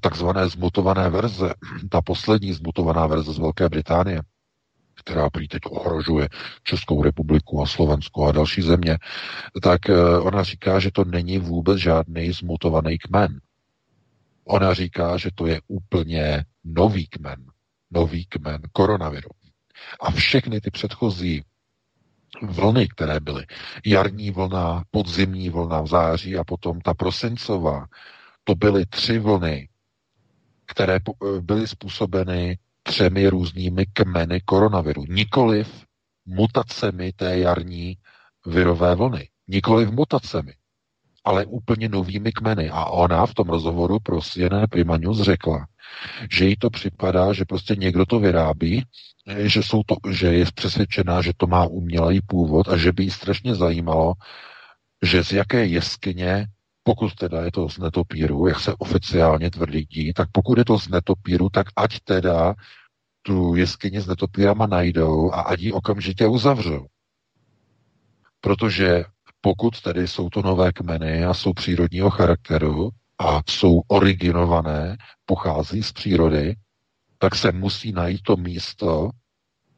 takzvané 0.00 0.48
zmutované 0.48 1.10
verze, 1.10 1.54
ta 1.90 2.02
poslední 2.02 2.52
zmutovaná 2.52 3.06
verze 3.06 3.32
z 3.32 3.38
Velké 3.38 3.68
Británie, 3.68 4.22
která 4.94 5.30
prý 5.30 5.48
teď 5.48 5.62
ohrožuje 5.70 6.28
Českou 6.62 7.02
republiku 7.02 7.62
a 7.62 7.66
Slovensko 7.66 8.26
a 8.26 8.32
další 8.32 8.62
země, 8.62 8.98
tak 9.62 9.80
ona 10.20 10.42
říká, 10.42 10.78
že 10.78 10.90
to 10.90 11.04
není 11.04 11.38
vůbec 11.38 11.78
žádný 11.78 12.32
zmutovaný 12.32 12.98
kmen. 12.98 13.40
Ona 14.44 14.74
říká, 14.74 15.16
že 15.16 15.30
to 15.34 15.46
je 15.46 15.60
úplně 15.68 16.44
nový 16.64 17.06
kmen, 17.06 17.44
nový 17.90 18.24
kmen 18.24 18.62
koronaviru. 18.72 19.30
A 20.00 20.10
všechny 20.10 20.60
ty 20.60 20.70
předchozí 20.70 21.44
vlny, 22.42 22.88
které 22.88 23.20
byly, 23.20 23.46
jarní 23.86 24.30
vlna, 24.30 24.84
podzimní 24.90 25.50
vlna 25.50 25.80
v 25.80 25.86
září 25.86 26.36
a 26.36 26.44
potom 26.44 26.80
ta 26.80 26.94
prosincová, 26.94 27.86
to 28.44 28.54
byly 28.54 28.86
tři 28.86 29.18
vlny, 29.18 29.68
které 30.66 30.98
byly 31.40 31.68
způsobeny 31.68 32.58
třemi 32.82 33.28
různými 33.28 33.86
kmeny 33.86 34.40
koronaviru. 34.40 35.04
Nikoliv 35.08 35.84
mutacemi 36.26 37.12
té 37.12 37.38
jarní 37.38 37.96
virové 38.46 38.94
vlny. 38.94 39.28
Nikoliv 39.48 39.90
mutacemi, 39.90 40.52
ale 41.24 41.46
úplně 41.46 41.88
novými 41.88 42.32
kmeny. 42.32 42.70
A 42.70 42.84
ona 42.84 43.26
v 43.26 43.34
tom 43.34 43.48
rozhovoru 43.48 43.98
pro 44.00 44.20
CNN 44.20 44.66
Prima 44.70 44.96
News 44.96 45.20
řekla, 45.20 45.66
že 46.30 46.44
jí 46.46 46.56
to 46.56 46.70
připadá, 46.70 47.32
že 47.32 47.44
prostě 47.44 47.76
někdo 47.76 48.06
to 48.06 48.20
vyrábí, 48.20 48.84
že, 49.38 49.62
jsou 49.62 49.82
to, 49.82 49.96
že 50.10 50.26
je 50.26 50.44
přesvědčená, 50.54 51.22
že 51.22 51.32
to 51.36 51.46
má 51.46 51.66
umělý 51.66 52.20
původ 52.20 52.68
a 52.68 52.76
že 52.76 52.92
by 52.92 53.02
jí 53.04 53.10
strašně 53.10 53.54
zajímalo, 53.54 54.12
že 55.02 55.24
z 55.24 55.32
jaké 55.32 55.66
jeskyně 55.66 56.46
pokud 56.82 57.14
teda 57.14 57.44
je 57.44 57.52
to 57.52 57.68
z 57.68 57.78
netopíru, 57.78 58.46
jak 58.46 58.60
se 58.60 58.74
oficiálně 58.74 59.50
tvrdí, 59.50 60.12
tak 60.12 60.28
pokud 60.32 60.58
je 60.58 60.64
to 60.64 60.78
z 60.78 60.88
netopíru, 60.88 61.48
tak 61.48 61.66
ať 61.76 62.00
teda 62.00 62.54
tu 63.22 63.54
jeskyni 63.54 64.00
s 64.00 64.06
netopírama 64.06 64.66
najdou 64.66 65.32
a 65.32 65.40
ať 65.40 65.60
ji 65.60 65.72
okamžitě 65.72 66.26
uzavřou. 66.26 66.86
Protože 68.40 69.04
pokud 69.40 69.80
tedy 69.80 70.08
jsou 70.08 70.30
to 70.30 70.42
nové 70.42 70.72
kmeny 70.72 71.24
a 71.24 71.34
jsou 71.34 71.52
přírodního 71.52 72.10
charakteru 72.10 72.90
a 73.18 73.40
jsou 73.48 73.80
originované, 73.88 74.96
pochází 75.26 75.82
z 75.82 75.92
přírody, 75.92 76.54
tak 77.18 77.34
se 77.34 77.52
musí 77.52 77.92
najít 77.92 78.22
to 78.22 78.36
místo, 78.36 79.10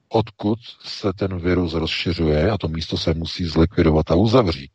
odkud 0.09 0.59
se 0.85 1.13
ten 1.13 1.39
virus 1.39 1.75
rozšiřuje 1.75 2.51
a 2.51 2.59
to 2.59 2.69
místo 2.69 2.99
se 2.99 3.15
musí 3.15 3.45
zlikvidovat 3.45 4.11
a 4.11 4.15
uzavřít. 4.15 4.73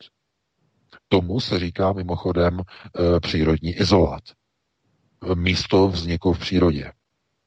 Tomu 1.10 1.40
se 1.40 1.60
říká 1.60 1.94
mimochodem 1.94 2.60
e, 2.60 3.19
přírodní 3.19 3.72
izolát. 3.73 4.23
Místo 5.36 5.88
vzniku 5.88 6.34
v 6.34 6.40
přírodě. 6.40 6.91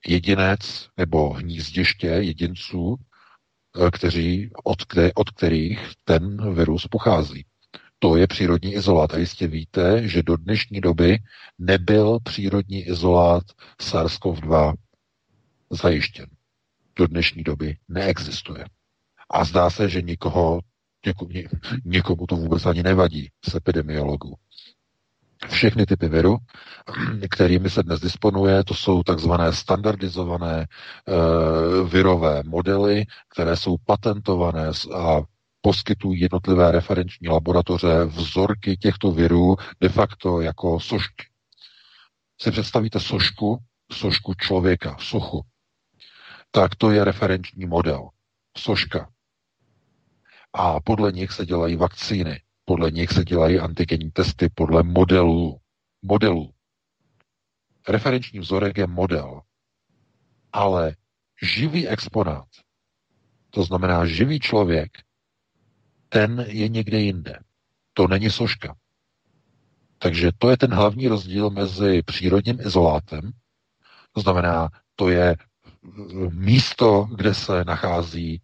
Jedinec 0.06 0.88
nebo 0.96 1.32
hnízdiště 1.32 2.06
jedinců, 2.06 2.96
e, 2.96 3.90
kteří, 3.90 4.50
od, 4.64 4.92
kde, 4.92 5.12
od 5.14 5.30
kterých 5.30 5.92
ten 6.04 6.54
virus 6.54 6.86
pochází. 6.86 7.44
To 7.98 8.16
je 8.16 8.26
přírodní 8.26 8.74
izolát. 8.74 9.14
A 9.14 9.18
jistě 9.18 9.46
víte, 9.46 10.08
že 10.08 10.22
do 10.22 10.36
dnešní 10.36 10.80
doby 10.80 11.18
nebyl 11.58 12.18
přírodní 12.22 12.82
izolát 12.82 13.44
SARS-CoV-2 13.80 14.74
zajištěn. 15.70 16.26
do 16.96 17.06
dnešní 17.06 17.42
doby 17.42 17.76
neexistuje. 17.88 18.64
A 19.30 19.44
zdá 19.44 19.70
se, 19.70 19.88
že 19.88 20.02
nikoho, 20.02 20.60
někomu, 21.06 21.30
někomu 21.84 22.26
to 22.26 22.36
vůbec 22.36 22.66
ani 22.66 22.82
nevadí 22.82 23.28
z 23.50 23.54
epidemiologů. 23.54 24.34
Všechny 25.48 25.86
typy 25.86 26.08
viru, 26.08 26.36
kterými 27.30 27.70
se 27.70 27.82
dnes 27.82 28.00
disponuje, 28.00 28.64
to 28.64 28.74
jsou 28.74 29.02
takzvané 29.02 29.52
standardizované 29.52 30.60
e, 30.60 30.66
virové 31.84 32.42
modely, 32.46 33.04
které 33.28 33.56
jsou 33.56 33.76
patentované 33.86 34.68
a 34.94 35.20
poskytují 35.60 36.20
jednotlivé 36.20 36.72
referenční 36.72 37.28
laboratoře 37.28 38.04
vzorky 38.04 38.76
těchto 38.76 39.12
virů 39.12 39.56
de 39.80 39.88
facto 39.88 40.40
jako 40.40 40.80
sošky. 40.80 41.26
Si 42.40 42.50
představíte 42.50 43.00
sošku, 43.00 43.58
sošku 43.92 44.34
člověka, 44.34 44.96
sochu, 45.00 45.42
tak 46.50 46.74
to 46.74 46.90
je 46.90 47.04
referenční 47.04 47.66
model, 47.66 48.08
soška. 48.58 49.08
A 50.52 50.80
podle 50.80 51.12
nich 51.12 51.32
se 51.32 51.46
dělají 51.46 51.76
vakcíny, 51.76 52.42
podle 52.64 52.90
nich 52.90 53.10
se 53.10 53.24
dělají 53.24 53.58
antigenní 53.58 54.10
testy, 54.10 54.48
podle 54.48 54.82
modelů. 54.82 55.60
modelů. 56.02 56.54
Referenční 57.88 58.38
vzorek 58.38 58.78
je 58.78 58.86
model, 58.86 59.40
ale 60.52 60.96
živý 61.42 61.88
exponát, 61.88 62.48
to 63.50 63.62
znamená 63.62 64.06
živý 64.06 64.40
člověk, 64.40 64.90
ten 66.08 66.44
je 66.48 66.68
někde 66.68 67.00
jinde. 67.00 67.38
To 67.92 68.08
není 68.08 68.30
soška. 68.30 68.76
Takže 69.98 70.30
to 70.38 70.50
je 70.50 70.56
ten 70.56 70.74
hlavní 70.74 71.08
rozdíl 71.08 71.50
mezi 71.50 72.02
přírodním 72.02 72.60
izolátem, 72.60 73.32
to 74.12 74.20
znamená, 74.20 74.68
to 74.96 75.08
je 75.08 75.36
místo, 76.30 77.08
kde 77.16 77.34
se 77.34 77.64
nachází 77.64 78.42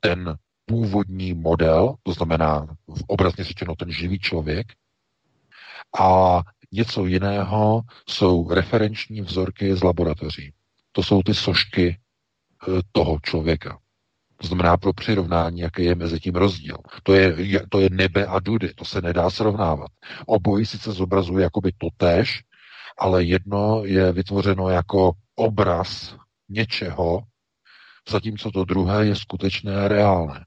ten 0.00 0.38
původní 0.66 1.34
model, 1.34 1.94
to 2.02 2.12
znamená 2.12 2.66
obrazně 3.06 3.44
řečeno 3.44 3.74
ten 3.76 3.90
živý 3.90 4.18
člověk, 4.18 4.66
a 6.00 6.40
něco 6.72 7.06
jiného 7.06 7.82
jsou 8.08 8.50
referenční 8.50 9.20
vzorky 9.20 9.76
z 9.76 9.82
laboratoří. 9.82 10.52
To 10.92 11.02
jsou 11.02 11.22
ty 11.22 11.34
sošky 11.34 11.96
eh, 11.96 12.80
toho 12.92 13.18
člověka. 13.22 13.78
To 14.36 14.46
znamená 14.46 14.76
pro 14.76 14.92
přirovnání, 14.92 15.60
jaký 15.60 15.84
je 15.84 15.94
mezi 15.94 16.20
tím 16.20 16.34
rozdíl. 16.34 16.76
To 17.02 17.14
je, 17.14 17.36
to 17.68 17.80
je 17.80 17.88
nebe 17.92 18.26
a 18.26 18.40
dudy, 18.40 18.74
to 18.74 18.84
se 18.84 19.02
nedá 19.02 19.30
srovnávat. 19.30 19.90
Obojí 20.26 20.66
sice 20.66 20.92
zobrazuje 20.92 21.42
jakoby 21.42 21.72
totéž, 21.78 22.42
ale 22.98 23.24
jedno 23.24 23.82
je 23.84 24.12
vytvořeno 24.12 24.68
jako 24.68 25.12
obraz 25.34 26.16
něčeho, 26.48 27.22
zatímco 28.08 28.50
to 28.50 28.64
druhé 28.64 29.06
je 29.06 29.16
skutečné 29.16 29.76
a 29.76 29.88
reálné. 29.88 30.45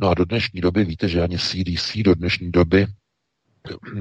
No 0.00 0.08
a 0.08 0.14
do 0.14 0.24
dnešní 0.24 0.60
doby 0.60 0.84
víte, 0.84 1.08
že 1.08 1.22
ani 1.22 1.38
CDC 1.38 1.96
do 1.96 2.14
dnešní 2.14 2.50
doby 2.50 2.86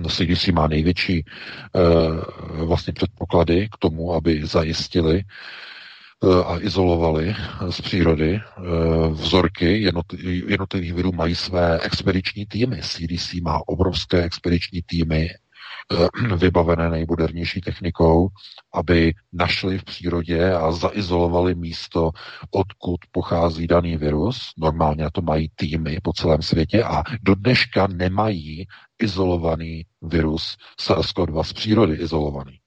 CDC 0.09 0.47
má 0.47 0.67
největší 0.67 1.25
uh, 1.73 2.67
vlastně 2.67 2.93
předpoklady 2.93 3.69
k 3.71 3.77
tomu, 3.77 4.13
aby 4.13 4.45
zajistili 4.45 5.23
uh, 6.23 6.51
a 6.51 6.61
izolovali 6.61 7.35
z 7.69 7.81
přírody 7.81 8.39
uh, 8.57 9.13
vzorky 9.13 9.81
jednotlivých 10.47 10.93
virů 10.93 11.11
mají 11.11 11.35
své 11.35 11.79
expediční 11.79 12.45
týmy. 12.45 12.81
CDC 12.81 13.33
má 13.33 13.61
obrovské 13.67 14.23
expediční 14.23 14.81
týmy 14.81 15.29
Eh, 15.29 15.46
vybavené 16.37 16.89
nejmodernější 16.89 17.61
technikou, 17.61 18.27
aby 18.73 19.13
našli 19.33 19.79
v 19.79 19.83
přírodě 19.83 20.53
a 20.53 20.71
za'izolovali 20.71 21.55
místo, 21.55 22.11
odkud 22.51 22.97
pochází 23.11 23.67
daný 23.67 23.97
virus. 23.97 24.51
Normálně 24.57 25.09
to 25.13 25.21
mají 25.21 25.49
týmy 25.55 25.97
po 26.03 26.13
celém 26.13 26.41
světě 26.41 26.83
a 26.83 27.03
do 27.23 27.35
dneška 27.35 27.87
nemají 27.87 28.65
izolovaný 29.01 29.85
virus 30.01 30.57
SARS-CoV-2 30.81 31.43
z 31.43 31.53
přírody 31.53 31.95
izolovaný. 31.95 32.59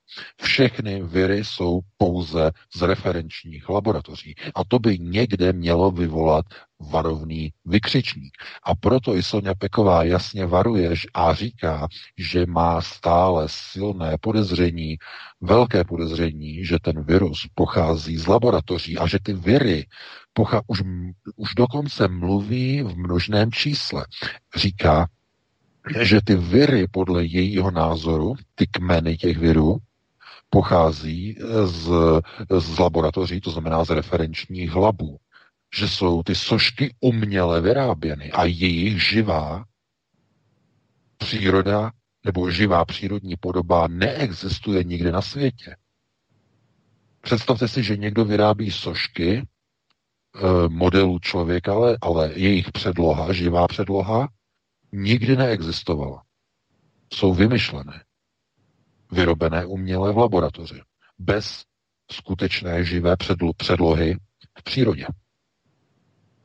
Všechny 0.43 1.03
viry 1.03 1.45
jsou 1.45 1.81
pouze 1.97 2.51
z 2.77 2.83
referenčních 2.83 3.69
laboratoří. 3.69 4.35
A 4.55 4.65
to 4.65 4.79
by 4.79 4.99
někde 4.99 5.53
mělo 5.53 5.91
vyvolat 5.91 6.45
varovný 6.81 7.53
vykřičník. 7.65 8.33
A 8.63 8.75
proto 8.75 9.17
i 9.17 9.23
Sonja 9.23 9.55
Peková 9.55 10.05
jasně 10.05 10.47
varuje 10.47 10.95
a 11.15 11.35
říká, 11.35 11.89
že 12.19 12.47
má 12.47 12.81
stále 12.81 13.45
silné 13.47 14.17
podezření, 14.21 14.97
velké 15.41 15.85
podezření, 15.85 16.65
že 16.65 16.79
ten 16.83 17.05
virus 17.05 17.47
pochází 17.55 18.17
z 18.17 18.27
laboratoří 18.27 18.99
a 18.99 19.07
že 19.07 19.19
ty 19.23 19.33
viry 19.33 19.87
pocha- 20.39 20.63
už, 20.67 20.83
už 21.37 21.55
dokonce 21.55 22.09
mluví 22.09 22.83
v 22.83 22.97
množném 22.97 23.53
čísle. 23.53 24.07
Říká, 24.57 25.07
že 26.01 26.21
ty 26.25 26.37
viry 26.37 26.87
podle 26.91 27.25
jejího 27.25 27.71
názoru, 27.71 28.35
ty 28.55 28.67
kmeny 28.67 29.17
těch 29.17 29.39
virů, 29.39 29.77
pochází 30.51 31.37
z, 31.65 31.91
z 32.59 32.79
laboratoří, 32.79 33.41
to 33.41 33.51
znamená 33.51 33.85
z 33.85 33.91
referenčních 33.91 34.75
labů, 34.75 35.17
že 35.75 35.89
jsou 35.89 36.23
ty 36.23 36.35
sošky 36.35 36.95
uměle 37.01 37.61
vyráběny 37.61 38.33
a 38.33 38.45
jejich 38.45 39.03
živá 39.11 39.65
příroda 41.17 41.91
nebo 42.25 42.51
živá 42.51 42.85
přírodní 42.85 43.37
podoba 43.37 43.89
neexistuje 43.89 44.85
nikde 44.85 45.13
na 45.13 45.23
světě. 45.23 45.77
Představte 47.21 47.69
si, 47.69 47.83
že 47.83 47.97
někdo 47.97 48.25
vyrábí 48.25 48.71
sošky 48.71 49.37
e, 49.37 49.45
modelů 50.69 51.19
člověka, 51.19 51.73
ale, 51.73 51.99
ale 52.01 52.33
jejich 52.35 52.73
předloha, 52.73 53.33
živá 53.33 53.69
předloha, 53.69 54.29
nikdy 54.93 55.37
neexistovala. 55.37 56.23
Jsou 57.13 57.35
vymyšlené 57.35 58.05
vyrobené 59.13 59.67
uměle 59.67 60.13
v 60.13 60.17
laboratoři, 60.17 60.81
bez 61.19 61.65
skutečné 62.13 62.85
živé 62.85 63.17
předlohy 63.57 64.17
v 64.59 64.63
přírodě. 64.63 65.07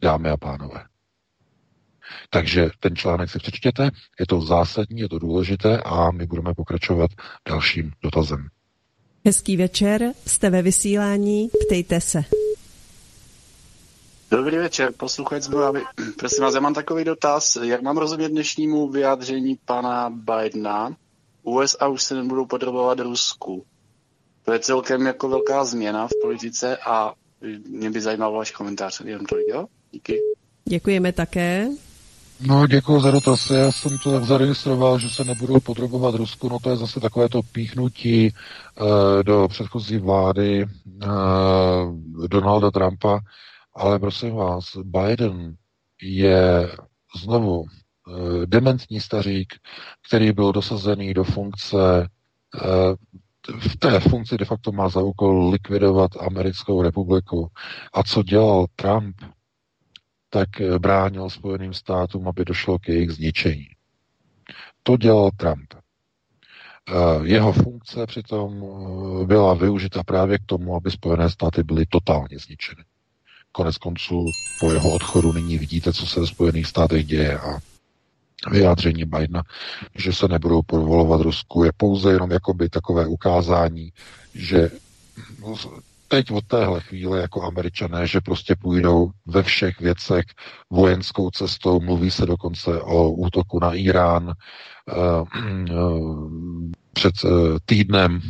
Dámy 0.02 0.30
a 0.30 0.38
pánové. 0.38 0.84
Takže 2.30 2.70
ten 2.80 2.96
článek 2.96 3.30
si 3.30 3.40
přečtěte, 3.40 3.90
je 4.20 4.28
to 4.28 4.42
zásadní, 4.42 5.00
je 5.00 5.10
to 5.10 5.20
důležité 5.20 5.82
a 5.86 6.12
my 6.12 6.26
budeme 6.26 6.54
pokračovat 6.54 7.12
dalším 7.48 7.92
dotazem. 8.04 8.48
Hezký 9.26 9.58
večer, 9.58 10.12
jste 10.28 10.50
ve 10.50 10.62
vysílání, 10.62 11.50
ptejte 11.66 12.02
se. 12.02 12.24
Dobrý 14.32 14.58
večer, 14.58 14.92
posluchač 14.98 15.44
z 15.44 15.48
Moravy. 15.48 15.82
Prosím 16.20 16.44
vás, 16.44 16.54
já 16.54 16.60
mám 16.60 16.74
takový 16.74 17.04
dotaz. 17.04 17.56
Jak 17.56 17.82
mám 17.82 17.98
rozumět 17.98 18.30
dnešnímu 18.30 18.90
vyjádření 18.90 19.58
pana 19.66 20.10
Bidena, 20.10 20.96
USA 21.44 21.88
už 21.88 22.04
se 22.04 22.16
nebudou 22.16 22.46
podrobovat 22.46 23.00
Rusku. 23.00 23.66
To 24.46 24.54
je 24.54 24.60
celkem 24.60 25.06
jako 25.06 25.30
velká 25.30 25.66
změna 25.66 26.08
v 26.08 26.12
politice 26.22 26.78
a 26.78 27.14
mě 27.70 27.92
by 27.92 28.02
zajímal 28.02 28.34
váš 28.34 28.52
komentář. 28.52 29.02
Jenom 29.06 29.26
to, 29.26 29.36
jo? 29.50 29.66
Díky. 29.96 30.18
Děkujeme 30.70 31.12
také. 31.12 31.68
No, 32.42 32.68
děkuji 32.68 33.00
za 33.00 33.12
dotaz. 33.12 33.50
Já 33.50 33.72
jsem 33.72 33.98
to 33.98 34.12
tak 34.12 34.24
zaregistroval, 34.24 35.00
že 35.00 35.10
se 35.10 35.24
nebudou 35.24 35.60
podrobovat 35.60 36.16
Rusku. 36.16 36.50
No 36.50 36.60
to 36.60 36.70
je 36.70 36.78
zase 36.78 37.00
takové 37.00 37.30
to 37.30 37.42
píchnutí 37.42 38.32
uh, 38.32 38.88
do 39.24 39.48
předchozí 39.48 39.98
vlády 39.98 40.66
uh, 40.66 42.28
Donalda 42.28 42.72
Trumpa. 42.72 43.20
Ale 43.76 44.00
prosím 44.00 44.36
vás, 44.36 44.66
Biden 44.84 45.56
je 46.02 46.70
znovu 47.24 47.66
Eh, 48.08 48.46
dementní 48.46 49.00
stařík, 49.00 49.54
který 50.08 50.32
byl 50.32 50.52
dosazený 50.52 51.14
do 51.14 51.24
funkce 51.24 52.10
eh, 52.62 52.96
v 53.60 53.78
té 53.78 54.00
funkci 54.00 54.38
de 54.38 54.46
facto 54.46 54.72
má 54.72 54.90
za 54.90 55.02
úkol 55.02 55.50
likvidovat 55.50 56.12
americkou 56.20 56.82
republiku. 56.82 57.48
A 57.94 58.04
co 58.04 58.24
dělal 58.24 58.66
Trump, 58.76 59.16
tak 60.36 60.62
eh, 60.62 60.80
bránil 60.80 61.30
Spojeným 61.30 61.74
státům, 61.74 62.28
aby 62.28 62.46
došlo 62.46 62.80
k 62.80 62.88
jejich 62.88 63.12
zničení. 63.12 63.68
To 64.84 64.98
dělal 64.98 65.32
Trump. 65.38 65.74
Jeho 67.24 67.54
funkce 67.54 68.06
přitom 68.06 68.64
byla 69.26 69.54
využita 69.54 70.04
právě 70.04 70.38
k 70.38 70.46
tomu, 70.46 70.76
aby 70.76 70.92
Spojené 70.92 71.30
státy 71.30 71.64
byly 71.64 71.86
totálně 71.86 72.40
zničeny. 72.40 72.84
Konec 73.52 73.78
konců 73.78 74.26
po 74.60 74.72
jeho 74.72 74.94
odchodu 74.94 75.34
nyní 75.34 75.58
vidíte, 75.58 75.94
co 75.94 76.08
se 76.08 76.20
ve 76.20 76.28
Spojených 76.28 76.68
státech 76.68 77.06
děje 77.06 77.40
a 77.40 77.58
vyjádření 78.52 79.06
Bidena, 79.06 79.44
že 79.96 80.14
se 80.14 80.28
nebudou 80.28 80.62
podvolovat 80.62 81.22
Rusku, 81.22 81.64
je 81.64 81.72
pouze 81.78 82.12
jenom 82.12 82.32
jakoby 82.32 82.70
takové 82.70 83.08
ukázání, 83.08 83.94
že 84.34 84.70
teď 86.16 86.32
od 86.32 86.46
téhle 86.48 86.82
chvíle 86.82 87.20
jako 87.20 87.44
američané, 87.44 88.08
že 88.08 88.22
prostě 88.22 88.56
půjdou 88.56 89.12
ve 89.26 89.44
všech 89.44 89.80
věcech 89.80 90.26
vojenskou 90.72 91.30
cestou, 91.30 91.80
mluví 91.80 92.12
se 92.12 92.26
dokonce 92.26 92.82
o 92.82 93.12
útoku 93.12 93.60
na 93.60 93.74
Irán. 93.74 94.34
Eh, 94.90 95.26
před 96.94 97.14
eh, 97.26 97.30
týdnem 97.66 98.22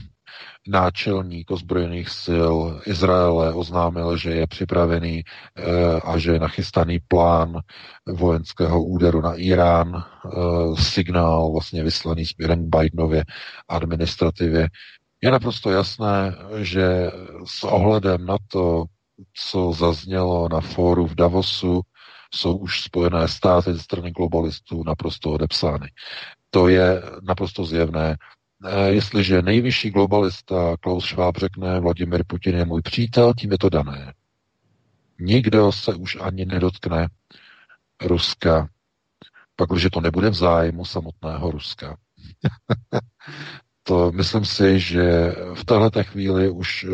náčelník 0.67 1.51
ozbrojených 1.51 2.09
sil 2.23 2.55
Izraele 2.85 3.53
oznámil, 3.53 4.17
že 4.17 4.31
je 4.31 4.47
připravený 4.47 5.23
eh, 5.23 5.63
a 6.01 6.17
že 6.17 6.31
je 6.31 6.39
nachystaný 6.39 6.99
plán 7.07 7.59
vojenského 8.07 8.83
úderu 8.83 9.21
na 9.21 9.33
Irán, 9.33 10.03
signál 10.79 11.51
vlastně 11.51 11.83
vyslaný 11.83 12.25
směrem 12.25 12.65
k 12.65 12.77
Bidenově 12.77 13.25
administrativě. 13.67 14.69
Je 15.21 15.31
naprosto 15.31 15.69
jasné, 15.69 16.35
že 16.61 17.11
s 17.45 17.63
ohledem 17.63 18.25
na 18.25 18.37
to, 18.47 18.85
co 19.33 19.73
zaznělo 19.73 20.49
na 20.49 20.61
fóru 20.61 21.07
v 21.07 21.15
Davosu, 21.15 21.81
jsou 22.33 22.57
už 22.57 22.81
spojené 22.81 23.27
státy 23.27 23.73
ze 23.73 23.79
strany 23.79 24.11
globalistů 24.11 24.83
naprosto 24.83 25.31
odepsány. 25.31 25.87
To 26.49 26.67
je 26.67 27.01
naprosto 27.21 27.65
zjevné. 27.65 28.17
Eh, 28.65 28.89
jestliže 28.89 29.41
nejvyšší 29.41 29.89
globalista 29.89 30.77
Klaus 30.79 31.05
Schwab 31.05 31.37
řekne, 31.37 31.79
Vladimir 31.79 32.23
Putin 32.27 32.55
je 32.55 32.65
můj 32.65 32.81
přítel, 32.81 33.33
tím 33.33 33.51
je 33.51 33.57
to 33.57 33.69
dané. 33.69 34.13
Nikdo 35.19 35.71
se 35.71 35.95
už 35.95 36.17
ani 36.21 36.45
nedotkne 36.45 37.07
Ruska, 38.01 38.69
pak, 39.55 39.69
když 39.69 39.87
to 39.91 40.01
nebude 40.01 40.29
v 40.29 40.33
zájmu 40.33 40.85
samotného 40.85 41.51
Ruska. 41.51 41.97
to 43.87 44.11
myslím 44.11 44.45
si, 44.45 44.79
že 44.79 45.35
v 45.53 45.65
této 45.65 46.03
chvíli 46.03 46.49
už 46.49 46.85
eh, 46.85 46.89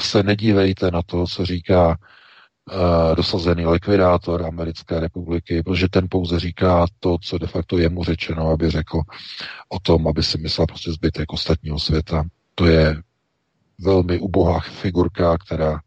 se 0.00 0.22
nedívejte 0.22 0.90
na 0.90 1.02
to, 1.02 1.26
co 1.26 1.46
říká 1.46 1.88
uh, 1.88 3.14
dosazený 3.16 3.66
likvidátor 3.66 4.46
americké 4.46 5.00
republiky, 5.00 5.62
protože 5.62 5.88
ten 5.88 6.06
pouze 6.10 6.38
říká 6.40 6.86
to, 7.00 7.18
co 7.22 7.38
de 7.38 7.46
facto 7.46 7.78
je 7.78 7.88
mu 7.88 8.04
řečeno, 8.04 8.48
aby 8.50 8.70
řekl 8.70 9.00
o 9.68 9.78
tom, 9.78 10.08
aby 10.08 10.22
si 10.22 10.38
myslel 10.38 10.66
prostě 10.66 10.92
zbytek 10.92 11.32
ostatního 11.32 11.78
světa. 11.78 12.24
To 12.54 12.66
je 12.66 12.96
velmi 13.80 14.18
ubohá 14.18 14.60
figurka, 14.60 15.38
která 15.38 15.80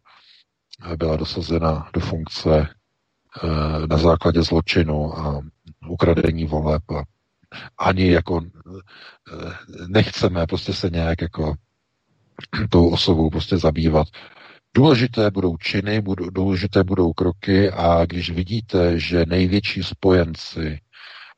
byla 0.98 1.16
dosazena 1.16 1.90
do 1.94 2.00
funkce 2.00 2.68
na 3.90 3.98
základě 3.98 4.42
zločinu 4.44 5.18
a 5.18 5.42
ukradení 5.88 6.46
voleb 6.46 6.84
a 6.92 7.04
ani 7.78 8.12
jako 8.12 8.42
nechceme 9.88 10.48
prostě 10.48 10.74
se 10.74 10.90
nějak 10.90 11.22
jako 11.22 11.56
tou 12.70 12.90
osobou 12.90 13.30
prostě 13.30 13.58
zabývat. 13.58 14.08
Důležité 14.76 15.32
budou 15.32 15.58
činy, 15.58 16.02
budou, 16.02 16.30
důležité 16.30 16.84
budou 16.84 17.14
kroky 17.14 17.72
a 17.72 18.06
když 18.06 18.30
vidíte, 18.30 19.00
že 19.00 19.26
největší 19.26 19.84
spojenci 19.84 20.80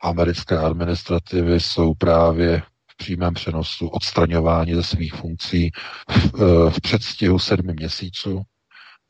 americké 0.01 0.57
administrativy 0.57 1.59
jsou 1.59 1.93
právě 1.93 2.61
v 2.91 2.97
přímém 2.97 3.33
přenosu 3.33 3.87
odstraňování 3.87 4.75
ze 4.75 4.83
svých 4.83 5.13
funkcí 5.13 5.71
v, 6.09 6.25
eh, 6.35 6.69
v 6.69 6.81
předstihu 6.81 7.39
sedmi 7.39 7.73
měsíců, 7.73 8.41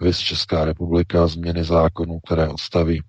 vys 0.02 0.20
Česká 0.20 0.66
republika, 0.66 1.28
změny 1.28 1.64
zákonů, 1.64 2.20
které 2.20 2.48
odstaví 2.50 3.02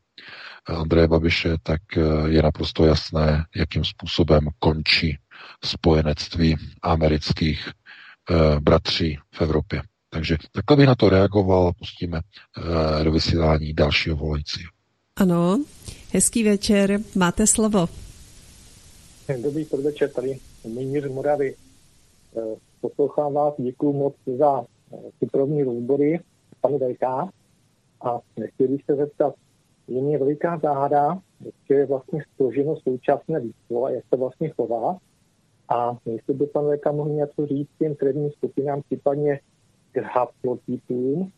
Andreje 0.66 1.08
Babiše, 1.08 1.56
tak 1.62 1.80
eh, 1.96 2.00
je 2.26 2.42
naprosto 2.42 2.86
jasné, 2.86 3.44
jakým 3.56 3.84
způsobem 3.84 4.48
končí 4.58 5.18
spojenectví 5.64 6.56
amerických 6.82 7.68
eh, 7.68 8.60
bratří 8.60 9.18
v 9.34 9.40
Evropě. 9.40 9.82
Takže 10.10 10.36
takhle 10.52 10.76
bych 10.76 10.86
na 10.86 10.94
to 10.94 11.08
reagoval, 11.08 11.72
pustíme 11.78 12.20
uh, 12.20 13.04
do 13.04 13.12
vysílání 13.12 13.74
dalšího 13.74 14.16
volajícího. 14.16 14.70
Ano, 15.16 15.64
hezký 16.12 16.44
večer, 16.44 17.00
máte 17.14 17.46
slovo. 17.46 17.88
Dobrý 19.42 19.64
podvečer, 19.64 20.10
tady 20.10 20.38
Mír 20.64 21.08
z 21.08 21.12
Moravy. 21.12 21.54
Eh, 22.36 22.40
poslouchám 22.80 23.34
vás, 23.34 23.54
děkuji 23.58 23.92
moc 23.92 24.14
za 24.38 24.64
ty 25.20 25.26
první 25.26 25.62
rozbory, 25.62 26.20
panu 26.60 26.78
VK. 26.78 27.02
A 28.00 28.20
chtěl 28.54 28.68
bych 28.68 28.84
se 28.84 28.96
zeptat, 28.96 29.34
je 29.88 30.02
mě 30.02 30.18
veliká 30.18 30.58
záhada, 30.58 31.20
že 31.68 31.74
je 31.74 31.86
vlastně 31.86 32.22
složeno 32.36 32.76
současné 32.76 33.38
lidstvo 33.38 33.84
a 33.84 33.90
jak 33.90 34.04
se 34.08 34.16
vlastně 34.16 34.48
chová. 34.48 34.98
A 35.68 35.96
jestli 36.04 36.34
by 36.34 36.46
pan 36.46 36.64
VK 36.76 36.92
mohl 36.92 37.10
něco 37.10 37.46
říct 37.46 37.68
těm 37.78 37.94
prvním 37.94 38.30
skupinám, 38.30 38.82
případně 38.82 39.40
k 39.92 39.96
haplotypům, 39.96 41.32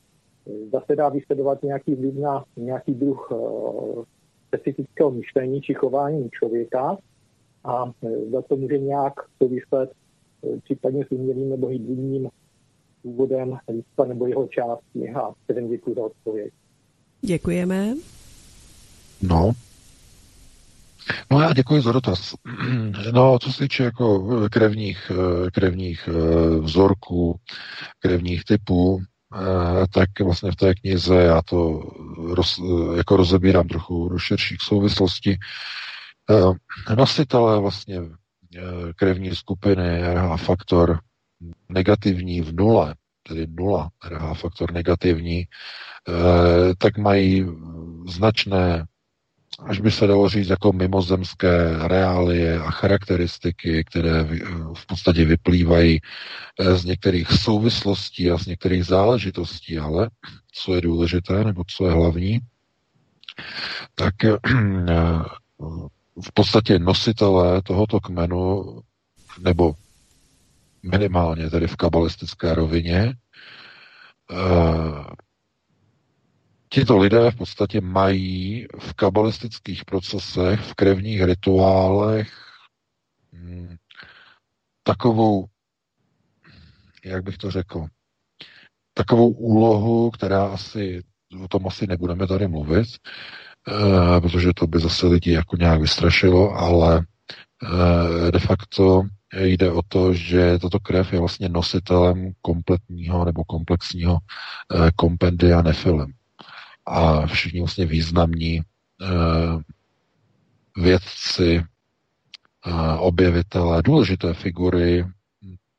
zase 0.73 0.97
dá 0.97 1.09
vysledovat 1.09 1.63
nějaký 1.63 1.95
vliv 1.95 2.15
na 2.15 2.45
nějaký 2.57 2.95
druh 2.95 3.31
uh, 3.31 4.05
specifického 4.49 5.11
myšlení 5.11 5.61
či 5.61 5.75
chování 5.75 6.31
člověka 6.31 6.97
a 7.65 7.85
uh, 7.85 7.93
za 8.33 8.43
to 8.43 8.57
může 8.57 8.79
nějak 8.79 9.13
souvislet 9.43 9.91
uh, 10.41 10.59
případně 10.61 11.05
s 11.05 11.13
umělým 11.13 11.51
nebo 11.51 11.67
hybridním 11.67 12.29
důvodem 13.05 13.59
lidstva 13.69 14.05
nebo 14.05 14.27
jeho 14.27 14.49
části. 14.49 15.11
A 15.11 15.35
předem 15.45 15.69
děkuji 15.69 15.95
za 15.95 16.03
odpověď. 16.03 16.53
Děkujeme. 17.23 17.95
No, 19.23 19.53
No 21.31 21.41
já 21.41 21.53
děkuji 21.53 21.83
za 21.83 21.93
dotaz. 21.93 22.35
No, 23.13 23.39
co 23.39 23.53
se 23.53 23.59
týče 23.59 23.85
jako 23.85 24.49
krevních, 24.51 25.13
krevních 25.53 26.09
vzorků, 26.61 27.41
krevních 27.99 28.45
typů, 28.45 29.03
tak 29.95 30.09
vlastně 30.25 30.53
v 30.53 30.57
té 30.57 30.75
knize 30.75 31.15
já 31.15 31.43
to 31.43 31.81
roz, 32.35 32.61
jako 32.97 33.17
rozebírám 33.17 33.69
trochu 33.69 34.09
do 34.09 34.19
širších 34.19 34.59
souvislostí. 34.61 35.39
Nositelé 36.97 37.61
vlastně 37.61 38.01
krevní 38.97 39.37
skupiny 39.37 40.15
RH 40.15 40.37
faktor 40.37 41.01
negativní 41.69 42.41
v 42.41 42.53
nule, 42.53 42.95
tedy 43.29 43.47
nula 43.51 43.91
RH 44.09 44.35
faktor 44.35 44.73
negativní, 44.73 45.45
tak 46.79 46.99
mají 46.99 47.47
značné 48.09 48.85
až 49.67 49.81
by 49.81 49.91
se 49.91 50.07
dalo 50.07 50.29
říct, 50.29 50.49
jako 50.49 50.73
mimozemské 50.73 51.79
reálie 51.89 52.61
a 52.63 52.71
charakteristiky, 52.71 53.85
které 53.85 54.25
v 54.75 54.87
podstatě 54.87 55.25
vyplývají 55.25 56.01
eh, 56.61 56.77
z 56.77 56.85
některých 56.85 57.29
souvislostí 57.33 58.31
a 58.31 58.39
z 58.39 58.47
některých 58.47 58.85
záležitostí, 58.85 59.79
ale 59.79 60.11
co 60.53 60.75
je 60.75 60.81
důležité, 60.81 61.45
nebo 61.45 61.63
co 61.77 61.87
je 61.87 61.93
hlavní, 61.93 62.39
tak 63.95 64.25
eh, 64.25 64.37
v 66.25 66.33
podstatě 66.35 66.79
nositelé 66.79 67.63
tohoto 67.63 68.01
kmenu, 68.01 68.65
nebo 69.39 69.75
minimálně 70.83 71.51
tedy 71.51 71.67
v 71.67 71.77
kabalistické 71.77 72.55
rovině, 72.55 73.15
eh, 74.31 75.05
Tito 76.73 76.99
lidé 76.99 77.31
v 77.31 77.37
podstatě 77.37 77.81
mají 77.81 78.67
v 78.79 78.95
kabalistických 78.95 79.85
procesech, 79.85 80.61
v 80.61 80.75
krevních 80.75 81.23
rituálech 81.23 82.33
hmm, 83.33 83.77
takovou, 84.83 85.47
jak 87.05 87.25
bych 87.25 87.39
to 87.39 87.51
řekl, 87.51 87.87
takovou 88.95 89.31
úlohu, 89.31 90.11
která 90.11 90.47
asi, 90.47 91.03
o 91.45 91.49
tom 91.49 91.67
asi 91.67 91.87
nebudeme 91.87 92.27
tady 92.27 92.49
mluvit, 92.49 92.89
eh, 93.69 94.21
protože 94.21 94.51
to 94.57 94.67
by 94.67 94.81
zase 94.81 95.07
lidi 95.07 95.33
jako 95.33 95.57
nějak 95.57 95.81
vystrašilo, 95.81 96.51
ale 96.53 97.07
eh, 98.29 98.33
de 98.33 98.39
facto 98.39 99.03
jde 99.35 99.73
o 99.73 99.83
to, 99.83 100.15
že 100.15 100.59
tato 100.59 100.81
krev 100.81 101.13
je 101.13 101.19
vlastně 101.19 101.49
nositelem 101.49 102.33
kompletního 102.41 103.25
nebo 103.25 103.45
komplexního 103.45 104.19
eh, 104.75 104.91
kompendia 104.97 105.63
nefilem 105.63 106.13
a 106.91 107.27
všichni 107.27 107.61
vlastně 107.61 107.87
významní 107.87 108.61
uh, 108.61 109.63
vědci, 110.85 111.63
uh, 112.67 112.97
objevitelé, 112.99 113.83
důležité 113.83 114.35
figury 114.35 115.05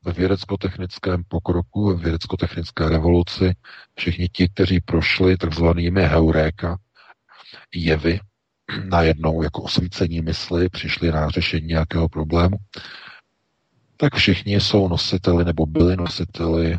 ve 0.04 0.12
vědecko-technickém 0.12 1.24
pokroku, 1.28 1.86
ve 1.86 2.04
vědecko-technické 2.04 2.90
revoluci, 2.90 3.56
všichni 3.96 4.30
ti, 4.30 4.50
kteří 4.50 4.80
prošli 4.80 5.38
takzvanými 5.38 6.02
heuréka, 6.02 6.78
jevy, 7.76 8.20
najednou 8.90 9.44
jako 9.44 9.62
osvícení 9.62 10.22
mysli, 10.22 10.70
přišli 10.70 11.12
na 11.12 11.30
řešení 11.30 11.68
nějakého 11.68 12.10
problému, 12.10 12.58
tak 13.98 14.16
všichni 14.16 14.62
jsou 14.62 14.88
nositeli 14.88 15.46
nebo 15.46 15.66
byli 15.66 15.98
nositeli 15.98 16.78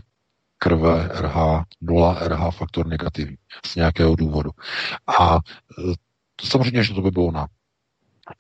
krve 0.63 1.09
RH, 1.09 1.63
0 1.81 2.19
RH 2.29 2.51
faktor 2.51 2.87
negativní 2.87 3.37
z 3.67 3.77
nějakého 3.77 4.17
důvodu. 4.17 4.51
A 5.19 5.37
e, 5.37 5.39
samozřejmě, 6.43 6.85
že 6.85 6.95
to 6.95 7.03
by 7.03 7.11
bylo 7.11 7.33
na 7.33 7.47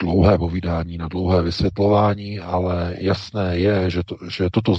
dlouhé 0.01 0.39
povídání, 0.39 0.99
na 0.99 1.09
dlouhé 1.09 1.43
vysvětlování, 1.43 2.39
ale 2.40 2.97
jasné 2.99 3.59
je, 3.59 3.90
že, 3.90 4.03
to, 4.07 4.16
že 4.31 4.49
toto, 4.53 4.74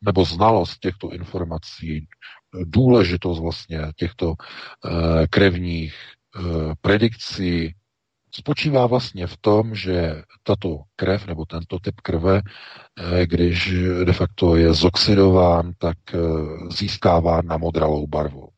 nebo 0.00 0.24
znalost 0.24 0.78
těchto 0.78 1.12
informací, 1.12 2.06
důležitost 2.64 3.40
vlastně 3.40 3.80
těchto 3.96 4.26
uh, 4.28 4.34
krevních 5.30 5.94
uh, 6.38 6.72
predikcí 6.80 7.74
spočívá 8.34 8.86
vlastně 8.86 9.26
v 9.26 9.36
tom, 9.36 9.74
že 9.74 10.22
tato 10.42 10.82
krev 10.96 11.26
nebo 11.26 11.44
tento 11.44 11.78
typ 11.78 12.00
krve, 12.00 12.42
eh, 12.42 13.26
když 13.26 13.72
de 14.04 14.12
facto 14.12 14.56
je 14.56 14.74
zoxidován, 14.74 15.72
tak 15.78 15.98
eh, 16.14 16.18
získává 16.70 17.42
na 17.42 17.56
modralou 17.56 18.06
barvu. 18.06 18.48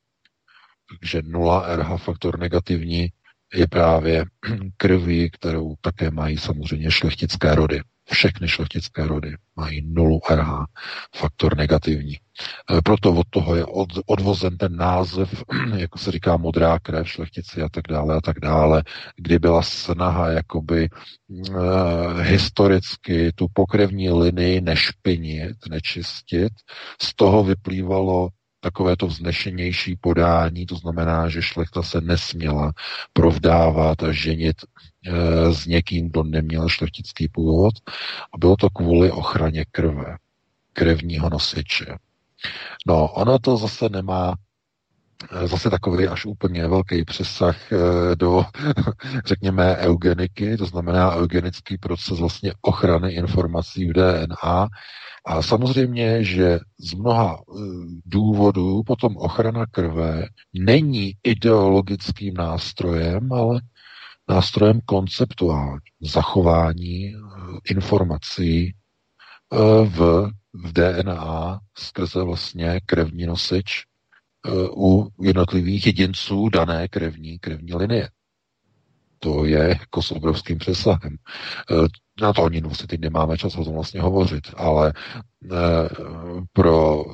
Takže 1.00 1.22
0 1.24 1.76
RH 1.76 1.96
faktor 1.96 2.38
negativní 2.38 3.08
je 3.54 3.66
právě 3.66 4.24
krví, 4.76 5.30
kterou 5.30 5.74
také 5.80 6.10
mají 6.10 6.38
samozřejmě 6.38 6.90
šlechtické 6.90 7.54
rody. 7.54 7.80
Všechny 8.10 8.48
šlechtické 8.48 9.06
rody 9.06 9.36
mají 9.56 9.82
nulu 9.82 10.20
RH, 10.30 10.64
faktor 11.16 11.56
negativní. 11.56 12.14
E, 12.14 12.82
proto 12.84 13.12
od 13.12 13.26
toho 13.30 13.56
je 13.56 13.64
od, 13.64 13.88
odvozen 14.06 14.56
ten 14.56 14.76
název, 14.76 15.44
jako 15.76 15.98
se 15.98 16.12
říká 16.12 16.36
modrá 16.36 16.78
krev, 16.78 17.08
šlechtici 17.08 17.62
a 17.62 17.68
tak 17.68 17.84
dále 17.88 18.16
a 18.16 18.20
tak 18.20 18.40
dále, 18.40 18.82
kdy 19.16 19.38
byla 19.38 19.62
snaha 19.62 20.28
jakoby 20.28 20.88
uh, 21.28 22.20
historicky 22.20 23.32
tu 23.34 23.46
pokrevní 23.52 24.10
linii 24.10 24.60
nešpinit, 24.60 25.56
nečistit. 25.70 26.52
Z 27.02 27.14
toho 27.14 27.44
vyplývalo 27.44 28.28
takové 28.64 28.96
to 28.96 29.06
vznešenější 29.06 29.96
podání, 29.96 30.66
to 30.66 30.76
znamená, 30.76 31.28
že 31.28 31.42
šlechta 31.42 31.82
se 31.82 32.00
nesměla 32.00 32.72
provdávat 33.12 34.02
a 34.02 34.12
ženit 34.12 34.56
s 35.50 35.66
někým, 35.66 36.10
kdo 36.10 36.22
neměl 36.22 36.68
šlechtický 36.68 37.28
původ. 37.28 37.74
A 38.34 38.38
bylo 38.38 38.56
to 38.56 38.70
kvůli 38.70 39.10
ochraně 39.10 39.64
krve, 39.70 40.16
krevního 40.72 41.30
nosiče. 41.30 41.86
No, 42.86 43.08
ono 43.08 43.38
to 43.38 43.56
zase 43.56 43.88
nemá 43.88 44.34
eh, 45.32 45.46
zase 45.48 45.70
takový 45.70 46.06
až 46.08 46.26
úplně 46.26 46.68
velký 46.68 47.04
přesah 47.04 47.72
eh, 47.72 47.76
do, 48.16 48.44
řekněme, 49.26 49.76
eugeniky, 49.76 50.56
to 50.56 50.66
znamená 50.66 51.16
eugenický 51.16 51.78
proces 51.78 52.18
vlastně 52.18 52.52
ochrany 52.62 53.12
informací 53.12 53.88
v 53.88 53.92
DNA, 53.92 54.68
a 55.26 55.42
samozřejmě, 55.42 56.24
že 56.24 56.58
z 56.78 56.94
mnoha 56.94 57.38
důvodů 58.06 58.82
potom 58.82 59.16
ochrana 59.16 59.66
krve 59.66 60.26
není 60.52 61.12
ideologickým 61.22 62.34
nástrojem, 62.34 63.32
ale 63.32 63.60
nástrojem 64.28 64.80
konceptuálním, 64.86 65.80
zachování 66.00 67.06
e, 67.06 67.14
informací 67.70 68.66
e, 68.66 68.74
v, 69.84 70.30
v 70.52 70.72
DNA 70.72 71.60
skrze 71.78 72.22
vlastně 72.22 72.80
krevní 72.86 73.26
nosič 73.26 73.84
u 74.76 75.08
jednotlivých 75.20 75.86
jedinců 75.86 76.48
dané 76.48 76.88
krevní, 76.88 77.38
krevní 77.38 77.74
linie. 77.74 78.10
To 79.18 79.44
je 79.44 79.68
jako 79.68 80.02
s 80.02 80.10
obrovským 80.10 80.58
přesahem 80.58 81.16
na 82.20 82.32
to 82.32 82.44
ani 82.44 82.60
vlastně 82.60 82.86
teď 82.86 83.00
nemáme 83.00 83.38
čas 83.38 83.56
o 83.56 83.64
tom 83.64 83.74
vlastně 83.74 84.00
hovořit, 84.00 84.42
ale 84.56 84.92
pro 86.52 87.04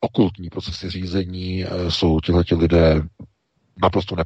okultní 0.00 0.48
procesy 0.50 0.90
řízení 0.90 1.64
jsou 1.88 2.20
tihleti 2.20 2.54
lidé 2.54 3.02
naprosto 3.82 4.16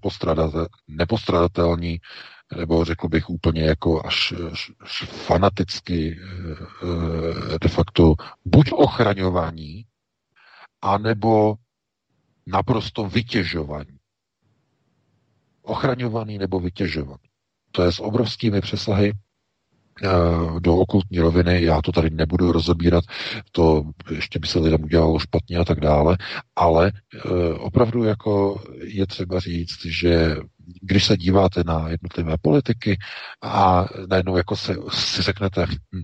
nepostradatelní, 0.89 2.01
nebo 2.56 2.85
řekl 2.85 3.09
bych 3.09 3.31
úplně 3.31 3.62
jako 3.62 4.06
až, 4.06 4.35
až 4.81 5.02
fanaticky 5.05 6.10
e, 6.12 7.59
de 7.59 7.68
facto 7.68 8.14
buď 8.44 8.72
ochraňovaní, 8.72 9.86
anebo 10.82 11.55
naprosto 12.47 13.05
vytěžovaní. 13.05 13.98
Ochraňovaný 15.62 16.39
nebo 16.39 16.60
vytěžovaný. 16.60 17.22
To 17.72 17.82
je 17.82 17.93
s 17.93 18.01
obrovskými 18.01 18.60
přesahy 18.60 19.12
Eh, 19.12 19.30
do 20.60 20.77
okultní 20.77 21.18
roviny, 21.18 21.62
já 21.62 21.82
to 21.82 21.93
tady 21.93 22.10
nebudu 22.10 22.52
rozebírat, 22.52 23.05
to 23.52 23.82
ještě 24.10 24.39
by 24.39 24.47
se 24.47 24.59
lidem 24.59 24.85
udělalo 24.85 25.18
špatně 25.18 25.59
a 25.59 25.64
tak 25.64 25.81
dále, 25.81 26.16
ale 26.56 26.93
eh, 27.14 27.55
opravdu 27.55 28.05
jako 28.05 28.62
je 28.82 29.06
třeba 29.06 29.40
říct, 29.40 29.85
že 29.85 30.36
když 30.82 31.05
se 31.05 31.16
díváte 31.16 31.62
na 31.66 31.89
jednotlivé 31.89 32.36
politiky 32.43 32.98
a 33.43 33.86
najednou 34.09 34.36
jako 34.36 34.56
se, 34.56 34.77
si 34.90 35.22
řeknete, 35.22 35.66
hm, 35.66 36.02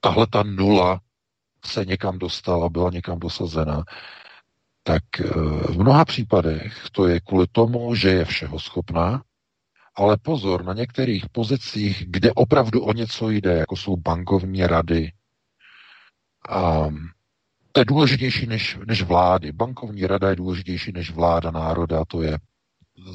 tahle 0.00 0.26
ta 0.26 0.42
nula 0.42 1.00
se 1.64 1.84
někam 1.84 2.18
dostala, 2.18 2.68
byla 2.68 2.90
někam 2.90 3.18
dosazena, 3.18 3.84
tak 4.82 5.02
eh, 5.20 5.28
v 5.68 5.78
mnoha 5.78 6.04
případech 6.04 6.84
to 6.92 7.08
je 7.08 7.20
kvůli 7.20 7.46
tomu, 7.52 7.94
že 7.94 8.08
je 8.08 8.24
všeho 8.24 8.58
schopná, 8.58 9.22
ale 9.96 10.16
pozor, 10.22 10.64
na 10.64 10.72
některých 10.72 11.28
pozicích, 11.28 12.04
kde 12.06 12.32
opravdu 12.32 12.84
o 12.84 12.92
něco 12.92 13.30
jde, 13.30 13.52
jako 13.54 13.76
jsou 13.76 13.96
bankovní 13.96 14.66
rady, 14.66 15.12
a 16.48 16.88
to 17.72 17.80
je 17.80 17.84
důležitější 17.84 18.46
než, 18.46 18.78
než 18.86 19.02
vlády. 19.02 19.52
Bankovní 19.52 20.06
rada 20.06 20.30
je 20.30 20.36
důležitější 20.36 20.92
než 20.92 21.10
vláda 21.10 21.50
národa, 21.50 22.04
to 22.08 22.22
je 22.22 22.38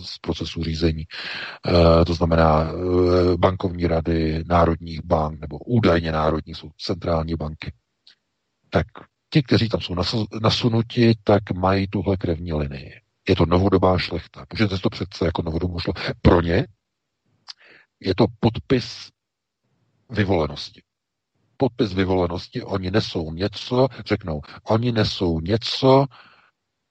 z 0.04 0.18
procesu 0.18 0.64
řízení. 0.64 1.02
E, 1.02 2.06
to 2.06 2.14
znamená 2.14 2.64
e, 2.64 2.74
bankovní 3.38 3.88
rady 3.88 4.44
národních 4.48 5.06
bank, 5.06 5.40
nebo 5.40 5.58
údajně 5.58 6.12
národní 6.12 6.56
jsou 6.56 6.70
centrální 6.78 7.36
banky. 7.36 7.74
Tak 8.70 8.86
ti, 9.30 9.44
kteří 9.44 9.70
tam 9.70 9.82
jsou 9.82 9.96
nasunuti, 10.42 11.14
tak 11.24 11.52
mají 11.52 11.88
tuhle 11.88 12.18
krevní 12.18 12.54
linii. 12.54 13.01
Je 13.30 13.36
to 13.36 13.46
novodobá 13.46 13.98
šlechta. 13.98 14.46
Můžete 14.54 14.78
to 14.78 14.90
přece 14.90 15.26
jako 15.26 15.42
novodobou 15.42 15.80
šlechtu. 15.80 16.02
Pro 16.22 16.42
ně 16.42 16.68
je 18.00 18.16
to 18.16 18.26
podpis 18.40 19.10
vyvolenosti. 20.10 20.82
Podpis 21.58 21.94
vyvolenosti, 21.94 22.64
oni 22.64 22.92
nesou 22.92 23.34
něco, 23.34 23.88
řeknou, 24.06 24.42
oni 24.64 24.92
nesou 24.92 25.40
něco, 25.40 26.06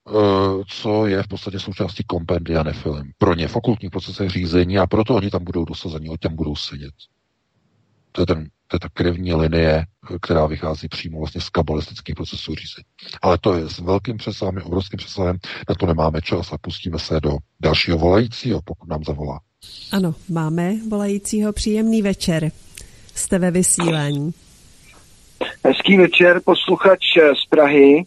eh, 0.09 0.65
co 0.69 1.07
je 1.07 1.23
v 1.23 1.29
podstatě 1.29 1.61
součástí 1.61 2.05
kompendia 2.05 2.63
nefilm. 2.63 3.11
Pro 3.19 3.35
ně 3.35 3.49
v 3.49 3.57
okultních 3.57 3.91
procesech 3.91 4.31
řízení 4.31 4.79
a 4.79 4.87
proto 4.87 5.15
oni 5.15 5.31
tam 5.31 5.45
budou 5.45 5.65
dosazeni, 5.65 6.09
oni 6.09 6.19
tam 6.19 6.37
budou 6.37 6.57
sedět. 6.57 6.95
To 8.13 8.23
je 8.23 8.27
ten 8.27 8.49
to 8.71 8.77
je 8.77 8.81
ta 8.81 8.89
krevní 8.89 9.35
linie, 9.35 9.87
která 10.23 10.47
vychází 10.47 10.89
přímo 10.89 11.19
vlastně 11.19 11.41
z 11.41 11.49
kabalistických 11.49 12.15
procesů 12.15 12.55
řízení. 12.55 12.85
Ale 13.23 13.39
to 13.39 13.55
je 13.55 13.69
s 13.69 13.79
velkým 13.79 14.17
přesahem, 14.17 14.63
obrovským 14.65 14.97
přesahem, 14.97 15.39
na 15.69 15.75
to 15.75 15.87
nemáme 15.87 16.21
čas 16.23 16.53
a 16.53 16.59
pustíme 16.59 16.99
se 16.99 17.21
do 17.21 17.37
dalšího 17.61 17.99
volajícího, 17.99 18.61
pokud 18.65 18.89
nám 18.89 19.05
zavolá. 19.05 19.41
Ano, 19.93 20.15
máme 20.29 20.75
volajícího 20.89 21.53
příjemný 21.53 22.03
večer. 22.03 22.51
Jste 23.15 23.39
ve 23.39 23.51
vysílání. 23.51 24.35
Hezký 25.65 25.97
večer, 25.97 26.41
posluchač 26.45 27.01
z 27.45 27.49
Prahy. 27.49 28.05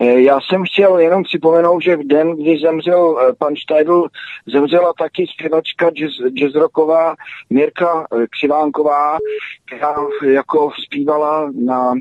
Eh, 0.00 0.20
já 0.20 0.40
jsem 0.40 0.64
chtěl 0.64 0.98
jenom 0.98 1.22
připomenout, 1.22 1.82
že 1.82 1.96
v 1.96 2.06
den, 2.06 2.36
kdy 2.36 2.58
zemřel 2.58 3.18
eh, 3.20 3.32
pan 3.38 3.56
Štajdl, 3.56 4.06
zemřela 4.46 4.92
taky 4.98 5.26
zpěvačka 5.26 5.90
jazz, 5.90 6.12
jazzrocková 6.34 7.14
Mirka 7.50 8.06
eh, 8.12 8.26
Křivánková, 8.30 9.18
která 9.66 9.94
jako 10.32 10.70
zpívala 10.84 11.50
na 11.64 11.94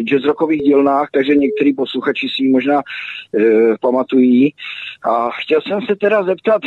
jazzrockových 0.00 0.60
dílnách, 0.60 1.08
takže 1.12 1.34
některý 1.34 1.74
posluchači 1.74 2.26
si 2.28 2.42
ji 2.42 2.48
možná 2.48 2.78
e, 2.78 2.82
pamatují. 3.80 4.54
A 5.04 5.30
chtěl 5.30 5.60
jsem 5.60 5.82
se 5.82 5.96
teda 5.96 6.22
zeptat, 6.22 6.62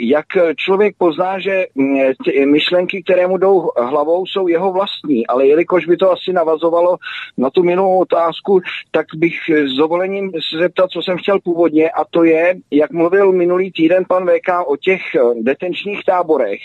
jak 0.00 0.26
člověk 0.56 0.96
pozná, 0.98 1.38
že 1.38 1.66
mm, 1.74 1.98
ty 2.24 2.46
myšlenky, 2.46 3.02
které 3.02 3.26
mu 3.26 3.38
jdou 3.38 3.70
hlavou, 3.76 4.26
jsou 4.26 4.48
jeho 4.48 4.72
vlastní, 4.72 5.26
ale 5.26 5.46
jelikož 5.46 5.86
by 5.86 5.96
to 5.96 6.12
asi 6.12 6.32
navazovalo 6.32 6.96
na 7.38 7.50
tu 7.50 7.62
minulou 7.62 8.00
otázku, 8.00 8.60
tak 8.90 9.06
bych 9.16 9.36
s 9.74 9.76
dovolením 9.76 10.30
se 10.30 10.58
zeptat, 10.58 10.90
co 10.90 11.02
jsem 11.02 11.18
chtěl 11.18 11.40
původně, 11.40 11.90
a 11.90 12.04
to 12.10 12.24
je, 12.24 12.54
jak 12.70 12.90
mluvil 12.90 13.32
minulý 13.32 13.72
týden 13.72 14.04
pan 14.08 14.26
VK 14.26 14.48
o 14.66 14.76
těch 14.76 15.00
detenčních 15.40 16.04
táborech, 16.04 16.60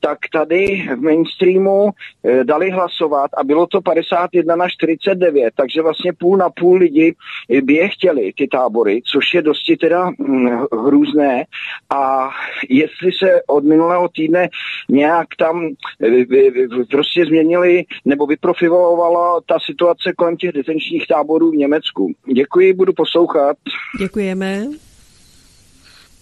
tak 0.00 0.18
tady 0.32 0.88
v 0.96 1.00
mainstreamu 1.00 1.90
eh, 2.24 2.44
dali 2.44 2.70
hlasovat 2.70 3.30
a 3.36 3.44
bylo 3.44 3.66
to 3.66 3.80
51 3.80 4.56
na 4.56 4.68
49, 4.68 5.54
takže 5.56 5.82
vlastně 5.82 6.12
půl 6.12 6.36
na 6.36 6.50
půl 6.50 6.76
lidi 6.76 7.14
by 7.62 7.74
je 7.74 7.88
chtěli, 7.88 8.32
ty 8.36 8.48
tábory, 8.48 9.02
což 9.04 9.34
je 9.34 9.42
dosti 9.42 9.76
teda 9.76 10.10
hm, 10.10 10.48
hrůzné 10.72 11.44
a 11.90 12.30
jestli 12.68 13.12
se 13.12 13.40
od 13.46 13.64
minulého 13.64 14.08
týdne 14.08 14.48
nějak 14.88 15.26
tam 15.38 15.68
eh, 16.02 16.86
prostě 16.90 17.26
změnili 17.26 17.84
nebo 18.04 18.26
vyprofilovala 18.26 19.40
ta 19.46 19.58
situace 19.66 20.12
kolem 20.16 20.36
těch 20.36 20.52
detenčních 20.52 21.06
táborů 21.06 21.50
v 21.50 21.56
Německu. 21.56 22.12
Děkuji, 22.34 22.72
budu 22.72 22.92
poslouchat. 22.92 23.56
Děkujeme. 23.98 24.87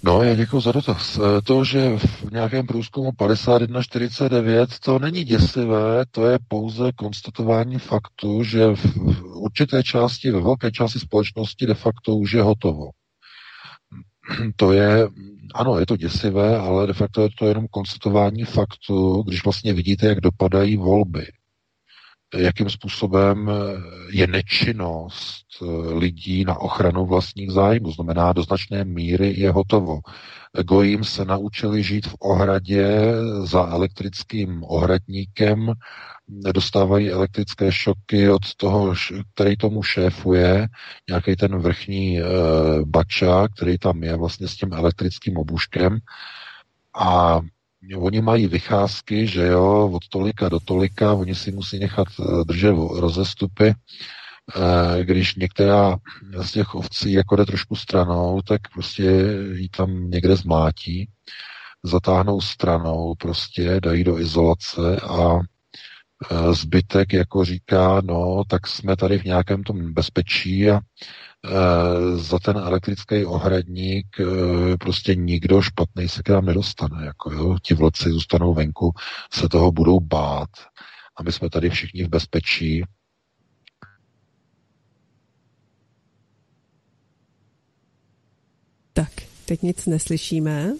No, 0.06 0.22
já 0.22 0.34
děkuji 0.34 0.60
za 0.60 0.72
dotaz. 0.72 1.18
E, 1.18 1.42
to, 1.42 1.64
že 1.64 1.98
v 1.98 2.30
nějakém 2.32 2.66
průzkumu 2.66 3.10
51-49, 3.10 4.66
to 4.84 4.98
není 4.98 5.24
děsivé, 5.24 6.04
to 6.10 6.26
je 6.26 6.38
pouze 6.48 6.92
konstatování 6.92 7.78
faktu, 7.78 8.42
že 8.42 8.66
v 8.74 8.96
určité 9.22 9.82
části, 9.82 10.30
ve 10.30 10.40
velké 10.40 10.70
části 10.70 10.98
společnosti 10.98 11.66
de 11.66 11.74
facto 11.74 12.16
už 12.16 12.32
je 12.32 12.42
hotovo. 12.42 12.90
to 14.56 14.72
je, 14.72 15.08
ano, 15.54 15.78
je 15.78 15.86
to 15.86 15.96
děsivé, 15.96 16.58
ale 16.58 16.86
de 16.86 16.92
facto 16.92 17.22
je 17.22 17.28
to 17.38 17.46
jenom 17.46 17.66
konstatování 17.70 18.44
faktu, 18.44 19.22
když 19.22 19.44
vlastně 19.44 19.72
vidíte, 19.72 20.06
jak 20.06 20.20
dopadají 20.20 20.76
volby 20.76 21.26
jakým 22.35 22.70
způsobem 22.70 23.51
je 24.11 24.27
nečinnost 24.27 25.47
lidí 25.93 26.44
na 26.44 26.59
ochranu 26.59 27.07
vlastních 27.07 27.51
zájmů. 27.51 27.93
Znamená, 27.93 28.32
do 28.32 28.43
značné 28.43 28.85
míry 28.85 29.35
je 29.36 29.51
hotovo. 29.51 30.01
Gojím 30.65 31.05
se 31.05 31.24
naučili 31.24 31.82
žít 31.82 32.07
v 32.07 32.15
ohradě 32.20 33.03
za 33.44 33.66
elektrickým 33.66 34.62
ohradníkem, 34.65 35.73
dostávají 36.28 37.11
elektrické 37.11 37.73
šoky 37.73 38.31
od 38.31 38.55
toho, 38.57 38.94
který 39.35 39.57
tomu 39.57 39.82
šéfuje, 39.82 40.69
nějaký 41.09 41.36
ten 41.36 41.59
vrchní 41.59 42.20
e, 42.20 42.24
bača, 42.85 43.48
který 43.57 43.78
tam 43.78 44.03
je 44.03 44.16
vlastně 44.16 44.48
s 44.48 44.57
tím 44.57 44.73
elektrickým 44.73 45.36
obuškem. 45.36 45.98
A 46.98 47.40
oni 47.97 48.20
mají 48.20 48.47
vycházky, 48.47 49.27
že 49.27 49.47
jo, 49.47 49.90
od 49.93 50.09
tolika 50.09 50.48
do 50.48 50.61
tolika, 50.61 51.12
oni 51.12 51.35
si 51.35 51.53
musí 51.53 51.78
nechat 51.78 52.09
eh, 52.20 52.44
držet 52.44 52.74
rozestupy, 52.98 53.69
eh, 53.69 55.05
když 55.05 55.35
některá 55.35 55.97
z 56.43 56.53
těch 56.53 56.74
ovcí 56.74 57.12
jako 57.12 57.36
jde 57.36 57.47
trošku 57.47 57.77
stranou, 57.77 58.43
tak 58.43 58.61
prostě 58.74 59.03
ji 59.53 59.69
tam 59.69 60.11
někde 60.11 60.36
zmátí, 60.36 61.09
zatáhnou 61.82 62.40
stranou, 62.40 63.15
prostě 63.15 63.81
dají 63.81 64.05
do 64.05 64.19
izolace 64.19 65.01
a 65.01 65.39
eh, 65.39 66.55
zbytek 66.55 67.12
jako 67.12 67.44
říká, 67.44 68.01
no, 68.05 68.43
tak 68.48 68.66
jsme 68.66 68.97
tady 68.97 69.19
v 69.19 69.24
nějakém 69.24 69.62
tom 69.62 69.93
bezpečí 69.93 70.70
a 70.70 70.81
za 72.16 72.39
ten 72.39 72.56
elektrický 72.56 73.24
ohradník 73.24 74.20
eh, 74.20 74.77
prostě 74.77 75.14
nikdo 75.14 75.62
špatný 75.62 76.09
se 76.09 76.23
k 76.23 76.28
nám 76.28 76.44
nedostane. 76.44 77.06
Jako 77.06 77.32
jo, 77.32 77.56
ti 77.62 77.74
vlci 77.74 78.10
zůstanou 78.10 78.55
venku, 78.55 78.93
se 79.32 79.48
toho 79.48 79.73
budou 79.73 80.01
bát 80.01 80.51
a 81.16 81.23
my 81.23 81.32
jsme 81.32 81.51
tady 81.51 81.70
všichni 81.70 82.05
v 82.05 82.09
bezpečí. 82.09 82.85
Tak, 88.93 89.12
teď 89.44 89.62
nic 89.62 89.86
neslyšíme. 89.86 90.73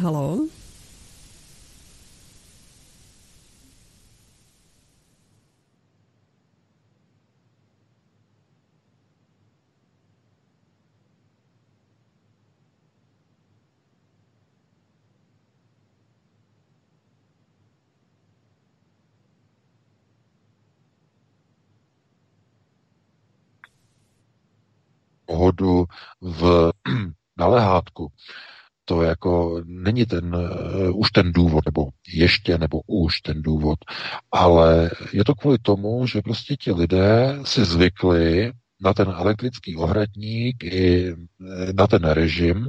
Halo? 0.00 0.57
Pohodu 25.28 25.84
v 26.20 26.70
nalehátku, 27.38 28.08
to 28.84 29.02
jako 29.02 29.62
není 29.64 30.06
ten, 30.06 30.34
uh, 30.34 31.00
už 31.00 31.10
ten 31.10 31.32
důvod, 31.32 31.64
nebo 31.66 31.88
ještě, 32.14 32.58
nebo 32.58 32.80
už 32.86 33.20
ten 33.20 33.42
důvod, 33.42 33.78
ale 34.32 34.90
je 35.12 35.24
to 35.24 35.34
kvůli 35.34 35.58
tomu, 35.58 36.06
že 36.06 36.22
prostě 36.22 36.56
ti 36.56 36.72
lidé 36.72 37.38
si 37.44 37.64
zvykli 37.64 38.52
na 38.80 38.94
ten 38.94 39.08
elektrický 39.08 39.76
ohradník 39.76 40.64
i 40.64 41.12
eh, 41.12 41.72
na 41.72 41.86
ten 41.86 42.04
režim 42.04 42.68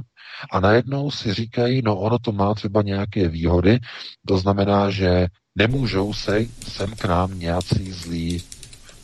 a 0.52 0.60
najednou 0.60 1.10
si 1.10 1.34
říkají, 1.34 1.82
no 1.84 1.98
ono 1.98 2.18
to 2.18 2.32
má 2.32 2.54
třeba 2.54 2.82
nějaké 2.82 3.28
výhody, 3.28 3.78
to 4.26 4.38
znamená, 4.38 4.90
že 4.90 5.26
nemůžou 5.54 6.12
se 6.12 6.46
sem 6.62 6.90
k 6.96 7.04
nám 7.04 7.38
nějací 7.38 7.92
zlí 7.92 8.42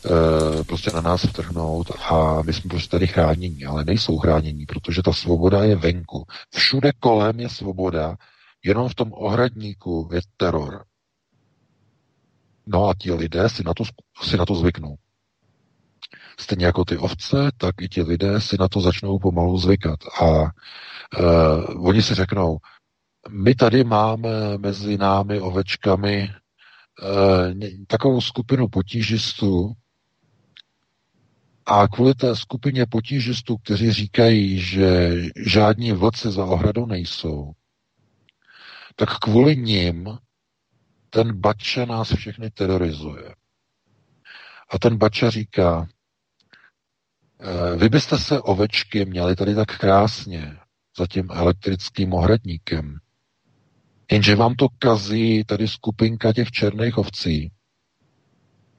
Eh, 0.05 0.63
prostě 0.63 0.91
na 0.93 1.01
nás 1.01 1.23
vtrhnout 1.23 1.91
a 1.91 2.41
my 2.41 2.53
jsme 2.53 2.69
prostě 2.69 2.89
tady 2.89 3.07
chránění, 3.07 3.65
ale 3.65 3.85
nejsou 3.85 4.17
chránění, 4.17 4.65
protože 4.65 5.03
ta 5.03 5.13
svoboda 5.13 5.63
je 5.63 5.75
venku. 5.75 6.25
Všude 6.55 6.91
kolem 6.99 7.39
je 7.39 7.49
svoboda, 7.49 8.15
jenom 8.63 8.89
v 8.89 8.95
tom 8.95 9.13
ohradníku 9.13 10.09
je 10.13 10.21
teror. 10.37 10.85
No 12.65 12.87
a 12.87 12.93
ti 12.93 13.13
lidé 13.13 13.49
si 13.49 13.63
na 13.63 13.73
to, 13.73 13.83
si 14.21 14.37
na 14.37 14.45
to 14.45 14.55
zvyknou. 14.55 14.95
Stejně 16.39 16.65
jako 16.65 16.85
ty 16.85 16.97
ovce, 16.97 17.51
tak 17.57 17.81
i 17.81 17.89
ti 17.89 18.01
lidé 18.01 18.41
si 18.41 18.57
na 18.59 18.67
to 18.67 18.81
začnou 18.81 19.19
pomalu 19.19 19.57
zvykat. 19.57 19.99
A 20.21 20.25
uh, 20.29 21.87
oni 21.87 22.01
si 22.01 22.15
řeknou, 22.15 22.57
my 23.29 23.55
tady 23.55 23.83
máme 23.83 24.57
mezi 24.57 24.97
námi 24.97 25.39
ovečkami 25.39 26.29
uh, 26.29 27.53
takovou 27.87 28.21
skupinu 28.21 28.67
potížistů, 28.67 29.73
a 31.69 31.87
kvůli 31.87 32.13
té 32.15 32.35
skupině 32.35 32.85
potížistů, 32.85 33.57
kteří 33.57 33.91
říkají, 33.91 34.59
že 34.59 35.13
žádní 35.45 35.91
vlci 35.91 36.31
za 36.31 36.45
ohradou 36.45 36.85
nejsou, 36.85 37.51
tak 38.95 39.17
kvůli 39.17 39.57
ním 39.57 40.17
ten 41.09 41.33
Bača 41.33 41.85
nás 41.85 42.13
všechny 42.13 42.49
terorizuje. 42.51 43.35
A 44.69 44.79
ten 44.79 44.97
Bača 44.97 45.29
říká, 45.29 45.87
eh, 47.39 47.77
vy 47.77 47.89
byste 47.89 48.17
se 48.17 48.41
ovečky 48.41 49.05
měli 49.05 49.35
tady 49.35 49.55
tak 49.55 49.77
krásně 49.77 50.57
za 50.97 51.07
tím 51.07 51.27
elektrickým 51.31 52.13
ohradníkem, 52.13 52.97
jenže 54.11 54.35
vám 54.35 54.55
to 54.55 54.67
kazí 54.79 55.43
tady 55.43 55.67
skupinka 55.67 56.33
těch 56.33 56.51
černých 56.51 56.97
ovcí, 56.97 57.51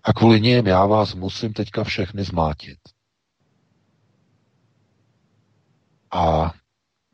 a 0.08 0.12
kvůli 0.12 0.40
ním 0.40 0.66
já 0.66 0.86
vás 0.86 1.14
musím 1.14 1.52
teďka 1.52 1.84
všechny 1.84 2.24
zmátit. 2.24 2.78
A 6.10 6.52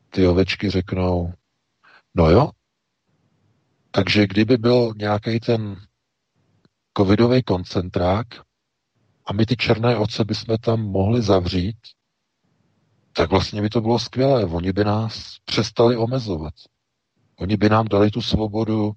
ty 0.09 0.27
ovečky 0.27 0.69
řeknou, 0.69 1.33
no 2.15 2.29
jo, 2.29 2.51
takže 3.91 4.27
kdyby 4.27 4.57
byl 4.57 4.93
nějaký 4.97 5.39
ten 5.39 5.75
covidový 6.97 7.43
koncentrák 7.43 8.27
a 9.25 9.33
my 9.33 9.45
ty 9.45 9.57
černé 9.57 9.97
oce 9.97 10.25
bychom 10.25 10.57
tam 10.57 10.81
mohli 10.81 11.21
zavřít, 11.21 11.77
tak 13.13 13.29
vlastně 13.29 13.61
by 13.61 13.69
to 13.69 13.81
bylo 13.81 13.99
skvělé. 13.99 14.45
Oni 14.45 14.73
by 14.73 14.83
nás 14.83 15.37
přestali 15.45 15.97
omezovat. 15.97 16.53
Oni 17.35 17.57
by 17.57 17.69
nám 17.69 17.87
dali 17.87 18.11
tu 18.11 18.21
svobodu 18.21 18.91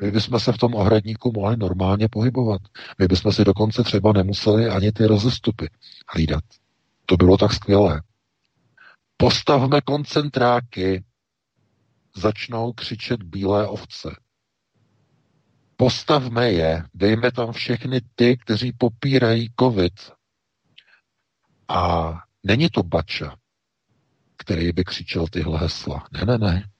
my 0.00 0.10
bychom 0.10 0.40
se 0.40 0.52
v 0.52 0.58
tom 0.58 0.74
ohradníku 0.74 1.32
mohli 1.34 1.56
normálně 1.56 2.08
pohybovat. 2.08 2.60
My 2.98 3.08
bychom 3.08 3.32
si 3.32 3.44
dokonce 3.44 3.82
třeba 3.82 4.12
nemuseli 4.12 4.68
ani 4.68 4.92
ty 4.92 5.06
rozestupy 5.06 5.70
hlídat. 6.08 6.44
To 7.06 7.16
bylo 7.16 7.36
tak 7.36 7.52
skvělé. 7.52 8.02
Postavme 9.16 9.80
koncentráky, 9.80 11.04
začnou 12.16 12.72
křičet 12.72 13.22
bílé 13.22 13.68
ovce. 13.68 14.10
Postavme 15.76 16.52
je, 16.52 16.84
dejme 16.94 17.32
tam 17.32 17.52
všechny 17.52 18.00
ty, 18.14 18.36
kteří 18.36 18.72
popírají 18.72 19.48
covid. 19.60 19.92
A 21.68 22.12
není 22.42 22.68
to 22.68 22.82
Bača, 22.82 23.36
který 24.36 24.72
by 24.72 24.84
křičel 24.84 25.26
tyhle 25.26 25.58
hesla. 25.58 26.06
Ne, 26.12 26.24
ne, 26.24 26.38
ne. 26.38 26.70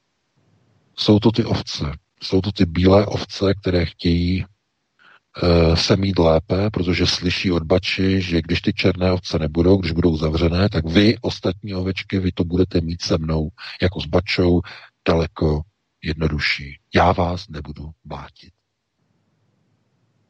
Jsou 0.97 1.19
to 1.19 1.33
ty 1.33 1.45
ovce. 1.45 1.85
Jsou 2.23 2.41
to 2.41 2.53
ty 2.53 2.67
bílé 2.67 3.07
ovce, 3.07 3.55
které 3.55 3.87
chtějí 3.87 4.45
e, 4.45 5.77
se 5.77 5.97
mít 5.97 6.19
lépe, 6.19 6.71
protože 6.71 7.07
slyší 7.07 7.53
od 7.53 7.63
bači, 7.63 8.23
že 8.23 8.43
když 8.43 8.61
ty 8.61 8.73
černé 8.73 9.13
ovce 9.13 9.39
nebudou, 9.39 9.77
když 9.77 9.93
budou 9.93 10.17
zavřené, 10.17 10.69
tak 10.69 10.87
vy, 10.87 11.17
ostatní 11.21 11.75
ovečky, 11.75 12.19
vy 12.19 12.33
to 12.33 12.45
budete 12.45 12.81
mít 12.81 13.03
se 13.03 13.19
mnou, 13.19 13.49
jako 13.83 14.01
s 14.01 14.07
bačou, 14.07 14.61
daleko 15.09 15.63
jednodušší. 16.03 16.79
Já 16.95 17.13
vás 17.13 17.49
nebudu 17.49 17.91
bátit. 18.05 18.51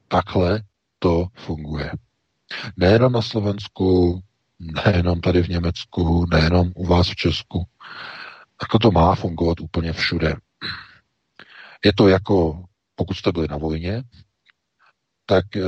Takhle 0.09 0.62
to 0.98 1.27
funguje. 1.35 1.93
Nejenom 2.77 3.12
na 3.12 3.23
Slovensku, 3.23 4.20
nejenom 4.59 5.20
tady 5.20 5.43
v 5.43 5.48
Německu, 5.48 6.27
nejenom 6.31 6.73
u 6.74 6.86
vás 6.86 7.09
v 7.09 7.16
Česku. 7.16 7.64
Tak 8.60 8.81
to 8.82 8.90
má 8.90 9.14
fungovat 9.14 9.60
úplně 9.60 9.93
všude. 9.93 10.35
Je 11.84 11.92
to 11.92 12.09
jako, 12.09 12.64
pokud 12.94 13.14
jste 13.14 13.32
byli 13.32 13.48
na 13.48 13.56
vojně, 13.56 14.02
tak 15.26 15.56
eh, 15.56 15.62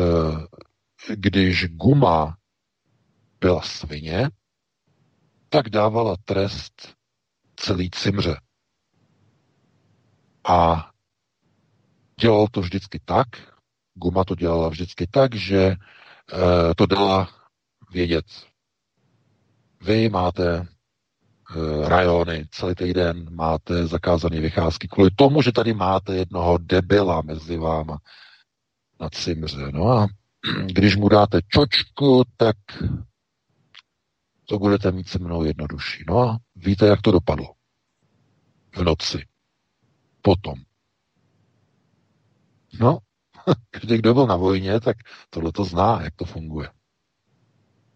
když 1.14 1.66
guma 1.68 2.36
byla 3.40 3.62
svině, 3.62 4.28
tak 5.48 5.68
dávala 5.68 6.16
trest 6.24 6.94
celý 7.56 7.90
cimře. 7.90 8.36
A 10.48 10.90
dělal 12.20 12.46
to 12.48 12.60
vždycky 12.60 13.00
tak, 13.04 13.28
Guma 13.94 14.24
to 14.24 14.34
dělala 14.34 14.68
vždycky 14.68 15.06
tak, 15.06 15.34
že 15.34 15.58
e, 15.62 15.76
to 16.76 16.86
dala 16.86 17.28
vědět. 17.90 18.24
Vy 19.80 20.08
máte 20.08 20.66
rajony 21.84 22.46
celý 22.50 22.74
týden, 22.74 23.34
máte 23.34 23.86
zakázané 23.86 24.40
vycházky 24.40 24.88
kvůli 24.88 25.10
tomu, 25.10 25.42
že 25.42 25.52
tady 25.52 25.74
máte 25.74 26.16
jednoho 26.16 26.58
debila 26.58 27.22
mezi 27.22 27.56
váma 27.56 27.98
na 29.00 29.08
cimře. 29.10 29.72
No 29.72 29.88
a 29.88 30.06
když 30.66 30.96
mu 30.96 31.08
dáte 31.08 31.40
čočku, 31.48 32.22
tak 32.36 32.56
to 34.44 34.58
budete 34.58 34.92
mít 34.92 35.08
se 35.08 35.18
mnou 35.18 35.44
jednodušší. 35.44 36.04
No 36.08 36.18
a 36.18 36.38
víte, 36.56 36.86
jak 36.86 37.02
to 37.02 37.12
dopadlo. 37.12 37.54
V 38.76 38.82
noci. 38.82 39.26
Potom. 40.22 40.54
No, 42.80 42.98
každý, 43.70 43.98
kdo 43.98 44.14
byl 44.14 44.26
na 44.26 44.36
vojně, 44.36 44.80
tak 44.80 44.96
tohle 45.30 45.52
to 45.52 45.64
zná, 45.64 46.02
jak 46.02 46.14
to 46.14 46.24
funguje. 46.24 46.68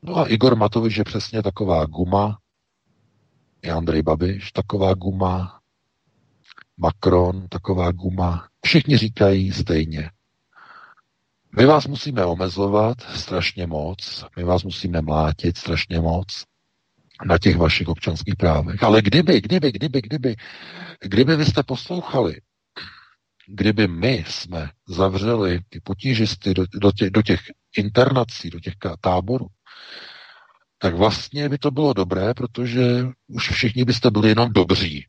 No 0.03 0.17
a 0.17 0.29
Igor 0.29 0.57
Matovič 0.57 0.97
je 0.97 1.05
přesně 1.05 1.43
taková 1.43 1.87
guma, 1.87 2.39
i 3.69 3.71
Andrej 3.71 4.03
Babiš 4.03 4.53
taková 4.53 4.95
guma, 4.95 5.61
Macron 6.77 7.49
taková 7.49 7.93
guma. 7.93 8.49
Všichni 8.65 8.97
říkají 8.97 9.53
stejně. 9.53 10.11
My 11.57 11.67
vás 11.67 11.87
musíme 11.87 12.25
omezovat 12.25 13.01
strašně 13.01 13.67
moc, 13.67 14.25
my 14.37 14.45
vás 14.45 14.65
musíme 14.65 15.01
mlátit 15.01 15.59
strašně 15.59 16.01
moc 16.01 16.45
na 17.27 17.39
těch 17.39 17.57
vašich 17.57 17.89
občanských 17.89 18.37
právech. 18.37 18.83
Ale 18.83 19.03
kdyby, 19.03 19.41
kdyby, 19.41 19.73
kdyby, 19.73 20.01
kdyby, 20.03 20.37
kdyby 21.01 21.37
vy 21.37 21.45
jste 21.45 21.63
poslouchali, 21.63 22.41
kdyby 23.47 23.89
my 23.89 24.25
jsme 24.29 24.71
zavřeli 24.89 25.61
ty 25.69 25.81
potížisty 25.81 26.55
do, 26.55 26.65
do, 26.75 26.93
těch, 26.93 27.11
do 27.11 27.23
těch 27.23 27.41
internací, 27.77 28.51
do 28.51 28.61
těch 28.61 28.75
táborů, 29.01 29.47
tak 30.79 30.95
vlastně 30.95 31.49
by 31.49 31.59
to 31.59 31.71
bylo 31.71 31.93
dobré, 31.93 32.35
protože 32.35 33.07
už 33.27 33.51
všichni 33.51 33.85
byste 33.85 34.11
byli 34.11 34.29
jenom 34.29 34.53
dobří. 34.53 35.07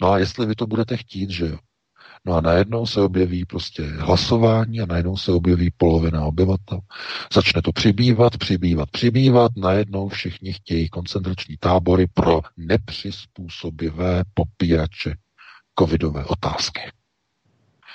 No 0.00 0.10
a 0.10 0.18
jestli 0.18 0.46
vy 0.46 0.54
to 0.54 0.66
budete 0.66 0.96
chtít, 0.96 1.30
že 1.30 1.46
jo, 1.46 1.58
No 2.26 2.34
a 2.34 2.40
najednou 2.40 2.86
se 2.86 3.00
objeví 3.00 3.44
prostě 3.44 3.82
hlasování 3.82 4.80
a 4.80 4.86
najednou 4.86 5.16
se 5.16 5.32
objeví 5.32 5.70
polovina 5.76 6.24
obyvatel. 6.24 6.80
Začne 7.32 7.62
to 7.62 7.72
přibývat, 7.72 8.36
přibývat, 8.36 8.90
přibývat. 8.90 9.52
Najednou 9.56 10.08
všichni 10.08 10.52
chtějí 10.52 10.88
koncentrační 10.88 11.56
tábory 11.56 12.06
pro 12.06 12.40
nepřizpůsobivé 12.56 14.24
popírače 14.34 15.14
covidové 15.78 16.24
otázky. 16.24 16.80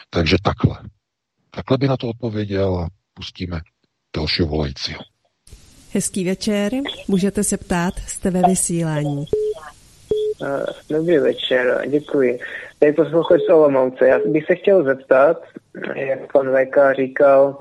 Takže 0.09 0.37
takhle. 0.43 0.89
Takhle 1.51 1.77
by 1.77 1.87
na 1.87 1.97
to 1.97 2.09
odpověděl 2.09 2.77
a 2.77 2.89
pustíme 3.13 3.61
dalšího 4.15 4.47
volajícího. 4.47 4.99
Hezký 5.95 6.25
večer, 6.25 6.71
můžete 7.07 7.43
se 7.43 7.57
ptát, 7.57 7.93
jste 8.07 8.31
ve 8.31 8.41
vysílání. 8.41 9.25
Eh, 10.45 10.65
dobrý 10.89 11.17
večer, 11.17 11.81
děkuji. 11.87 12.39
Tady 12.79 12.93
posluchač 12.93 13.41
z 13.41 13.49
Olomouce. 13.49 14.07
Já 14.07 14.19
bych 14.25 14.45
se 14.45 14.55
chtěl 14.55 14.83
zeptat, 14.83 15.43
jak 15.95 16.31
pan 16.31 16.47
VK 16.47 16.77
říkal, 16.95 17.57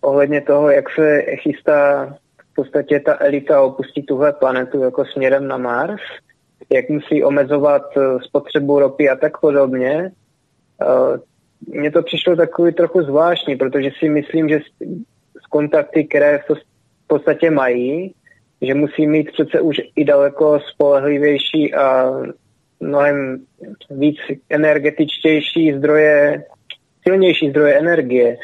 ohledně 0.00 0.40
toho, 0.40 0.70
jak 0.70 0.84
se 0.94 1.22
chystá 1.22 2.06
v 2.52 2.54
podstatě 2.54 3.00
ta 3.00 3.16
elita 3.20 3.62
opustí 3.62 4.02
tuhle 4.02 4.32
planetu 4.32 4.80
jako 4.80 5.04
směrem 5.04 5.48
na 5.48 5.56
Mars, 5.56 6.02
jak 6.70 6.88
musí 6.88 7.24
omezovat 7.24 7.82
eh, 7.96 8.00
spotřebu 8.22 8.78
ropy 8.78 9.10
a 9.10 9.16
tak 9.16 9.40
podobně. 9.40 10.12
Eh, 10.82 11.18
mně 11.66 11.90
to 11.90 12.02
přišlo 12.02 12.36
takový 12.36 12.72
trochu 12.72 13.02
zvláštní, 13.02 13.56
protože 13.56 13.90
si 13.98 14.08
myslím, 14.08 14.48
že 14.48 14.60
z 15.44 15.46
kontakty, 15.50 16.04
které 16.04 16.40
v 17.04 17.06
podstatě 17.06 17.50
mají, 17.50 18.14
že 18.62 18.74
musí 18.74 19.06
mít 19.06 19.32
přece 19.32 19.60
už 19.60 19.76
i 19.96 20.04
daleko 20.04 20.60
spolehlivější 20.60 21.74
a 21.74 22.10
mnohem 22.80 23.44
víc 23.90 24.16
energetičtější 24.50 25.72
zdroje, 25.72 26.44
silnější 27.08 27.50
zdroje 27.50 27.78
energie, 27.78 28.36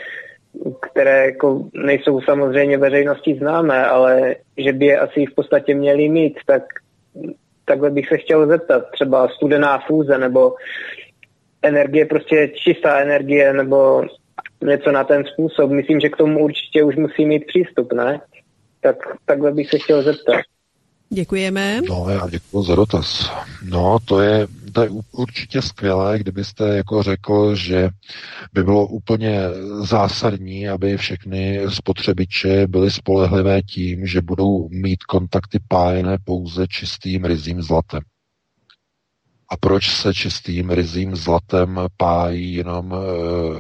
které 0.91 1.27
jako 1.27 1.65
nejsou 1.75 2.21
samozřejmě 2.21 2.79
veřejnosti 2.79 3.35
známé, 3.35 3.87
ale 3.87 4.37
že 4.57 4.73
by 4.73 4.87
je 4.87 4.99
asi 4.99 5.27
v 5.27 5.35
podstatě 5.35 5.75
měli 5.75 6.09
mít, 6.09 6.39
tak 6.47 6.63
takhle 7.65 7.91
bych 7.91 8.09
se 8.09 8.19
chtěl 8.19 8.47
zeptat. 8.47 8.85
Třeba 8.93 9.29
studená 9.29 9.79
fúze 9.87 10.19
nebo 10.19 10.55
energie, 11.63 12.07
prostě 12.07 12.49
čistá 12.55 12.99
energie 12.99 13.53
nebo 13.53 14.05
něco 14.65 14.93
na 14.93 15.05
ten 15.05 15.25
způsob. 15.25 15.71
Myslím, 15.71 16.01
že 16.01 16.09
k 16.09 16.17
tomu 16.17 16.45
určitě 16.45 16.85
už 16.85 16.97
musí 16.97 17.27
mít 17.27 17.47
přístup, 17.47 17.93
ne? 17.93 18.21
Tak 18.81 18.97
takhle 19.25 19.53
bych 19.53 19.71
se 19.71 19.79
chtěl 19.79 20.03
zeptat. 20.03 20.37
Děkujeme. 21.13 21.81
No, 21.89 22.07
já 22.09 22.29
děkuji 22.31 22.63
za 22.63 22.75
dotaz. 22.75 23.31
No, 23.63 23.99
to 24.05 24.21
je, 24.21 24.47
to 24.73 24.83
je 24.83 24.91
určitě 25.13 25.63
skvělé, 25.63 26.19
kdybyste 26.19 26.77
jako 26.77 27.03
řekl, 27.03 27.55
že 27.55 27.89
by 28.53 28.65
bylo 28.65 28.87
úplně 28.87 29.41
zásadní, 29.83 30.69
aby 30.69 30.97
všechny 30.97 31.61
spotřebiče 31.69 32.67
byly 32.67 32.91
spolehlivé 32.91 33.63
tím, 33.63 34.07
že 34.07 34.21
budou 34.21 34.69
mít 34.69 35.05
kontakty 35.05 35.59
pájené 35.69 36.19
pouze 36.25 36.67
čistým 36.69 37.25
rizím 37.25 37.63
zlatem. 37.63 38.01
A 39.53 39.57
proč 39.57 39.91
se 39.91 40.15
čistým 40.15 40.71
rizím 40.71 41.17
zlatem 41.17 41.81
pájí 41.97 42.55
jenom 42.55 42.93
e, 42.95 42.97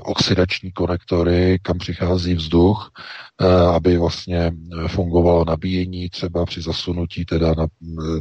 oxidační 0.01 0.73
konektory, 0.73 1.59
kam 1.62 1.79
přichází 1.79 2.35
vzduch, 2.35 2.93
e, 3.41 3.47
aby 3.75 3.97
vlastně 3.97 4.53
fungovalo 4.87 5.45
nabíjení 5.45 6.11
třeba 6.11 6.47
při 6.47 6.62
zasunutí 6.62 7.25
teda, 7.25 7.55
na, 7.55 7.67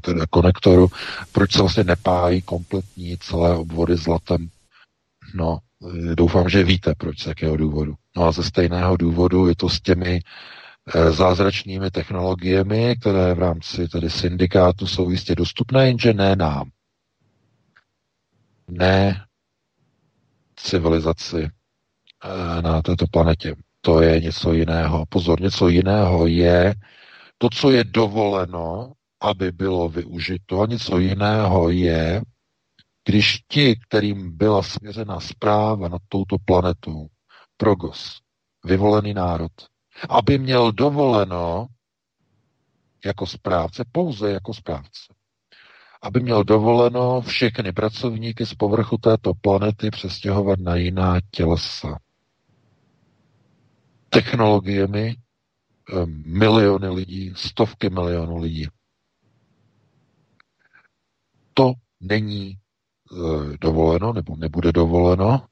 teda 0.01 0.25
konektoru. 0.29 0.87
Proč 1.31 1.51
se 1.51 1.59
vlastně 1.59 1.83
nepájí 1.83 2.41
kompletní 2.41 3.17
celé 3.17 3.57
obvody 3.57 3.95
zlatem? 3.95 4.47
No, 5.33 5.57
doufám, 6.15 6.49
že 6.49 6.63
víte, 6.63 6.93
proč 6.97 7.23
z 7.23 7.27
jakého 7.27 7.57
důvodu. 7.57 7.93
No 8.17 8.23
a 8.23 8.31
ze 8.31 8.43
stejného 8.43 8.97
důvodu 8.97 9.47
je 9.47 9.55
to 9.55 9.69
s 9.69 9.81
těmi 9.81 10.19
zázračnými 11.09 11.91
technologiemi, 11.91 12.95
které 13.01 13.33
v 13.33 13.39
rámci 13.39 13.87
tedy 13.87 14.09
syndikátu 14.09 14.87
jsou 14.87 15.09
jistě 15.09 15.35
dostupné, 15.35 15.87
jenže 15.87 16.13
ne 16.13 16.35
nám 16.35 16.69
ne 18.69 19.25
civilizaci 20.55 21.43
eh, 21.43 22.61
na 22.61 22.81
této 22.81 23.05
planetě. 23.11 23.55
To 23.81 24.01
je 24.01 24.19
něco 24.19 24.53
jiného. 24.53 25.05
Pozor, 25.09 25.41
něco 25.41 25.67
jiného 25.67 26.27
je 26.27 26.75
to, 27.37 27.49
co 27.49 27.71
je 27.71 27.83
dovoleno, 27.83 28.93
aby 29.21 29.51
bylo 29.51 29.89
využito, 29.89 30.61
a 30.61 30.65
něco 30.65 30.97
jiného 30.97 31.69
je, 31.69 32.21
když 33.05 33.39
ti, 33.47 33.75
kterým 33.87 34.37
byla 34.37 34.63
svěřena 34.63 35.19
zpráva 35.19 35.87
nad 35.87 36.01
touto 36.07 36.35
planetou, 36.45 37.07
progos, 37.57 38.19
vyvolený 38.65 39.13
národ, 39.13 39.51
aby 40.09 40.37
měl 40.37 40.71
dovoleno 40.71 41.67
jako 43.05 43.27
správce, 43.27 43.83
pouze 43.91 44.31
jako 44.31 44.53
správce, 44.53 45.13
aby 46.01 46.19
měl 46.19 46.43
dovoleno 46.43 47.21
všechny 47.21 47.71
pracovníky 47.71 48.45
z 48.45 48.53
povrchu 48.53 48.97
této 48.97 49.33
planety 49.33 49.91
přestěhovat 49.91 50.59
na 50.59 50.75
jiná 50.75 51.19
tělesa. 51.31 51.99
Technologiemi 54.09 55.15
eh, 55.15 56.05
miliony 56.25 56.89
lidí, 56.89 57.33
stovky 57.35 57.89
milionů 57.89 58.37
lidí. 58.37 58.67
To 61.53 61.73
není 61.99 62.53
eh, 62.53 63.57
dovoleno 63.61 64.13
nebo 64.13 64.35
nebude 64.35 64.71
dovoleno. 64.71 65.48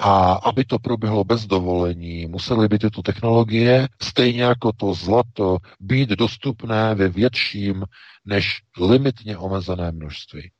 A 0.00 0.32
aby 0.32 0.64
to 0.64 0.78
proběhlo 0.78 1.24
bez 1.24 1.46
dovolení, 1.46 2.26
musely 2.26 2.68
by 2.68 2.78
tyto 2.78 3.02
technologie, 3.02 3.88
stejně 4.02 4.42
jako 4.42 4.72
to 4.72 4.94
zlato, 4.94 5.58
být 5.80 6.08
dostupné 6.08 6.94
ve 6.94 7.08
větším 7.08 7.84
než 8.24 8.60
limitně 8.80 9.36
omezené 9.38 9.92
množství. 9.92 10.50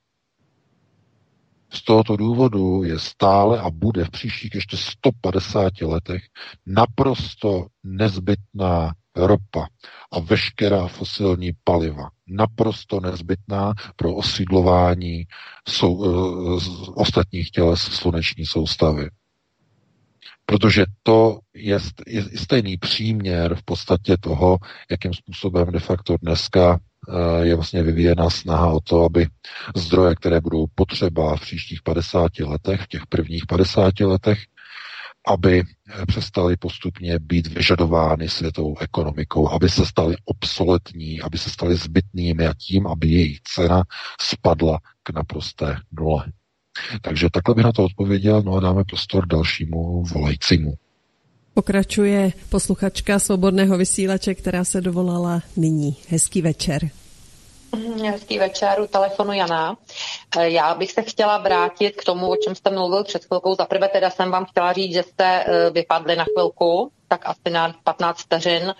Z 1.72 1.82
tohoto 1.84 2.16
důvodu 2.16 2.82
je 2.82 2.98
stále 2.98 3.60
a 3.60 3.70
bude 3.70 4.04
v 4.04 4.10
příštích 4.10 4.54
ještě 4.54 4.76
150 4.76 5.80
letech 5.80 6.22
naprosto 6.66 7.66
nezbytná 7.84 8.92
ropa 9.16 9.66
a 10.12 10.20
veškerá 10.20 10.86
fosilní 10.88 11.52
paliva. 11.64 12.10
Naprosto 12.26 13.00
nezbytná 13.00 13.72
pro 13.96 14.14
osídlování 14.14 15.24
sou, 15.68 15.94
uh, 15.94 16.60
ostatních 16.94 17.50
těles 17.50 17.80
sluneční 17.80 18.46
soustavy. 18.46 19.08
Protože 20.52 20.84
to 21.02 21.38
je, 21.54 21.78
je 22.06 22.24
stejný 22.38 22.76
příměr 22.76 23.54
v 23.54 23.62
podstatě 23.62 24.16
toho, 24.20 24.58
jakým 24.90 25.14
způsobem 25.14 25.72
de 25.72 25.80
facto 25.80 26.16
dneska 26.22 26.78
Eh, 27.08 27.46
je 27.46 27.54
vlastně 27.54 27.82
vyvíjena 27.82 28.30
snaha 28.30 28.72
o 28.72 28.80
to, 28.80 29.04
aby 29.04 29.26
zdroje, 29.76 30.14
které 30.14 30.40
budou 30.40 30.66
potřeba 30.74 31.36
v 31.36 31.40
příštích 31.40 31.82
50 31.82 32.38
letech, 32.38 32.80
v 32.80 32.88
těch 32.88 33.06
prvních 33.06 33.46
50 33.46 34.00
letech, 34.00 34.38
aby 35.26 35.62
přestali 36.06 36.56
postupně 36.56 37.18
být 37.18 37.46
vyžadovány 37.46 38.28
světovou 38.28 38.78
ekonomikou, 38.78 39.48
aby 39.48 39.68
se 39.68 39.86
staly 39.86 40.16
obsoletní, 40.24 41.20
aby 41.20 41.38
se 41.38 41.50
staly 41.50 41.76
zbytnými 41.76 42.46
a 42.46 42.54
tím, 42.54 42.86
aby 42.86 43.08
jejich 43.08 43.40
cena 43.40 43.82
spadla 44.20 44.78
k 45.02 45.10
naprosté 45.10 45.76
nule. 45.92 46.24
Takže 47.02 47.28
takhle 47.32 47.54
bych 47.54 47.64
na 47.64 47.72
to 47.72 47.84
odpověděl, 47.84 48.42
no 48.42 48.54
a 48.54 48.60
dáme 48.60 48.84
prostor 48.84 49.26
dalšímu 49.26 50.04
volajícímu. 50.04 50.74
Pokračuje 51.54 52.32
posluchačka 52.48 53.18
svobodného 53.18 53.78
vysílače, 53.78 54.34
která 54.34 54.64
se 54.64 54.80
dovolala 54.80 55.40
nyní. 55.56 55.96
Hezký 56.08 56.42
večer. 56.42 56.90
Hezký 58.02 58.38
večer, 58.38 58.80
u 58.80 58.86
telefonu 58.86 59.32
Jana. 59.32 59.76
Eh, 60.38 60.50
já 60.50 60.74
bych 60.74 60.92
se 60.92 61.02
chtěla 61.02 61.38
vrátit 61.38 61.90
k 61.90 62.04
tomu, 62.04 62.30
o 62.30 62.36
čem 62.36 62.54
jste 62.54 62.70
mluvil 62.70 63.04
před 63.04 63.24
chvilkou. 63.24 63.54
Zaprvé 63.54 63.88
teda 63.88 64.10
jsem 64.10 64.30
vám 64.30 64.44
chtěla 64.44 64.72
říct, 64.72 64.92
že 64.92 65.02
jste 65.02 65.44
eh, 65.44 65.70
vypadli 65.70 66.16
na 66.16 66.24
chvilku, 66.24 66.92
tak 67.08 67.20
asi 67.24 67.50
na 67.50 67.74
15 67.84 68.20
vteřin. 68.20 68.74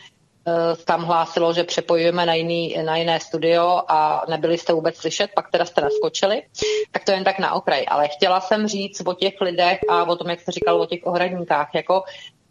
Eh, 0.47 0.77
tam 0.85 1.05
hlásilo, 1.05 1.52
že 1.52 1.64
přepojujeme 1.64 2.27
na, 2.27 2.35
jiný, 2.35 2.77
na 2.85 2.97
jiné 2.97 3.20
studio 3.20 3.82
a 3.89 4.24
nebyli 4.28 4.59
jste 4.59 4.73
vůbec 4.73 4.97
slyšet, 4.97 5.31
pak 5.35 5.51
teda 5.51 5.64
jste 5.64 5.81
naskočili. 5.81 6.43
Tak 6.90 7.05
to 7.05 7.12
jen 7.12 7.24
tak 7.24 7.39
na 7.39 7.52
okraj. 7.52 7.85
Ale 7.89 8.09
chtěla 8.09 8.40
jsem 8.40 8.66
říct 8.66 9.02
o 9.06 9.14
těch 9.14 9.40
lidech 9.40 9.78
a 9.89 10.05
o 10.05 10.16
tom, 10.16 10.31
jak 10.31 10.40
jste 10.40 10.52
říkal, 10.52 10.81
o 10.81 10.86
těch 10.86 11.01
ohradníkách. 11.02 11.70
Jako 11.74 12.02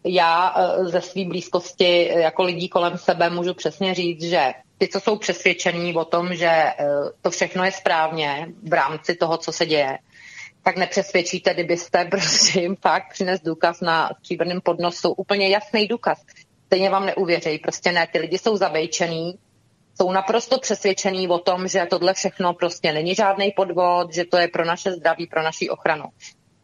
já 0.04 0.56
ze 0.80 1.00
své 1.00 1.24
blízkosti 1.24 2.08
jako 2.08 2.42
lidí 2.42 2.68
kolem 2.68 2.98
sebe 2.98 3.30
můžu 3.30 3.54
přesně 3.54 3.94
říct, 3.94 4.22
že 4.22 4.52
ty, 4.78 4.88
co 4.88 5.00
jsou 5.00 5.16
přesvědčení 5.16 5.94
o 5.94 6.04
tom, 6.04 6.34
že 6.34 6.46
eh, 6.48 6.74
to 7.22 7.30
všechno 7.30 7.64
je 7.64 7.72
správně 7.72 8.46
v 8.68 8.72
rámci 8.72 9.14
toho, 9.14 9.36
co 9.36 9.52
se 9.52 9.66
děje, 9.66 9.98
tak 10.62 10.76
nepřesvědčíte, 10.76 11.54
kdybyste 11.54 12.04
prostě 12.10 12.60
jim 12.60 12.76
fakt 12.76 13.12
přines 13.12 13.40
důkaz 13.40 13.80
na 13.80 14.10
stříbrném 14.18 14.60
podnosu, 14.60 15.12
úplně 15.12 15.48
jasný 15.48 15.86
důkaz. 15.88 16.18
Stejně 16.72 16.90
vám 16.90 17.06
neuvěřejí, 17.06 17.58
prostě 17.58 17.92
ne, 17.92 18.06
ty 18.12 18.18
lidi 18.18 18.38
jsou 18.38 18.56
zabejčený, 18.56 19.38
jsou 19.96 20.12
naprosto 20.12 20.58
přesvědčení 20.58 21.28
o 21.28 21.38
tom, 21.38 21.68
že 21.68 21.86
tohle 21.90 22.14
všechno 22.14 22.54
prostě 22.54 22.92
není 22.92 23.14
žádný 23.14 23.52
podvod, 23.56 24.12
že 24.12 24.24
to 24.24 24.36
je 24.36 24.48
pro 24.48 24.64
naše 24.64 24.92
zdraví, 24.92 25.26
pro 25.26 25.42
naši 25.42 25.68
ochranu. 25.68 26.04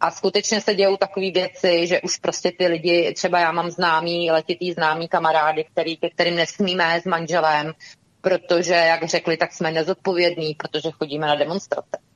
A 0.01 0.11
skutečně 0.11 0.61
se 0.61 0.75
dějou 0.75 0.97
takové 0.97 1.31
věci, 1.31 1.87
že 1.87 2.01
už 2.01 2.17
prostě 2.17 2.53
ty 2.59 2.67
lidi, 2.67 3.13
třeba 3.17 3.41
já 3.41 3.53
mám 3.53 3.71
známý, 3.71 4.31
letitý 4.31 4.73
známý 4.73 5.09
kamarády, 5.09 5.65
který, 5.65 5.97
ke 5.97 6.11
kterým 6.11 6.37
nesmíme 6.37 7.01
s 7.01 7.05
manželem, 7.05 7.73
protože, 8.21 8.75
jak 8.75 9.05
řekli, 9.05 9.37
tak 9.37 9.53
jsme 9.53 9.71
nezodpovědní, 9.71 10.55
protože 10.55 10.91
chodíme 10.91 11.27
na 11.27 11.35
demonstrace. 11.35 12.08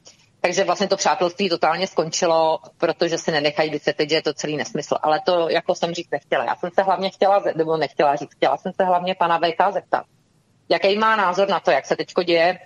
Takže 0.44 0.64
vlastně 0.64 0.89
to 0.89 0.97
přátelství 0.97 1.48
totálně 1.48 1.86
skončilo, 1.86 2.59
protože 2.78 3.19
si 3.19 3.31
nenechají 3.31 3.70
vysvětlit, 3.70 4.10
že 4.10 4.16
je 4.16 4.23
to 4.23 4.35
celý 4.35 4.56
nesmysl. 4.56 4.97
Ale 5.02 5.20
to, 5.27 5.48
jako 5.48 5.74
jsem 5.74 5.94
říct, 5.94 6.10
nechtěla. 6.10 6.44
Já 6.44 6.56
jsem 6.56 6.70
se 6.74 6.82
hlavně 6.82 7.10
chtěla, 7.10 7.43
nebo 7.56 7.77
nechtěla 7.77 8.16
říct, 8.16 8.35
chtěla 8.35 8.56
jsem 8.56 8.73
se 8.73 8.85
hlavně 8.85 9.14
pana 9.14 9.39
VK 9.39 9.73
zeptat, 9.73 10.05
jaký 10.69 10.98
má 10.98 11.16
názor 11.16 11.48
na 11.48 11.60
to, 11.60 11.70
jak 11.70 11.86
se 11.86 11.97
teď 11.97 12.12
děje 12.27 12.59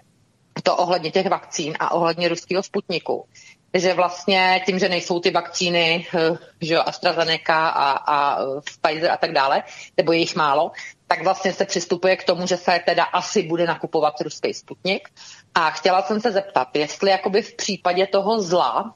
to 0.63 0.77
ohledně 0.77 1.11
těch 1.11 1.29
vakcín 1.29 1.75
a 1.81 1.93
ohledně 1.93 2.29
ruského 2.29 2.63
sputniku. 2.63 3.29
Že 3.75 3.95
vlastně 3.95 4.63
tím, 4.67 4.79
že 4.79 4.89
nejsou 4.89 5.21
ty 5.21 5.31
vakcíny, 5.31 6.07
eh, 6.15 6.37
že 6.61 6.79
AstraZeneca 6.79 7.69
a, 7.69 7.93
a 7.93 8.39
Pfizer 8.61 9.11
a 9.11 9.17
tak 9.17 9.33
dále, 9.33 9.63
nebo 9.97 10.13
je 10.13 10.19
jich 10.19 10.37
málo, 10.37 10.73
tak 11.07 11.23
vlastně 11.25 11.53
se 11.53 11.65
přistupuje 11.65 12.17
k 12.17 12.25
tomu, 12.25 12.47
že 12.47 12.57
se 12.57 12.81
teda 12.87 13.05
asi 13.05 13.43
bude 13.43 13.67
nakupovat 13.67 14.21
ruský 14.21 14.55
Sputnik. 14.55 15.09
A 15.59 15.71
chtěla 15.71 16.03
jsem 16.03 16.21
se 16.21 16.33
zeptat, 16.33 16.69
jestli 16.77 17.11
jakoby 17.11 17.43
v 17.43 17.57
případě 17.57 18.07
toho 18.07 18.43
zla 18.43 18.95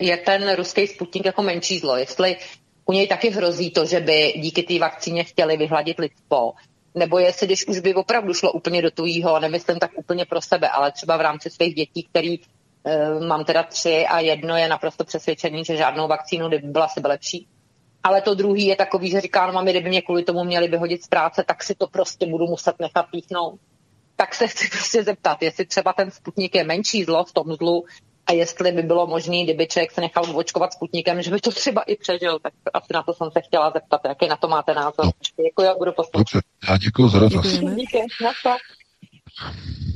je 0.00 0.16
ten 0.16 0.54
ruský 0.54 0.86
Sputnik 0.86 1.24
jako 1.24 1.42
menší 1.42 1.78
zlo, 1.78 1.96
jestli 1.96 2.36
u 2.84 2.92
něj 2.92 3.06
taky 3.06 3.30
hrozí 3.30 3.70
to, 3.70 3.86
že 3.86 4.00
by 4.00 4.32
díky 4.36 4.62
té 4.62 4.78
vakcíně 4.78 5.24
chtěli 5.24 5.56
vyhladit 5.56 5.98
lidstvo, 5.98 6.52
nebo 6.94 7.18
jestli, 7.18 7.46
když 7.46 7.66
už 7.66 7.78
by 7.78 7.94
opravdu 7.94 8.34
šlo 8.34 8.52
úplně 8.52 8.82
do 8.82 8.90
tujího, 8.90 9.40
nemyslím 9.40 9.78
tak 9.78 9.90
úplně 9.96 10.24
pro 10.24 10.40
sebe, 10.42 10.68
ale 10.68 10.92
třeba 10.92 11.16
v 11.16 11.20
rámci 11.20 11.50
svých 11.50 11.74
dětí, 11.74 12.06
který 12.10 12.34
e, 12.34 12.40
mám 13.26 13.44
teda 13.44 13.62
tři 13.62 14.06
a 14.06 14.20
jedno 14.20 14.56
je 14.56 14.68
naprosto 14.68 15.04
přesvědčený, 15.04 15.64
že 15.64 15.76
žádnou 15.76 16.08
vakcínu 16.08 16.48
by 16.48 16.58
byla 16.58 16.88
sebe 16.88 17.08
lepší, 17.08 17.46
ale 18.02 18.22
to 18.22 18.34
druhý 18.34 18.66
je 18.66 18.76
takový, 18.76 19.10
že 19.10 19.20
říká, 19.20 19.46
no 19.46 19.52
mami, 19.52 19.70
kdyby 19.70 19.88
mě 19.88 20.02
kvůli 20.02 20.24
tomu 20.24 20.44
měli 20.44 20.68
vyhodit 20.68 21.04
z 21.04 21.08
práce, 21.08 21.44
tak 21.46 21.64
si 21.64 21.74
to 21.74 21.86
prostě 21.86 22.26
budu 22.26 22.46
muset 22.46 22.74
nechat 22.80 23.06
píchnout. 23.10 23.60
Tak 24.16 24.34
se 24.34 24.46
chci 24.48 24.68
prostě 24.68 25.04
zeptat, 25.04 25.42
jestli 25.42 25.66
třeba 25.66 25.92
ten 25.92 26.10
sputnik 26.10 26.54
je 26.54 26.64
menší 26.64 27.04
zlo 27.04 27.24
v 27.24 27.32
tom 27.32 27.54
zlu 27.54 27.84
a 28.26 28.32
jestli 28.32 28.72
by 28.72 28.82
bylo 28.82 29.06
možné, 29.06 29.44
kdyby 29.44 29.66
člověk 29.66 29.92
se 29.92 30.00
nechal 30.00 30.36
očkovat 30.36 30.72
sputnikem, 30.72 31.22
že 31.22 31.30
by 31.30 31.40
to 31.40 31.50
třeba 31.50 31.82
i 31.82 31.96
přežil. 31.96 32.38
Tak 32.38 32.52
asi 32.74 32.92
na 32.94 33.02
to 33.02 33.14
jsem 33.14 33.30
se 33.30 33.40
chtěla 33.40 33.70
zeptat, 33.70 34.00
jaký 34.08 34.28
na 34.28 34.36
to 34.36 34.48
máte 34.48 34.74
názor. 34.74 35.04
No. 35.04 35.10
Děkuji, 35.44 35.78
budu 35.78 35.92
poslouchat. 35.92 36.18
Dobře, 36.18 36.40
já 36.68 36.76
děkuji 36.76 37.08
za 37.08 37.18
dotaz. 37.18 37.46
Díky, 37.46 37.98
Eh, 39.42 39.95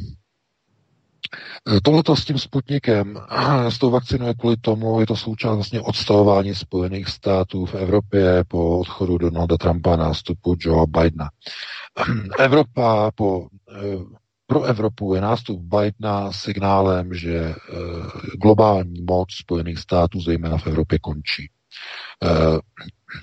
tohleto 1.82 2.16
s 2.16 2.24
tím 2.24 2.38
Sputnikem, 2.38 3.20
s 3.68 3.78
tou 3.78 3.90
vakcinou 3.90 4.26
je 4.26 4.34
kvůli 4.34 4.56
tomu, 4.56 5.00
je 5.00 5.06
to 5.06 5.16
součást 5.16 5.54
vlastně 5.54 5.80
odstavování 5.80 6.54
Spojených 6.54 7.08
států 7.08 7.66
v 7.66 7.74
Evropě 7.74 8.44
po 8.48 8.78
odchodu 8.78 9.18
Donalda 9.18 9.56
Trumpa 9.56 9.94
a 9.94 9.96
nástupu 9.96 10.56
Joea 10.60 10.86
Bidena. 10.86 11.30
Evropa 12.38 13.10
po 13.14 13.46
eh, 13.76 14.20
pro 14.46 14.62
Evropu 14.62 15.14
je 15.14 15.20
nástup 15.20 15.60
Bidena 15.60 16.32
signálem, 16.32 17.14
že 17.14 17.36
eh, 17.36 17.54
globální 18.42 19.02
moc 19.02 19.28
Spojených 19.34 19.78
států, 19.78 20.20
zejména 20.20 20.58
v 20.58 20.66
Evropě, 20.66 20.98
končí. 20.98 21.50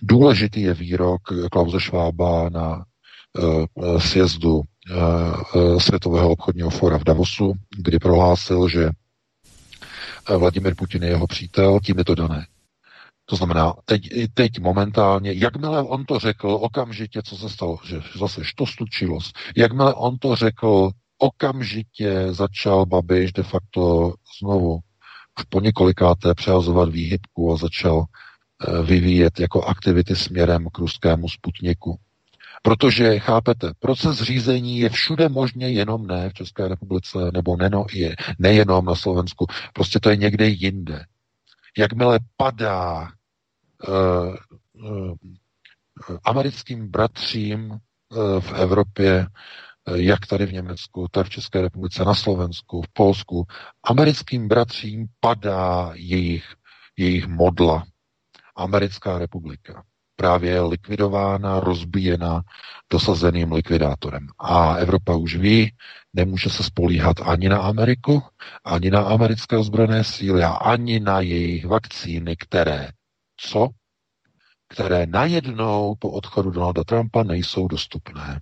Důležitý 0.01 0.61
je 0.61 0.73
výrok 0.73 1.21
Klause 1.51 1.79
Schwaba 1.79 2.49
na 2.49 2.85
sjezdu 3.97 4.61
Eh, 4.61 4.76
Světového 5.77 6.29
obchodního 6.29 6.69
fora 6.69 6.97
v 6.97 7.03
Davosu, 7.03 7.53
kdy 7.77 7.99
prohlásil, 7.99 8.69
že 8.69 8.89
eh, 10.29 10.37
Vladimir 10.37 10.75
Putin 10.75 11.03
je 11.03 11.09
jeho 11.09 11.27
přítel, 11.27 11.79
tím 11.83 11.97
je 11.97 12.05
to 12.05 12.15
dané. 12.15 12.47
To 13.29 13.35
znamená, 13.35 13.73
teď, 13.85 14.09
teď 14.33 14.59
momentálně, 14.59 15.31
jakmile 15.33 15.83
on 15.83 16.05
to 16.05 16.19
řekl, 16.19 16.49
okamžitě, 16.61 17.21
co 17.23 17.37
se 17.37 17.49
stalo, 17.49 17.77
že 17.85 18.01
zase 18.19 18.41
to 18.55 18.65
slučilo, 18.65 19.19
jakmile 19.55 19.93
on 19.93 20.17
to 20.17 20.35
řekl, 20.35 20.89
okamžitě 21.17 22.27
začal 22.33 22.85
Babiš 22.85 23.33
de 23.33 23.43
facto 23.43 24.13
znovu 24.39 24.79
už 25.39 25.43
po 25.49 25.59
několikáté 25.59 26.33
přehazovat 26.35 26.89
výhybku 26.89 27.53
a 27.53 27.57
začal 27.57 28.03
eh, 28.03 28.81
vyvíjet 28.81 29.39
jako 29.39 29.63
aktivity 29.63 30.15
směrem 30.15 30.67
k 30.73 30.77
ruskému 30.77 31.29
sputniku. 31.29 31.99
Protože, 32.61 33.19
chápete, 33.19 33.71
proces 33.79 34.21
řízení 34.21 34.79
je 34.79 34.89
všude 34.89 35.29
možně, 35.29 35.69
jenom 35.69 36.07
ne 36.07 36.29
v 36.29 36.33
České 36.33 36.67
republice, 36.67 37.17
nebo 37.33 37.57
neno, 37.57 37.85
je, 37.93 38.15
nejenom 38.39 38.85
na 38.85 38.95
Slovensku. 38.95 39.45
Prostě 39.73 39.99
to 39.99 40.09
je 40.09 40.17
někde 40.17 40.47
jinde. 40.47 41.05
Jakmile 41.77 42.19
padá 42.37 43.09
uh, 43.87 44.35
uh, 44.73 45.15
americkým 46.23 46.91
bratřím 46.91 47.71
uh, 47.71 48.39
v 48.39 48.53
Evropě, 48.53 49.27
jak 49.95 50.27
tady 50.27 50.45
v 50.45 50.53
Německu, 50.53 51.07
tak 51.11 51.25
v 51.25 51.29
České 51.29 51.61
republice, 51.61 52.05
na 52.05 52.13
Slovensku, 52.13 52.81
v 52.81 52.87
Polsku, 52.93 53.45
americkým 53.83 54.47
bratřím 54.47 55.07
padá 55.19 55.91
jejich, 55.93 56.55
jejich 56.97 57.27
modla. 57.27 57.83
Americká 58.55 59.17
republika 59.17 59.83
právě 60.19 60.61
likvidována, 60.61 61.59
rozbíjena 61.59 62.41
dosazeným 62.89 63.51
likvidátorem. 63.51 64.27
A 64.39 64.75
Evropa 64.75 65.15
už 65.15 65.35
ví, 65.35 65.73
nemůže 66.13 66.49
se 66.49 66.63
spolíhat 66.63 67.15
ani 67.25 67.49
na 67.49 67.61
Ameriku, 67.61 68.23
ani 68.65 68.91
na 68.91 69.01
americké 69.01 69.57
ozbrojené 69.57 70.03
síly 70.03 70.43
a 70.43 70.49
ani 70.51 70.99
na 70.99 71.19
jejich 71.19 71.65
vakcíny, 71.65 72.35
které 72.35 72.89
co? 73.37 73.69
Které 74.67 75.05
najednou 75.05 75.95
po 75.99 76.11
odchodu 76.11 76.51
Donalda 76.51 76.83
Trumpa 76.83 77.23
nejsou 77.23 77.67
dostupné. 77.67 78.41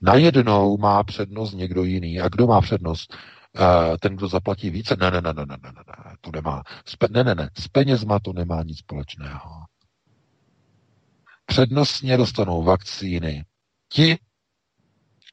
Najednou 0.00 0.78
má 0.78 1.04
přednost 1.04 1.52
někdo 1.52 1.84
jiný. 1.84 2.20
A 2.20 2.28
kdo 2.28 2.46
má 2.46 2.60
přednost? 2.60 3.16
Uh, 3.58 3.96
ten, 4.00 4.16
kdo 4.16 4.28
zaplatí 4.28 4.70
více? 4.70 4.96
Ne, 5.00 5.10
ne, 5.10 5.20
ne, 5.20 5.32
ne, 5.34 5.44
ne, 5.46 5.56
ne, 5.62 5.70
ne, 5.86 6.16
to 6.20 6.30
nemá. 6.34 6.62
Ne, 7.10 7.24
ne, 7.24 7.34
ne, 7.34 7.50
s 7.58 7.68
penězma 7.68 8.18
to 8.18 8.32
nemá 8.32 8.62
nic 8.62 8.78
společného. 8.78 9.57
Přednostně 11.50 12.16
dostanou 12.16 12.62
vakcíny 12.62 13.44
ti, 13.92 14.18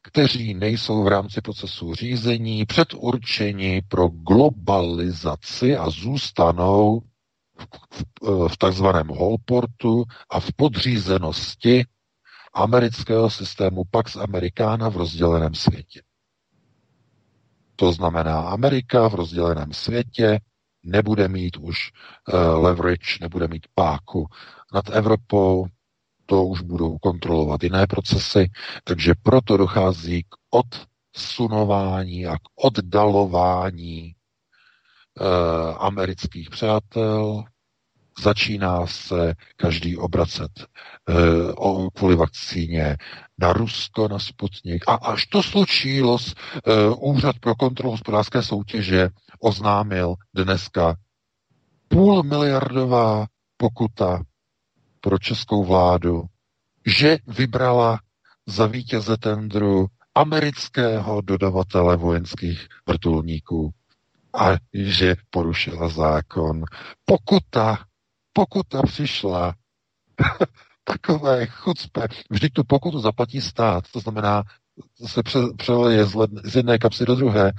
kteří 0.04 0.54
nejsou 0.54 1.04
v 1.04 1.08
rámci 1.08 1.42
procesu 1.42 1.96
řízení 1.96 2.66
předurčeni 2.66 3.82
pro 3.88 4.08
globalizaci 4.08 5.78
a 5.78 5.90
zůstanou 5.90 7.02
v, 7.58 7.68
v, 8.22 8.48
v 8.48 8.58
takzvaném 8.58 9.08
holportu 9.08 10.04
a 10.30 10.40
v 10.40 10.54
podřízenosti 10.56 11.86
amerického 12.54 13.30
systému 13.30 13.84
Pax 13.92 14.16
Americana 14.16 14.90
v 14.90 14.98
rozděleném 14.98 15.54
světě. 15.56 16.02
To 17.76 17.92
znamená, 17.94 18.40
Amerika 18.42 19.08
v 19.10 19.16
rozděleném 19.16 19.74
světě 19.74 20.40
nebude 20.84 21.28
mít 21.28 21.58
už 21.58 21.92
uh, 22.34 22.64
leverage, 22.64 23.18
nebude 23.22 23.48
mít 23.48 23.68
páku 23.76 24.28
nad 24.74 24.90
Evropou, 24.90 25.66
to 26.26 26.45
už 26.45 26.61
budou 26.61 26.97
kontrolovat 26.97 27.64
jiné 27.64 27.88
procesy, 27.88 28.52
takže 28.84 29.14
proto 29.23 29.57
dochází 29.57 30.23
k 30.23 30.27
odsunování 30.49 32.26
a 32.26 32.35
k 32.38 32.41
oddalování 32.56 34.11
eh, 34.11 35.73
amerických 35.77 36.49
přátel, 36.49 37.43
začíná 38.23 38.88
se 38.88 39.34
každý 39.56 39.97
obracet 39.97 40.52
eh, 40.60 41.14
o, 41.53 41.91
kvůli 41.91 42.15
vakcíně 42.15 42.97
na 43.38 43.53
Rusko, 43.53 44.07
na 44.07 44.19
Sputnik. 44.19 44.84
A 44.88 44.93
až 44.93 45.26
to 45.26 45.43
slučilo, 45.43 46.18
eh, 46.19 46.89
Úřad 46.97 47.39
pro 47.39 47.56
kontrolu 47.56 47.91
hospodářské 47.91 48.43
soutěže 48.43 49.10
oznámil 49.39 50.15
dneska 50.34 50.95
půl 51.88 52.23
miliardová 52.23 53.26
pokuta 53.57 54.19
pro 55.06 55.19
českou 55.19 55.64
vládu, 55.64 56.23
že 56.86 57.18
vybrala 57.27 57.99
za 58.45 58.65
vítěze 58.68 59.18
tendru 59.18 59.88
amerického 60.15 61.22
dodavatele 61.22 61.98
vojenských 61.98 62.68
vrtulníků 62.88 63.73
a 64.40 64.45
že 64.73 65.15
porušila 65.30 65.90
zákon. 65.90 66.64
Pokuta, 67.06 67.86
pokuta 68.34 68.82
přišla. 68.82 69.56
Takové 70.84 71.45
chucpe. 71.45 72.07
Vždyť 72.30 72.53
tu 72.53 72.64
pokutu 72.64 72.99
zaplatí 72.99 73.41
stát, 73.41 73.84
to 73.91 73.99
znamená, 73.99 74.44
se 75.06 75.22
přeleje 75.57 76.06
z 76.44 76.56
jedné 76.56 76.77
kapsy 76.77 77.06
do 77.06 77.15
druhé 77.15 77.52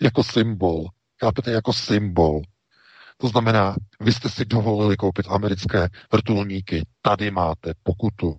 jako 0.00 0.24
symbol. 0.24 0.86
Chápete, 1.20 1.50
jako 1.50 1.72
symbol. 1.72 2.40
To 3.20 3.28
znamená, 3.28 3.76
vy 4.00 4.12
jste 4.12 4.28
si 4.30 4.44
dovolili 4.44 4.96
koupit 4.96 5.26
americké 5.28 5.88
vrtulníky, 6.12 6.86
tady 7.02 7.30
máte 7.30 7.72
pokutu 7.82 8.36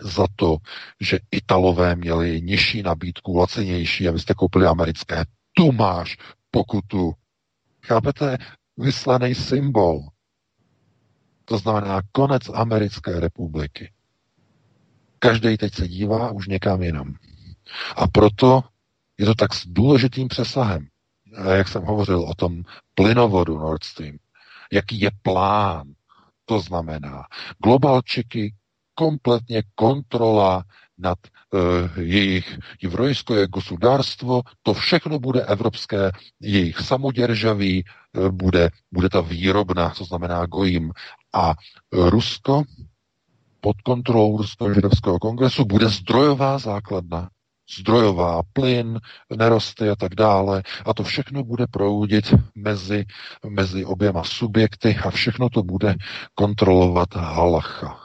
za 0.00 0.26
to, 0.36 0.56
že 1.00 1.18
Italové 1.30 1.96
měli 1.96 2.42
nižší 2.42 2.82
nabídku, 2.82 3.36
lacenější 3.36 4.08
a 4.08 4.12
vy 4.12 4.18
jste 4.18 4.34
koupili 4.34 4.66
americké. 4.66 5.24
Tu 5.56 5.72
máš 5.72 6.16
pokutu. 6.50 7.12
Chápete? 7.86 8.38
Vyslaný 8.76 9.34
symbol. 9.34 10.00
To 11.44 11.58
znamená 11.58 12.00
konec 12.12 12.42
americké 12.54 13.20
republiky. 13.20 13.92
Každý 15.18 15.56
teď 15.56 15.74
se 15.74 15.88
dívá 15.88 16.30
už 16.30 16.48
někam 16.48 16.82
jinam. 16.82 17.14
A 17.96 18.06
proto 18.08 18.60
je 19.18 19.26
to 19.26 19.34
tak 19.34 19.54
s 19.54 19.66
důležitým 19.66 20.28
přesahem 20.28 20.88
jak 21.52 21.68
jsem 21.68 21.82
hovořil 21.82 22.20
o 22.20 22.34
tom 22.34 22.62
plynovodu 22.94 23.58
Nord 23.58 23.84
Stream, 23.84 24.16
jaký 24.72 25.00
je 25.00 25.10
plán, 25.22 25.92
to 26.44 26.60
znamená 26.60 27.24
globalčiky, 27.64 28.54
kompletně 28.94 29.62
kontrola 29.74 30.64
nad 30.98 31.18
uh, 31.50 31.60
jejich 31.98 32.58
je 33.34 33.46
gospodárstvo, 33.48 34.42
to 34.62 34.74
všechno 34.74 35.18
bude 35.18 35.42
evropské, 35.42 36.10
jejich 36.40 36.80
samoděržaví, 36.80 37.84
uh, 37.84 38.28
bude, 38.28 38.70
bude 38.92 39.08
ta 39.08 39.20
výrobna, 39.20 39.90
to 39.90 40.04
znamená 40.04 40.46
gojím. 40.46 40.92
A 41.34 41.54
Rusko 41.92 42.62
pod 43.60 43.76
kontrolou 43.82 44.36
Rusko-židovského 44.36 45.18
kongresu 45.18 45.64
bude 45.64 45.88
zdrojová 45.88 46.58
základna 46.58 47.30
zdrojová, 47.78 48.42
plyn, 48.52 49.00
nerosty 49.36 49.90
a 49.90 49.96
tak 49.96 50.14
dále. 50.14 50.62
A 50.86 50.94
to 50.94 51.02
všechno 51.02 51.44
bude 51.44 51.66
proudit 51.66 52.34
mezi, 52.54 53.04
mezi 53.48 53.84
oběma 53.84 54.24
subjekty 54.24 54.96
a 55.04 55.10
všechno 55.10 55.48
to 55.50 55.62
bude 55.62 55.94
kontrolovat 56.34 57.14
halacha. 57.14 58.00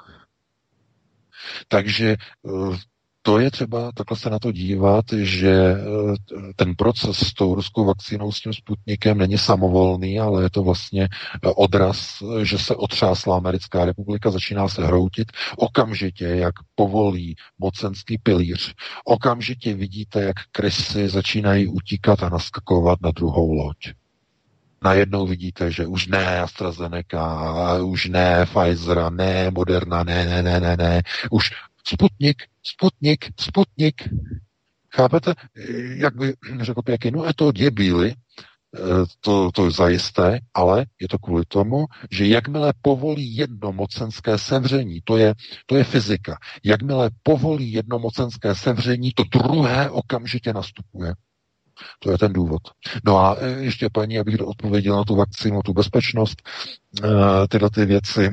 Takže 1.67 2.09
eh, 2.09 2.77
to 3.21 3.39
je 3.39 3.51
třeba 3.51 3.91
takhle 3.91 4.17
se 4.17 4.29
na 4.29 4.39
to 4.39 4.51
dívat, 4.51 5.05
že 5.17 5.51
eh, 5.51 6.53
ten 6.55 6.75
proces 6.75 7.17
s 7.17 7.33
tou 7.33 7.55
ruskou 7.55 7.85
vakcínou, 7.85 8.31
s 8.31 8.41
tím 8.41 8.53
Sputnikem 8.53 9.17
není 9.17 9.37
samovolný, 9.37 10.19
ale 10.19 10.43
je 10.43 10.49
to 10.49 10.63
vlastně 10.63 11.03
eh, 11.03 11.49
odraz, 11.55 12.23
že 12.43 12.57
se 12.57 12.75
otřásla 12.75 13.37
Americká 13.37 13.85
republika, 13.85 14.31
začíná 14.31 14.67
se 14.67 14.85
hroutit. 14.85 15.31
Okamžitě, 15.57 16.25
jak 16.25 16.53
povolí 16.75 17.35
mocenský 17.59 18.17
pilíř, 18.17 18.73
okamžitě 19.05 19.73
vidíte, 19.73 20.21
jak 20.21 20.35
krysy 20.51 21.09
začínají 21.09 21.67
utíkat 21.67 22.23
a 22.23 22.29
naskakovat 22.29 23.01
na 23.01 23.11
druhou 23.11 23.53
loď 23.53 23.77
najednou 24.83 25.27
vidíte, 25.27 25.71
že 25.71 25.85
už 25.85 26.07
ne 26.07 26.39
AstraZeneca, 26.39 27.73
už 27.83 28.05
ne 28.05 28.45
Pfizer, 28.45 29.11
ne 29.11 29.51
Moderna, 29.51 30.03
ne, 30.03 30.25
ne, 30.25 30.43
ne, 30.43 30.59
ne, 30.59 30.77
ne. 30.77 31.01
Už 31.31 31.51
Sputnik, 31.87 32.43
Sputnik, 32.63 33.25
Sputnik. 33.39 34.09
Chápete? 34.95 35.33
Jak 35.95 36.15
by 36.15 36.33
řekl 36.61 36.81
pěkně, 36.81 37.11
no 37.11 37.25
je 37.25 37.33
to 37.33 37.51
děbíly, 37.51 38.13
eh, 38.75 38.79
to, 39.19 39.51
to 39.51 39.65
je 39.65 39.71
zajisté, 39.71 40.39
ale 40.53 40.85
je 41.01 41.07
to 41.07 41.19
kvůli 41.19 41.43
tomu, 41.47 41.85
že 42.11 42.27
jakmile 42.27 42.73
povolí 42.81 43.35
jedno 43.35 43.71
mocenské 43.71 44.37
sevření, 44.37 45.01
to 45.03 45.17
je, 45.17 45.33
to 45.65 45.75
je 45.75 45.83
fyzika, 45.83 46.37
jakmile 46.63 47.09
povolí 47.23 47.71
jedno 47.71 47.99
mocenské 47.99 48.55
sevření, 48.55 49.11
to 49.15 49.23
druhé 49.23 49.89
okamžitě 49.89 50.53
nastupuje. 50.53 51.13
To 51.99 52.11
je 52.11 52.17
ten 52.17 52.33
důvod. 52.33 52.61
No 53.05 53.17
a 53.17 53.35
eh, 53.39 53.49
ještě 53.49 53.89
paní, 53.93 54.19
abych 54.19 54.41
odpověděl 54.41 54.95
na 54.95 55.03
tu 55.03 55.15
vakcínu, 55.15 55.61
tu 55.61 55.73
bezpečnost, 55.73 56.41
eh, 57.03 57.47
tyhle 57.47 57.69
ty 57.69 57.85
věci, 57.85 58.31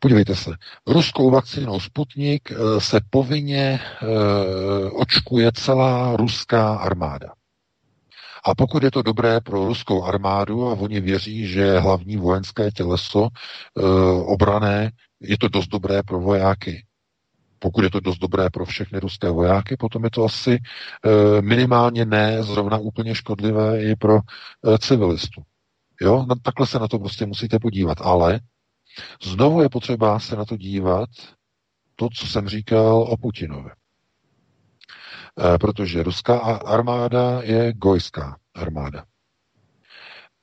Podívejte 0.00 0.36
se, 0.36 0.50
ruskou 0.86 1.30
vakcínou 1.30 1.80
Sputnik 1.80 2.52
eh, 2.52 2.80
se 2.80 3.00
povinně 3.10 3.80
eh, 3.80 4.06
očkuje 4.90 5.52
celá 5.52 6.16
ruská 6.16 6.74
armáda. 6.74 7.28
A 8.44 8.54
pokud 8.54 8.82
je 8.82 8.90
to 8.90 9.02
dobré 9.02 9.40
pro 9.40 9.66
ruskou 9.66 10.04
armádu 10.04 10.68
a 10.68 10.72
oni 10.72 11.00
věří, 11.00 11.46
že 11.46 11.78
hlavní 11.78 12.16
vojenské 12.16 12.70
těleso 12.70 13.28
e, 13.28 13.82
obrané 14.22 14.90
je 15.20 15.38
to 15.38 15.48
dost 15.48 15.66
dobré 15.66 16.02
pro 16.02 16.20
vojáky. 16.20 16.84
Pokud 17.58 17.84
je 17.84 17.90
to 17.90 18.00
dost 18.00 18.18
dobré 18.18 18.50
pro 18.50 18.64
všechny 18.64 19.00
ruské 19.00 19.30
vojáky, 19.30 19.76
potom 19.76 20.04
je 20.04 20.10
to 20.10 20.24
asi 20.24 20.58
minimálně 21.40 22.04
ne 22.04 22.42
zrovna 22.42 22.78
úplně 22.78 23.14
škodlivé 23.14 23.82
i 23.82 23.96
pro 23.96 24.20
civilistu. 24.78 25.42
Jo, 26.00 26.24
no, 26.28 26.34
takhle 26.42 26.66
se 26.66 26.78
na 26.78 26.88
to 26.88 26.98
prostě 26.98 27.26
musíte 27.26 27.58
podívat. 27.58 27.98
Ale 28.00 28.40
Znovu 29.22 29.62
je 29.62 29.68
potřeba 29.68 30.18
se 30.18 30.36
na 30.36 30.44
to 30.44 30.56
dívat, 30.56 31.08
to, 31.96 32.08
co 32.14 32.26
jsem 32.26 32.48
říkal 32.48 33.02
o 33.02 33.16
Putinovi. 33.16 33.70
E, 33.70 35.58
protože 35.58 36.02
ruská 36.02 36.38
armáda 36.38 37.42
je 37.42 37.72
gojská 37.72 38.38
armáda. 38.54 39.04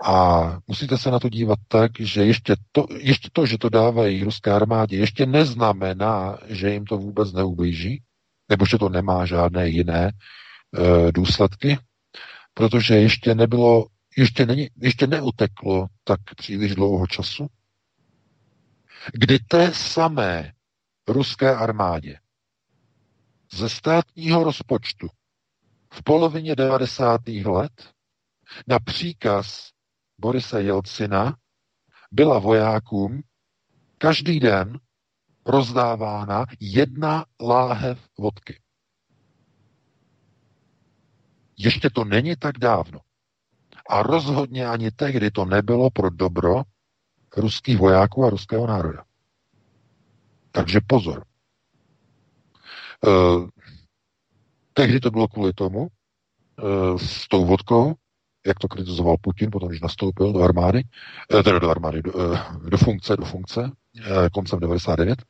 A 0.03 0.43
musíte 0.67 0.97
se 0.97 1.11
na 1.11 1.19
to 1.19 1.29
dívat 1.29 1.59
tak, 1.67 1.91
že 1.99 2.25
ještě 2.25 2.55
to, 2.71 2.85
ještě 2.99 3.29
to, 3.33 3.45
že 3.45 3.57
to 3.57 3.69
dávají 3.69 4.23
ruské 4.23 4.51
armádě, 4.51 4.97
ještě 4.97 5.25
neznamená, 5.25 6.37
že 6.47 6.69
jim 6.69 6.85
to 6.85 6.97
vůbec 6.97 7.33
neublíží, 7.33 8.03
nebo 8.49 8.65
že 8.65 8.77
to 8.77 8.89
nemá 8.89 9.25
žádné 9.25 9.69
jiné 9.69 10.11
e, 10.11 11.11
důsledky, 11.11 11.77
protože 12.53 12.95
ještě 12.95 13.35
nebylo, 13.35 13.85
ještě, 14.17 14.45
není, 14.45 14.69
ještě 14.81 15.07
neuteklo 15.07 15.87
tak 16.03 16.19
příliš 16.35 16.75
dlouho 16.75 17.07
času, 17.07 17.47
kdy 19.13 19.39
té 19.39 19.73
samé 19.73 20.53
ruské 21.07 21.55
armádě 21.55 22.19
ze 23.53 23.69
státního 23.69 24.43
rozpočtu 24.43 25.07
v 25.93 26.03
polovině 26.03 26.55
90. 26.55 27.21
let 27.27 27.89
na 28.67 28.79
příkaz 28.79 29.69
Borise 30.17 30.61
Jelcina 30.61 31.37
byla 32.11 32.39
vojákům 32.39 33.21
každý 33.97 34.39
den 34.39 34.79
rozdávána 35.45 36.45
jedna 36.59 37.25
láhev 37.41 38.09
vodky. 38.19 38.61
Ještě 41.57 41.89
to 41.89 42.05
není 42.05 42.35
tak 42.35 42.57
dávno. 42.57 42.99
A 43.89 44.03
rozhodně 44.03 44.67
ani 44.67 44.91
tehdy 44.91 45.31
to 45.31 45.45
nebylo 45.45 45.89
pro 45.89 46.09
dobro 46.09 46.63
ruských 47.37 47.77
vojáků 47.77 48.25
a 48.25 48.29
ruského 48.29 48.67
národa. 48.67 49.03
Takže 50.51 50.79
pozor. 50.87 51.23
E, 53.07 53.09
tehdy 54.73 54.99
to 54.99 55.11
bylo 55.11 55.27
kvůli 55.27 55.53
tomu, 55.53 55.87
e, 55.87 56.99
s 56.99 57.27
tou 57.27 57.45
vodkou, 57.45 57.95
jak 58.45 58.59
to 58.59 58.67
kritizoval 58.67 59.15
Putin, 59.21 59.51
potom, 59.51 59.69
když 59.69 59.81
nastoupil 59.81 60.33
do 60.33 60.41
armády, 60.41 60.83
e, 61.39 61.43
teda 61.43 61.59
do 61.59 61.69
armády, 61.69 62.01
do, 62.01 62.33
e, 62.33 62.39
do 62.69 62.77
funkce, 62.77 63.17
do 63.17 63.25
funkce, 63.25 63.71
e, 64.25 64.29
koncem 64.29 64.59
99, 64.59 65.23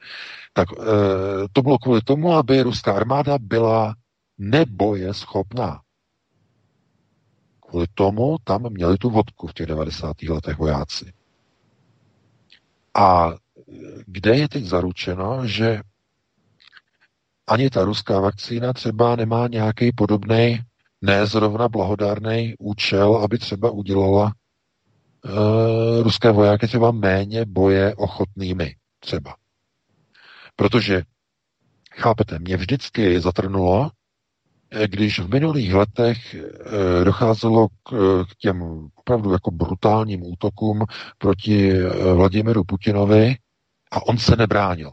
tak 0.53 0.68
e, 0.72 0.86
to 1.53 1.61
bylo 1.61 1.77
kvůli 1.77 2.02
tomu, 2.02 2.34
aby 2.34 2.61
ruská 2.61 2.94
armáda 2.94 3.38
byla 3.41 3.95
neboje 4.38 5.14
schopná. 5.14 5.82
Kvůli 7.69 7.86
tomu 7.94 8.38
tam 8.44 8.69
měli 8.69 8.98
tu 8.98 9.10
vodku 9.10 9.48
v 9.48 9.53
těch 9.53 9.65
90. 9.68 10.22
letech 10.30 10.57
vojáci. 10.57 11.14
A 12.95 13.34
kde 14.05 14.35
je 14.35 14.49
teď 14.49 14.63
zaručeno, 14.63 15.47
že 15.47 15.81
ani 17.47 17.69
ta 17.69 17.84
ruská 17.84 18.19
vakcína 18.19 18.73
třeba 18.73 19.15
nemá 19.15 19.47
nějaký 19.47 19.91
podobný, 19.91 20.59
ne 21.01 21.26
zrovna 21.26 21.69
blahodárný 21.69 22.55
účel, 22.59 23.15
aby 23.15 23.38
třeba 23.38 23.72
udělala 23.72 24.34
uh, 25.26 26.03
ruské 26.03 26.31
vojáky 26.31 26.67
třeba 26.67 26.91
méně 26.91 27.45
boje 27.45 27.95
ochotnými 27.95 28.76
třeba. 28.99 29.35
Protože, 30.55 31.01
chápete, 31.91 32.39
mě 32.39 32.57
vždycky 32.57 33.19
zatrnulo, 33.19 33.91
když 34.87 35.19
v 35.19 35.29
minulých 35.29 35.73
letech 35.73 36.35
eh, 36.35 37.03
docházelo 37.03 37.67
k, 37.67 37.91
k 38.29 38.35
těm 38.37 38.87
opravdu 38.95 39.31
jako 39.31 39.51
brutálním 39.51 40.23
útokům 40.23 40.85
proti 41.17 41.73
Vladimiru 42.13 42.63
Putinovi 42.63 43.35
a 43.91 44.05
on 44.07 44.17
se 44.17 44.35
nebránil. 44.35 44.91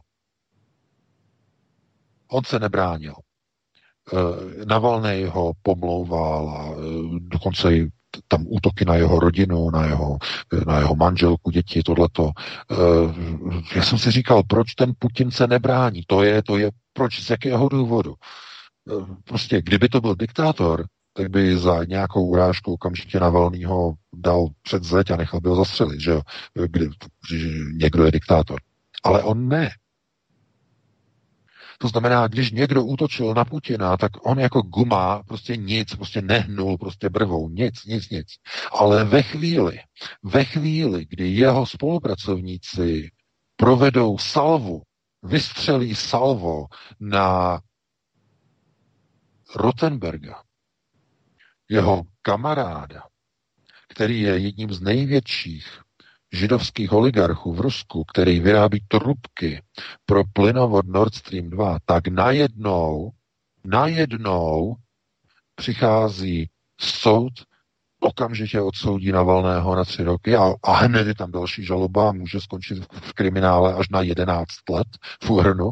On 2.29 2.45
se 2.45 2.59
nebránil. 2.59 3.15
Navalnej 4.65 5.25
ho 5.25 5.53
pomlouval 5.63 6.49
a 6.51 6.75
dokonce 7.19 7.77
i 7.77 7.89
tam 8.29 8.45
útoky 8.49 8.85
na 8.85 8.95
jeho 8.95 9.21
rodinu, 9.21 9.71
na 9.71 9.85
jeho, 9.85 10.19
na 10.67 10.79
jeho 10.79 10.95
manželku, 10.97 11.51
děti, 11.51 11.83
tohleto. 11.83 12.31
Eh, 12.71 12.77
já 13.77 13.83
jsem 13.83 13.99
si 13.99 14.11
říkal, 14.11 14.43
proč 14.43 14.75
ten 14.75 14.93
Putin 14.99 15.31
se 15.31 15.47
nebrání? 15.47 16.03
To 16.07 16.23
je, 16.23 16.43
to 16.43 16.59
je, 16.59 16.71
proč, 16.93 17.23
z 17.23 17.31
jakého 17.31 17.69
důvodu? 17.69 18.15
Prostě, 19.25 19.63
kdyby 19.63 19.89
to 19.89 20.01
byl 20.01 20.15
diktátor, 20.15 20.87
tak 21.13 21.29
by 21.31 21.57
za 21.57 21.85
nějakou 21.85 22.27
urážku 22.27 22.73
okamžitě 22.73 23.21
Navalnýho 23.21 23.95
dal 24.15 24.49
před 24.63 24.85
zeď 24.85 25.11
a 25.11 25.17
nechal 25.17 25.41
by 25.41 25.49
ho 25.49 25.57
zastřelit, 25.57 26.01
že 26.01 26.11
jo? 26.11 26.23
Kdy, 26.67 26.89
někdo 27.75 28.05
je 28.05 28.11
diktátor. 28.11 28.61
Ale 29.05 29.23
on 29.23 29.49
ne. 29.49 29.71
To 31.79 31.89
znamená, 31.89 32.29
když 32.29 32.51
někdo 32.51 32.85
útočil 32.85 33.35
na 33.35 33.45
Putina, 33.45 33.97
tak 33.97 34.27
on 34.27 34.39
jako 34.39 34.63
guma 34.63 35.23
prostě 35.23 35.57
nic, 35.57 35.95
prostě 35.95 36.23
nehnul 36.23 36.79
prostě 36.79 37.09
brvou, 37.09 37.49
nic, 37.49 37.85
nic, 37.85 38.11
nic. 38.11 38.27
Ale 38.73 39.05
ve 39.05 39.23
chvíli, 39.23 39.79
ve 40.23 40.45
chvíli, 40.45 41.07
kdy 41.11 41.29
jeho 41.29 41.67
spolupracovníci 41.67 43.11
provedou 43.57 44.19
salvu, 44.19 44.83
vystřelí 45.23 45.95
salvo 45.95 46.67
na 47.01 47.61
Rottenberga, 49.57 50.43
jeho 51.69 52.03
kamaráda, 52.23 53.03
který 53.89 54.21
je 54.21 54.39
jedním 54.39 54.73
z 54.73 54.81
největších 54.81 55.81
židovských 56.33 56.93
oligarchů 56.93 57.53
v 57.53 57.61
Rusku, 57.61 58.05
který 58.05 58.41
vyrábí 58.41 58.85
trubky 58.89 59.63
pro 60.07 60.23
plynovod 60.33 60.87
Nord 60.87 61.15
Stream 61.15 61.51
2, 61.51 61.79
tak 61.85 62.09
najednou, 62.09 63.11
najednou 63.65 64.77
přichází 65.55 66.51
soud, 66.81 67.33
okamžitě 68.01 68.61
odsoudí 68.61 69.13
Navalného 69.13 69.77
na 69.77 69.85
tři 69.85 70.03
roky 70.03 70.37
a, 70.37 70.55
a 70.63 70.73
hned 70.73 71.07
je 71.07 71.15
tam 71.15 71.31
další 71.31 71.65
žaloba 71.65 72.13
může 72.13 72.41
skončit 72.41 72.85
v 72.93 73.13
kriminále 73.13 73.75
až 73.75 73.89
na 73.89 74.03
11 74.03 74.49
let 74.71 74.89
v 75.25 75.31
úhrnu 75.31 75.71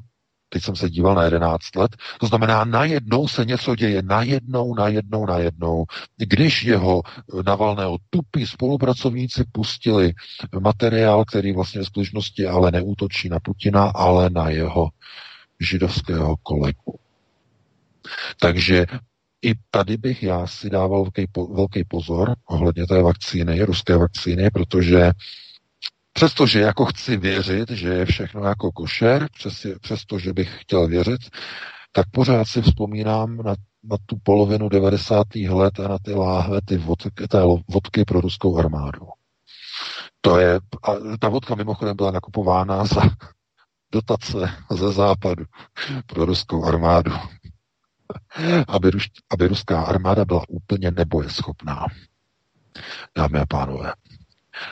teď 0.52 0.62
jsem 0.62 0.77
se 0.77 0.90
díval 0.90 1.14
na 1.14 1.24
11 1.24 1.77
let, 1.77 1.97
to 2.20 2.27
znamená, 2.27 2.64
najednou 2.64 3.28
se 3.28 3.44
něco 3.44 3.74
děje, 3.77 4.02
najednou, 4.02 4.74
najednou, 4.74 5.27
najednou. 5.27 5.85
Když 6.16 6.62
jeho 6.62 7.02
Navalného 7.47 7.98
tupí 8.10 8.47
spolupracovníci 8.47 9.44
pustili 9.52 10.12
materiál, 10.60 11.24
který 11.24 11.52
vlastně 11.52 11.81
v 11.81 11.86
skutečnosti 11.86 12.47
ale 12.47 12.70
neútočí 12.70 13.28
na 13.28 13.40
Putina, 13.40 13.85
ale 13.85 14.31
na 14.31 14.48
jeho 14.48 14.89
židovského 15.60 16.36
kolegu. 16.43 16.94
Takže 18.40 18.86
i 19.43 19.55
tady 19.70 19.97
bych 19.97 20.22
já 20.22 20.47
si 20.47 20.70
dával 20.70 21.02
velký, 21.02 21.27
velký 21.55 21.85
pozor 21.85 22.35
ohledně 22.44 22.86
té 22.86 23.02
vakcíny, 23.02 23.62
ruské 23.64 23.97
vakcíny, 23.97 24.51
protože 24.51 25.10
Přestože 26.12 26.61
jako 26.61 26.85
chci 26.85 27.16
věřit, 27.16 27.70
že 27.70 27.89
je 27.89 28.07
všechno 28.07 28.45
jako 28.45 28.73
košer, 28.73 29.28
přes, 29.35 29.66
přestože 29.81 30.32
bych 30.32 30.61
chtěl 30.61 30.89
věřit, 30.89 31.20
tak 31.93 32.11
pořád 32.11 32.45
si 32.45 32.62
vzpomínám 32.62 33.37
na, 33.37 33.55
na 33.85 33.97
tu 34.07 34.16
polovinu 34.23 34.69
90. 34.69 35.27
let 35.49 35.81
a 35.81 35.89
na 35.89 35.99
ty 35.99 36.15
láhve, 36.15 36.61
ty 36.65 36.77
vodky, 36.77 37.28
té 37.28 37.43
vodky 37.69 38.05
pro 38.05 38.20
ruskou 38.20 38.59
armádu. 38.59 39.07
To 40.20 40.39
je, 40.39 40.61
a 40.82 41.16
ta 41.20 41.28
vodka 41.28 41.55
mimochodem 41.55 41.97
byla 41.97 42.11
nakupována 42.11 42.85
za 42.85 43.03
dotace 43.93 44.53
ze 44.70 44.93
západu 44.93 45.45
pro 46.07 46.24
ruskou 46.24 46.65
armádu. 46.65 47.12
Aby, 48.69 48.91
aby 49.31 49.49
ruská 49.49 49.82
armáda 49.82 50.24
byla 50.24 50.43
úplně 50.49 50.91
nebojeschopná. 50.91 51.87
Dámy 53.16 53.39
a 53.39 53.47
pánové. 53.47 53.93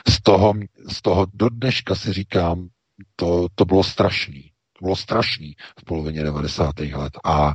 Z 0.09 0.21
toho, 0.21 0.53
z 0.91 1.01
toho 1.01 1.27
do 1.33 1.49
dneška 1.49 1.95
si 1.95 2.13
říkám, 2.13 2.69
to, 3.15 3.47
to 3.55 3.65
bylo 3.65 3.83
strašný. 3.83 4.51
To 4.79 4.85
bylo 4.85 4.95
strašný 4.95 5.55
v 5.79 5.83
polovině 5.85 6.23
90. 6.23 6.79
let. 6.79 7.13
A 7.23 7.53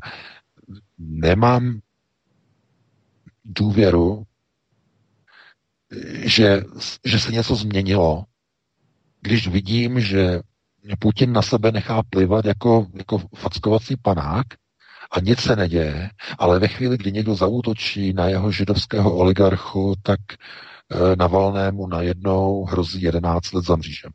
nemám 0.99 1.81
důvěru, 3.45 4.25
že, 6.25 6.63
že 7.05 7.19
se 7.19 7.33
něco 7.33 7.57
změnilo, 7.57 8.25
když 9.21 9.49
vidím, 9.49 10.01
že 10.01 10.41
Putin 10.99 11.33
na 11.33 11.43
sebe 11.43 11.73
nechá 11.73 12.03
plivat 12.11 12.45
jako, 12.45 12.87
jako 12.95 13.19
fackovací 13.35 13.97
panák 13.97 14.47
a 15.11 15.21
nic 15.21 15.41
se 15.41 15.57
neděje, 15.57 16.11
ale 16.39 16.59
ve 16.59 16.69
chvíli, 16.69 16.99
kdy 16.99 17.13
někdo 17.13 17.35
zautočí 17.35 18.13
na 18.13 18.29
jeho 18.29 18.51
židovského 18.53 19.17
oligarchu, 19.17 19.95
tak 20.03 20.21
Eh, 20.31 20.74
Navalnému 21.19 21.87
najednou 21.87 22.65
hrozí 22.65 23.03
11 23.03 23.53
let 23.53 23.65
za 23.65 23.77
mřížem. 23.77 24.13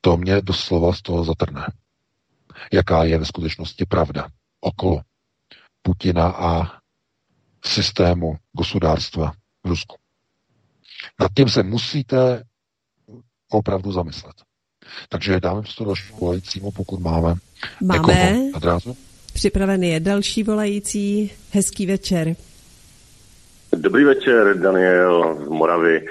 To 0.00 0.16
mě 0.16 0.40
doslova 0.40 0.92
z 0.92 1.02
toho 1.02 1.24
zatrne. 1.24 1.66
Jaká 2.72 3.04
je 3.04 3.18
ve 3.18 3.24
skutečnosti 3.24 3.84
pravda 3.86 4.28
okolo 4.60 5.00
Putina 5.82 6.28
a 6.28 6.72
systému 7.64 8.36
gospodářstva 8.52 9.32
v 9.64 9.68
Rusku. 9.68 9.96
Nad 11.20 11.28
tím 11.36 11.48
se 11.48 11.62
musíte 11.62 12.44
opravdu 13.50 13.92
zamyslet. 13.92 14.34
Takže 15.08 15.40
dáme 15.40 15.62
to 15.78 15.84
další 15.84 16.12
volajícímu, 16.12 16.72
pokud 16.72 17.00
máme. 17.00 17.34
Máme. 17.82 18.36
Připravený 19.32 19.88
je 19.88 20.00
další 20.00 20.42
volající. 20.42 21.30
Hezký 21.50 21.86
večer. 21.86 22.36
Dobrý 23.78 24.04
večer, 24.04 24.58
Daniel 24.58 25.38
z 25.44 25.48
Moravy. 25.48 26.06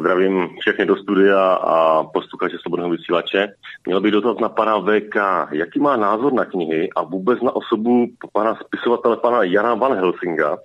Zdravím 0.00 0.48
všechny 0.60 0.86
do 0.86 0.96
studia 0.96 1.52
a 1.52 2.04
posluchače 2.04 2.56
Slobodného 2.60 2.90
vysílače. 2.90 3.48
Měl 3.86 4.00
bych 4.00 4.12
dotaz 4.12 4.38
na 4.40 4.48
pana 4.48 4.78
VK. 4.78 5.16
Jaký 5.50 5.80
má 5.80 5.96
názor 5.96 6.32
na 6.32 6.44
knihy 6.44 6.88
a 6.96 7.02
vůbec 7.02 7.40
na 7.40 7.56
osobu 7.56 8.06
pana 8.32 8.58
spisovatele, 8.66 9.16
pana 9.16 9.42
Jana 9.42 9.74
Van 9.74 9.94
Helsinga? 9.94 10.58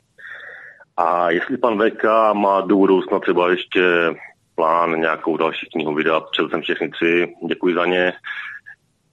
A 0.98 1.32
jestli 1.32 1.58
pan 1.58 1.80
VK 1.80 2.04
má 2.34 2.62
do 2.62 2.76
budoucna 2.76 3.20
třeba 3.20 3.50
ještě 3.50 4.16
plán 4.56 5.00
nějakou 5.00 5.38
další 5.38 5.66
knihu 5.74 5.94
vydat, 5.94 6.24
četl 6.32 6.50
jsem 6.50 6.62
všechny 6.62 6.90
tři, 6.90 7.34
děkuji 7.48 7.76
za 7.76 7.86
ně. 7.86 8.14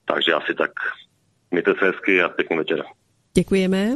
Takže 0.05 0.32
asi 0.32 0.55
tak. 0.55 0.70
Mějte 1.51 1.74
se 1.78 1.86
hezky 1.86 2.23
a 2.23 2.28
pěkný 2.28 2.56
večer. 2.56 2.85
Děkujeme. 3.35 3.94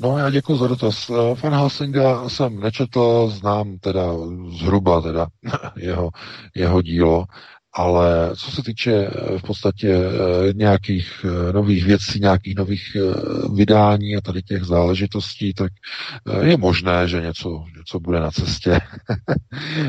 No 0.00 0.18
já 0.18 0.30
děkuji 0.30 0.56
za 0.56 0.66
dotaz. 0.66 1.10
Fan 1.34 1.54
Helsinga 1.54 2.28
jsem 2.28 2.60
nečetl, 2.60 3.28
znám 3.28 3.78
teda 3.78 4.02
zhruba 4.48 5.00
teda 5.00 5.26
jeho, 5.76 6.10
jeho 6.54 6.82
dílo, 6.82 7.26
ale 7.76 8.30
co 8.36 8.50
se 8.50 8.62
týče 8.62 8.92
eh, 8.92 9.38
v 9.38 9.42
podstatě 9.42 9.88
eh, 9.88 10.52
nějakých 10.54 11.24
eh, 11.24 11.52
nových 11.52 11.84
věcí, 11.84 12.20
nějakých 12.20 12.54
nových 12.56 12.96
vydání 13.54 14.16
a 14.16 14.20
tady 14.20 14.42
těch 14.42 14.64
záležitostí, 14.64 15.54
tak 15.54 15.72
je 16.42 16.56
možné, 16.56 17.08
že 17.08 17.20
něco, 17.20 17.64
něco 17.76 18.00
bude 18.00 18.20
na 18.20 18.30
cestě 18.30 18.80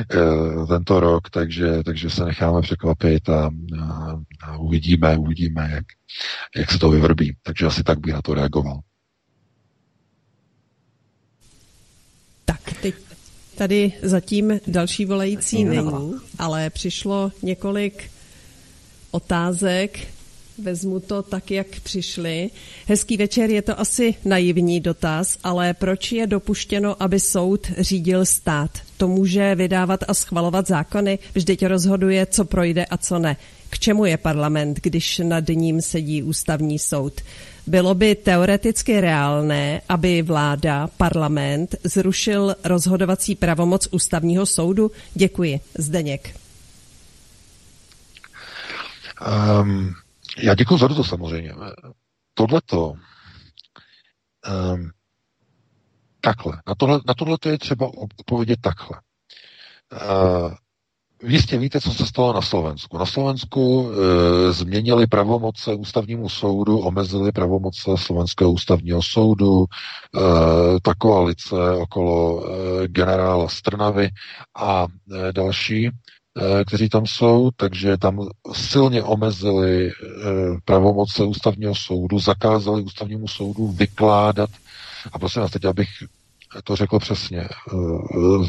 tento 0.67 0.99
rok, 0.99 1.29
takže, 1.29 1.83
takže 1.83 2.09
se 2.09 2.25
necháme 2.25 2.61
překvapit 2.61 3.29
a, 3.29 3.49
a, 3.81 4.19
a 4.43 4.57
uvidíme, 4.57 5.17
uvidíme, 5.17 5.69
jak, 5.71 5.85
jak 6.57 6.71
se 6.71 6.79
to 6.79 6.89
vyvrbí. 6.89 7.35
Takže 7.43 7.65
asi 7.65 7.83
tak 7.83 7.99
bych 7.99 8.13
na 8.13 8.21
to 8.21 8.33
reagoval. 8.33 8.79
Tak, 12.47 12.73
teď 12.81 12.95
tady 13.55 13.93
zatím 14.01 14.59
další 14.67 15.05
volající 15.05 15.63
není, 15.63 16.13
ale 16.39 16.69
přišlo 16.69 17.31
několik 17.41 18.11
otázek 19.11 19.99
Vezmu 20.57 20.99
to 20.99 21.23
tak, 21.23 21.51
jak 21.51 21.67
přišli. 21.83 22.49
Hezký 22.87 23.17
večer, 23.17 23.49
je 23.49 23.61
to 23.61 23.79
asi 23.79 24.15
naivní 24.25 24.79
dotaz, 24.79 25.37
ale 25.43 25.73
proč 25.73 26.11
je 26.11 26.27
dopuštěno, 26.27 27.03
aby 27.03 27.19
soud 27.19 27.71
řídil 27.77 28.25
stát? 28.25 28.71
To 28.97 29.07
může 29.07 29.55
vydávat 29.55 29.99
a 30.07 30.13
schvalovat 30.13 30.67
zákony, 30.67 31.19
vždyť 31.33 31.65
rozhoduje, 31.65 32.25
co 32.25 32.45
projde 32.45 32.85
a 32.85 32.97
co 32.97 33.19
ne. 33.19 33.37
K 33.69 33.79
čemu 33.79 34.05
je 34.05 34.17
parlament, 34.17 34.79
když 34.83 35.21
nad 35.23 35.47
ním 35.49 35.81
sedí 35.81 36.23
ústavní 36.23 36.79
soud? 36.79 37.21
Bylo 37.67 37.95
by 37.95 38.15
teoreticky 38.15 39.01
reálné, 39.01 39.81
aby 39.89 40.21
vláda, 40.21 40.87
parlament 40.87 41.75
zrušil 41.83 42.55
rozhodovací 42.63 43.35
pravomoc 43.35 43.87
ústavního 43.91 44.45
soudu? 44.45 44.91
Děkuji. 45.13 45.59
Zdeněk. 45.77 46.35
Um, 49.61 49.93
já 50.37 50.55
děkuji 50.55 50.77
za 50.77 50.87
to 50.87 51.03
samozřejmě. 51.03 51.53
Tohleto 52.33 52.93
um, 52.93 54.91
takhle. 56.21 56.61
Na 56.67 56.75
tohle, 56.75 56.99
na 57.07 57.13
tohle 57.13 57.37
je 57.49 57.57
třeba 57.57 57.87
odpovědět 57.97 58.59
takhle. 58.61 59.01
Uh, 59.91 60.53
Jistě 61.23 61.57
víte, 61.57 61.81
co 61.81 61.93
se 61.93 62.05
stalo 62.05 62.33
na 62.33 62.41
Slovensku. 62.41 62.97
Na 62.97 63.05
Slovensku 63.05 63.91
e, 63.91 64.51
změnili 64.51 65.07
pravomoce 65.07 65.73
ústavnímu 65.73 66.29
soudu, 66.29 66.79
omezili 66.79 67.31
pravomoce 67.31 67.91
slovenského 67.95 68.51
ústavního 68.51 69.01
soudu, 69.01 69.65
e, 69.65 70.19
ta 70.81 70.93
koalice 70.93 71.55
okolo 71.81 72.45
e, 72.45 72.87
generála 72.87 73.47
Strnavy 73.49 74.09
a 74.55 74.87
e, 74.87 75.33
další, 75.33 75.85
e, 75.87 75.91
kteří 76.65 76.89
tam 76.89 77.05
jsou, 77.05 77.51
takže 77.55 77.97
tam 77.97 78.27
silně 78.53 79.03
omezili 79.03 79.87
e, 79.87 79.93
pravomoce 80.65 81.23
ústavního 81.23 81.75
soudu, 81.75 82.19
zakázali 82.19 82.81
ústavnímu 82.81 83.27
soudu 83.27 83.67
vykládat 83.67 84.49
a 85.13 85.19
prosím 85.19 85.41
vás, 85.41 85.51
teď 85.51 85.65
abych 85.65 85.89
to 86.63 86.75
řekl 86.75 86.99
přesně, 86.99 87.39
eh, 87.39 87.49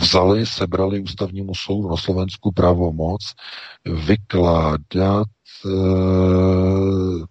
vzali, 0.00 0.46
sebrali 0.46 1.00
ústavnímu 1.00 1.54
soudu 1.54 1.88
na 1.88 1.96
Slovensku 1.96 2.52
pravomoc 2.52 3.34
vykládat 4.06 5.28
eh, 5.66 7.24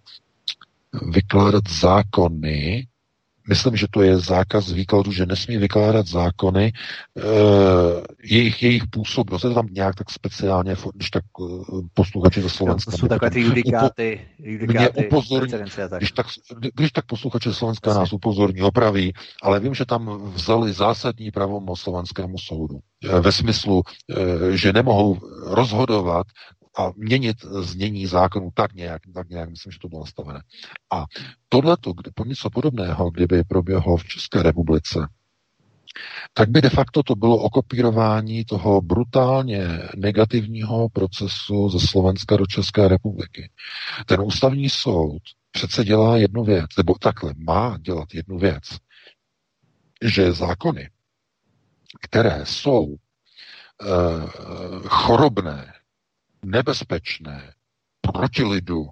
vykládat 1.12 1.64
zákony 1.70 2.88
myslím, 3.48 3.76
že 3.76 3.88
to 3.92 4.02
je 4.02 4.18
zákaz 4.18 4.72
výkladu, 4.72 5.12
že 5.12 5.26
nesmí 5.26 5.58
vykládat 5.58 6.08
zákony, 6.08 6.66
e, 6.66 6.72
jejich, 8.24 8.64
jejich 8.64 8.84
působnost, 8.88 9.44
je 9.44 9.54
tam 9.54 9.68
nějak 9.72 9.96
tak 9.96 10.12
speciálně, 10.12 10.76
když 10.94 11.10
tak 11.10 11.24
posluchači 11.94 12.42
ze 12.42 12.50
Slovenska. 12.50 12.92
To 12.92 12.98
jsou 12.98 13.08
takové 13.08 13.32
ty 13.32 13.42
judikáty, 13.42 14.22
judikáty 14.40 15.06
upozorní, 15.08 15.52
tak. 15.90 15.98
Když, 15.98 16.12
tak, 16.12 16.28
když 16.76 16.92
tak 16.92 17.06
posluchači 17.06 17.50
ze 17.50 17.56
Slovenska 17.56 17.94
nás 17.94 18.14
upozorní, 18.14 18.62
opraví, 18.62 19.14
ale 19.44 19.60
vím, 19.60 19.74
že 19.74 19.86
tam 19.86 20.32
vzali 20.34 20.74
zásadní 20.74 21.32
pravomoc 21.32 21.80
slovenskému 21.80 22.38
soudu. 22.38 22.80
E, 23.04 23.20
ve 23.20 23.32
smyslu, 23.32 23.82
e, 24.54 24.58
že 24.58 24.74
nemohou 24.74 25.18
rozhodovat 25.44 26.28
a 26.80 26.92
měnit 26.96 27.38
znění 27.62 28.08
zákonu 28.08 28.50
tak 28.54 28.74
nějak, 28.74 29.02
tak 29.14 29.30
nějak, 29.30 29.50
myslím, 29.50 29.72
že 29.72 29.80
to 29.80 29.90
bylo 29.90 30.02
nastavené. 30.02 30.42
A 30.94 31.06
tohleto, 31.50 31.94
kdy, 31.94 32.12
po 32.16 32.26
něco 32.26 32.50
podobného, 32.50 33.12
kdyby 33.12 33.44
proběhlo 33.44 33.98
v 33.98 34.06
České 34.06 34.44
republice, 34.44 35.00
tak 36.34 36.50
by 36.50 36.62
de 36.62 36.70
facto 36.70 37.04
to 37.04 37.16
bylo 37.16 37.38
okopírování 37.38 38.46
toho 38.46 38.82
brutálně 38.82 39.68
negativního 39.96 40.90
procesu 40.90 41.70
ze 41.70 41.88
Slovenska 41.88 42.38
do 42.38 42.46
České 42.46 42.88
republiky. 42.88 43.52
Ten 44.06 44.22
ústavní 44.22 44.70
soud 44.70 45.22
přece 45.52 45.84
dělá 45.84 46.18
jednu 46.18 46.44
věc, 46.44 46.68
nebo 46.78 46.96
takhle 47.00 47.34
má 47.38 47.78
dělat 47.82 48.14
jednu 48.14 48.38
věc, 48.38 48.64
že 50.02 50.32
zákony, 50.32 50.90
které 52.02 52.46
jsou 52.46 52.96
e, 52.96 52.98
chorobné, 54.88 55.74
nebezpečné 56.46 57.54
proti 58.02 58.44
lidu 58.44 58.90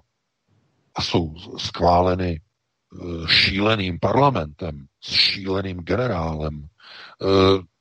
a 0.94 1.02
jsou 1.02 1.34
schváleny 1.58 2.40
eh, 2.40 3.28
šíleným 3.28 3.98
parlamentem, 4.00 4.86
s 5.00 5.12
šíleným 5.12 5.78
generálem, 5.78 6.66
eh, 6.66 7.26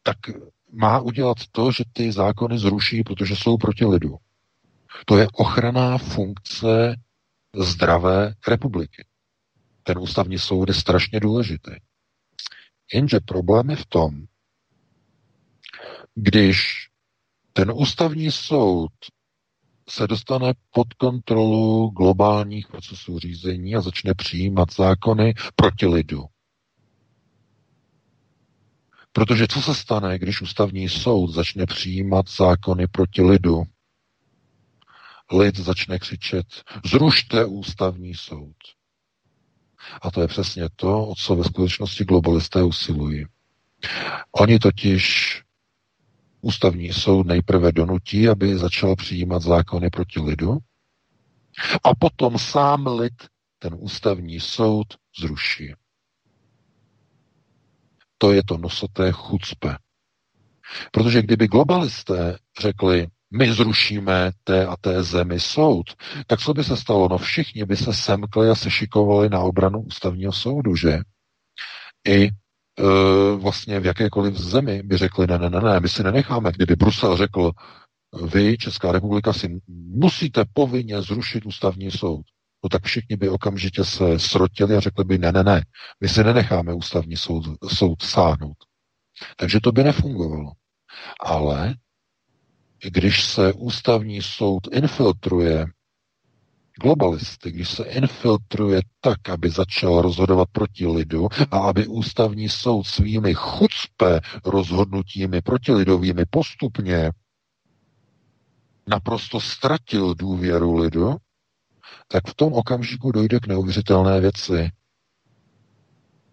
tak 0.03 0.17
má 0.71 0.99
udělat 0.99 1.37
to, 1.51 1.71
že 1.71 1.83
ty 1.93 2.11
zákony 2.11 2.57
zruší, 2.59 3.03
protože 3.03 3.35
jsou 3.35 3.57
proti 3.57 3.85
lidu. 3.85 4.15
To 5.05 5.17
je 5.17 5.27
ochranná 5.33 5.97
funkce 5.97 6.95
zdravé 7.55 8.33
republiky. 8.47 9.05
Ten 9.83 9.97
ústavní 9.97 10.39
soud 10.39 10.67
je 10.67 10.73
strašně 10.73 11.19
důležitý. 11.19 11.71
Jenže 12.93 13.19
problém 13.19 13.69
je 13.69 13.75
v 13.75 13.85
tom, 13.85 14.25
když 16.15 16.89
ten 17.53 17.71
ústavní 17.75 18.31
soud 18.31 18.91
se 19.89 20.07
dostane 20.07 20.53
pod 20.71 20.93
kontrolu 20.93 21.89
globálních 21.89 22.67
procesů 22.67 23.19
řízení 23.19 23.75
a 23.75 23.81
začne 23.81 24.13
přijímat 24.13 24.73
zákony 24.73 25.33
proti 25.55 25.85
lidu. 25.85 26.25
Protože 29.11 29.47
co 29.47 29.61
se 29.61 29.75
stane, 29.75 30.19
když 30.19 30.41
ústavní 30.41 30.89
soud 30.89 31.27
začne 31.27 31.65
přijímat 31.65 32.25
zákony 32.29 32.87
proti 32.87 33.21
lidu? 33.21 33.63
Lid 35.31 35.57
začne 35.57 35.99
křičet, 35.99 36.45
zrušte 36.85 37.45
ústavní 37.45 38.13
soud. 38.15 38.55
A 40.01 40.11
to 40.11 40.21
je 40.21 40.27
přesně 40.27 40.69
to, 40.75 41.07
o 41.07 41.15
co 41.15 41.35
ve 41.35 41.43
skutečnosti 41.43 42.05
globalisté 42.05 42.63
usilují. 42.63 43.25
Oni 44.31 44.59
totiž 44.59 45.41
ústavní 46.45 46.93
soud 46.93 47.27
nejprve 47.27 47.71
donutí, 47.71 48.27
aby 48.29 48.57
začal 48.57 48.95
přijímat 48.95 49.41
zákony 49.41 49.89
proti 49.89 50.19
lidu 50.19 50.57
a 51.83 51.95
potom 51.95 52.37
sám 52.39 52.87
lid 52.87 53.13
ten 53.59 53.75
ústavní 53.77 54.39
soud 54.39 54.87
zruší. 55.19 55.73
To 58.17 58.31
je 58.31 58.43
to 58.43 58.57
nosoté 58.57 59.11
chucpe. 59.11 59.77
Protože 60.91 61.21
kdyby 61.21 61.47
globalisté 61.47 62.37
řekli, 62.61 63.07
my 63.37 63.53
zrušíme 63.53 64.31
té 64.43 64.65
a 64.67 64.75
té 64.75 65.03
zemi 65.03 65.39
soud, 65.39 65.85
tak 66.27 66.39
co 66.39 66.53
by 66.53 66.63
se 66.63 66.77
stalo? 66.77 67.07
No 67.09 67.17
všichni 67.17 67.65
by 67.65 67.77
se 67.77 67.93
semkli 67.93 68.49
a 68.49 68.55
sešikovali 68.55 69.29
na 69.29 69.39
obranu 69.39 69.81
ústavního 69.81 70.31
soudu, 70.31 70.75
že? 70.75 70.99
I 72.07 72.29
vlastně 73.35 73.79
v 73.79 73.85
jakékoliv 73.85 74.37
zemi 74.37 74.83
by 74.83 74.97
řekli, 74.97 75.27
ne, 75.27 75.37
ne, 75.37 75.49
ne, 75.49 75.61
ne, 75.61 75.79
my 75.79 75.89
si 75.89 76.03
nenecháme. 76.03 76.51
Kdyby 76.51 76.75
Brusel 76.75 77.17
řekl, 77.17 77.51
vy, 78.23 78.57
Česká 78.57 78.91
republika, 78.91 79.33
si 79.33 79.59
musíte 79.77 80.45
povinně 80.53 81.01
zrušit 81.01 81.45
ústavní 81.45 81.91
soud, 81.91 82.25
no 82.63 82.69
tak 82.69 82.83
všichni 82.83 83.15
by 83.15 83.29
okamžitě 83.29 83.83
se 83.83 84.19
srotili 84.19 84.75
a 84.75 84.79
řekli 84.79 85.03
by, 85.05 85.17
ne, 85.17 85.31
ne, 85.31 85.43
ne, 85.43 85.61
my 86.01 86.09
si 86.09 86.23
nenecháme 86.23 86.73
ústavní 86.73 87.17
soud, 87.17 87.45
soud 87.67 88.01
sáhnout. 88.01 88.57
Takže 89.35 89.59
to 89.59 89.71
by 89.71 89.83
nefungovalo. 89.83 90.51
Ale 91.19 91.75
když 92.83 93.23
se 93.23 93.53
ústavní 93.53 94.21
soud 94.21 94.67
infiltruje 94.71 95.65
globalisty, 96.81 97.51
když 97.51 97.69
se 97.69 97.83
infiltruje 97.83 98.81
tak, 99.01 99.29
aby 99.29 99.49
začal 99.49 100.01
rozhodovat 100.01 100.49
proti 100.51 100.87
lidu 100.87 101.27
a 101.51 101.57
aby 101.57 101.87
ústavní 101.87 102.49
soud 102.49 102.83
svými 102.83 103.33
chucpe 103.33 104.19
rozhodnutími 104.45 105.41
protilidovými 105.41 106.25
postupně 106.29 107.11
naprosto 108.87 109.39
ztratil 109.39 110.15
důvěru 110.15 110.75
lidu, 110.75 111.15
tak 112.07 112.27
v 112.27 112.33
tom 112.33 112.53
okamžiku 112.53 113.11
dojde 113.11 113.39
k 113.39 113.47
neuvěřitelné 113.47 114.21
věci. 114.21 114.71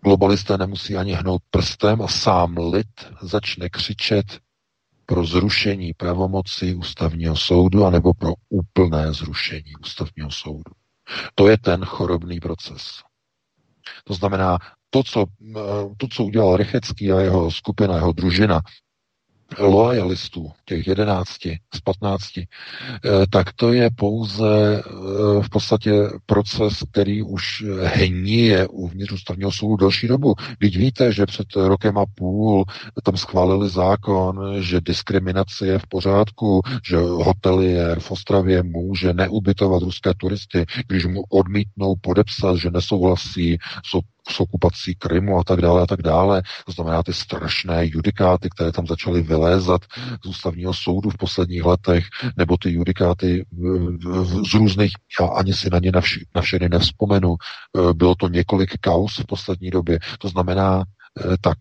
Globalisté 0.05 0.59
nemusí 0.59 0.97
ani 0.97 1.13
hnout 1.13 1.43
prstem 1.51 2.03
a 2.03 2.09
sám 2.09 2.57
lid 2.73 3.13
začne 3.23 3.69
křičet 3.69 4.41
pro 5.07 5.27
zrušení 5.27 5.93
pravomoci 5.95 6.75
ústavního 6.75 7.37
soudu 7.37 7.85
anebo 7.85 8.15
pro 8.15 8.33
úplné 8.49 9.13
zrušení 9.13 9.73
ústavního 9.81 10.31
soudu. 10.31 10.73
To 11.35 11.49
je 11.49 11.59
ten 11.59 11.85
chorobný 11.85 12.41
proces. 12.41 13.03
To 14.05 14.15
znamená, 14.15 14.59
to, 14.91 15.03
co, 15.03 15.25
to, 15.97 16.09
co 16.09 16.25
udělal 16.25 16.57
Rychecký 16.57 17.13
a 17.13 17.21
jeho 17.21 17.51
skupina, 17.51 17.95
jeho 17.95 18.13
družina 18.13 18.61
lojalistů, 19.59 20.51
těch 20.65 20.87
jedenácti 20.87 21.59
z 21.75 21.81
patnácti, 21.81 22.47
eh, 23.05 23.27
tak 23.31 23.53
to 23.53 23.73
je 23.73 23.91
pouze 23.91 24.79
eh, 24.79 25.43
v 25.43 25.51
podstatě 25.51 25.93
proces, 26.27 26.83
který 26.91 27.23
už 27.23 27.65
hníje 27.83 28.69
uvnitř 28.69 29.13
ústavního 29.13 29.53
soudu 29.53 29.77
delší 29.77 30.09
dobu. 30.09 30.35
Když 30.59 30.77
víte, 30.77 31.13
že 31.13 31.27
před 31.27 31.47
rokem 31.57 31.99
a 31.99 32.05
půl 32.15 32.65
tam 33.03 33.17
schválili 33.17 33.69
zákon, 33.69 34.63
že 34.63 34.81
diskriminace 34.81 35.67
je 35.67 35.79
v 35.79 35.87
pořádku, 35.87 36.61
že 36.89 36.97
hotelier 36.97 38.01
v 38.01 38.11
Ostravě 38.11 38.63
může 38.63 39.13
neubytovat 39.13 39.83
ruské 39.83 40.15
turisty, 40.17 40.65
když 40.89 41.05
mu 41.07 41.23
odmítnou 41.31 41.95
podepsat, 42.01 42.57
že 42.57 42.71
nesouhlasí 42.71 43.59
s 43.85 43.95
s 44.29 44.41
okupací 44.41 44.95
Krymu 44.95 45.39
a 45.39 45.45
tak 45.45 45.61
dále 45.61 45.83
a 45.83 45.87
tak 45.87 46.03
dále. 46.03 46.43
To 46.67 46.73
znamená 46.73 47.03
ty 47.03 47.13
strašné 47.13 47.87
judikáty, 47.87 48.49
které 48.51 48.73
tam 48.73 48.87
začaly 48.87 49.23
vylézat 49.23 49.83
z 50.25 50.29
ústavního 50.29 50.75
soudu 50.75 51.11
v 51.11 51.17
posledních 51.17 51.65
letech, 51.65 52.05
nebo 52.37 52.57
ty 52.57 52.73
judikáty 52.73 53.47
z 54.51 54.55
různých, 54.55 54.93
já 55.21 55.27
ani 55.27 55.53
si 55.53 55.71
na 55.71 55.79
ně 55.79 55.93
na, 55.93 56.01
vš- 56.01 56.25
na 56.35 56.43
všechny 56.43 56.69
nevzpomenu. 56.69 57.35
E, 57.35 57.95
bylo 57.95 58.15
to 58.15 58.29
několik 58.29 58.71
kaus 58.81 59.19
v 59.19 59.27
poslední 59.27 59.71
době. 59.71 59.99
To 60.19 60.29
znamená, 60.29 60.83
e, 61.33 61.37
tak 61.41 61.59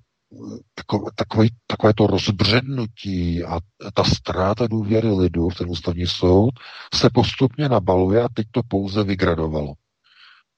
takové, 1.16 1.48
takové 1.68 1.94
to 1.94 2.08
rozbřednutí 2.08 3.44
a 3.44 3.60
ta 3.94 4.04
ztráta 4.04 4.68
důvěry 4.68 5.12
lidu 5.12 5.50
v 5.50 5.56
ten 5.56 5.70
ústavní 5.70 6.08
soud 6.08 6.52
se 6.94 7.10
postupně 7.10 7.70
nabaluje 7.70 8.24
a 8.24 8.28
teď 8.34 8.48
to 8.52 8.62
pouze 8.68 9.04
vygradovalo. 9.04 9.74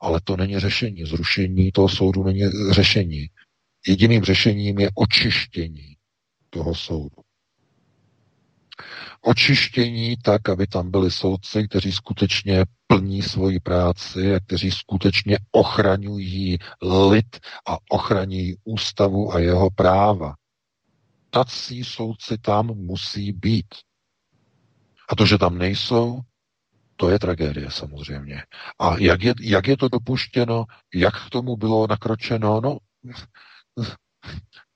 Ale 0.04 0.22
to 0.24 0.38
není 0.38 0.60
řešení. 0.60 1.06
Zrušení 1.06 1.72
toho 1.72 1.90
soudu 1.90 2.24
není 2.24 2.42
řešení. 2.72 3.28
Jediným 3.88 4.24
řešením 4.24 4.80
je 4.80 4.90
očištění 4.96 5.96
toho 6.50 6.76
soudu. 6.76 7.16
Očištění 9.22 10.16
tak, 10.24 10.50
aby 10.50 10.68
tam 10.68 10.92
byli 10.92 11.12
soudci, 11.12 11.68
kteří 11.68 11.92
skutečně 11.92 12.66
plní 12.88 13.22
svoji 13.22 13.60
práci 13.60 14.36
a 14.36 14.40
kteří 14.40 14.72
skutečně 14.72 15.38
ochraňují 15.52 16.58
lid 17.10 17.40
a 17.68 17.78
ochraňují 17.90 18.56
ústavu 18.64 19.34
a 19.34 19.40
jeho 19.40 19.70
práva. 19.70 20.34
Tací 21.30 21.84
soudci 21.84 22.38
tam 22.38 22.68
musí 22.68 23.32
být. 23.32 23.76
A 25.10 25.16
to, 25.16 25.26
že 25.26 25.38
tam 25.38 25.58
nejsou, 25.58 26.20
to 26.96 27.10
je 27.10 27.20
tragédie 27.20 27.72
samozřejmě. 27.72 28.44
A 28.80 28.98
jak 28.98 29.24
je, 29.24 29.34
jak 29.42 29.68
je 29.68 29.78
to 29.78 29.90
dopuštěno, 29.90 30.66
jak 30.94 31.28
k 31.28 31.30
tomu 31.30 31.56
bylo 31.56 31.88
nakročeno, 31.88 32.62
no, 32.62 32.78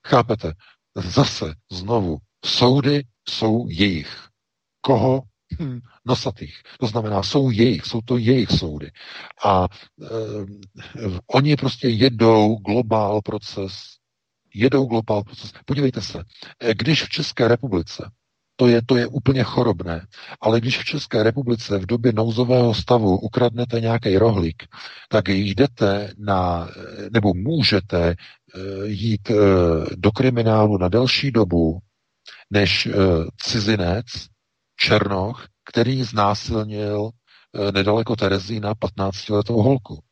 chápete, 0.06 0.52
zase 0.94 1.54
znovu, 1.72 2.18
soudy 2.44 3.04
jsou 3.28 3.66
jejich. 3.68 4.28
Koho? 4.80 5.22
Hm, 5.60 5.80
nosatých. 6.04 6.62
To 6.80 6.86
znamená, 6.86 7.22
jsou 7.22 7.50
jejich, 7.50 7.84
jsou 7.84 8.00
to 8.00 8.16
jejich 8.16 8.50
soudy. 8.50 8.90
A 9.44 9.66
eh, 10.02 10.08
oni 11.26 11.56
prostě 11.56 11.88
jedou 11.88 12.56
globál 12.56 13.22
proces, 13.22 13.72
jedou 14.54 14.84
globál 14.86 15.24
proces. 15.24 15.52
Podívejte 15.64 16.02
se, 16.02 16.24
eh, 16.60 16.74
když 16.74 17.04
v 17.04 17.08
České 17.08 17.48
republice 17.48 18.10
to 18.60 18.66
je, 18.66 18.82
to 18.86 18.96
je 18.96 19.06
úplně 19.06 19.42
chorobné. 19.42 20.06
Ale 20.40 20.60
když 20.60 20.78
v 20.78 20.84
České 20.84 21.22
republice 21.22 21.78
v 21.78 21.86
době 21.86 22.12
nouzového 22.12 22.74
stavu 22.74 23.18
ukradnete 23.18 23.80
nějaký 23.80 24.18
rohlík, 24.18 24.62
tak 25.08 25.28
jdete 25.28 26.12
na, 26.18 26.68
nebo 27.12 27.34
můžete 27.34 28.10
eh, 28.10 28.16
jít 28.86 29.30
eh, 29.30 29.34
do 29.96 30.10
kriminálu 30.12 30.78
na 30.78 30.88
delší 30.88 31.30
dobu 31.30 31.78
než 32.50 32.86
eh, 32.86 32.92
cizinec, 33.36 34.06
Černoch, 34.80 35.46
který 35.64 36.02
znásilnil 36.02 37.10
nedaleko 37.74 38.16
Terezína 38.16 38.74
15-letou 38.74 39.62
holku. 39.62 40.02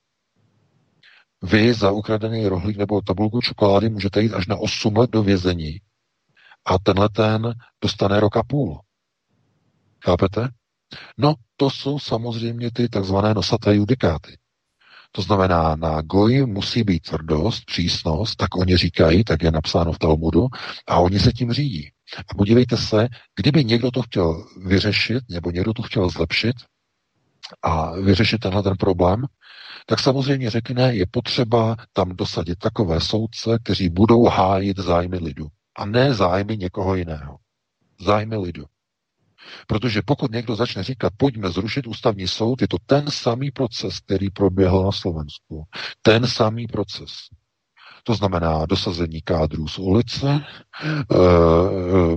Vy 1.42 1.74
za 1.74 1.90
ukradený 1.90 2.48
rohlík 2.48 2.76
nebo 2.76 3.02
tabulku 3.02 3.40
čokolády 3.40 3.88
můžete 3.88 4.22
jít 4.22 4.34
až 4.34 4.46
na 4.46 4.56
8 4.56 4.96
let 4.96 5.10
do 5.10 5.22
vězení 5.22 5.80
a 6.66 6.78
tenhle 6.78 7.08
ten 7.08 7.54
dostane 7.82 8.20
rok 8.20 8.36
a 8.36 8.42
půl. 8.42 8.80
Chápete? 10.04 10.48
No, 11.18 11.34
to 11.56 11.70
jsou 11.70 11.98
samozřejmě 11.98 12.70
ty 12.70 12.88
takzvané 12.88 13.34
nosaté 13.34 13.76
judikáty. 13.76 14.38
To 15.12 15.22
znamená, 15.22 15.76
na 15.76 16.02
goji 16.02 16.46
musí 16.46 16.82
být 16.82 17.00
tvrdost, 17.00 17.64
přísnost, 17.64 18.36
tak 18.36 18.56
oni 18.56 18.76
říkají, 18.76 19.24
tak 19.24 19.42
je 19.42 19.50
napsáno 19.50 19.92
v 19.92 19.98
Talmudu, 19.98 20.46
a 20.86 20.98
oni 20.98 21.20
se 21.20 21.32
tím 21.32 21.52
řídí. 21.52 21.90
A 22.18 22.34
podívejte 22.34 22.76
se, 22.76 23.08
kdyby 23.36 23.64
někdo 23.64 23.90
to 23.90 24.02
chtěl 24.02 24.46
vyřešit, 24.66 25.24
nebo 25.30 25.50
někdo 25.50 25.72
to 25.72 25.82
chtěl 25.82 26.08
zlepšit 26.08 26.56
a 27.62 27.90
vyřešit 27.92 28.38
tenhle 28.38 28.62
ten 28.62 28.76
problém, 28.76 29.24
tak 29.86 30.00
samozřejmě 30.00 30.50
řekne, 30.50 30.94
je 30.94 31.06
potřeba 31.10 31.76
tam 31.92 32.16
dosadit 32.16 32.58
takové 32.58 33.00
soudce, 33.00 33.58
kteří 33.62 33.88
budou 33.88 34.24
hájit 34.24 34.78
zájmy 34.78 35.18
lidu 35.18 35.46
a 35.76 35.86
ne 35.86 36.14
zájmy 36.14 36.56
někoho 36.56 36.94
jiného. 36.94 37.38
Zájmy 38.00 38.36
lidu. 38.36 38.64
Protože 39.66 40.02
pokud 40.02 40.32
někdo 40.32 40.56
začne 40.56 40.82
říkat, 40.82 41.12
pojďme 41.16 41.50
zrušit 41.50 41.86
ústavní 41.86 42.28
soud, 42.28 42.62
je 42.62 42.68
to 42.68 42.76
ten 42.86 43.10
samý 43.10 43.50
proces, 43.50 44.00
který 44.00 44.30
proběhl 44.30 44.84
na 44.84 44.92
Slovensku. 44.92 45.64
Ten 46.02 46.26
samý 46.26 46.66
proces. 46.66 47.10
To 48.04 48.14
znamená 48.14 48.66
dosazení 48.66 49.22
kádrů 49.22 49.68
z 49.68 49.78
ulice, 49.78 50.28
e, 50.30 50.40
e, 50.84 52.16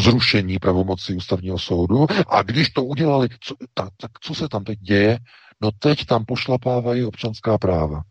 zrušení 0.00 0.58
pravomocí 0.58 1.14
ústavního 1.14 1.58
soudu 1.58 2.06
a 2.28 2.42
když 2.42 2.70
to 2.70 2.84
udělali, 2.84 3.28
co, 3.40 3.54
tak, 3.74 3.88
tak 3.96 4.10
co 4.20 4.34
se 4.34 4.48
tam 4.48 4.64
teď 4.64 4.78
děje? 4.78 5.18
No 5.62 5.70
teď 5.78 6.06
tam 6.06 6.24
pošlapávají 6.24 7.04
občanská 7.04 7.58
práva. 7.58 8.02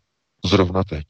Zrovna 0.44 0.84
teď. 0.84 1.06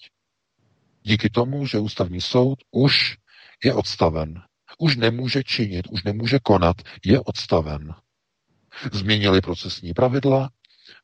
Díky 1.02 1.30
tomu, 1.30 1.66
že 1.66 1.78
ústavní 1.78 2.20
soud 2.20 2.58
už 2.70 3.16
je 3.64 3.74
odstaven. 3.74 4.42
Už 4.78 4.96
nemůže 4.96 5.42
činit, 5.44 5.86
už 5.90 6.04
nemůže 6.04 6.38
konat, 6.38 6.76
je 7.04 7.20
odstaven. 7.20 7.94
Změnili 8.92 9.40
procesní 9.40 9.94
pravidla, 9.94 10.50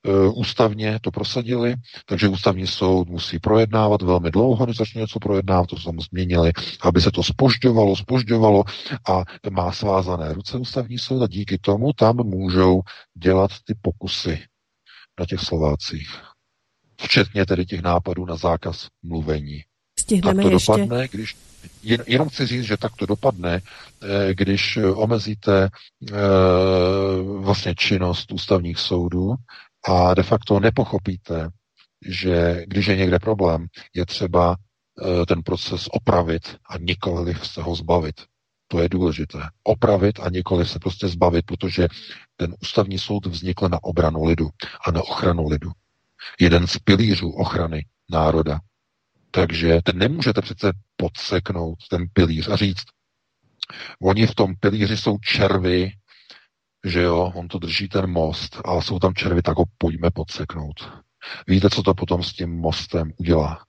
e, 0.07 0.29
ústavně 0.29 0.99
to 1.03 1.11
prosadili, 1.11 1.75
takže 2.07 2.29
ústavní 2.29 2.67
soud 2.67 3.09
musí 3.09 3.39
projednávat 3.39 4.03
velmi 4.03 4.31
dlouho, 4.31 4.67
než 4.67 4.77
začne 4.77 5.01
něco 5.01 5.19
projednávat, 5.19 5.67
to 5.67 5.77
tam 5.77 6.01
změnili, 6.01 6.53
aby 6.83 7.01
se 7.01 7.11
to 7.11 7.23
spožďovalo, 7.23 7.97
spožďovalo 7.97 8.65
a 9.11 9.25
má 9.51 9.73
svázané 9.73 10.33
ruce 10.33 10.59
ústavní 10.59 10.99
soud 10.99 11.23
a 11.23 11.27
díky 11.27 11.59
tomu 11.59 11.93
tam 11.93 12.17
můžou 12.17 12.81
dělat 13.15 13.51
ty 13.65 13.75
pokusy 13.83 14.45
na 15.21 15.27
těch 15.27 15.41
Slovácích. 15.41 16.09
Včetně 17.01 17.47
tedy 17.47 17.67
těch 17.67 17.83
nápadů 17.83 18.27
na 18.27 18.37
zákaz 18.37 18.89
mluvení. 19.03 19.65
Stihneme 20.11 20.43
tak 20.43 20.51
to 20.51 20.57
ještě... 20.57 20.73
dopadne, 20.73 21.09
když 21.09 21.37
jen, 21.83 22.03
jenom 22.07 22.29
chci 22.29 22.47
říct, 22.47 22.65
že 22.65 22.77
tak 22.77 22.97
to 22.97 23.07
dopadne, 23.07 23.61
eh, 23.61 24.35
když 24.35 24.79
omezíte 24.95 25.69
eh, 25.69 26.15
vlastně 27.39 27.75
činnost 27.75 28.33
ústavních 28.33 28.79
soudů 28.79 29.35
a 29.89 30.15
de 30.15 30.23
facto 30.23 30.61
nepochopíte, 30.61 31.49
že 32.07 32.65
když 32.67 32.87
je 32.87 32.97
někde 32.97 33.19
problém, 33.19 33.67
je 33.95 34.07
třeba 34.07 34.57
eh, 34.57 35.27
ten 35.27 35.43
proces 35.43 35.87
opravit 35.91 36.57
a 36.69 36.79
nikoli 36.79 37.35
se 37.43 37.63
ho 37.63 37.75
zbavit. 37.75 38.15
To 38.69 38.81
je 38.83 38.89
důležité. 38.89 39.39
Opravit 39.63 40.21
a 40.21 40.31
nikoli 40.31 40.67
se 40.67 40.79
prostě 40.79 41.09
zbavit, 41.09 41.47
protože 41.47 41.89
ten 42.37 42.55
ústavní 42.63 42.99
soud 42.99 43.27
vznikl 43.27 43.69
na 43.69 43.85
obranu 43.85 44.25
lidu 44.25 44.49
a 44.87 44.91
na 44.91 45.03
ochranu 45.03 45.49
lidu. 45.49 45.71
Jeden 46.41 46.67
z 46.67 46.79
pilířů 46.79 47.31
ochrany 47.31 47.87
národa 48.11 48.61
takže 49.31 49.81
ten 49.85 49.99
nemůžete 49.99 50.43
přece 50.43 50.73
podseknout 50.97 51.79
ten 51.91 52.05
pilíř 52.13 52.49
a 52.49 52.57
říct, 52.57 52.85
oni 54.03 54.27
v 54.27 54.35
tom 54.35 54.55
pilíři 54.61 54.97
jsou 54.97 55.19
červy, 55.19 55.91
že 56.87 57.03
jo, 57.03 57.33
on 57.35 57.49
to 57.49 57.59
drží 57.59 57.89
ten 57.89 58.11
most, 58.11 58.61
ale 58.65 58.83
jsou 58.83 58.99
tam 58.99 59.15
červy, 59.15 59.43
tak 59.43 59.57
ho 59.57 59.65
pojďme 59.79 60.11
podseknout. 60.11 60.93
Víte, 61.49 61.71
co 61.71 61.83
to 61.83 61.95
potom 61.95 62.23
s 62.23 62.33
tím 62.33 62.51
mostem 62.51 63.13
udělá? 63.17 63.65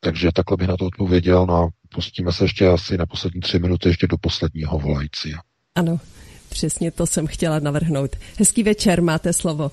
Takže 0.00 0.32
takhle 0.34 0.56
bych 0.56 0.68
na 0.68 0.76
to 0.76 0.86
odpověděl, 0.86 1.46
no 1.46 1.54
a 1.56 1.68
pustíme 1.88 2.32
se 2.32 2.44
ještě 2.44 2.68
asi 2.68 2.98
na 2.98 3.06
poslední 3.06 3.40
tři 3.40 3.58
minuty 3.58 3.88
ještě 3.88 4.06
do 4.06 4.18
posledního 4.18 4.78
volající. 4.78 5.34
Ano, 5.74 6.00
přesně 6.48 6.90
to 6.90 7.06
jsem 7.06 7.26
chtěla 7.26 7.58
navrhnout. 7.58 8.16
Hezký 8.38 8.62
večer, 8.62 9.02
máte 9.02 9.32
slovo. 9.32 9.70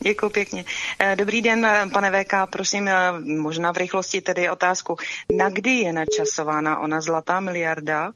Děkuji 0.00 0.30
pěkně. 0.30 0.64
Eh, 0.98 1.16
dobrý 1.16 1.42
den, 1.42 1.64
eh, 1.64 1.86
pane 1.92 2.10
VK, 2.10 2.46
prosím, 2.46 2.88
eh, 2.88 3.12
možná 3.20 3.72
v 3.72 3.76
rychlosti 3.76 4.20
tedy 4.20 4.50
otázku. 4.50 4.96
Na 5.36 5.50
kdy 5.50 5.70
je 5.70 5.92
načasována 5.92 6.78
ona 6.78 7.00
zlatá 7.00 7.40
miliarda 7.40 8.12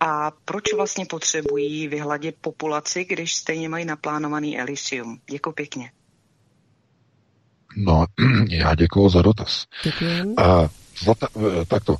a 0.00 0.30
proč 0.44 0.72
vlastně 0.72 1.06
potřebují 1.06 1.88
vyhladit 1.88 2.36
populaci, 2.40 3.04
když 3.04 3.34
stejně 3.34 3.68
mají 3.68 3.84
naplánovaný 3.84 4.60
Elysium? 4.60 5.18
Děkuji 5.30 5.52
pěkně. 5.52 5.90
No, 7.76 8.04
já 8.48 8.74
děkuji 8.74 9.08
za 9.08 9.22
dotaz. 9.22 9.64
Děkuji. 9.84 10.34
Zlata, 10.98 11.28
takto. 11.68 11.96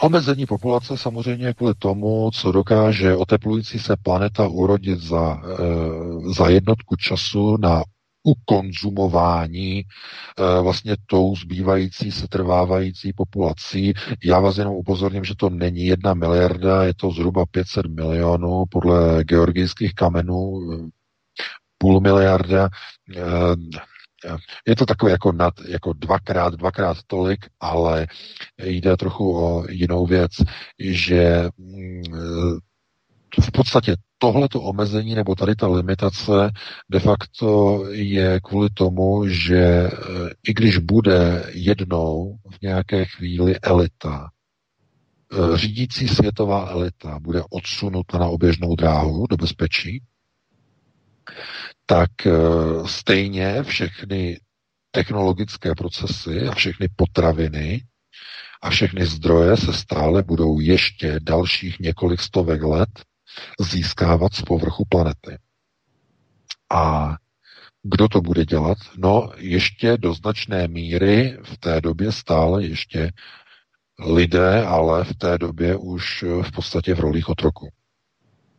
Omezení 0.00 0.46
populace 0.46 0.96
samozřejmě 0.96 1.54
kvůli 1.54 1.74
tomu, 1.78 2.30
co 2.30 2.52
dokáže 2.52 3.16
oteplující 3.16 3.78
se 3.78 3.96
planeta 4.02 4.48
urodit 4.48 4.98
za, 5.00 5.42
za 6.36 6.48
jednotku 6.48 6.96
času 6.96 7.56
na 7.56 7.82
ukonzumování 8.22 9.78
e, 9.78 9.84
vlastně 10.62 10.96
tou 11.06 11.36
zbývající 11.36 12.12
se 12.12 12.28
trvávající 12.28 13.12
populací. 13.12 13.92
Já 14.24 14.40
vás 14.40 14.58
jenom 14.58 14.74
upozorním, 14.74 15.24
že 15.24 15.34
to 15.36 15.50
není 15.50 15.86
jedna 15.86 16.14
miliarda, 16.14 16.84
je 16.84 16.94
to 16.94 17.10
zhruba 17.10 17.46
500 17.50 17.86
milionů 17.86 18.64
podle 18.70 19.24
georgijských 19.24 19.94
kamenů, 19.94 20.60
půl 21.78 22.00
miliarda. 22.00 22.68
E, 23.16 23.20
je 24.66 24.76
to 24.76 24.86
takové 24.86 25.12
jako, 25.12 25.32
nad, 25.32 25.54
jako 25.68 25.92
dvakrát, 25.92 26.54
dvakrát 26.54 26.96
tolik, 27.06 27.46
ale 27.60 28.06
jde 28.62 28.96
trochu 28.96 29.36
o 29.44 29.64
jinou 29.70 30.06
věc, 30.06 30.30
že 30.78 31.48
mm, 31.58 32.02
v 33.40 33.52
podstatě 33.52 33.96
tohleto 34.18 34.62
omezení 34.62 35.14
nebo 35.14 35.34
tady 35.34 35.54
ta 35.54 35.68
limitace 35.68 36.50
de 36.90 37.00
facto 37.00 37.82
je 37.90 38.40
kvůli 38.40 38.68
tomu, 38.74 39.28
že 39.28 39.58
eh, 39.58 39.90
i 40.48 40.54
když 40.54 40.78
bude 40.78 41.44
jednou 41.52 42.36
v 42.50 42.62
nějaké 42.62 43.04
chvíli 43.04 43.58
elita, 43.60 44.28
eh, 45.32 45.58
řídící 45.58 46.08
světová 46.08 46.68
elita 46.70 47.18
bude 47.20 47.42
odsunuta 47.50 48.18
na 48.18 48.26
oběžnou 48.26 48.76
dráhu 48.76 49.26
do 49.26 49.36
bezpečí, 49.36 50.02
tak 51.86 52.10
eh, 52.26 52.32
stejně 52.86 53.62
všechny 53.62 54.40
technologické 54.90 55.74
procesy 55.74 56.48
a 56.48 56.54
všechny 56.54 56.88
potraviny 56.96 57.82
a 58.62 58.70
všechny 58.70 59.06
zdroje 59.06 59.56
se 59.56 59.72
stále 59.72 60.22
budou 60.22 60.60
ještě 60.60 61.20
dalších 61.22 61.80
několik 61.80 62.20
stovek 62.20 62.62
let 62.62 62.88
získávat 63.60 64.34
z 64.34 64.42
povrchu 64.42 64.84
planety. 64.88 65.38
A 66.72 67.16
kdo 67.82 68.08
to 68.08 68.20
bude 68.20 68.44
dělat? 68.44 68.78
No, 68.96 69.32
ještě 69.36 69.96
do 69.96 70.14
značné 70.14 70.68
míry 70.68 71.38
v 71.42 71.58
té 71.58 71.80
době 71.80 72.12
stále 72.12 72.64
ještě 72.64 73.12
lidé, 74.06 74.64
ale 74.64 75.04
v 75.04 75.14
té 75.14 75.38
době 75.38 75.76
už 75.76 76.22
v 76.22 76.52
podstatě 76.52 76.94
v 76.94 77.00
rolích 77.00 77.28
otroku 77.28 77.68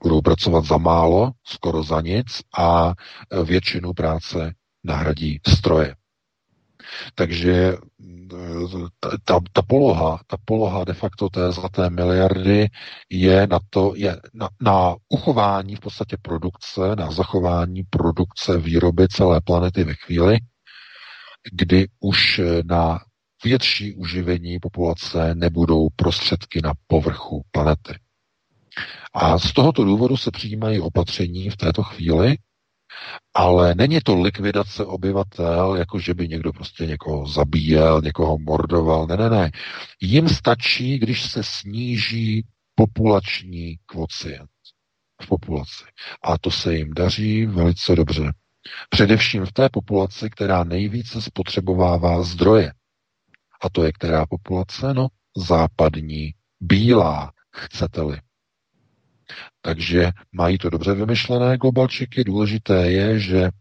budou 0.04 0.22
pracovat 0.22 0.66
za 0.66 0.78
málo, 0.78 1.32
skoro 1.44 1.84
za 1.84 2.02
nic 2.02 2.42
a 2.58 2.94
většinu 3.44 3.94
práce 3.94 4.54
nahradí 4.84 5.40
stroje. 5.48 5.96
Takže 7.16 7.78
ta, 9.00 9.10
ta, 9.26 9.40
ta 9.54 9.62
poloha, 9.62 10.20
ta 10.28 10.38
poloha 10.46 10.84
de 10.84 10.94
facto 10.94 11.30
té 11.30 11.52
zlaté 11.52 11.90
miliardy 11.90 12.68
je 13.10 13.48
na 13.48 13.60
to, 13.70 13.94
je 13.96 14.18
na, 14.34 14.50
na 14.62 14.96
uchování 15.10 15.76
v 15.76 15.80
podstatě 15.80 16.18
produkce, 16.22 16.96
na 16.96 17.12
zachování 17.12 17.84
produkce 17.90 18.58
výroby 18.58 19.08
celé 19.08 19.42
planety 19.42 19.84
ve 19.84 19.94
chvíli, 19.94 20.38
kdy 21.54 21.88
už 22.00 22.42
na 22.66 23.00
větší 23.44 23.96
uživení 23.96 24.60
populace 24.60 25.36
nebudou 25.36 25.90
prostředky 25.96 26.62
na 26.64 26.74
povrchu 26.88 27.42
planety. 27.52 27.94
A 29.14 29.40
z 29.40 29.54
tohoto 29.54 29.84
důvodu 29.84 30.18
se 30.18 30.32
přijímají 30.32 30.80
opatření 30.80 31.50
v 31.50 31.58
této 31.58 31.84
chvíli, 31.84 32.38
ale 33.34 33.76
není 33.76 34.00
to 34.04 34.22
likvidace 34.22 34.86
obyvatel, 34.86 35.76
jako 35.76 36.00
že 36.00 36.14
by 36.14 36.28
někdo 36.28 36.54
prostě 36.54 36.86
někoho 36.86 37.28
zabíjel, 37.28 38.02
někoho 38.02 38.38
mordoval. 38.38 39.08
Ne, 39.08 39.18
ne, 39.18 39.30
ne. 39.30 39.52
Jim 40.02 40.30
stačí, 40.30 41.00
když 41.00 41.32
se 41.32 41.44
sníží 41.44 42.46
populační 42.76 43.78
kvocient 43.86 44.50
v 45.22 45.28
populaci. 45.28 45.84
A 46.24 46.38
to 46.38 46.52
se 46.52 46.76
jim 46.76 46.94
daří 46.94 47.46
velice 47.46 47.96
dobře. 47.96 48.34
Především 48.90 49.46
v 49.46 49.52
té 49.52 49.70
populaci, 49.70 50.30
která 50.30 50.64
nejvíce 50.64 51.22
spotřebovává 51.22 52.24
zdroje. 52.24 52.74
A 53.62 53.70
to 53.70 53.84
je 53.84 53.92
která 53.92 54.26
populace? 54.26 54.94
No, 54.94 55.08
západní, 55.38 56.34
bílá, 56.60 57.32
chcete-li. 57.56 58.18
Takže 59.62 60.12
mají 60.32 60.58
to 60.58 60.70
dobře 60.70 60.94
vymyšlené 60.94 61.58
globalčiky. 61.58 62.24
Důležité 62.24 62.92
je, 62.92 63.20
že 63.20 63.38
e, 63.44 63.52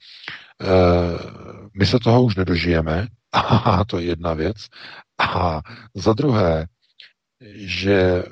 my 1.74 1.86
se 1.86 1.98
toho 1.98 2.22
už 2.22 2.36
nedožijeme, 2.36 3.06
a 3.32 3.84
to 3.84 3.98
je 3.98 4.06
jedna 4.06 4.34
věc. 4.34 4.56
A 5.18 5.60
za 5.94 6.12
druhé, 6.12 6.66
že 7.54 8.22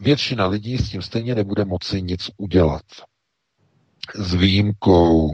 většina 0.00 0.46
lidí 0.46 0.78
s 0.78 0.90
tím 0.90 1.02
stejně 1.02 1.34
nebude 1.34 1.64
moci 1.64 2.02
nic 2.02 2.30
udělat. 2.36 2.82
S 4.14 4.34
výjimkou 4.34 5.30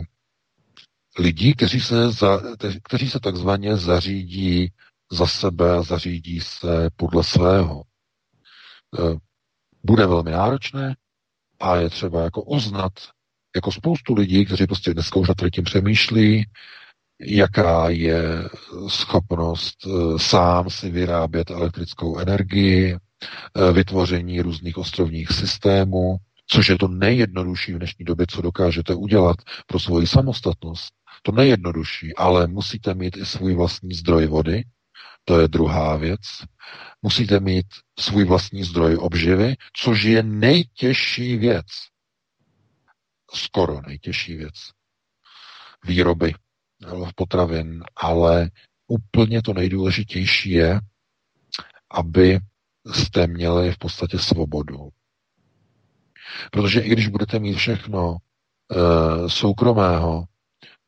lidí, 1.18 1.54
kteří 1.54 1.80
se, 1.80 2.12
za, 2.12 2.40
kteří 2.82 3.10
se 3.10 3.20
takzvaně 3.20 3.76
zařídí 3.76 4.72
za 5.12 5.26
sebe, 5.26 5.82
zařídí 5.82 6.40
se 6.40 6.90
podle 6.96 7.24
svého. 7.24 7.82
Bude 9.84 10.06
velmi 10.06 10.30
náročné 10.30 10.96
a 11.60 11.76
je 11.76 11.90
třeba 11.90 12.22
jako 12.22 12.42
uznat 12.42 12.92
jako 13.56 13.72
spoustu 13.72 14.14
lidí, 14.14 14.44
kteří 14.44 14.66
prostě 14.66 14.94
dneska 14.94 15.20
už 15.20 15.28
nad 15.28 15.36
tím 15.54 15.64
přemýšlí, 15.64 16.46
jaká 17.20 17.88
je 17.88 18.48
schopnost 18.88 19.76
eh, 19.86 20.18
sám 20.18 20.70
si 20.70 20.90
vyrábět 20.90 21.50
elektrickou 21.50 22.18
energii, 22.18 22.96
eh, 22.96 23.72
vytvoření 23.72 24.40
různých 24.40 24.78
ostrovních 24.78 25.32
systémů, 25.32 26.16
což 26.46 26.68
je 26.68 26.78
to 26.78 26.88
nejjednodušší 26.88 27.72
v 27.72 27.78
dnešní 27.78 28.04
době, 28.04 28.26
co 28.28 28.42
dokážete 28.42 28.94
udělat 28.94 29.36
pro 29.66 29.78
svoji 29.78 30.06
samostatnost. 30.06 30.94
To 31.22 31.32
nejjednodušší, 31.32 32.16
ale 32.16 32.46
musíte 32.46 32.94
mít 32.94 33.16
i 33.16 33.26
svůj 33.26 33.54
vlastní 33.54 33.94
zdroj 33.94 34.26
vody, 34.26 34.64
to 35.30 35.40
je 35.40 35.48
druhá 35.48 35.96
věc. 35.96 36.20
Musíte 37.02 37.40
mít 37.40 37.66
svůj 37.98 38.24
vlastní 38.24 38.64
zdroj 38.64 38.96
obživy, 38.96 39.56
což 39.76 40.02
je 40.02 40.22
nejtěžší 40.22 41.36
věc. 41.36 41.66
Skoro 43.34 43.80
nejtěžší 43.86 44.36
věc. 44.36 44.54
Výroby 45.84 46.34
potravin, 47.14 47.84
ale 47.96 48.50
úplně 48.86 49.42
to 49.42 49.54
nejdůležitější 49.54 50.50
je, 50.50 50.80
aby 51.90 52.38
jste 52.92 53.26
měli 53.26 53.72
v 53.72 53.78
podstatě 53.78 54.18
svobodu. 54.18 54.88
Protože 56.52 56.80
i 56.80 56.88
když 56.88 57.08
budete 57.08 57.38
mít 57.38 57.54
všechno 57.54 58.16
e, 58.16 59.28
soukromého, 59.28 60.24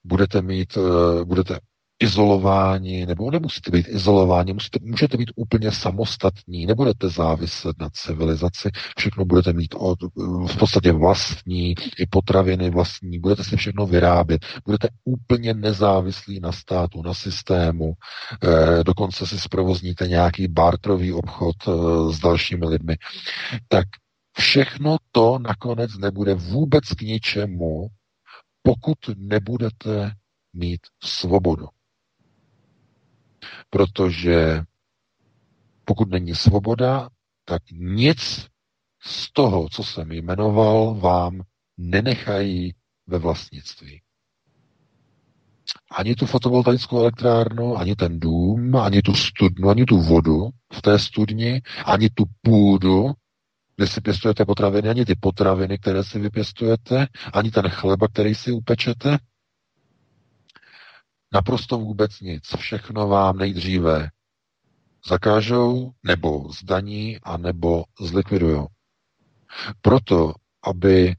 budete 0.04 0.42
mít, 0.42 0.76
e, 0.76 1.24
budete 1.24 1.58
izolováni, 2.02 3.06
nebo 3.06 3.30
nemusíte 3.30 3.70
být 3.70 3.88
izolováni, 3.88 4.52
musíte, 4.52 4.78
můžete 4.82 5.16
být 5.16 5.30
úplně 5.36 5.72
samostatní, 5.72 6.66
nebudete 6.66 7.08
záviset 7.08 7.78
na 7.80 7.88
civilizaci, 7.92 8.70
všechno 8.98 9.24
budete 9.24 9.52
mít 9.52 9.74
od, 9.78 9.98
v 10.46 10.56
podstatě 10.58 10.92
vlastní, 10.92 11.74
i 11.98 12.06
potraviny 12.10 12.70
vlastní, 12.70 13.18
budete 13.18 13.44
si 13.44 13.56
všechno 13.56 13.86
vyrábět, 13.86 14.46
budete 14.64 14.88
úplně 15.04 15.54
nezávislí 15.54 16.40
na 16.40 16.52
státu, 16.52 17.02
na 17.02 17.14
systému, 17.14 17.92
eh, 18.42 18.84
dokonce 18.84 19.26
si 19.26 19.38
zprovozníte 19.38 20.08
nějaký 20.08 20.48
bartrový 20.48 21.12
obchod 21.12 21.56
eh, 21.68 21.72
s 22.12 22.18
dalšími 22.18 22.66
lidmi. 22.66 22.96
Tak 23.68 23.86
všechno 24.38 24.96
to 25.12 25.38
nakonec 25.38 25.98
nebude 25.98 26.34
vůbec 26.34 26.84
k 26.84 27.00
ničemu, 27.00 27.88
pokud 28.62 28.98
nebudete 29.16 30.12
mít 30.54 30.80
svobodu. 31.04 31.66
Protože 33.70 34.62
pokud 35.84 36.10
není 36.10 36.34
svoboda, 36.34 37.08
tak 37.44 37.62
nic 37.70 38.46
z 39.04 39.32
toho, 39.32 39.68
co 39.68 39.84
jsem 39.84 40.12
jmenoval, 40.12 40.94
vám 40.94 41.42
nenechají 41.78 42.74
ve 43.06 43.18
vlastnictví. 43.18 44.02
Ani 45.90 46.14
tu 46.14 46.26
fotovoltaickou 46.26 47.00
elektrárnu, 47.00 47.76
ani 47.76 47.96
ten 47.96 48.20
dům, 48.20 48.76
ani 48.76 49.02
tu 49.02 49.14
studnu, 49.14 49.68
ani 49.70 49.84
tu 49.84 50.00
vodu 50.00 50.48
v 50.72 50.82
té 50.82 50.98
studni, 50.98 51.62
ani 51.84 52.10
tu 52.10 52.24
půdu, 52.42 53.12
kde 53.76 53.86
si 53.86 54.00
pěstujete 54.00 54.44
potraviny, 54.44 54.88
ani 54.88 55.04
ty 55.04 55.14
potraviny, 55.14 55.78
které 55.78 56.04
si 56.04 56.18
vypěstujete, 56.18 57.06
ani 57.32 57.50
ten 57.50 57.68
chleba, 57.68 58.08
který 58.08 58.34
si 58.34 58.52
upečete, 58.52 59.18
Naprosto 61.32 61.78
vůbec 61.78 62.20
nic. 62.20 62.42
Všechno 62.56 63.08
vám 63.08 63.38
nejdříve 63.38 64.10
zakážou, 65.08 65.92
nebo 66.02 66.52
zdaní, 66.52 67.18
a 67.22 67.36
nebo 67.36 67.84
zlikvidujou. 68.00 68.66
Proto, 69.80 70.34
aby 70.66 71.14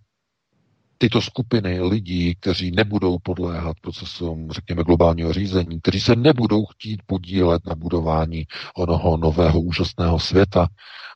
tyto 0.98 1.22
skupiny 1.22 1.82
lidí, 1.82 2.36
kteří 2.36 2.72
nebudou 2.72 3.18
podléhat 3.24 3.80
procesům, 3.82 4.52
řekněme, 4.52 4.84
globálního 4.84 5.34
řízení, 5.34 5.82
kteří 5.82 6.00
se 6.02 6.16
nebudou 6.16 6.66
chtít 6.66 7.02
podílet 7.06 7.66
na 7.66 7.76
budování 7.76 8.46
onoho 8.76 9.18
nového 9.18 9.62
úžasného 9.62 10.20
světa 10.20 10.68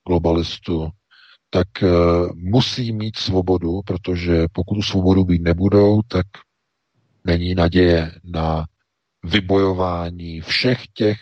globalistu, 0.08 0.90
tak 1.50 1.68
uh, 1.84 1.90
musí 2.36 2.92
mít 2.94 3.18
svobodu, 3.18 3.82
protože 3.86 4.46
pokud 4.52 4.82
svobodu 4.82 5.26
být 5.26 5.42
nebudou, 5.42 6.02
tak 6.08 6.26
není 7.26 7.56
naděje 7.56 8.12
na 8.24 8.66
vybojování 9.24 10.42
všech 10.42 10.88
těch 10.94 11.18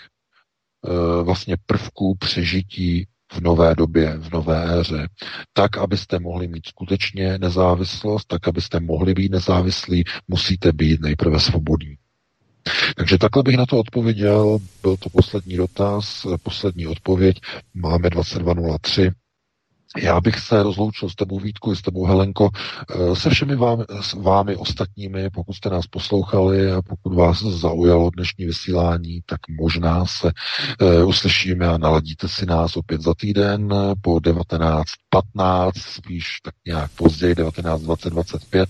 uh, 0.81 1.25
vlastně 1.25 1.55
prvků 1.65 2.15
přežití 2.15 3.07
v 3.33 3.39
nové 3.41 3.75
době, 3.75 4.17
v 4.17 4.31
nové 4.31 4.79
éře, 4.79 5.07
tak, 5.53 5.77
abyste 5.77 6.19
mohli 6.19 6.47
mít 6.47 6.67
skutečně 6.67 7.37
nezávislost, 7.37 8.25
tak, 8.25 8.47
abyste 8.47 8.79
mohli 8.79 9.13
být 9.13 9.31
nezávislí, 9.31 10.03
musíte 10.27 10.71
být 10.71 11.01
nejprve 11.01 11.39
svobodní. 11.39 11.97
Takže 12.95 13.17
takhle 13.17 13.43
bych 13.43 13.57
na 13.57 13.65
to 13.65 13.77
odpověděl. 13.79 14.59
Byl 14.81 14.97
to 14.97 15.09
poslední 15.09 15.57
dotaz, 15.57 16.27
poslední 16.43 16.87
odpověď. 16.87 17.41
Máme 17.73 18.09
2203. 18.09 19.11
Já 19.97 20.21
bych 20.21 20.39
se 20.39 20.63
rozloučil 20.63 21.09
s 21.09 21.15
tebou 21.15 21.39
Vítku, 21.39 21.75
s 21.75 21.81
tebou 21.81 22.05
Helenko, 22.05 22.49
eh, 22.89 23.15
se 23.15 23.29
všemi 23.29 23.55
vámi, 23.55 23.83
s 24.01 24.13
vámi 24.13 24.55
ostatními, 24.55 25.29
pokud 25.29 25.53
jste 25.53 25.69
nás 25.69 25.87
poslouchali 25.87 26.71
a 26.71 26.81
pokud 26.81 27.13
vás 27.13 27.41
zaujalo 27.41 28.09
dnešní 28.09 28.45
vysílání, 28.45 29.21
tak 29.25 29.39
možná 29.49 30.05
se 30.05 30.31
uh, 30.81 31.09
uslyšíme 31.09 31.67
a 31.67 31.77
naladíte 31.77 32.27
si 32.27 32.45
nás 32.45 32.77
opět 32.77 33.01
za 33.01 33.13
týden 33.13 33.73
po 34.01 34.15
19.15, 34.15 35.71
spíš 35.75 36.39
tak 36.43 36.53
nějak 36.67 36.91
později 36.91 37.33
19.20.25. 37.33 38.65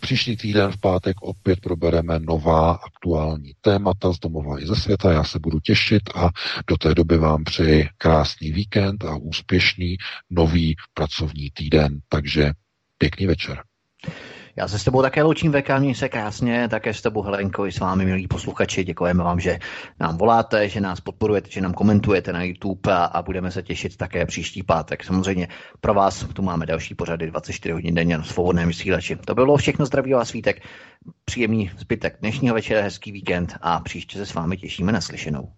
Příští 0.00 0.36
týden 0.36 0.72
v 0.72 0.80
pátek 0.80 1.16
opět 1.22 1.60
probereme 1.60 2.18
nová 2.18 2.72
aktuální 2.72 3.52
témata 3.60 4.12
z 4.12 4.18
domova 4.18 4.62
i 4.62 4.66
ze 4.66 4.76
světa. 4.76 5.12
Já 5.12 5.24
se 5.24 5.38
budu 5.38 5.60
těšit 5.60 6.02
a 6.14 6.28
do 6.66 6.76
té 6.76 6.94
doby 6.94 7.18
vám 7.18 7.44
přeji 7.44 7.88
krásný 7.98 8.52
víkend 8.52 9.04
a 9.04 9.16
úspěšný 9.16 9.96
nový 10.30 10.69
pracovní 10.94 11.50
týden. 11.50 11.98
Takže 12.08 12.50
pěkný 12.98 13.26
večer. 13.26 13.62
Já 14.56 14.68
se 14.68 14.78
s 14.78 14.84
tebou 14.84 15.02
také 15.02 15.22
loučím, 15.22 15.52
VK, 15.52 15.96
se 15.96 16.08
krásně, 16.08 16.68
také 16.68 16.94
s 16.94 17.02
tebou 17.02 17.22
Helenko 17.22 17.66
i 17.66 17.72
s 17.72 17.78
vámi, 17.78 18.04
milí 18.04 18.28
posluchači. 18.28 18.84
Děkujeme 18.84 19.24
vám, 19.24 19.40
že 19.40 19.58
nám 20.00 20.18
voláte, 20.18 20.68
že 20.68 20.80
nás 20.80 21.00
podporujete, 21.00 21.50
že 21.50 21.60
nám 21.60 21.72
komentujete 21.72 22.32
na 22.32 22.42
YouTube 22.42 22.92
a, 22.92 23.04
a 23.04 23.22
budeme 23.22 23.50
se 23.50 23.62
těšit 23.62 23.96
také 23.96 24.26
příští 24.26 24.62
pátek. 24.62 25.04
Samozřejmě 25.04 25.48
pro 25.80 25.94
vás 25.94 26.26
tu 26.32 26.42
máme 26.42 26.66
další 26.66 26.94
pořady 26.94 27.26
24 27.26 27.72
hodin 27.72 27.94
denně 27.94 28.18
na 28.18 28.24
svobodném 28.24 28.68
vysílači. 28.68 29.16
To 29.16 29.34
bylo 29.34 29.56
všechno, 29.56 29.86
zdraví 29.86 30.12
vás 30.12 30.28
svítek, 30.28 30.62
příjemný 31.24 31.70
zbytek 31.78 32.16
dnešního 32.20 32.54
večera, 32.54 32.82
hezký 32.82 33.12
víkend 33.12 33.54
a 33.60 33.80
příště 33.80 34.18
se 34.18 34.26
s 34.26 34.34
vámi 34.34 34.56
těšíme 34.56 34.92
na 34.92 35.00
slyšenou. 35.00 35.52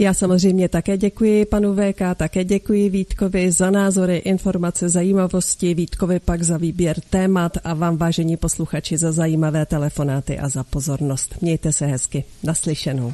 Já 0.00 0.14
samozřejmě 0.14 0.68
také 0.68 0.96
děkuji 0.96 1.44
panu 1.44 1.74
VK, 1.74 2.00
také 2.16 2.44
děkuji 2.44 2.88
Vítkovi 2.88 3.52
za 3.52 3.70
názory, 3.70 4.16
informace, 4.16 4.88
zajímavosti, 4.88 5.74
Vítkovi 5.74 6.20
pak 6.20 6.42
za 6.42 6.56
výběr 6.56 6.96
témat 7.10 7.52
a 7.64 7.74
vám 7.74 7.96
vážení 7.96 8.36
posluchači 8.36 8.98
za 8.98 9.12
zajímavé 9.12 9.66
telefonáty 9.66 10.38
a 10.38 10.48
za 10.48 10.64
pozornost. 10.64 11.34
Mějte 11.40 11.72
se 11.72 11.86
hezky. 11.86 12.24
Naslyšenou. 12.42 13.12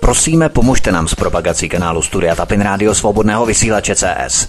Prosíme, 0.00 0.48
pomožte 0.48 0.92
nám 0.92 1.08
s 1.08 1.14
propagací 1.14 1.68
kanálu 1.68 2.02
Studia 2.02 2.34
Tapin 2.34 2.60
Rádio 2.60 2.94
Svobodného 2.94 3.46
vysílače 3.46 3.94
CS. 3.94 4.48